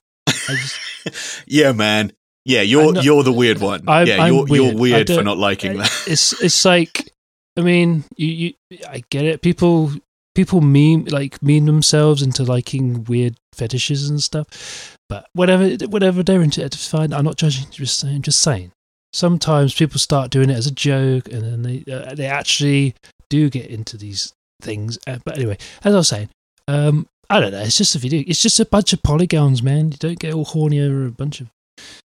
I 0.48 0.56
just, 0.56 1.44
yeah, 1.48 1.72
man. 1.72 2.12
Yeah, 2.46 2.62
you're 2.62 2.94
not- 2.94 3.04
you're 3.04 3.24
the 3.24 3.32
weird 3.34 3.60
one. 3.60 3.90
I'm- 3.90 4.06
yeah, 4.06 4.22
I'm 4.24 4.34
you're 4.34 4.48
you're 4.50 4.76
weird. 4.76 5.08
For 5.08 5.24
not 5.24 5.40
liking 5.40 5.72
I- 5.80 5.84
that. 5.84 6.04
it's 6.06 6.40
it's 6.44 6.64
like. 6.64 7.12
I 7.58 7.62
mean, 7.62 8.04
you, 8.16 8.28
you. 8.28 8.54
I 8.88 9.04
get 9.10 9.26
it. 9.26 9.42
People 9.42 9.92
people 10.36 10.62
meme 10.62 11.06
like 11.06 11.42
meme 11.44 11.66
themselves 11.66 12.22
into 12.22 12.44
liking 12.44 13.04
weird 13.06 13.36
fetishes 13.54 14.10
and 14.10 14.22
stuff. 14.22 14.98
But 15.10 15.28
whatever 15.34 15.70
whatever 15.88 16.24
they're 16.24 16.42
into, 16.42 16.64
it's 16.64 16.88
fine. 16.88 17.14
I'm 17.14 17.26
not 17.26 17.38
judging. 17.38 17.70
Just 17.72 18.00
saying. 18.00 18.22
Just 18.22 18.40
saying. 18.42 18.72
Sometimes 19.14 19.74
people 19.74 20.00
start 20.00 20.32
doing 20.32 20.50
it 20.50 20.58
as 20.58 20.68
a 20.68 20.72
joke, 20.72 21.28
and 21.28 21.44
then 21.44 21.62
they 21.64 21.92
uh, 21.92 22.16
they 22.16 22.28
actually 22.28 22.96
do 23.30 23.50
get 23.50 23.68
into 23.68 23.98
these 23.98 24.34
things. 24.62 24.98
Uh, 25.06 25.18
but 25.26 25.38
anyway, 25.38 25.58
as 25.84 25.94
I 25.94 25.98
was 25.98 26.08
saying, 26.08 26.30
um, 26.70 27.08
I 27.30 27.40
don't 27.42 27.52
know. 27.52 27.60
It's 27.60 27.78
just 27.78 27.96
a 27.96 28.00
video. 28.00 28.24
It's 28.26 28.42
just 28.42 28.60
a 28.62 28.66
bunch 28.66 28.94
of 28.94 29.04
polygons, 29.04 29.62
man. 29.62 29.92
You 29.92 29.98
don't 29.98 30.20
get 30.20 30.34
all 30.34 30.46
horny 30.46 30.80
over 30.80 31.06
a 31.08 31.12
bunch 31.12 31.42
of 31.42 31.48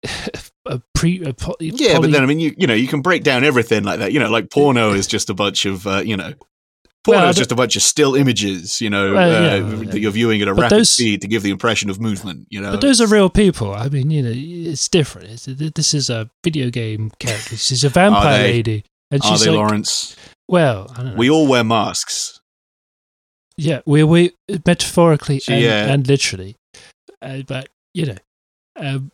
a 0.67 0.81
pre. 0.95 1.25
A 1.25 1.33
po- 1.33 1.57
Yeah, 1.59 1.95
poly- 1.95 2.09
but 2.09 2.13
then 2.13 2.23
I 2.23 2.27
mean, 2.27 2.39
you 2.39 2.55
you 2.57 2.67
know, 2.69 2.75
you 2.75 2.87
can 2.87 3.01
break 3.03 3.25
down 3.25 3.43
everything 3.43 3.83
like 3.83 3.99
that. 3.99 4.13
You 4.13 4.21
know, 4.21 4.31
like 4.31 4.51
porno 4.51 4.93
is 4.93 5.09
just 5.09 5.31
a 5.31 5.35
bunch 5.35 5.67
of 5.67 5.87
uh, 5.89 6.03
you 6.05 6.17
know, 6.17 6.35
porno 7.05 7.21
Well, 7.21 7.31
is 7.31 7.37
just 7.37 7.53
a 7.53 7.55
bunch 7.55 7.77
of 7.77 7.83
still 7.83 8.15
images. 8.15 8.81
You 8.81 8.91
know, 8.91 9.13
Well, 9.15 9.31
yeah, 9.31 9.65
uh, 9.65 9.69
yeah. 9.83 9.91
that 9.93 10.01
you're 10.01 10.11
viewing 10.11 10.43
at 10.43 10.49
a 10.49 10.55
But 10.55 10.63
rapid 10.63 10.79
those- 10.79 10.91
speed 10.91 11.21
to 11.23 11.29
give 11.29 11.43
the 11.43 11.51
impression 11.51 11.91
of 11.91 12.01
movement. 12.01 12.47
You 12.51 12.61
know, 12.61 12.73
But 12.73 12.81
those 12.81 13.01
are 13.01 13.07
real 13.07 13.31
people. 13.31 13.75
I 13.75 13.89
mean, 13.89 14.11
you 14.11 14.23
know, 14.23 14.33
it's 14.35 14.89
different. 14.89 15.29
It's, 15.31 15.45
this 15.47 15.95
is 15.95 16.11
a 16.11 16.31
video 16.43 16.71
game 16.71 17.11
character. 17.19 17.57
She's 17.57 17.85
a 17.85 17.89
vampire 18.01 18.43
lady, 18.43 18.85
and 19.11 19.23
Are 19.23 19.29
she's 19.29 19.45
they, 19.45 19.51
like, 19.51 19.57
Lawrence? 19.59 20.17
well, 20.49 20.91
I 20.95 21.03
don't 21.03 21.07
know. 21.13 21.17
We 21.17 21.31
all 21.31 21.47
wear 21.47 21.63
masks. 21.65 22.41
yeah, 23.57 23.81
we 23.87 24.03
we 24.03 24.33
metaphorically 24.67 25.41
and, 25.49 25.65
uh, 25.65 25.93
and 25.93 26.09
literally, 26.09 26.57
uh, 27.23 27.43
but 27.47 27.69
you 27.95 28.07
know, 28.07 28.17
um, 28.77 29.13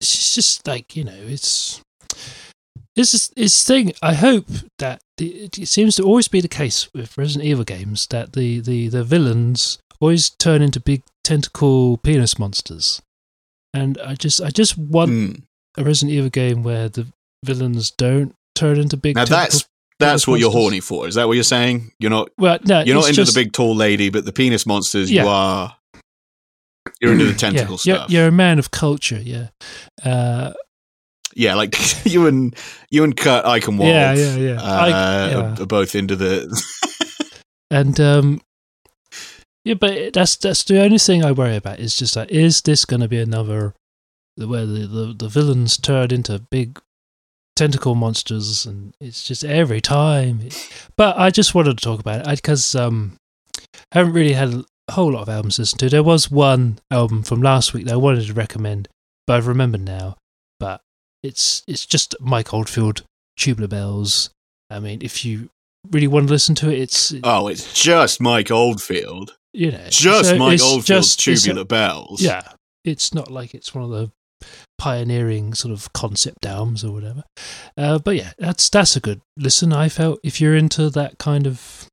she's 0.00 0.34
just 0.34 0.66
like 0.66 0.96
you 0.96 1.04
know, 1.04 1.14
it's 1.16 1.80
it's 2.96 3.12
this- 3.12 3.32
it's 3.36 3.64
thing. 3.64 3.92
I 4.02 4.14
hope 4.14 4.46
that 4.78 5.00
the, 5.20 5.48
it 5.62 5.68
seems 5.68 5.96
to 5.96 6.02
always 6.02 6.28
be 6.28 6.40
the 6.40 6.48
case 6.48 6.88
with 6.94 7.16
Resident 7.18 7.44
Evil 7.46 7.64
games 7.64 8.06
that 8.08 8.32
the 8.32 8.60
the 8.60 8.88
the 8.88 9.04
villains 9.04 9.78
always 10.00 10.30
turn 10.30 10.62
into 10.62 10.80
big 10.80 11.02
tentacle 11.22 11.98
penis 11.98 12.38
monsters, 12.38 13.02
and 13.74 13.98
I 14.04 14.14
just 14.14 14.40
I 14.40 14.48
just 14.50 14.78
want 14.78 15.10
Hmm. 15.10 15.32
a 15.76 15.84
Resident 15.84 16.16
Evil 16.16 16.30
game 16.30 16.62
where 16.62 16.88
the 16.88 17.06
villains 17.44 17.90
don't 17.90 18.34
turn 18.54 18.78
into 18.80 18.96
big. 18.96 19.16
Now 19.16 19.26
that's 19.26 19.66
that's 19.98 20.26
what 20.26 20.40
you're 20.40 20.50
horny 20.50 20.80
for. 20.80 21.06
Is 21.06 21.16
that 21.16 21.28
what 21.28 21.34
you're 21.34 21.44
saying? 21.44 21.92
You're 21.98 22.10
not 22.10 22.30
well, 22.38 22.58
no, 22.64 22.80
you're 22.80 22.96
not 22.96 23.08
into 23.08 23.16
just, 23.16 23.34
the 23.34 23.44
big 23.44 23.52
tall 23.52 23.76
lady, 23.76 24.08
but 24.08 24.24
the 24.24 24.32
penis 24.32 24.64
monsters. 24.66 25.10
Yeah. 25.12 25.22
You 25.24 25.28
are. 25.28 25.76
You're 27.00 27.12
into 27.12 27.26
the 27.26 27.34
tentacle 27.44 27.78
yeah, 27.84 27.94
stuff. 27.96 28.10
You're, 28.10 28.20
you're 28.22 28.28
a 28.28 28.32
man 28.32 28.58
of 28.58 28.70
culture, 28.70 29.20
yeah. 29.20 29.48
Uh, 30.02 30.52
Yeah, 31.34 31.54
like 31.54 31.76
you 32.04 32.26
and 32.26 32.54
you 32.90 33.04
and 33.04 33.16
Kurt 33.16 33.44
Eichenwald. 33.44 33.86
yeah, 33.92 34.14
yeah, 34.14 34.36
yeah. 34.36 34.60
Uh, 34.60 34.64
I- 34.80 34.88
yeah. 35.30 35.56
are- 35.62 35.66
both 35.66 35.94
into 35.94 36.16
the. 36.16 36.46
And 37.72 38.00
um, 38.00 38.40
yeah, 39.64 39.74
but 39.74 40.12
that's 40.12 40.34
that's 40.34 40.64
the 40.64 40.82
only 40.82 40.98
thing 40.98 41.24
I 41.24 41.30
worry 41.30 41.54
about. 41.54 41.78
Is 41.78 41.96
just 41.96 42.16
like, 42.16 42.28
is 42.30 42.62
this 42.62 42.84
going 42.84 43.00
to 43.00 43.06
be 43.06 43.20
another 43.20 43.74
where 44.36 44.66
the, 44.66 44.86
the 44.88 45.14
the 45.16 45.28
villains 45.28 45.76
turn 45.78 46.10
into 46.10 46.40
big 46.50 46.80
tentacle 47.54 47.94
monsters, 47.94 48.66
and 48.66 48.92
it's 49.00 49.22
just 49.24 49.44
every 49.44 49.80
time. 49.80 50.48
But 50.96 51.16
I 51.16 51.30
just 51.30 51.54
wanted 51.54 51.78
to 51.78 51.84
talk 51.84 52.00
about 52.00 52.26
it 52.26 52.36
because 52.42 52.74
um, 52.74 53.16
I 53.92 53.98
haven't 53.98 54.14
really 54.14 54.32
had 54.32 54.52
a 54.88 54.92
whole 54.92 55.12
lot 55.12 55.22
of 55.22 55.28
albums 55.28 55.54
to 55.56 55.62
listen 55.62 55.78
to. 55.78 55.88
There 55.88 56.02
was 56.02 56.28
one 56.28 56.80
album 56.90 57.22
from 57.22 57.40
last 57.40 57.72
week 57.72 57.84
that 57.86 57.94
I 57.94 57.98
wanted 57.98 58.26
to 58.26 58.32
recommend, 58.32 58.88
but 59.28 59.36
I've 59.36 59.46
remembered 59.46 59.82
now. 59.82 60.16
It's 61.22 61.62
it's 61.66 61.86
just 61.86 62.14
Mike 62.20 62.52
Oldfield, 62.54 63.02
Tubular 63.36 63.68
Bells. 63.68 64.30
I 64.70 64.80
mean, 64.80 65.00
if 65.02 65.24
you 65.24 65.50
really 65.90 66.06
want 66.06 66.26
to 66.28 66.32
listen 66.32 66.54
to 66.56 66.70
it, 66.70 66.78
it's 66.78 67.12
oh, 67.24 67.48
it's 67.48 67.72
just 67.74 68.20
Mike 68.20 68.50
Oldfield. 68.50 69.36
you 69.52 69.70
know 69.72 69.86
Just 69.88 70.30
so 70.30 70.38
Mike 70.38 70.54
it's 70.54 70.62
Oldfield's 70.62 71.16
just- 71.16 71.20
tubular 71.44 71.64
bells. 71.64 72.22
yeah, 72.22 72.52
it's 72.84 73.12
not 73.12 73.30
like 73.30 73.54
it's 73.54 73.74
one 73.74 73.84
of 73.84 73.90
the 73.90 74.10
pioneering 74.78 75.52
sort 75.54 75.72
of 75.72 75.92
concept 75.92 76.46
albums 76.46 76.82
or 76.84 76.92
whatever. 76.92 77.24
Uh, 77.76 77.98
but 77.98 78.16
yeah, 78.16 78.32
that's 78.38 78.68
that's 78.70 78.96
a 78.96 79.00
good 79.00 79.20
listen. 79.36 79.72
I 79.72 79.88
felt 79.88 80.20
if 80.22 80.40
you're 80.40 80.56
into 80.56 80.88
that 80.90 81.18
kind 81.18 81.46
of 81.46 81.86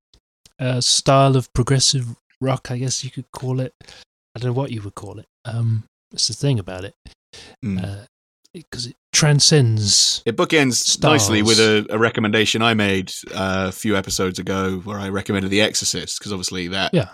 uh, 0.60 0.80
style 0.82 1.36
of 1.36 1.52
progressive 1.54 2.16
rock, 2.40 2.72
I 2.72 2.78
guess 2.78 3.04
you 3.04 3.12
could 3.12 3.30
call 3.32 3.60
it. 3.60 3.74
I 4.36 4.40
don't 4.40 4.50
know 4.52 4.58
what 4.62 4.72
you 4.72 4.82
would 4.84 4.96
call 4.96 5.20
it. 5.20 5.26
Um, 5.46 5.84
that's 6.12 6.28
the 6.30 6.34
thing 6.34 6.60
about 6.60 6.86
it 6.86 6.94
Mm. 7.64 8.06
Because 8.70 8.88
it 8.88 8.96
transcends. 9.14 10.22
It 10.26 10.36
bookends 10.38 11.02
nicely 11.04 11.42
with 11.42 11.60
a, 11.60 11.86
a 11.90 11.98
recommendation 11.98 12.62
I 12.62 12.74
made 12.74 13.12
uh, 13.34 13.66
a 13.70 13.72
few 13.72 13.96
episodes 13.96 14.40
ago, 14.40 14.78
where 14.84 14.98
I 15.00 15.10
recommended 15.10 15.50
The 15.52 15.62
Exorcist 15.62 16.20
because 16.20 16.32
obviously 16.32 16.68
that 16.70 16.94
Yeah. 16.94 17.10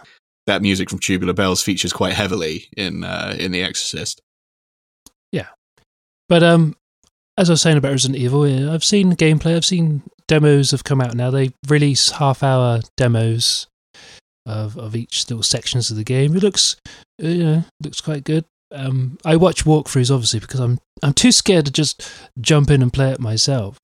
that 0.47 0.61
music 0.61 0.89
from 0.89 0.99
Tubular 0.99 1.33
Bells 1.33 1.61
features 1.61 1.93
quite 1.93 2.13
heavily 2.13 2.65
in 2.77 3.03
uh, 3.03 3.35
in 3.39 3.51
The 3.51 3.63
Exorcist. 3.63 4.21
Yeah, 5.31 5.47
but 6.29 6.43
um, 6.43 6.75
as 7.37 7.49
I 7.49 7.53
was 7.53 7.61
saying 7.61 7.77
about 7.77 7.91
Resident 7.91 8.19
Evil, 8.19 8.47
yeah, 8.47 8.71
I've 8.73 8.83
seen 8.83 9.13
gameplay. 9.15 9.55
I've 9.55 9.65
seen 9.65 10.03
demos 10.27 10.71
have 10.71 10.83
come 10.83 11.01
out 11.01 11.15
now. 11.15 11.31
They 11.31 11.51
release 11.67 12.11
half-hour 12.11 12.81
demos 12.97 13.67
of 14.45 14.77
of 14.77 14.95
each 14.95 15.29
little 15.29 15.43
sections 15.43 15.89
of 15.89 15.97
the 15.97 16.03
game. 16.03 16.35
It 16.35 16.43
looks, 16.43 16.75
uh, 17.23 17.27
you 17.27 17.43
know, 17.43 17.63
looks 17.81 18.01
quite 18.01 18.23
good. 18.23 18.45
Um, 18.73 19.17
I 19.23 19.35
watch 19.35 19.65
walkthroughs 19.65 20.13
obviously 20.13 20.39
because 20.39 20.59
I'm 20.59 20.79
I'm 21.01 21.13
too 21.13 21.31
scared 21.31 21.65
to 21.65 21.71
just 21.71 22.09
jump 22.41 22.69
in 22.71 22.81
and 22.81 22.91
play 22.91 23.11
it 23.11 23.19
myself. 23.19 23.79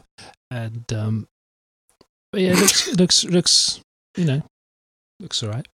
And 0.51 0.91
um, 0.93 1.27
but 2.31 2.41
yeah, 2.41 2.51
it 2.53 2.59
looks 2.59 2.87
it 2.87 2.97
looks 2.99 3.23
looks 3.25 3.81
you 4.17 4.25
know 4.25 4.41
looks 5.19 5.43
alright. 5.43 5.67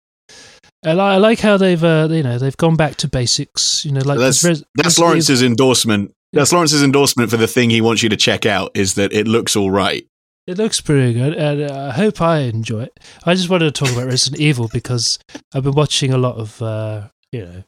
I, 0.84 0.90
I 0.90 1.16
like 1.18 1.40
how 1.40 1.56
they've 1.56 1.82
uh, 1.82 2.08
you 2.10 2.22
know 2.22 2.38
they've 2.38 2.56
gone 2.56 2.76
back 2.76 2.96
to 2.96 3.08
basics. 3.08 3.84
You 3.84 3.92
know, 3.92 4.00
like 4.00 4.18
That's- 4.18 4.44
Res- 4.44 4.64
That's 4.74 4.98
Lawrence's 4.98 5.42
endorsement. 5.42 6.12
That's 6.32 6.52
Lawrence's 6.52 6.82
endorsement 6.82 7.30
for 7.30 7.36
the 7.36 7.46
thing 7.46 7.70
he 7.70 7.80
wants 7.80 8.02
you 8.02 8.08
to 8.08 8.16
check 8.16 8.44
out 8.44 8.72
is 8.74 8.94
that 8.94 9.12
it 9.12 9.28
looks 9.28 9.54
all 9.54 9.70
right. 9.70 10.04
It 10.48 10.58
looks 10.58 10.80
pretty 10.80 11.14
good, 11.14 11.32
and 11.34 11.70
uh, 11.70 11.90
I 11.90 11.92
hope 11.92 12.20
I 12.20 12.40
enjoy 12.40 12.82
it. 12.82 13.00
I 13.24 13.34
just 13.34 13.48
wanted 13.48 13.72
to 13.72 13.84
talk 13.84 13.94
about 13.94 14.06
Resident 14.08 14.42
Evil 14.42 14.68
because 14.68 15.18
I've 15.54 15.62
been 15.62 15.74
watching 15.74 16.12
a 16.12 16.18
lot 16.18 16.36
of, 16.36 16.60
uh, 16.60 17.08
you 17.32 17.44
know, 17.46 17.62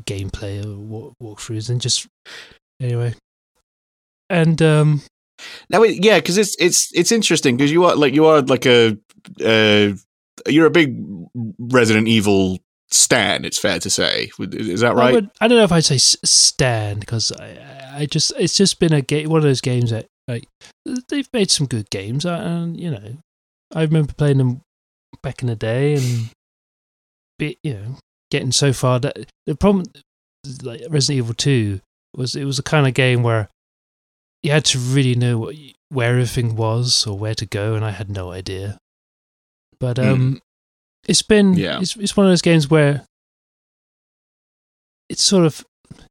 gameplay 0.00 0.64
or 0.64 0.78
walk- 0.78 1.14
walkthroughs, 1.22 1.70
and 1.70 1.80
just 1.80 2.06
anyway. 2.80 3.14
And 4.30 4.60
um, 4.62 5.02
Now, 5.70 5.82
it- 5.82 6.04
yeah, 6.04 6.18
because 6.18 6.38
it's 6.38 6.56
it's 6.58 6.90
it's 6.94 7.12
interesting 7.12 7.56
because 7.56 7.70
you 7.72 7.84
are 7.84 7.94
like 7.96 8.14
you 8.14 8.26
are 8.26 8.40
like 8.42 8.66
a 8.66 8.96
uh, 9.44 9.92
you're 10.48 10.66
a 10.66 10.70
big 10.70 10.96
Resident 11.58 12.08
Evil 12.08 12.58
stan. 12.90 13.44
It's 13.44 13.58
fair 13.58 13.78
to 13.78 13.90
say. 13.90 14.30
Is 14.38 14.80
that 14.80 14.92
I, 14.92 14.94
right? 14.94 15.14
would, 15.14 15.30
I 15.40 15.48
don't 15.48 15.58
know 15.58 15.64
if 15.64 15.72
I'd 15.72 15.84
say 15.84 15.98
stan 15.98 16.98
because 17.00 17.32
I, 17.32 17.92
I 17.94 18.06
just 18.06 18.32
it's 18.38 18.56
just 18.56 18.80
been 18.80 18.92
a 18.92 19.02
game, 19.02 19.28
one 19.28 19.38
of 19.38 19.44
those 19.44 19.60
games 19.60 19.90
that 19.90 20.06
like 20.28 20.44
they've 21.08 21.28
made 21.32 21.50
some 21.50 21.66
good 21.66 21.90
games, 21.90 22.24
uh, 22.24 22.40
and 22.42 22.80
you 22.80 22.90
know, 22.90 23.16
I 23.74 23.82
remember 23.82 24.12
playing 24.14 24.38
them 24.38 24.62
back 25.22 25.42
in 25.42 25.48
the 25.48 25.56
day 25.56 25.94
and 25.94 26.30
be 27.38 27.58
you 27.62 27.74
know 27.74 27.96
getting 28.32 28.50
so 28.50 28.72
far 28.72 28.98
that 28.98 29.16
the 29.46 29.54
problem 29.54 29.84
like 30.62 30.80
Resident 30.88 31.18
Evil 31.18 31.34
Two 31.34 31.80
was 32.16 32.34
it 32.34 32.44
was 32.44 32.58
a 32.58 32.62
kind 32.62 32.86
of 32.88 32.94
game 32.94 33.22
where 33.22 33.48
you 34.42 34.50
had 34.50 34.64
to 34.64 34.78
really 34.78 35.14
know 35.14 35.38
what, 35.38 35.54
where 35.90 36.10
everything 36.12 36.56
was 36.56 37.06
or 37.06 37.16
where 37.16 37.34
to 37.34 37.46
go, 37.46 37.74
and 37.74 37.84
I 37.84 37.90
had 37.90 38.10
no 38.10 38.32
idea. 38.32 38.78
But 39.78 39.98
um, 39.98 40.40
it's 41.06 41.22
been 41.22 41.54
Yeah. 41.54 41.80
it's 41.80 41.94
it's 41.96 42.16
one 42.16 42.26
of 42.26 42.32
those 42.32 42.42
games 42.42 42.70
where 42.70 43.04
it's 45.08 45.22
sort 45.22 45.44
of 45.44 45.64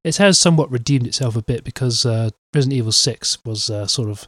it 0.04 0.18
has 0.18 0.38
somewhat 0.38 0.72
redeemed 0.72 1.08
itself 1.08 1.36
a 1.36 1.42
bit 1.42 1.64
because 1.64 2.06
uh, 2.06 2.30
Resident 2.54 2.78
Evil 2.78 2.92
Six 2.92 3.38
was 3.44 3.70
uh, 3.70 3.88
sort 3.88 4.10
of 4.10 4.28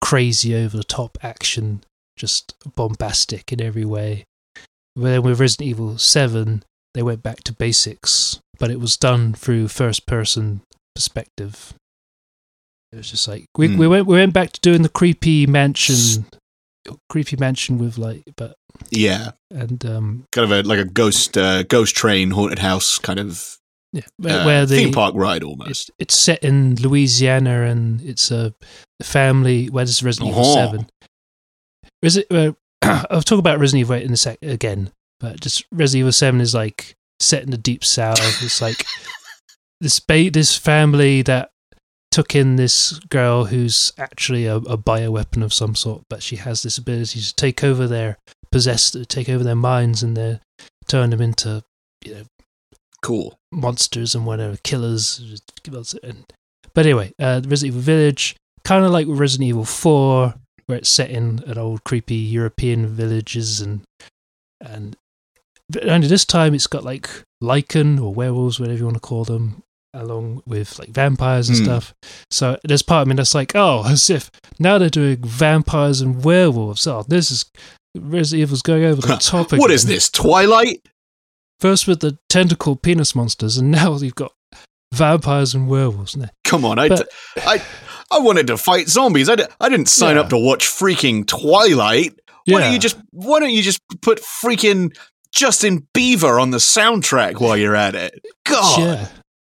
crazy 0.00 0.54
over 0.54 0.76
the 0.76 0.84
top 0.84 1.18
action, 1.22 1.82
just 2.16 2.54
bombastic 2.76 3.52
in 3.52 3.60
every 3.60 3.84
way. 3.84 4.24
But 4.94 5.02
then 5.04 5.22
with 5.22 5.40
Resident 5.40 5.68
Evil 5.68 5.98
Seven, 5.98 6.62
they 6.94 7.02
went 7.02 7.22
back 7.22 7.42
to 7.44 7.52
basics, 7.52 8.40
but 8.58 8.70
it 8.70 8.80
was 8.80 8.96
done 8.96 9.32
through 9.34 9.68
first 9.68 10.06
person 10.06 10.62
perspective. 10.94 11.74
It 12.92 12.96
was 12.96 13.10
just 13.10 13.26
like 13.28 13.46
we 13.56 13.68
Hmm. 13.68 13.78
we 13.78 13.88
went 13.88 14.06
we 14.06 14.16
went 14.16 14.34
back 14.34 14.52
to 14.52 14.60
doing 14.60 14.82
the 14.82 14.88
creepy 14.90 15.46
mansion, 15.46 16.26
creepy 17.08 17.36
mansion 17.36 17.78
with 17.78 17.96
like 17.98 18.22
but 18.36 18.54
yeah, 18.90 19.30
and 19.50 19.84
um 19.86 20.24
kind 20.32 20.44
of 20.44 20.52
a 20.52 20.68
like 20.68 20.78
a 20.78 20.84
ghost 20.84 21.38
uh, 21.38 21.62
ghost 21.62 21.96
train 21.96 22.30
haunted 22.32 22.58
house 22.58 22.98
kind 22.98 23.18
of 23.18 23.56
yeah 23.94 24.02
where, 24.18 24.40
uh, 24.40 24.44
where 24.46 24.66
the 24.66 24.76
theme 24.76 24.92
park 24.92 25.14
ride 25.14 25.42
almost. 25.42 25.70
It's, 25.70 25.90
it's 25.98 26.20
set 26.20 26.42
in 26.44 26.76
Louisiana, 26.76 27.62
and 27.62 28.02
it's 28.02 28.30
a 28.30 28.52
family. 29.02 29.68
Where 29.70 29.84
does 29.86 30.02
Resident 30.02 30.30
Evil 30.32 30.42
Uh-huh. 30.42 30.54
Seven? 30.66 30.86
Is 32.02 32.16
it? 32.18 32.26
Uh, 32.30 32.52
I'll 33.10 33.22
talk 33.22 33.38
about 33.38 33.58
Resident 33.58 33.80
Evil 33.86 33.94
8 33.96 34.02
in 34.02 34.12
a 34.12 34.16
sec 34.16 34.38
again, 34.42 34.90
but 35.22 35.40
just 35.40 35.64
Resident 35.72 36.00
Evil 36.00 36.12
Seven 36.12 36.40
is 36.40 36.54
like 36.54 36.94
set 37.20 37.44
in 37.44 37.50
the 37.50 37.56
deep 37.56 37.84
south. 37.84 38.18
It's 38.42 38.60
like 38.60 38.84
this 39.80 40.00
ba- 40.00 40.30
this 40.30 40.58
family 40.58 41.22
that 41.22 41.50
took 42.10 42.34
in 42.34 42.56
this 42.56 42.98
girl 43.08 43.46
who's 43.46 43.92
actually 43.96 44.44
a, 44.44 44.56
a 44.56 44.76
bioweapon 44.76 45.42
of 45.42 45.54
some 45.54 45.74
sort, 45.74 46.02
but 46.10 46.22
she 46.22 46.36
has 46.36 46.62
this 46.62 46.76
ability 46.76 47.20
to 47.20 47.34
take 47.34 47.64
over 47.64 47.86
their 47.86 48.18
possess, 48.50 48.94
take 49.08 49.30
over 49.30 49.42
their 49.42 49.54
minds, 49.54 50.02
and 50.02 50.16
they 50.16 50.40
turn 50.88 51.08
them 51.10 51.22
into 51.22 51.62
you 52.04 52.14
know 52.14 52.22
Cool. 53.02 53.36
monsters 53.50 54.14
and 54.14 54.26
whatever 54.26 54.56
killers. 54.62 55.20
And, 56.04 56.24
but 56.72 56.86
anyway, 56.86 57.12
uh, 57.18 57.40
Resident 57.44 57.64
Evil 57.64 57.80
Village, 57.80 58.36
kind 58.64 58.84
of 58.84 58.92
like 58.92 59.06
Resident 59.08 59.48
Evil 59.48 59.64
Four, 59.64 60.34
where 60.66 60.78
it's 60.78 60.88
set 60.88 61.10
in 61.10 61.42
an 61.46 61.58
old 61.58 61.82
creepy 61.84 62.14
European 62.14 62.86
villages 62.86 63.60
and 63.60 63.82
and 64.60 64.96
only 65.82 66.06
this 66.08 66.24
time 66.24 66.54
it's 66.54 66.66
got 66.66 66.84
like 66.84 67.08
lichen 67.40 67.98
or 67.98 68.12
werewolves, 68.14 68.58
whatever 68.60 68.78
you 68.78 68.84
want 68.84 68.96
to 68.96 69.00
call 69.00 69.24
them, 69.24 69.62
along 69.94 70.42
with 70.46 70.78
like 70.78 70.90
vampires 70.90 71.48
and 71.48 71.58
Hmm. 71.58 71.64
stuff. 71.64 71.94
So 72.30 72.58
there's 72.64 72.82
part 72.82 73.02
of 73.02 73.08
me 73.08 73.14
that's 73.14 73.34
like, 73.34 73.52
oh, 73.54 73.84
as 73.88 74.08
if 74.10 74.30
now 74.58 74.78
they're 74.78 74.88
doing 74.90 75.18
vampires 75.22 76.00
and 76.00 76.24
werewolves. 76.24 76.86
Oh, 76.86 77.04
this 77.08 77.30
is 77.30 77.44
Resident 77.96 78.42
Evil's 78.42 78.62
going 78.62 78.84
over 78.84 79.02
the 79.02 79.16
top. 79.16 79.52
What 79.52 79.70
is 79.70 79.84
again. 79.84 79.94
this? 79.96 80.08
Twilight? 80.10 80.88
First 81.60 81.86
with 81.86 82.00
the 82.00 82.18
tentacle 82.28 82.74
penis 82.74 83.14
monsters, 83.14 83.56
and 83.58 83.70
now 83.72 83.96
you've 83.96 84.14
got 84.14 84.32
vampires 84.94 85.54
and 85.54 85.68
werewolves. 85.68 86.16
Come 86.44 86.64
on, 86.64 86.78
I, 86.78 86.88
But- 86.88 87.08
I, 87.38 87.62
I 88.10 88.18
wanted 88.18 88.46
to 88.48 88.56
fight 88.56 88.88
zombies. 88.88 89.28
I, 89.28 89.36
di- 89.36 89.46
I 89.60 89.68
didn't 89.68 89.88
sign 89.88 90.16
Yeah. 90.16 90.22
up 90.22 90.28
to 90.30 90.38
watch 90.38 90.66
freaking 90.66 91.26
Twilight. 91.26 92.18
Why 92.46 92.60
don't 92.60 92.72
you 92.72 92.78
just 92.80 92.96
Why 93.12 93.38
don't 93.38 93.52
you 93.52 93.62
just 93.62 93.80
put 94.00 94.20
freaking 94.20 94.92
Justin 95.32 95.86
Bieber 95.94 96.40
on 96.40 96.50
the 96.50 96.58
soundtrack 96.58 97.40
while 97.40 97.56
you're 97.56 97.76
at 97.76 97.94
it? 97.94 98.24
God, 98.44 98.80
Yeah. 98.80 99.08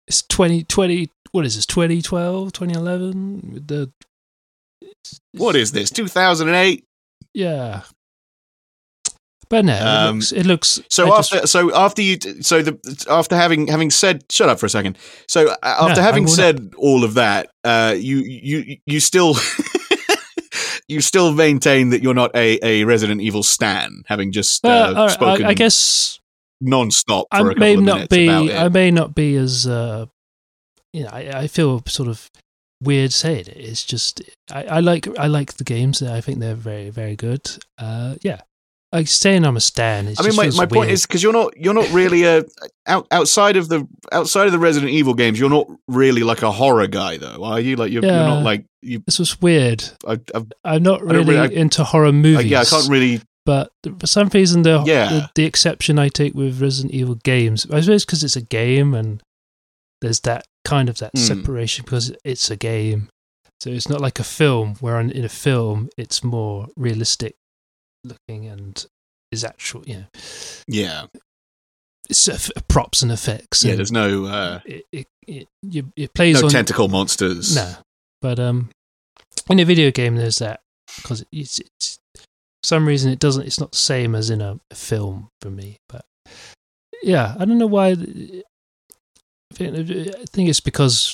It's 0.07 0.21
2020, 0.23 1.09
what 1.31 1.45
is 1.45 1.55
this, 1.55 1.65
2012, 1.65 2.51
2011? 2.53 3.51
With 3.53 3.67
The, 3.67 3.91
what 5.33 5.55
is 5.55 5.71
this? 5.71 5.89
2008. 5.89 6.83
yeah. 7.33 7.81
But 9.49 9.65
no, 9.65 9.73
it, 9.75 9.81
Um, 9.81 10.15
looks, 10.17 10.31
it 10.31 10.45
looks. 10.45 10.79
So 10.89 11.11
I 11.11 11.17
just- 11.17 11.33
after, 11.33 11.47
so 11.47 11.75
after 11.75 12.01
you, 12.01 12.17
so 12.41 12.61
the 12.61 13.05
after 13.09 13.35
having 13.35 13.67
having 13.67 13.91
said, 13.91 14.23
shut 14.31 14.47
up 14.47 14.59
for 14.61 14.65
a 14.65 14.69
second. 14.69 14.97
So 15.27 15.49
uh, 15.49 15.55
after 15.61 15.95
No, 15.99 16.01
having 16.07 16.27
said 16.27 16.73
all 16.77 17.03
of 17.03 17.15
that, 17.15 17.49
uh, 17.65 17.93
you 17.97 18.19
you 18.19 18.77
you 18.85 18.99
still. 19.01 19.35
You 20.91 21.01
still 21.01 21.33
maintain 21.33 21.89
that 21.89 22.03
you're 22.03 22.13
not 22.13 22.35
a, 22.35 22.59
a 22.61 22.83
Resident 22.83 23.21
Evil 23.21 23.43
stan, 23.43 24.03
having 24.07 24.31
just 24.31 24.65
uh, 24.65 24.69
uh, 24.69 25.07
spoken 25.07 25.45
I, 25.45 25.49
I 25.49 25.53
guess 25.53 26.19
non-stop 26.59 27.27
for 27.31 27.51
I 27.51 27.53
may 27.55 27.75
not 27.75 28.09
be. 28.09 28.29
I 28.29 28.69
may 28.69 28.91
not 28.91 29.15
be 29.15 29.35
as. 29.35 29.65
Uh, 29.65 30.07
you 30.93 31.03
know, 31.03 31.09
I, 31.11 31.43
I 31.43 31.47
feel 31.47 31.81
sort 31.87 32.09
of 32.09 32.29
weird 32.81 33.13
saying 33.13 33.45
it. 33.47 33.55
It's 33.55 33.85
just 33.85 34.21
I, 34.51 34.63
I 34.63 34.79
like 34.81 35.07
I 35.17 35.27
like 35.27 35.53
the 35.53 35.63
games. 35.63 36.01
I 36.01 36.19
think 36.19 36.39
they're 36.39 36.55
very 36.55 36.89
very 36.89 37.15
good. 37.15 37.49
Uh, 37.77 38.15
yeah, 38.21 38.41
like 38.91 39.07
saying 39.07 39.45
I'm 39.45 39.55
a 39.57 39.61
stan. 39.61 40.13
I 40.19 40.23
mean, 40.23 40.35
my, 40.35 40.49
my 40.55 40.65
point 40.65 40.91
is 40.91 41.05
because 41.05 41.23
you're 41.23 41.31
not 41.33 41.55
you're 41.57 41.73
not 41.73 41.89
really 41.91 42.23
a 42.25 42.43
out, 42.87 43.07
outside 43.11 43.55
of 43.55 43.69
the 43.69 43.87
outside 44.11 44.47
of 44.47 44.51
the 44.51 44.59
Resident 44.59 44.91
Evil 44.91 45.13
games. 45.13 45.39
You're 45.39 45.49
not 45.49 45.67
really 45.87 46.23
like 46.23 46.41
a 46.41 46.51
horror 46.51 46.87
guy, 46.87 47.17
though, 47.17 47.43
are 47.43 47.59
you? 47.59 47.75
Like 47.77 47.91
you're, 47.91 48.03
you're 48.03 48.11
not 48.11 48.43
like 48.43 48.65
you. 48.81 49.01
this 49.05 49.19
was 49.19 49.41
weird. 49.41 49.83
I, 50.05 50.19
I, 50.35 50.43
I'm 50.65 50.83
not 50.83 51.01
I 51.01 51.05
really 51.05 51.35
really- 51.35 51.55
I- 51.55 51.59
into 51.61 51.83
horror 51.83 52.07
I, 52.07 52.11
movies. 52.11 52.45
yeah, 52.47 52.61
I 52.61 52.65
can't 52.65 52.89
really. 52.89 53.21
but 53.45 53.71
for 53.99 54.07
some 54.07 54.27
reason 54.29 54.63
the, 54.63 54.83
Yeah. 54.85 55.09
the 55.09 55.29
the 55.35 55.45
exception 55.45 55.97
I 55.97 56.09
take 56.09 56.33
with 56.35 56.61
Resident 56.61 56.93
Evil 56.93 57.15
games, 57.15 57.65
I 57.71 57.79
suppose 57.81 58.05
because 58.05 58.23
it's 58.23 58.35
a 58.35 58.41
game 58.41 58.93
and 58.93 59.21
there's 60.01 60.19
that 60.21 60.45
kind 60.65 60.89
of 60.89 60.97
that 60.97 61.11
Hmm. 61.15 61.21
separation 61.21 61.85
because 61.85 62.13
it's 62.25 62.49
a 62.51 62.55
game, 62.57 63.07
so 63.61 63.69
it's 63.69 63.87
not 63.87 64.01
like 64.01 64.19
a 64.19 64.23
film 64.23 64.75
where 64.81 64.99
in 64.99 65.23
a 65.23 65.29
film 65.29 65.89
it's 65.97 66.23
more 66.23 66.67
realistic 66.75 67.35
looking 68.03 68.47
and 68.47 68.85
is 69.31 69.43
actual. 69.43 69.83
You 69.85 69.95
know, 69.95 70.05
Yeah, 70.67 71.05
it's 72.09 72.51
props 72.67 73.01
and 73.01 73.11
effects. 73.11 73.63
Yeah, 73.63 73.71
and 73.71 73.79
there's 73.79 73.91
no 73.91 74.25
uh, 74.25 74.59
it, 74.65 74.85
it, 74.91 75.07
it, 75.27 75.85
it 75.95 76.13
plays 76.13 76.41
no 76.41 76.47
on 76.47 76.51
tentacle 76.51 76.87
monsters. 76.87 77.55
no, 77.55 77.75
but 78.21 78.39
um, 78.39 78.69
in 79.49 79.59
a 79.59 79.65
video 79.65 79.91
game 79.91 80.15
there's 80.15 80.39
that 80.39 80.61
because 80.97 81.25
it's, 81.31 81.59
it's 81.59 81.99
for 82.15 82.23
some 82.63 82.87
reason 82.87 83.11
it 83.11 83.19
doesn't. 83.19 83.45
It's 83.45 83.59
not 83.59 83.71
the 83.71 83.77
same 83.77 84.15
as 84.15 84.29
in 84.29 84.41
a, 84.41 84.59
a 84.69 84.75
film 84.75 85.29
for 85.41 85.49
me. 85.49 85.77
But 85.87 86.05
yeah, 87.01 87.35
I 87.39 87.45
don't 87.45 87.57
know 87.57 87.67
why. 87.67 87.91
I 87.91 89.53
think, 89.53 89.75
I 89.77 90.25
think 90.29 90.49
it's 90.49 90.61
because 90.61 91.13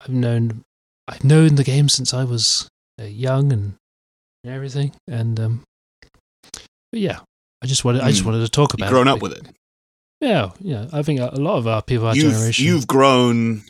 I've 0.00 0.10
known 0.10 0.62
I've 1.08 1.24
known 1.24 1.54
the 1.54 1.64
game 1.64 1.88
since 1.88 2.12
I 2.12 2.24
was 2.24 2.68
uh, 3.00 3.04
young 3.04 3.52
and 3.52 3.74
everything, 4.44 4.92
and 5.08 5.38
um, 5.40 5.62
but 6.92 7.00
yeah, 7.00 7.20
I 7.62 7.66
just 7.66 7.84
wanted 7.84 8.02
I 8.02 8.10
just 8.10 8.22
Hmm. 8.22 8.30
wanted 8.30 8.44
to 8.44 8.50
talk 8.50 8.74
about 8.74 8.86
You've 8.86 8.92
grown 8.92 9.08
it. 9.08 9.12
up 9.12 9.22
with 9.22 9.32
it. 9.32 9.46
Yeah, 10.20 10.50
yeah. 10.60 10.86
I 10.92 11.02
think 11.02 11.20
a 11.20 11.30
lot 11.34 11.56
of 11.58 11.66
our 11.66 11.82
people, 11.82 12.06
our 12.06 12.16
You've 12.16 12.32
generation, 12.32 12.64
you've 12.64 12.86
grown. 12.86 13.62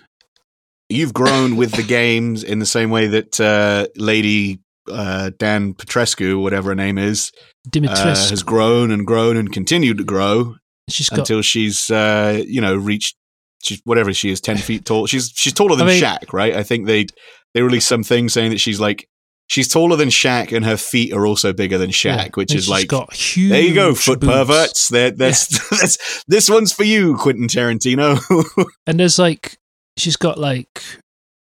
You've 0.89 1.13
grown 1.13 1.57
with 1.57 1.73
the 1.73 1.83
games 1.83 2.45
in 2.45 2.61
the 2.61 2.67
same 2.67 2.91
way 2.91 3.09
that 3.09 3.41
uh, 3.41 3.89
Lady 3.97 4.61
uh, 4.89 5.33
Dan 5.37 5.75
Petrescu, 5.75 6.41
whatever 6.41 6.69
her 6.71 6.75
name 6.77 6.97
is, 6.97 7.33
uh, 7.77 7.81
has 8.15 8.45
grown 8.45 8.93
and 8.93 9.05
grown 9.05 9.37
and 9.37 9.53
continued 9.53 9.99
to 9.99 10.05
grow 10.05 10.55
she's 10.89 11.09
got 11.09 11.19
until 11.19 11.43
she's 11.43 11.91
uh, 11.91 12.41
you 12.47 12.61
know 12.61 12.77
reached 12.77 13.17
she's 13.65 13.81
whatever 13.83 14.13
she 14.15 14.31
is 14.31 14.41
ten 14.41 14.57
feet 14.57 14.85
tall. 14.85 15.07
She's 15.09 15.33
she's 15.35 15.53
taller 15.53 15.75
than 15.75 15.89
I 15.89 15.91
mean- 15.91 16.03
Shaq, 16.03 16.33
right? 16.33 16.55
I 16.55 16.63
think 16.63 16.87
they 16.87 17.07
they 17.55 17.63
released 17.63 17.89
something 17.89 18.29
saying 18.29 18.51
that 18.53 18.61
she's 18.61 18.79
like 18.79 19.09
she's 19.49 19.69
taller 19.69 19.97
than 19.97 20.09
Shaq 20.09 20.55
and 20.55 20.65
her 20.65 20.77
feet 20.77 21.13
are 21.13 21.27
also 21.27 21.53
bigger 21.53 21.79
than 21.79 21.91
Shaq, 21.91 22.17
yeah, 22.17 22.29
which 22.35 22.55
is 22.55 22.65
she's 22.65 22.71
like 22.71 22.89
got 22.89 23.13
huge. 23.13 23.51
there 23.51 23.61
you 23.61 23.75
go, 23.75 23.95
foot 23.95 24.21
boobs. 24.21 24.33
perverts. 24.33 24.89
There, 24.89 25.11
that's, 25.11 25.47
that's 25.81 26.25
this 26.27 26.49
one's 26.49 26.73
for 26.73 26.85
you, 26.85 27.17
Quentin 27.17 27.49
Tarantino. 27.49 28.19
And 28.87 29.01
there's 29.01 29.19
like 29.19 29.59
she's 29.97 30.17
got 30.17 30.39
like 30.39 30.83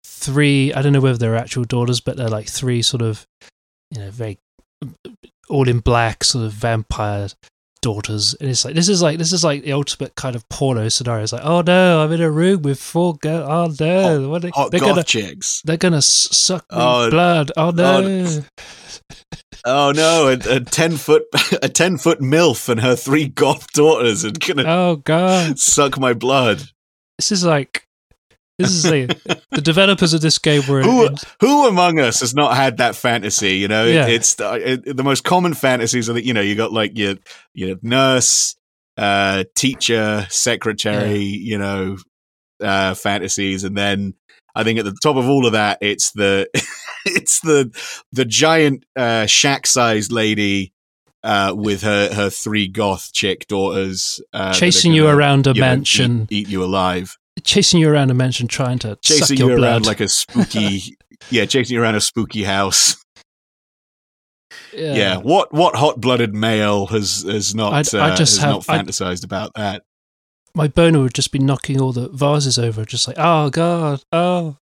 three. 0.06 0.74
I 0.74 0.82
don't 0.82 0.94
know 0.94 1.00
whether 1.00 1.18
they're 1.18 1.36
actual 1.36 1.64
daughters, 1.64 2.02
but 2.02 2.18
they're 2.18 2.28
like 2.28 2.48
three 2.48 2.82
sort 2.82 3.02
of 3.02 3.26
you 3.92 4.00
know 4.00 4.12
very 4.12 4.40
all 5.50 5.68
in 5.68 5.80
black 5.80 6.24
sort 6.24 6.46
of 6.46 6.52
vampire 6.52 7.30
daughters. 7.82 8.36
And 8.40 8.50
it's 8.50 8.66
like 8.66 8.76
this 8.76 8.90
is 8.90 9.02
like 9.02 9.18
this 9.18 9.32
is 9.34 9.44
like 9.44 9.64
the 9.64 9.74
ultimate 9.74 10.16
kind 10.16 10.36
of 10.36 10.48
porno 10.50 10.90
scenario. 10.90 11.24
It's 11.24 11.34
like 11.34 11.46
oh 11.46 11.62
no, 11.62 12.02
I'm 12.04 12.12
in 12.12 12.22
a 12.22 12.30
room 12.32 12.62
with 12.62 12.80
four 12.80 13.16
girls. 13.16 13.80
Oh 13.82 13.86
no, 13.86 14.30
what 14.30 14.46
are, 14.46 14.52
Hot 14.54 14.72
they're 14.72 14.80
gonna 14.80 15.04
chicks. 15.04 15.62
they're 15.66 15.78
gonna 15.78 16.02
suck 16.02 16.66
Oh, 16.70 17.10
blood. 17.10 17.52
Oh, 17.58 17.68
oh 17.68 17.72
no. 17.72 18.42
Oh 19.66 19.92
no, 19.92 20.28
a, 20.30 20.56
a 20.56 20.60
ten 20.62 20.96
foot 20.98 21.24
a 21.62 21.68
ten 21.70 21.98
foot 21.98 22.20
milf 22.22 22.70
and 22.70 22.80
her 22.80 22.96
three 22.96 23.28
goth 23.28 23.72
daughters 23.74 24.24
are 24.24 24.32
gonna 24.32 24.64
Oh 24.66 24.96
god. 24.98 25.60
suck 25.60 26.00
my 26.00 26.14
blood. 26.14 26.64
This 27.18 27.32
is 27.32 27.44
like 27.44 27.84
this 28.60 28.70
is 28.72 28.86
like 28.86 29.24
the 29.52 29.62
developers 29.62 30.14
of 30.14 30.22
this 30.22 30.38
game 30.38 30.62
were 30.70 30.84
Who- 30.84 31.08
in- 31.08 31.16
Who 31.42 31.68
among 31.68 32.00
us 32.00 32.20
has 32.20 32.36
not 32.36 32.56
had 32.56 32.78
that 32.78 32.96
fantasy? 32.96 33.58
You 33.58 33.68
know, 33.68 33.86
Yeah. 33.86 34.06
it's 34.08 34.36
the, 34.36 34.74
it, 34.74 34.96
the 34.98 35.04
most 35.04 35.24
common 35.24 35.54
fantasies 35.56 36.10
are 36.10 36.14
that 36.14 36.26
you 36.26 36.34
know 36.34 36.42
you 36.42 36.56
got 36.56 36.72
like 36.72 36.98
your 36.98 37.16
your 37.54 37.78
nurse, 37.82 38.56
uh, 38.98 39.46
teacher, 39.56 40.28
secretary, 40.30 41.20
you 41.24 41.58
know, 41.58 41.98
uh, 42.62 42.94
fantasies, 42.94 43.64
and 43.64 43.76
then 43.78 44.14
I 44.56 44.64
think 44.64 44.78
at 44.80 44.86
the 44.86 44.96
top 45.02 45.16
of 45.16 45.28
all 45.30 45.46
of 45.46 45.54
that, 45.54 45.78
it's 45.82 46.12
the 46.12 46.48
it's 47.06 47.40
the 47.42 47.72
the 48.12 48.26
giant 48.26 48.86
uh, 48.96 49.26
shack 49.26 49.66
sized 49.68 50.12
lady. 50.12 50.74
Uh, 51.22 51.54
with 51.54 51.82
her, 51.82 52.14
her 52.14 52.30
three 52.30 52.70
goth 52.70 53.12
chick 53.12 53.46
daughters, 53.50 54.22
uh, 54.32 54.54
chasing 54.54 54.94
you 54.94 55.02
gonna, 55.04 55.18
around 55.18 55.48
a 55.48 55.50
you 55.50 55.56
know, 55.56 55.68
mansion, 55.68 56.22
eat, 56.30 56.48
eat 56.48 56.48
you 56.48 56.64
alive, 56.64 57.18
chasing 57.40 57.80
you 57.80 57.90
around 57.90 58.12
a 58.12 58.14
mansion, 58.14 58.48
trying 58.48 58.80
to 58.80 58.98
chasing 59.04 59.38
you 59.38 59.50
around 59.50 59.58
blood. 59.84 59.86
like 59.86 60.00
a 60.00 60.08
spooky, 60.08 60.98
yeah, 61.30 61.46
chasing 61.46 61.76
you 61.76 61.82
around 61.82 61.96
a 61.96 62.02
spooky 62.02 62.44
house. 62.44 62.96
yeah. 64.74 65.18
what 65.18 65.54
what 65.54 65.76
hot 65.76 66.00
blooded 66.00 66.34
male 66.34 66.86
has 66.88 67.24
has 67.28 67.54
not 67.56 67.74
I'd- 67.74 67.98
uh, 67.98 68.04
I 68.04 68.16
just 68.16 68.40
have- 68.42 68.50
not 68.68 68.70
I'd- 68.70 68.84
fantasized 68.92 69.24
about 69.24 69.54
that? 69.56 69.84
my 70.56 70.68
boner 70.68 71.00
would 71.00 71.14
just 71.14 71.32
be 71.32 71.38
knocking 71.40 71.80
all 71.80 71.94
the 71.94 72.10
vases 72.10 72.58
over, 72.58 72.84
just 72.84 73.08
like, 73.08 73.18
oh 73.20 73.50
god, 73.52 74.02
oh, 74.12 74.58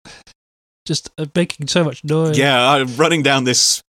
just 0.84 1.10
uh, 1.16 1.26
making 1.34 1.68
so 1.68 1.84
much 1.84 2.02
noise. 2.04 2.36
Yeah, 2.36 2.70
I'm 2.72 2.94
running 2.96 3.22
down 3.22 3.44
this 3.44 3.82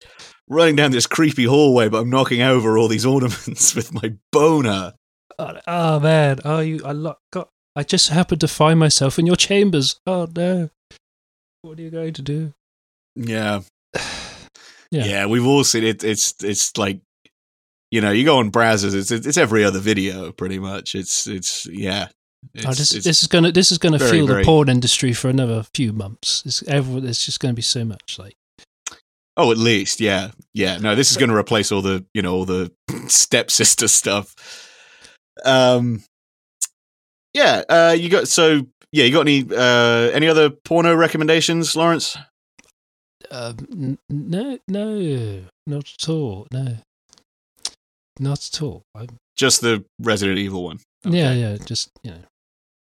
running 0.49 0.77
down 0.77 0.93
this 0.93 1.07
creepy 1.07 1.45
hallway, 1.45 1.89
but 1.89 2.03
I'm 2.03 2.11
knocking 2.11 2.43
over 2.43 2.77
all 2.77 2.89
these 2.89 3.07
ornaments 3.07 3.75
with 3.77 3.93
my 3.95 4.15
boner. 4.31 4.93
Oh, 5.39 5.59
oh, 5.67 6.01
man, 6.01 6.39
oh 6.45 6.61
you, 6.61 6.81
I 6.85 6.93
lo- 6.93 7.17
got, 7.33 7.49
I 7.77 7.83
just 7.83 8.09
happened 8.09 8.41
to 8.41 8.49
find 8.49 8.79
myself 8.81 9.19
in 9.19 9.27
your 9.27 9.37
chambers. 9.37 10.01
Oh 10.07 10.27
no, 10.35 10.71
what 11.63 11.79
are 11.79 11.83
you 11.83 11.91
going 11.91 12.15
to 12.15 12.23
do? 12.23 12.53
Yeah. 13.15 13.61
Yeah. 14.93 15.05
yeah, 15.05 15.27
We've 15.27 15.45
all 15.45 15.65
seen 15.65 15.83
it. 15.83 16.05
It's 16.05 16.33
it's 16.45 16.77
like 16.79 17.01
you 17.91 18.01
know, 18.01 18.13
you 18.13 18.25
go 18.25 18.39
on 18.39 18.53
browsers. 18.53 18.95
It's 18.95 19.11
it's 19.11 19.37
every 19.37 19.65
other 19.65 19.81
video, 19.81 20.31
pretty 20.31 20.61
much. 20.61 20.95
It's 20.95 21.27
it's 21.27 21.67
yeah. 21.67 22.07
It's, 22.55 22.65
oh, 22.65 22.71
this, 22.71 22.91
it's- 22.93 23.05
this 23.05 23.23
is 23.23 23.27
gonna, 23.27 23.51
this 23.51 23.73
is 23.73 23.79
gonna 23.79 23.99
very, 23.99 24.13
fuel 24.13 24.27
very- 24.29 24.43
the 24.43 24.47
porn 24.47 24.69
industry 24.69 25.13
for 25.13 25.29
another 25.29 25.65
few 25.75 25.93
months. 25.93 26.45
It's, 26.47 26.63
everyone, 26.69 27.03
there's 27.03 27.25
just 27.27 27.41
gonna 27.41 27.53
be 27.53 27.63
so 27.63 27.85
much 27.85 28.17
like, 28.17 28.37
Oh, 29.37 29.51
at 29.51 29.59
least, 29.59 30.01
yeah, 30.01 30.31
yeah. 30.55 30.79
No, 30.79 30.95
this 30.95 31.11
is 31.11 31.17
going 31.19 31.29
to 31.31 31.37
replace 31.37 31.71
all 31.73 31.83
the, 31.83 32.07
you 32.15 32.23
know, 32.23 32.33
all 32.33 32.45
the 32.47 32.73
stepsister 33.09 33.89
stuff. 33.89 34.35
Um, 35.45 36.05
yeah. 37.37 37.63
Uh, 37.69 37.95
you 37.99 38.09
got 38.09 38.29
so 38.29 38.67
yeah. 38.93 39.05
You 39.05 39.13
got 39.13 39.21
any 39.29 39.45
uh 39.55 40.11
any 40.13 40.27
other 40.29 40.51
porno 40.51 40.95
recommendations, 40.95 41.77
Lawrence? 41.77 42.17
um, 43.31 43.57
n- 43.73 43.99
no, 44.09 44.59
no, 44.69 45.43
not 45.67 45.91
at 46.01 46.09
all, 46.09 46.47
no, 46.53 46.77
not 48.21 48.47
at 48.55 48.63
all. 48.63 48.83
i 48.95 49.07
Just 49.37 49.61
the 49.61 49.85
Resident 50.01 50.39
Evil 50.39 50.65
one. 50.65 50.79
Yeah, 51.05 51.31
Okay. 51.31 51.41
yeah, 51.41 51.57
just 51.65 51.91
you 52.03 52.13
know, 52.13 52.23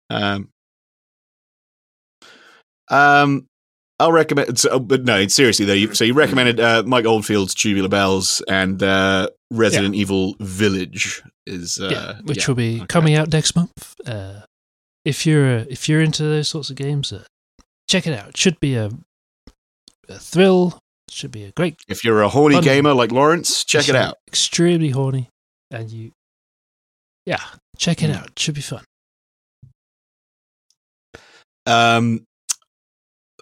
Um. 0.09 0.49
Um. 2.89 3.47
I'll 3.97 4.11
recommend, 4.11 4.59
so, 4.59 4.77
but 4.77 5.05
no, 5.05 5.25
seriously 5.27 5.65
though. 5.65 5.71
You, 5.71 5.93
so 5.93 6.03
you 6.03 6.13
recommended 6.13 6.59
uh, 6.59 6.83
Mike 6.85 7.05
Oldfield's 7.05 7.55
Tubular 7.55 7.87
Bells 7.87 8.41
and 8.49 8.83
uh, 8.83 9.29
Resident 9.51 9.95
Evil 9.95 10.35
Village 10.41 11.23
is 11.45 11.79
uh, 11.79 11.89
yeah, 11.91 12.13
which 12.23 12.39
yeah. 12.39 12.47
will 12.47 12.55
be 12.55 12.77
okay. 12.77 12.85
coming 12.87 13.15
out 13.15 13.31
next 13.31 13.55
month. 13.55 13.95
Uh, 14.05 14.41
if 15.03 15.25
you're 15.25 15.57
if 15.69 15.87
you're 15.87 16.01
into 16.01 16.23
those 16.23 16.49
sorts 16.49 16.69
of 16.69 16.75
games, 16.75 17.13
uh, 17.13 17.23
check 17.89 18.07
it 18.07 18.17
out. 18.17 18.29
It 18.29 18.37
should 18.37 18.59
be 18.59 18.75
a, 18.75 18.89
a 20.09 20.19
thrill. 20.19 20.79
Should 21.09 21.31
be 21.31 21.43
a 21.43 21.51
great. 21.51 21.75
If 21.87 22.03
you're 22.03 22.23
a 22.23 22.29
horny 22.29 22.55
Fun. 22.55 22.63
gamer 22.63 22.93
like 22.93 23.11
Lawrence, 23.11 23.63
check 23.63 23.87
it 23.87 23.95
out. 23.95 24.17
Extremely 24.27 24.89
horny, 24.89 25.29
and 25.69 25.89
you, 25.91 26.11
yeah, 27.27 27.41
check 27.77 28.01
it 28.01 28.09
Mm. 28.09 28.15
out. 28.15 28.27
It 28.31 28.39
should 28.39 28.55
be 28.55 28.61
fun. 28.61 28.83
Um, 31.67 32.23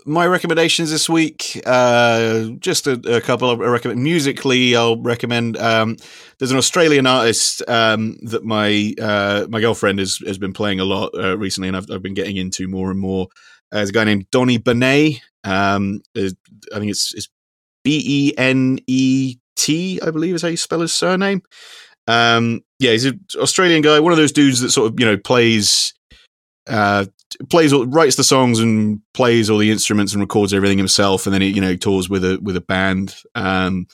my 0.06 0.26
recommendations 0.28 0.92
this 0.92 1.10
week, 1.10 1.62
uh, 1.66 2.50
just 2.60 2.88
a, 2.88 2.94
a 3.16 3.22
couple 3.22 3.50
of 3.50 3.60
recommend. 3.60 4.04
Musically, 4.04 4.76
I'll 4.76 5.02
recommend. 5.02 5.58
Um, 5.58 5.98
there's 6.38 6.52
an 6.52 6.58
Australian 6.58 7.08
artist 7.08 7.62
um, 7.68 8.18
that 8.24 8.44
my 8.44 8.94
uh, 9.02 9.46
my 9.50 9.60
girlfriend 9.60 10.00
has 10.00 10.18
has 10.26 10.38
been 10.38 10.54
playing 10.54 10.80
a 10.80 10.86
lot 10.86 11.12
uh, 11.16 11.38
recently, 11.38 11.68
and 11.68 11.78
I've 11.78 11.90
I've 11.92 12.02
been 12.02 12.14
getting 12.14 12.38
into 12.38 12.68
more 12.68 12.92
and 12.92 13.00
more. 13.00 13.28
Uh, 13.72 13.78
there's 13.78 13.90
a 13.90 13.94
guy 13.94 14.04
named 14.04 14.30
Donny 14.32 14.58
Benet. 14.58 15.22
Um, 15.44 16.02
I 16.16 16.30
think 16.80 16.92
it's 16.92 17.14
it's 17.14 17.30
B 17.84 18.02
E 18.06 18.34
N 18.38 18.80
E 18.88 19.38
T, 19.56 20.00
I 20.02 20.12
believe 20.12 20.36
is 20.36 20.42
how 20.42 20.48
you 20.48 20.58
spell 20.58 20.82
his 20.82 20.94
surname. 20.94 21.42
Um, 22.08 22.62
yeah, 22.80 22.92
he's 22.92 23.06
an 23.06 23.24
Australian 23.36 23.82
guy, 23.82 24.00
one 24.00 24.12
of 24.12 24.18
those 24.18 24.34
dudes 24.34 24.60
that 24.62 24.72
sort 24.72 24.92
of 24.92 25.00
you 25.00 25.06
know 25.06 25.18
plays 25.18 25.94
uh, 26.68 27.06
plays 27.50 27.74
writes 27.74 28.16
the 28.16 28.24
songs 28.24 28.60
and 28.60 29.02
plays 29.14 29.50
all 29.50 29.58
the 29.58 29.72
instruments 29.72 30.14
and 30.14 30.22
records 30.22 30.54
everything 30.54 30.78
himself, 30.78 31.26
and 31.26 31.34
then 31.34 31.42
he 31.42 31.50
you 31.50 31.62
know 31.62 31.76
tours 31.76 32.10
with 32.10 32.24
a 32.24 32.40
with 32.42 32.56
a 32.56 32.62
band. 32.62 33.16
Um, 33.36 33.88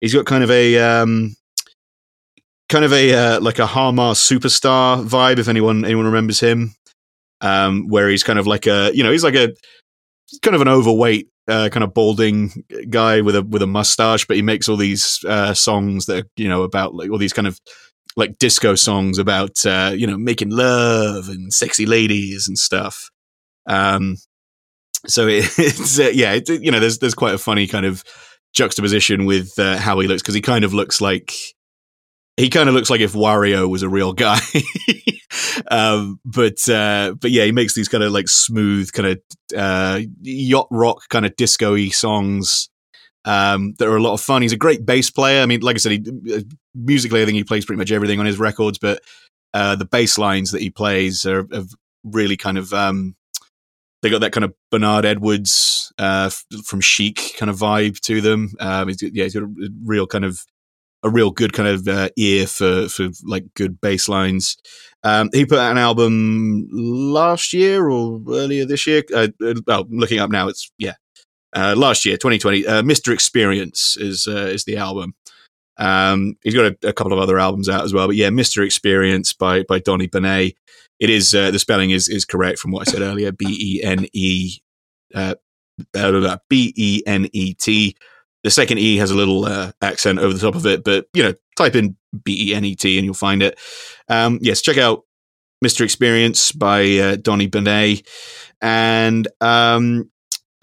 he's 0.00 0.14
got 0.14 0.26
kind 0.26 0.44
of 0.44 0.50
a 0.50 0.78
um, 0.78 1.36
kind 2.68 2.84
of 2.84 2.92
a 2.92 3.14
uh, 3.14 3.40
like 3.40 3.58
a 3.58 3.66
Har 3.66 3.92
Mar 3.92 4.14
Superstar 4.14 5.06
vibe, 5.06 5.38
if 5.38 5.48
anyone 5.48 5.84
anyone 5.84 6.06
remembers 6.06 6.40
him. 6.40 6.74
Um, 7.42 7.88
where 7.88 8.08
he's 8.08 8.24
kind 8.24 8.38
of 8.38 8.46
like 8.46 8.66
a 8.66 8.90
you 8.94 9.02
know 9.02 9.12
he's 9.12 9.24
like 9.24 9.34
a 9.34 9.54
kind 10.42 10.54
of 10.54 10.62
an 10.62 10.68
overweight 10.68 11.28
uh, 11.48 11.68
kind 11.70 11.84
of 11.84 11.94
balding 11.94 12.64
guy 12.90 13.20
with 13.20 13.36
a 13.36 13.42
with 13.42 13.62
a 13.62 13.66
mustache, 13.66 14.26
but 14.26 14.36
he 14.36 14.42
makes 14.42 14.68
all 14.68 14.76
these 14.76 15.20
uh, 15.28 15.54
songs 15.54 16.06
that 16.06 16.24
are, 16.24 16.28
you 16.36 16.48
know 16.48 16.62
about 16.62 16.94
like 16.94 17.10
all 17.10 17.18
these 17.18 17.32
kind 17.32 17.46
of 17.46 17.60
like 18.16 18.38
disco 18.38 18.74
songs 18.74 19.18
about 19.18 19.64
uh, 19.66 19.92
you 19.94 20.06
know 20.06 20.16
making 20.16 20.50
love 20.50 21.28
and 21.28 21.52
sexy 21.52 21.86
ladies 21.86 22.48
and 22.48 22.58
stuff. 22.58 23.10
Um, 23.66 24.16
so 25.06 25.28
it, 25.28 25.44
it's 25.58 25.98
uh, 25.98 26.10
yeah, 26.12 26.32
it, 26.32 26.48
you 26.48 26.70
know, 26.70 26.80
there's 26.80 26.98
there's 26.98 27.14
quite 27.14 27.34
a 27.34 27.38
funny 27.38 27.66
kind 27.66 27.86
of 27.86 28.02
juxtaposition 28.54 29.26
with 29.26 29.58
uh, 29.58 29.76
how 29.76 29.98
he 30.00 30.08
looks 30.08 30.22
because 30.22 30.34
he 30.34 30.40
kind 30.40 30.64
of 30.64 30.72
looks 30.72 31.00
like 31.00 31.32
he 32.36 32.50
kind 32.50 32.68
of 32.68 32.74
looks 32.74 32.90
like 32.90 33.00
if 33.00 33.12
Wario 33.12 33.68
was 33.68 33.82
a 33.82 33.88
real 33.88 34.12
guy. 34.12 34.40
um, 35.70 36.20
but 36.24 36.68
uh, 36.68 37.14
but 37.20 37.30
yeah, 37.30 37.44
he 37.44 37.52
makes 37.52 37.74
these 37.74 37.88
kind 37.88 38.04
of 38.04 38.12
like 38.12 38.28
smooth, 38.28 38.92
kind 38.92 39.08
of 39.08 39.20
uh, 39.56 40.00
yacht 40.22 40.68
rock, 40.70 41.08
kind 41.08 41.26
of 41.26 41.36
disco-y 41.36 41.88
songs 41.88 42.68
um, 43.24 43.74
that 43.78 43.88
are 43.88 43.96
a 43.96 44.02
lot 44.02 44.14
of 44.14 44.20
fun. 44.20 44.42
He's 44.42 44.52
a 44.52 44.56
great 44.56 44.84
bass 44.86 45.10
player. 45.10 45.42
I 45.42 45.46
mean, 45.46 45.60
like 45.60 45.76
I 45.76 45.78
said, 45.78 45.92
he, 45.92 46.34
uh, 46.34 46.40
musically, 46.76 47.22
I 47.22 47.24
think 47.24 47.36
he 47.36 47.44
plays 47.44 47.64
pretty 47.64 47.78
much 47.78 47.90
everything 47.90 48.20
on 48.20 48.26
his 48.26 48.38
records, 48.38 48.78
but 48.78 49.00
uh, 49.54 49.74
the 49.76 49.84
bass 49.84 50.18
lines 50.18 50.52
that 50.52 50.60
he 50.60 50.70
plays 50.70 51.24
are, 51.24 51.46
are 51.52 51.64
really 52.04 52.36
kind 52.36 52.58
of 52.58 52.72
um, 52.72 53.16
they 54.02 54.10
got 54.10 54.20
that 54.20 54.32
kind 54.32 54.44
of 54.44 54.54
Bernard 54.70 55.04
Edwards 55.04 55.92
uh, 55.98 56.30
from 56.64 56.80
Chic 56.80 57.34
kind 57.38 57.50
of 57.50 57.56
vibe 57.56 57.98
to 58.00 58.20
them. 58.20 58.52
Um, 58.60 58.88
he's, 58.88 59.02
yeah, 59.02 59.24
he's 59.24 59.34
got 59.34 59.44
a 59.44 59.70
real 59.84 60.06
kind 60.06 60.24
of 60.24 60.44
a 61.02 61.10
real 61.10 61.30
good 61.30 61.52
kind 61.52 61.68
of 61.68 61.88
uh, 61.88 62.08
ear 62.16 62.46
for 62.46 62.88
for 62.88 63.08
like 63.24 63.44
good 63.54 63.80
bass 63.80 64.08
lines. 64.08 64.56
Um, 65.02 65.30
he 65.32 65.46
put 65.46 65.58
out 65.58 65.72
an 65.72 65.78
album 65.78 66.68
last 66.70 67.52
year 67.52 67.88
or 67.88 68.20
earlier 68.28 68.64
this 68.64 68.86
year. 68.86 69.02
Uh, 69.14 69.28
uh 69.42 69.54
well, 69.66 69.86
looking 69.88 70.18
up 70.18 70.30
now, 70.30 70.48
it's 70.48 70.70
yeah, 70.78 70.94
uh, 71.54 71.74
last 71.76 72.04
year, 72.04 72.16
2020. 72.16 72.66
Uh, 72.66 72.82
Mr. 72.82 73.12
Experience 73.12 73.96
is 73.96 74.26
is 74.26 74.64
the 74.64 74.76
album. 74.76 75.14
Um, 75.78 76.36
he's 76.42 76.54
got 76.54 76.72
a, 76.72 76.88
a, 76.88 76.92
couple 76.92 77.12
of 77.12 77.18
other 77.18 77.38
albums 77.38 77.68
out 77.68 77.84
as 77.84 77.92
well, 77.92 78.06
but 78.06 78.16
yeah, 78.16 78.28
Mr. 78.28 78.64
Experience 78.64 79.32
by 79.32 79.62
by 79.64 79.78
Donny 79.78 80.06
Benet. 80.06 80.56
It 80.98 81.10
is 81.10 81.34
uh, 81.34 81.50
the 81.50 81.58
spelling 81.58 81.90
is 81.90 82.08
is 82.08 82.24
correct 82.24 82.58
from 82.58 82.70
what 82.70 82.88
I 82.88 82.90
said 82.90 83.02
earlier. 83.02 83.30
B 83.32 83.44
e 83.46 83.82
n 83.82 84.06
e 84.12 84.58
uh, 85.14 85.34
B 86.48 86.72
E 86.76 87.02
N 87.06 87.28
E 87.32 87.54
T. 87.54 87.96
The 88.44 88.50
second 88.50 88.78
E 88.78 88.96
has 88.96 89.10
a 89.10 89.16
little 89.16 89.44
uh, 89.44 89.72
accent 89.82 90.18
over 90.18 90.32
the 90.32 90.40
top 90.40 90.54
of 90.54 90.66
it, 90.66 90.84
but 90.84 91.06
you 91.12 91.22
know, 91.22 91.34
type 91.56 91.74
in 91.74 91.96
B 92.24 92.50
E 92.50 92.54
N 92.54 92.64
E 92.64 92.74
T 92.74 92.96
and 92.96 93.04
you'll 93.04 93.14
find 93.14 93.42
it. 93.42 93.58
Um, 94.08 94.38
yes, 94.40 94.62
check 94.62 94.78
out 94.78 95.02
Mr. 95.64 95.82
Experience 95.82 96.52
by 96.52 96.98
uh, 96.98 97.16
Donny 97.16 97.46
Benet. 97.46 98.06
And 98.62 99.28
um, 99.40 100.10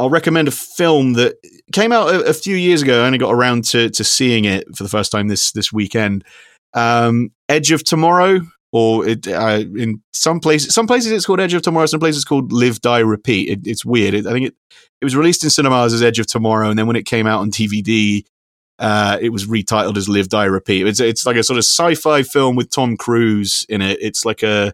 I'll 0.04 0.10
recommend 0.10 0.50
a 0.50 0.52
film 0.52 1.14
that 1.14 1.38
came 1.72 1.94
out 1.94 2.14
a, 2.14 2.24
a, 2.26 2.34
few 2.34 2.58
years 2.58 2.82
ago. 2.82 3.04
I 3.04 3.06
only 3.06 3.18
got 3.18 3.34
around 3.34 3.64
to, 3.66 3.90
to 3.90 4.04
seeing 4.04 4.44
it 4.44 4.66
for 4.76 4.84
the 4.84 4.90
first 4.90 5.14
time 5.14 5.30
this 5.30 5.54
this 5.54 5.72
weekend. 5.72 6.26
Um, 6.74 7.30
Edge 7.48 7.72
of 7.72 7.86
Tomorrow, 7.86 8.42
or 8.74 9.08
it, 9.08 9.26
uh, 9.30 9.64
in 9.78 10.02
some 10.12 10.42
places, 10.42 10.74
some 10.74 10.88
places 10.88 11.14
it's 11.14 11.26
called 11.26 11.40
Edge 11.40 11.54
of 11.54 11.62
Tomorrow. 11.62 11.86
Some 11.86 12.02
places 12.02 12.18
it's 12.18 12.26
called 12.26 12.52
Live 12.52 12.82
Die 12.82 13.00
Repeat. 13.00 13.50
It, 13.50 13.60
it's 13.66 13.86
weird. 13.86 14.14
It, 14.14 14.28
I 14.28 14.34
think 14.34 14.48
it 14.48 14.56
it 15.00 15.06
was 15.06 15.16
released 15.16 15.46
in 15.46 15.50
cinemas 15.50 15.94
as 15.94 16.04
Edge 16.04 16.20
of 16.20 16.28
Tomorrow, 16.28 16.70
and 16.70 16.78
then 16.78 16.86
when 16.86 16.98
it 16.98 17.06
came 17.06 17.26
out 17.26 17.40
on 17.40 17.50
DVD, 17.50 18.26
uh, 18.80 19.18
it 19.22 19.30
was 19.30 19.48
retitled 19.48 19.96
as 19.96 20.10
Live 20.10 20.28
Die 20.28 20.44
Repeat. 20.44 20.86
It's 20.86 21.00
it's 21.00 21.26
like 21.26 21.38
a 21.38 21.44
sort 21.44 21.58
of 21.58 21.64
sci-fi 21.64 22.24
film 22.24 22.58
with 22.58 22.70
Tom 22.70 22.98
Cruise 22.98 23.66
in 23.70 23.82
it. 23.82 24.00
It's 24.02 24.26
like 24.26 24.44
a 24.44 24.74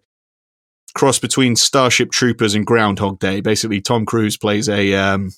cross 0.93 1.19
between 1.19 1.55
Starship 1.55 2.11
Troopers 2.11 2.55
and 2.55 2.65
Groundhog 2.65 3.19
Day. 3.19 3.41
Basically, 3.41 3.81
Tom 3.81 4.05
Cruise 4.05 4.37
plays 4.37 4.69
a 4.69 4.93
um, 4.95 5.31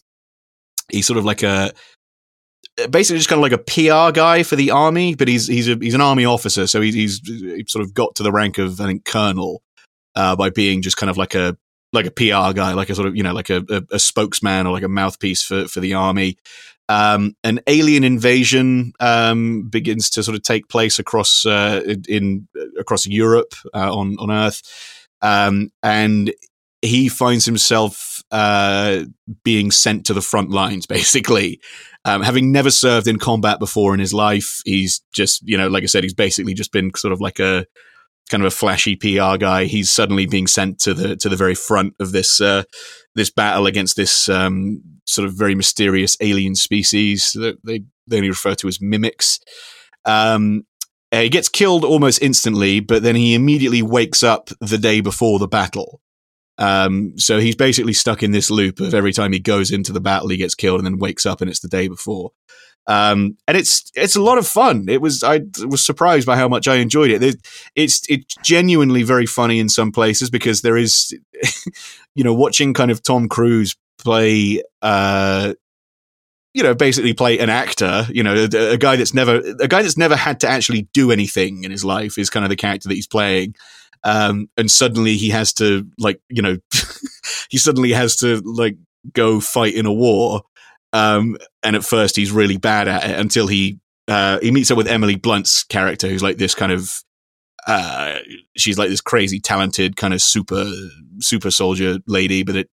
he's 0.90 1.08
sort 1.08 1.18
of 1.18 1.26
like 1.26 1.44
a 1.44 1.72
basically 2.90 3.18
just 3.18 3.30
kind 3.30 3.44
of 3.44 3.52
like 3.52 3.52
a 3.52 3.58
PR 3.58 4.14
guy 4.14 4.44
for 4.44 4.56
the 4.56 4.72
army, 4.72 5.16
but 5.16 5.28
he's 5.28 5.48
he's 5.48 5.68
a, 5.68 5.76
he's 5.76 5.94
an 5.94 6.02
army 6.02 6.26
officer, 6.26 6.68
so 6.68 6.82
he's, 6.82 6.96
he's, 6.96 7.22
he's 7.26 7.72
sort 7.72 7.84
of 7.84 7.94
got 7.94 8.16
to 8.16 8.24
the 8.24 8.32
rank 8.32 8.58
of 8.58 8.80
I 8.80 8.88
think 8.88 9.06
colonel 9.06 9.62
uh, 10.16 10.36
by 10.36 10.50
being 10.50 10.82
just 10.82 10.98
kind 10.98 11.10
of 11.10 11.18
like 11.18 11.36
a 11.36 11.58
like 11.94 12.06
a 12.06 12.12
PR 12.12 12.54
guy, 12.54 12.74
like 12.74 12.90
a 12.90 12.96
sort 12.96 13.08
of 13.08 13.16
you 13.16 13.24
know 13.24 13.34
like 13.34 13.50
a, 13.50 13.64
a, 13.70 13.84
a 13.94 14.00
spokesman 14.00 14.68
or 14.68 14.74
like 14.74 14.84
a 14.84 14.90
mouthpiece 14.90 15.44
for 15.44 15.68
for 15.68 15.80
the 15.80 15.94
army. 15.94 16.38
Um, 16.90 17.36
an 17.46 17.62
alien 17.68 18.04
invasion 18.04 18.92
um, 19.00 19.70
begins 19.70 20.10
to 20.12 20.24
sort 20.24 20.36
of 20.36 20.44
take 20.44 20.68
place 20.68 21.00
across 21.00 21.46
uh, 21.46 21.96
in 22.08 22.48
across 22.80 23.06
Europe 23.06 23.54
uh, 23.74 23.94
on 23.94 24.16
on 24.20 24.32
Earth 24.32 24.62
um, 25.22 25.72
and 25.84 26.34
he 26.82 27.10
finds 27.10 27.46
himself 27.46 28.24
uh, 28.32 29.04
being 29.44 29.72
sent 29.72 30.06
to 30.08 30.14
the 30.14 30.22
front 30.22 30.50
lines, 30.50 30.86
basically. 30.88 31.60
Um, 32.04 32.24
having 32.24 32.52
never 32.52 32.72
served 32.72 33.08
in 33.08 33.20
combat 33.20 33.60
before 33.60 33.94
in 33.94 34.00
his 34.00 34.14
life, 34.14 34.62
he's 34.66 35.02
just, 35.14 35.48
you 35.48 35.58
know, 35.58 35.68
like 35.68 35.84
I 35.84 35.88
said, 35.88 36.04
he's 36.04 36.16
basically 36.16 36.56
just 36.56 36.72
been 36.72 36.92
sort 36.96 37.14
of 37.14 37.22
like 37.22 37.40
a 37.40 37.66
kind 38.32 38.42
of 38.42 38.48
a 38.48 38.56
flashy 38.56 38.96
PR 38.96 39.38
guy. 39.38 39.66
He's 39.66 39.92
suddenly 39.92 40.26
being 40.26 40.48
sent 40.48 40.80
to 40.80 40.94
the 40.96 41.16
to 41.18 41.30
the 41.30 41.36
very 41.36 41.54
front 41.54 41.94
of 42.00 42.12
this 42.12 42.42
uh, 42.42 42.64
this 43.14 43.30
battle 43.30 43.68
against 43.68 43.96
this 43.96 44.30
um, 44.30 44.82
sort 45.06 45.28
of 45.28 45.36
very 45.36 45.54
mysterious 45.54 46.18
alien 46.22 46.56
species 46.56 47.34
that 47.34 47.58
they 47.64 47.84
they 48.08 48.18
only 48.18 48.30
refer 48.30 48.56
to 48.56 48.68
as 48.68 48.82
mimics. 48.82 49.40
Um, 50.06 50.64
uh, 51.12 51.22
he 51.22 51.30
gets 51.30 51.50
killed 51.50 51.84
almost 51.84 52.22
instantly, 52.22 52.80
but 52.80 53.04
then 53.04 53.16
he 53.16 53.34
immediately 53.34 53.82
wakes 53.82 54.24
up 54.24 54.50
the 54.60 54.78
day 54.78 55.02
before 55.02 55.40
the 55.40 55.48
battle. 55.48 56.02
Um, 56.58 57.18
so 57.18 57.40
he's 57.40 57.56
basically 57.56 57.94
stuck 57.94 58.22
in 58.22 58.32
this 58.32 58.52
loop 58.52 58.80
of 58.80 58.94
every 58.94 59.14
time 59.14 59.34
he 59.34 59.40
goes 59.40 59.72
into 59.72 59.92
the 59.92 60.02
battle, 60.02 60.30
he 60.30 60.38
gets 60.38 60.56
killed 60.56 60.80
and 60.80 60.86
then 60.86 61.00
wakes 61.00 61.26
up 61.26 61.42
and 61.42 61.50
it's 61.50 61.60
the 61.60 61.68
day 61.68 61.88
before. 61.88 62.32
Um, 62.88 63.38
and 63.48 63.58
it's 63.58 63.92
it's 63.96 64.16
a 64.16 64.22
lot 64.22 64.38
of 64.38 64.48
fun. 64.48 64.86
It 64.90 65.02
was 65.02 65.24
I 65.24 65.42
was 65.66 65.86
surprised 65.86 66.26
by 66.26 66.36
how 66.36 66.48
much 66.48 66.68
I 66.68 66.76
enjoyed 66.76 67.12
it. 67.12 67.24
It's 67.76 68.02
it's 68.10 68.36
genuinely 68.44 69.04
very 69.04 69.26
funny 69.26 69.60
in 69.60 69.70
some 69.70 69.92
places 69.92 70.30
because 70.30 70.62
there 70.62 70.78
is, 70.78 71.16
you 72.16 72.24
know, 72.24 72.34
watching 72.34 72.74
kind 72.74 72.90
of 72.92 73.04
Tom 73.04 73.30
Cruise 73.30 73.76
play 74.00 74.64
uh, 74.82 75.54
you 76.54 76.64
know, 76.64 76.74
basically 76.74 77.14
play 77.14 77.40
an 77.40 77.50
actor, 77.50 78.06
you 78.10 78.24
know, 78.24 78.34
a, 78.34 78.74
a, 78.74 78.78
guy 78.78 78.96
that's 78.96 79.14
never, 79.14 79.38
a 79.60 79.68
guy 79.68 79.82
that's 79.82 79.98
never 79.98 80.16
had 80.16 80.40
to 80.42 80.50
actually 80.50 80.84
do 80.94 81.12
anything 81.12 81.64
in 81.64 81.72
his 81.72 81.86
life 81.86 82.18
is 82.18 82.30
kind 82.30 82.44
of 82.44 82.50
the 82.50 82.56
character 82.56 82.90
that 82.90 82.96
he's 82.96 83.08
playing. 83.08 83.56
Um, 84.04 84.50
and 84.58 84.70
suddenly 84.70 85.16
he 85.16 85.30
has 85.30 85.54
to 85.54 85.88
like, 85.98 86.20
you 86.30 86.42
know, 86.42 86.58
he 87.50 87.58
suddenly 87.58 87.92
has 87.92 88.18
to 88.18 88.42
like 88.44 88.76
go 89.14 89.40
fight 89.40 89.76
in 89.76 89.86
a 89.86 89.94
war. 89.94 90.42
Um, 90.92 91.38
and 91.64 91.76
at 91.76 91.86
first 91.86 92.18
he's 92.18 92.32
really 92.32 92.58
bad 92.58 92.90
at 92.90 93.10
it 93.10 93.20
until 93.20 93.48
he, 93.48 93.80
uh, 94.08 94.40
he 94.42 94.52
meets 94.52 94.72
up 94.72 94.78
with 94.78 94.88
Emily 94.88 95.16
Blunt's 95.16 95.64
character, 95.64 96.10
who's 96.10 96.24
like 96.24 96.38
this 96.38 96.56
kind 96.56 96.74
of, 96.74 96.92
uh, 97.66 98.18
she's 98.58 98.78
like 98.78 98.90
this 98.90 99.02
crazy 99.02 99.40
talented 99.40 99.96
kind 99.96 100.14
of 100.14 100.22
super, 100.22 100.70
super 101.20 101.52
soldier 101.52 102.00
lady, 102.08 102.44
but 102.44 102.58
it 102.58 102.70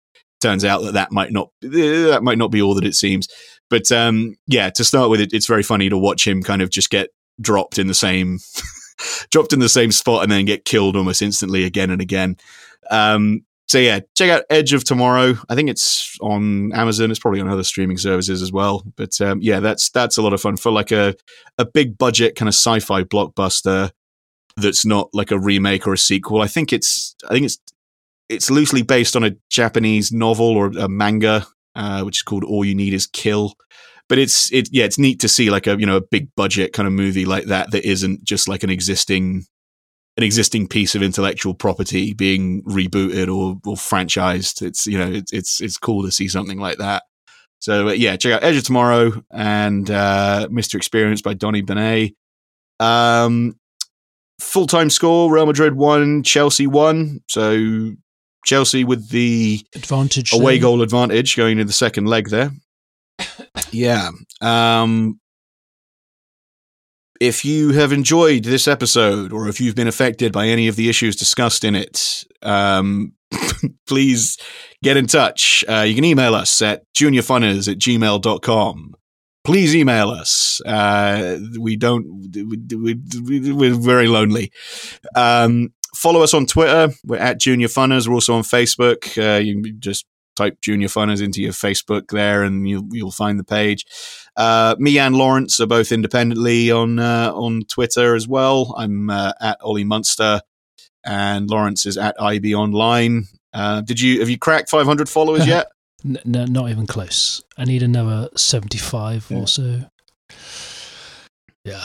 turns 0.45 0.65
out 0.65 0.83
that 0.83 0.95
that 0.95 1.13
might 1.13 1.33
not, 1.33 1.51
that 1.63 2.21
might 2.23 2.39
not 2.39 2.51
be 2.51 2.63
all 2.63 2.75
that 2.75 2.85
it 2.85 2.95
seems. 2.95 3.29
But 3.71 3.91
um, 3.91 4.37
yeah, 4.47 4.71
to 4.71 4.85
start 4.85 5.11
with, 5.11 5.21
it, 5.21 5.33
it's 5.33 5.47
very 5.47 5.63
funny 5.63 5.89
to 5.89 5.99
watch 5.99 6.27
him 6.27 6.43
kind 6.43 6.63
of 6.63 6.71
just 6.71 6.91
get 6.91 7.09
dropped 7.41 7.79
in 7.79 7.87
the 7.87 7.95
same 7.95 8.39
dropped 9.31 9.53
in 9.53 9.59
the 9.59 9.69
same 9.69 9.91
spot 9.91 10.23
and 10.23 10.31
then 10.31 10.45
get 10.45 10.65
killed 10.65 10.97
almost 10.97 11.23
instantly 11.23 11.65
again 11.65 11.91
and 11.91 12.01
again. 12.01 12.37
Um, 12.91 13.45
so 13.67 13.79
yeah, 13.79 14.01
check 14.15 14.31
out 14.31 14.45
Edge 14.51 14.75
of 14.75 14.85
Tomorrow. 14.85 15.35
I 15.49 15.55
think 15.55 15.71
it's 15.71 16.17
on 16.21 16.73
Amazon. 16.75 17.11
It's 17.11 17.19
probably 17.19 17.41
on 17.41 17.49
other 17.49 17.65
streaming 17.65 17.97
services 17.97 18.43
as 18.43 18.53
well. 18.53 18.85
But 18.97 19.19
um, 19.21 19.41
yeah, 19.41 19.61
that's 19.61 19.91
that's 19.91 20.19
a 20.19 20.23
lot 20.23 20.35
of 20.35 20.41
fun 20.41 20.59
for 20.59 20.71
like 20.71 20.93
a 20.93 21.15
a 21.57 21.65
big 21.65 21.97
budget 21.97 22.37
kind 22.37 22.49
of 22.49 22.55
sci-fi 22.55 23.05
blockbuster 23.05 23.91
that's 24.57 24.85
not 24.85 25.09
like 25.13 25.31
a 25.31 25.39
remake 25.39 25.87
or 25.87 25.95
a 25.95 25.99
sequel. 25.99 26.43
I 26.43 26.47
think 26.47 26.73
it's 26.73 27.17
I 27.29 27.33
think 27.33 27.47
it's 27.47 27.59
it's 28.29 28.51
loosely 28.51 28.83
based 28.83 29.17
on 29.17 29.25
a 29.25 29.37
Japanese 29.51 30.13
novel 30.13 30.57
or 30.57 30.69
a 30.69 30.89
manga 30.89 31.47
uh, 31.75 32.03
which 32.03 32.19
is 32.19 32.23
called 32.23 32.45
All 32.45 32.65
You 32.65 32.75
Need 32.75 32.95
Is 32.95 33.07
Kill. 33.07 33.55
But 34.09 34.19
it's 34.19 34.53
it 34.53 34.69
yeah, 34.71 34.85
it's 34.85 34.99
neat 34.99 35.21
to 35.21 35.29
see 35.29 35.51
like 35.51 35.67
a 35.67 35.79
you 35.79 35.87
know 35.87 35.97
a 35.97 36.03
big 36.03 36.29
budget 36.37 36.73
kind 36.73 36.87
of 36.87 36.93
movie 36.93 37.25
like 37.25 37.47
that 37.47 37.71
that 37.71 37.89
isn't 37.89 38.23
just 38.23 38.49
like 38.49 38.63
an 38.63 38.71
existing 38.71 39.47
an 40.17 40.23
existing 40.23 40.69
piece 40.69 40.95
of 40.95 41.03
intellectual 41.03 41.55
property 41.55 42.13
being 42.13 42.63
rebooted 42.65 43.27
or, 43.29 43.59
or 43.67 43.77
franchised. 43.77 44.61
It's 44.61 44.87
you 44.87 44.99
know 44.99 45.11
it's 45.11 45.33
it's 45.33 45.61
it's 45.61 45.79
cool 45.79 46.03
to 46.03 46.13
see 46.13 46.29
something 46.29 46.59
like 46.59 46.79
that. 46.79 47.05
So 47.61 47.89
uh, 47.89 47.93
yeah, 47.93 48.17
check 48.17 48.35
out 48.35 48.45
Edge 48.45 48.57
of 48.57 48.65
Tomorrow 48.65 49.25
and 49.31 49.91
uh, 49.91 50.49
Mr. 50.51 50.75
Experience 50.75 51.23
by 51.23 51.33
Donny 51.33 51.63
Benet. 51.63 52.15
Um, 52.81 53.57
Full 54.41 54.67
time 54.67 54.91
score: 54.91 55.33
Real 55.33 55.47
Madrid 55.47 55.77
one, 55.77 56.23
Chelsea 56.25 56.67
one. 56.67 57.21
So 57.29 57.95
Chelsea 58.45 58.85
with 58.85 59.09
the 59.11 59.65
advantage 59.75 60.33
away 60.33 60.59
goal 60.59 60.83
advantage 60.83 61.37
going 61.37 61.53
into 61.53 61.65
the 61.65 61.73
second 61.73 62.07
leg 62.07 62.29
there. 62.29 62.51
yeah. 63.71 64.11
Um, 64.41 65.21
if 67.21 67.45
you 67.45 67.71
have 67.71 67.93
enjoyed 67.93 68.45
this 68.45 68.69
episode 68.69 69.33
or 69.33 69.49
if 69.49 69.61
you've 69.61 69.75
been 69.75 69.89
affected 69.89 70.33
by 70.33 70.47
any 70.47 70.69
of 70.69 70.77
the 70.77 70.89
issues 70.89 71.17
discussed 71.17 71.65
in 71.65 71.75
it, 71.75 72.25
um, 72.43 73.13
please 73.87 74.37
get 74.83 74.97
in 74.97 75.07
touch. 75.07 75.65
Uh, 75.69 75.83
you 75.83 75.95
can 75.95 76.05
email 76.05 76.35
us 76.35 76.61
at 76.61 76.83
juniorfunners 76.95 77.71
at 77.71 77.79
gmail.com. 77.79 78.95
Please 79.45 79.77
email 79.77 80.09
us. 80.09 80.61
Uh, 80.63 81.39
we 81.59 81.77
don't, 81.77 82.07
we, 82.35 82.99
we, 83.23 83.53
we're 83.53 83.75
very 83.75 84.09
lonely. 84.09 84.51
Um, 85.15 85.73
follow 85.95 86.23
us 86.23 86.35
on 86.35 86.47
Twitter. 86.47 86.93
We're 87.05 87.17
at 87.19 87.39
Junior 87.41 87.69
Funners. 87.69 88.07
We're 88.09 88.15
also 88.15 88.35
on 88.35 88.43
Facebook. 88.43 89.17
Uh, 89.17 89.39
you 89.41 89.73
just 89.75 90.05
type 90.37 90.59
Junior 90.61 90.89
Funners 90.89 91.23
into 91.23 91.41
your 91.43 91.53
Facebook 91.53 92.09
there, 92.09 92.43
and 92.43 92.69
you'll 92.69 92.89
you'll 92.93 93.11
find 93.11 93.39
the 93.39 93.45
page. 93.45 93.85
Uh, 94.37 94.75
me 94.79 94.99
and 94.99 95.15
Lawrence 95.17 95.61
are 95.61 95.67
both 95.67 95.93
independently 95.93 96.71
on 96.71 96.99
uh, 96.99 97.31
on 97.35 97.63
Twitter 97.69 98.15
as 98.15 98.27
well. 98.27 98.75
I'm 98.77 99.11
uh, 99.11 99.33
at 99.41 99.59
Ollie 99.63 99.85
Munster. 99.85 100.41
and 101.05 101.49
Lawrence 101.51 101.87
is 101.87 101.97
at 101.99 102.21
IB 102.21 102.55
Online. 102.55 103.25
Uh, 103.53 103.81
did 103.83 104.01
you 104.01 104.21
have 104.21 104.29
you 104.29 104.39
cracked 104.39 104.71
500 104.71 105.09
followers 105.09 105.47
yet? 105.47 105.69
No, 106.03 106.45
not 106.47 106.69
even 106.71 106.87
close. 106.87 107.43
I 107.57 107.65
need 107.65 107.83
another 107.83 108.29
75 108.37 109.29
Yeah. 109.31 109.39
or 109.39 109.47
so. 109.47 109.83
Yeah. 111.65 111.81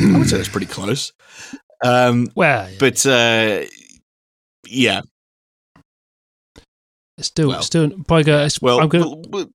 I 0.00 0.18
would 0.18 0.28
say 0.28 0.36
that's 0.36 0.48
pretty 0.50 0.66
close. 0.66 1.12
Um, 1.82 2.30
Well, 2.34 2.70
yeah, 2.70 2.76
but 2.78 3.06
uh, 3.06 3.62
yeah, 4.66 5.00
it's 7.18 7.28
still, 7.28 7.48
well, 7.48 7.62
still, 7.62 7.90
probably 8.06 8.24
go, 8.24 8.38
it's, 8.44 8.60
well, 8.62 8.80
I'm 8.80 8.88
gonna, 8.88 9.08
well, 9.08 9.22
well, 9.28 9.50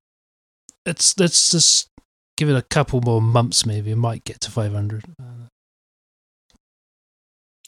let's, 0.86 1.18
let's 1.20 1.52
just 1.52 1.90
give 2.38 2.50
it 2.50 2.56
a 2.56 2.62
couple 2.62 3.02
more 3.02 3.22
months, 3.22 3.66
maybe. 3.66 3.92
It 3.92 3.98
might 3.98 4.24
get 4.24 4.42
to 4.42 4.52
500. 4.52 5.04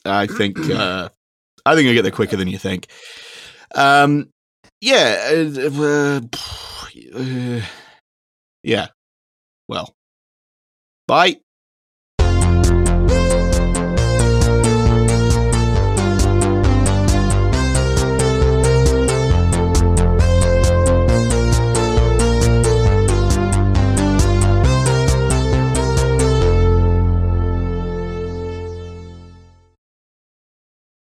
I 0.05 0.27
think 0.27 0.57
uh, 0.69 1.09
I 1.65 1.75
think 1.75 1.89
I 1.89 1.93
get 1.93 2.03
there 2.03 2.11
quicker 2.11 2.37
than 2.37 2.47
you 2.47 2.57
think. 2.57 2.87
Um, 3.75 4.29
yeah, 4.81 5.29
uh, 5.31 6.21
uh, 7.15 7.61
yeah. 8.63 8.87
Well, 9.67 9.93
bye. 11.07 11.37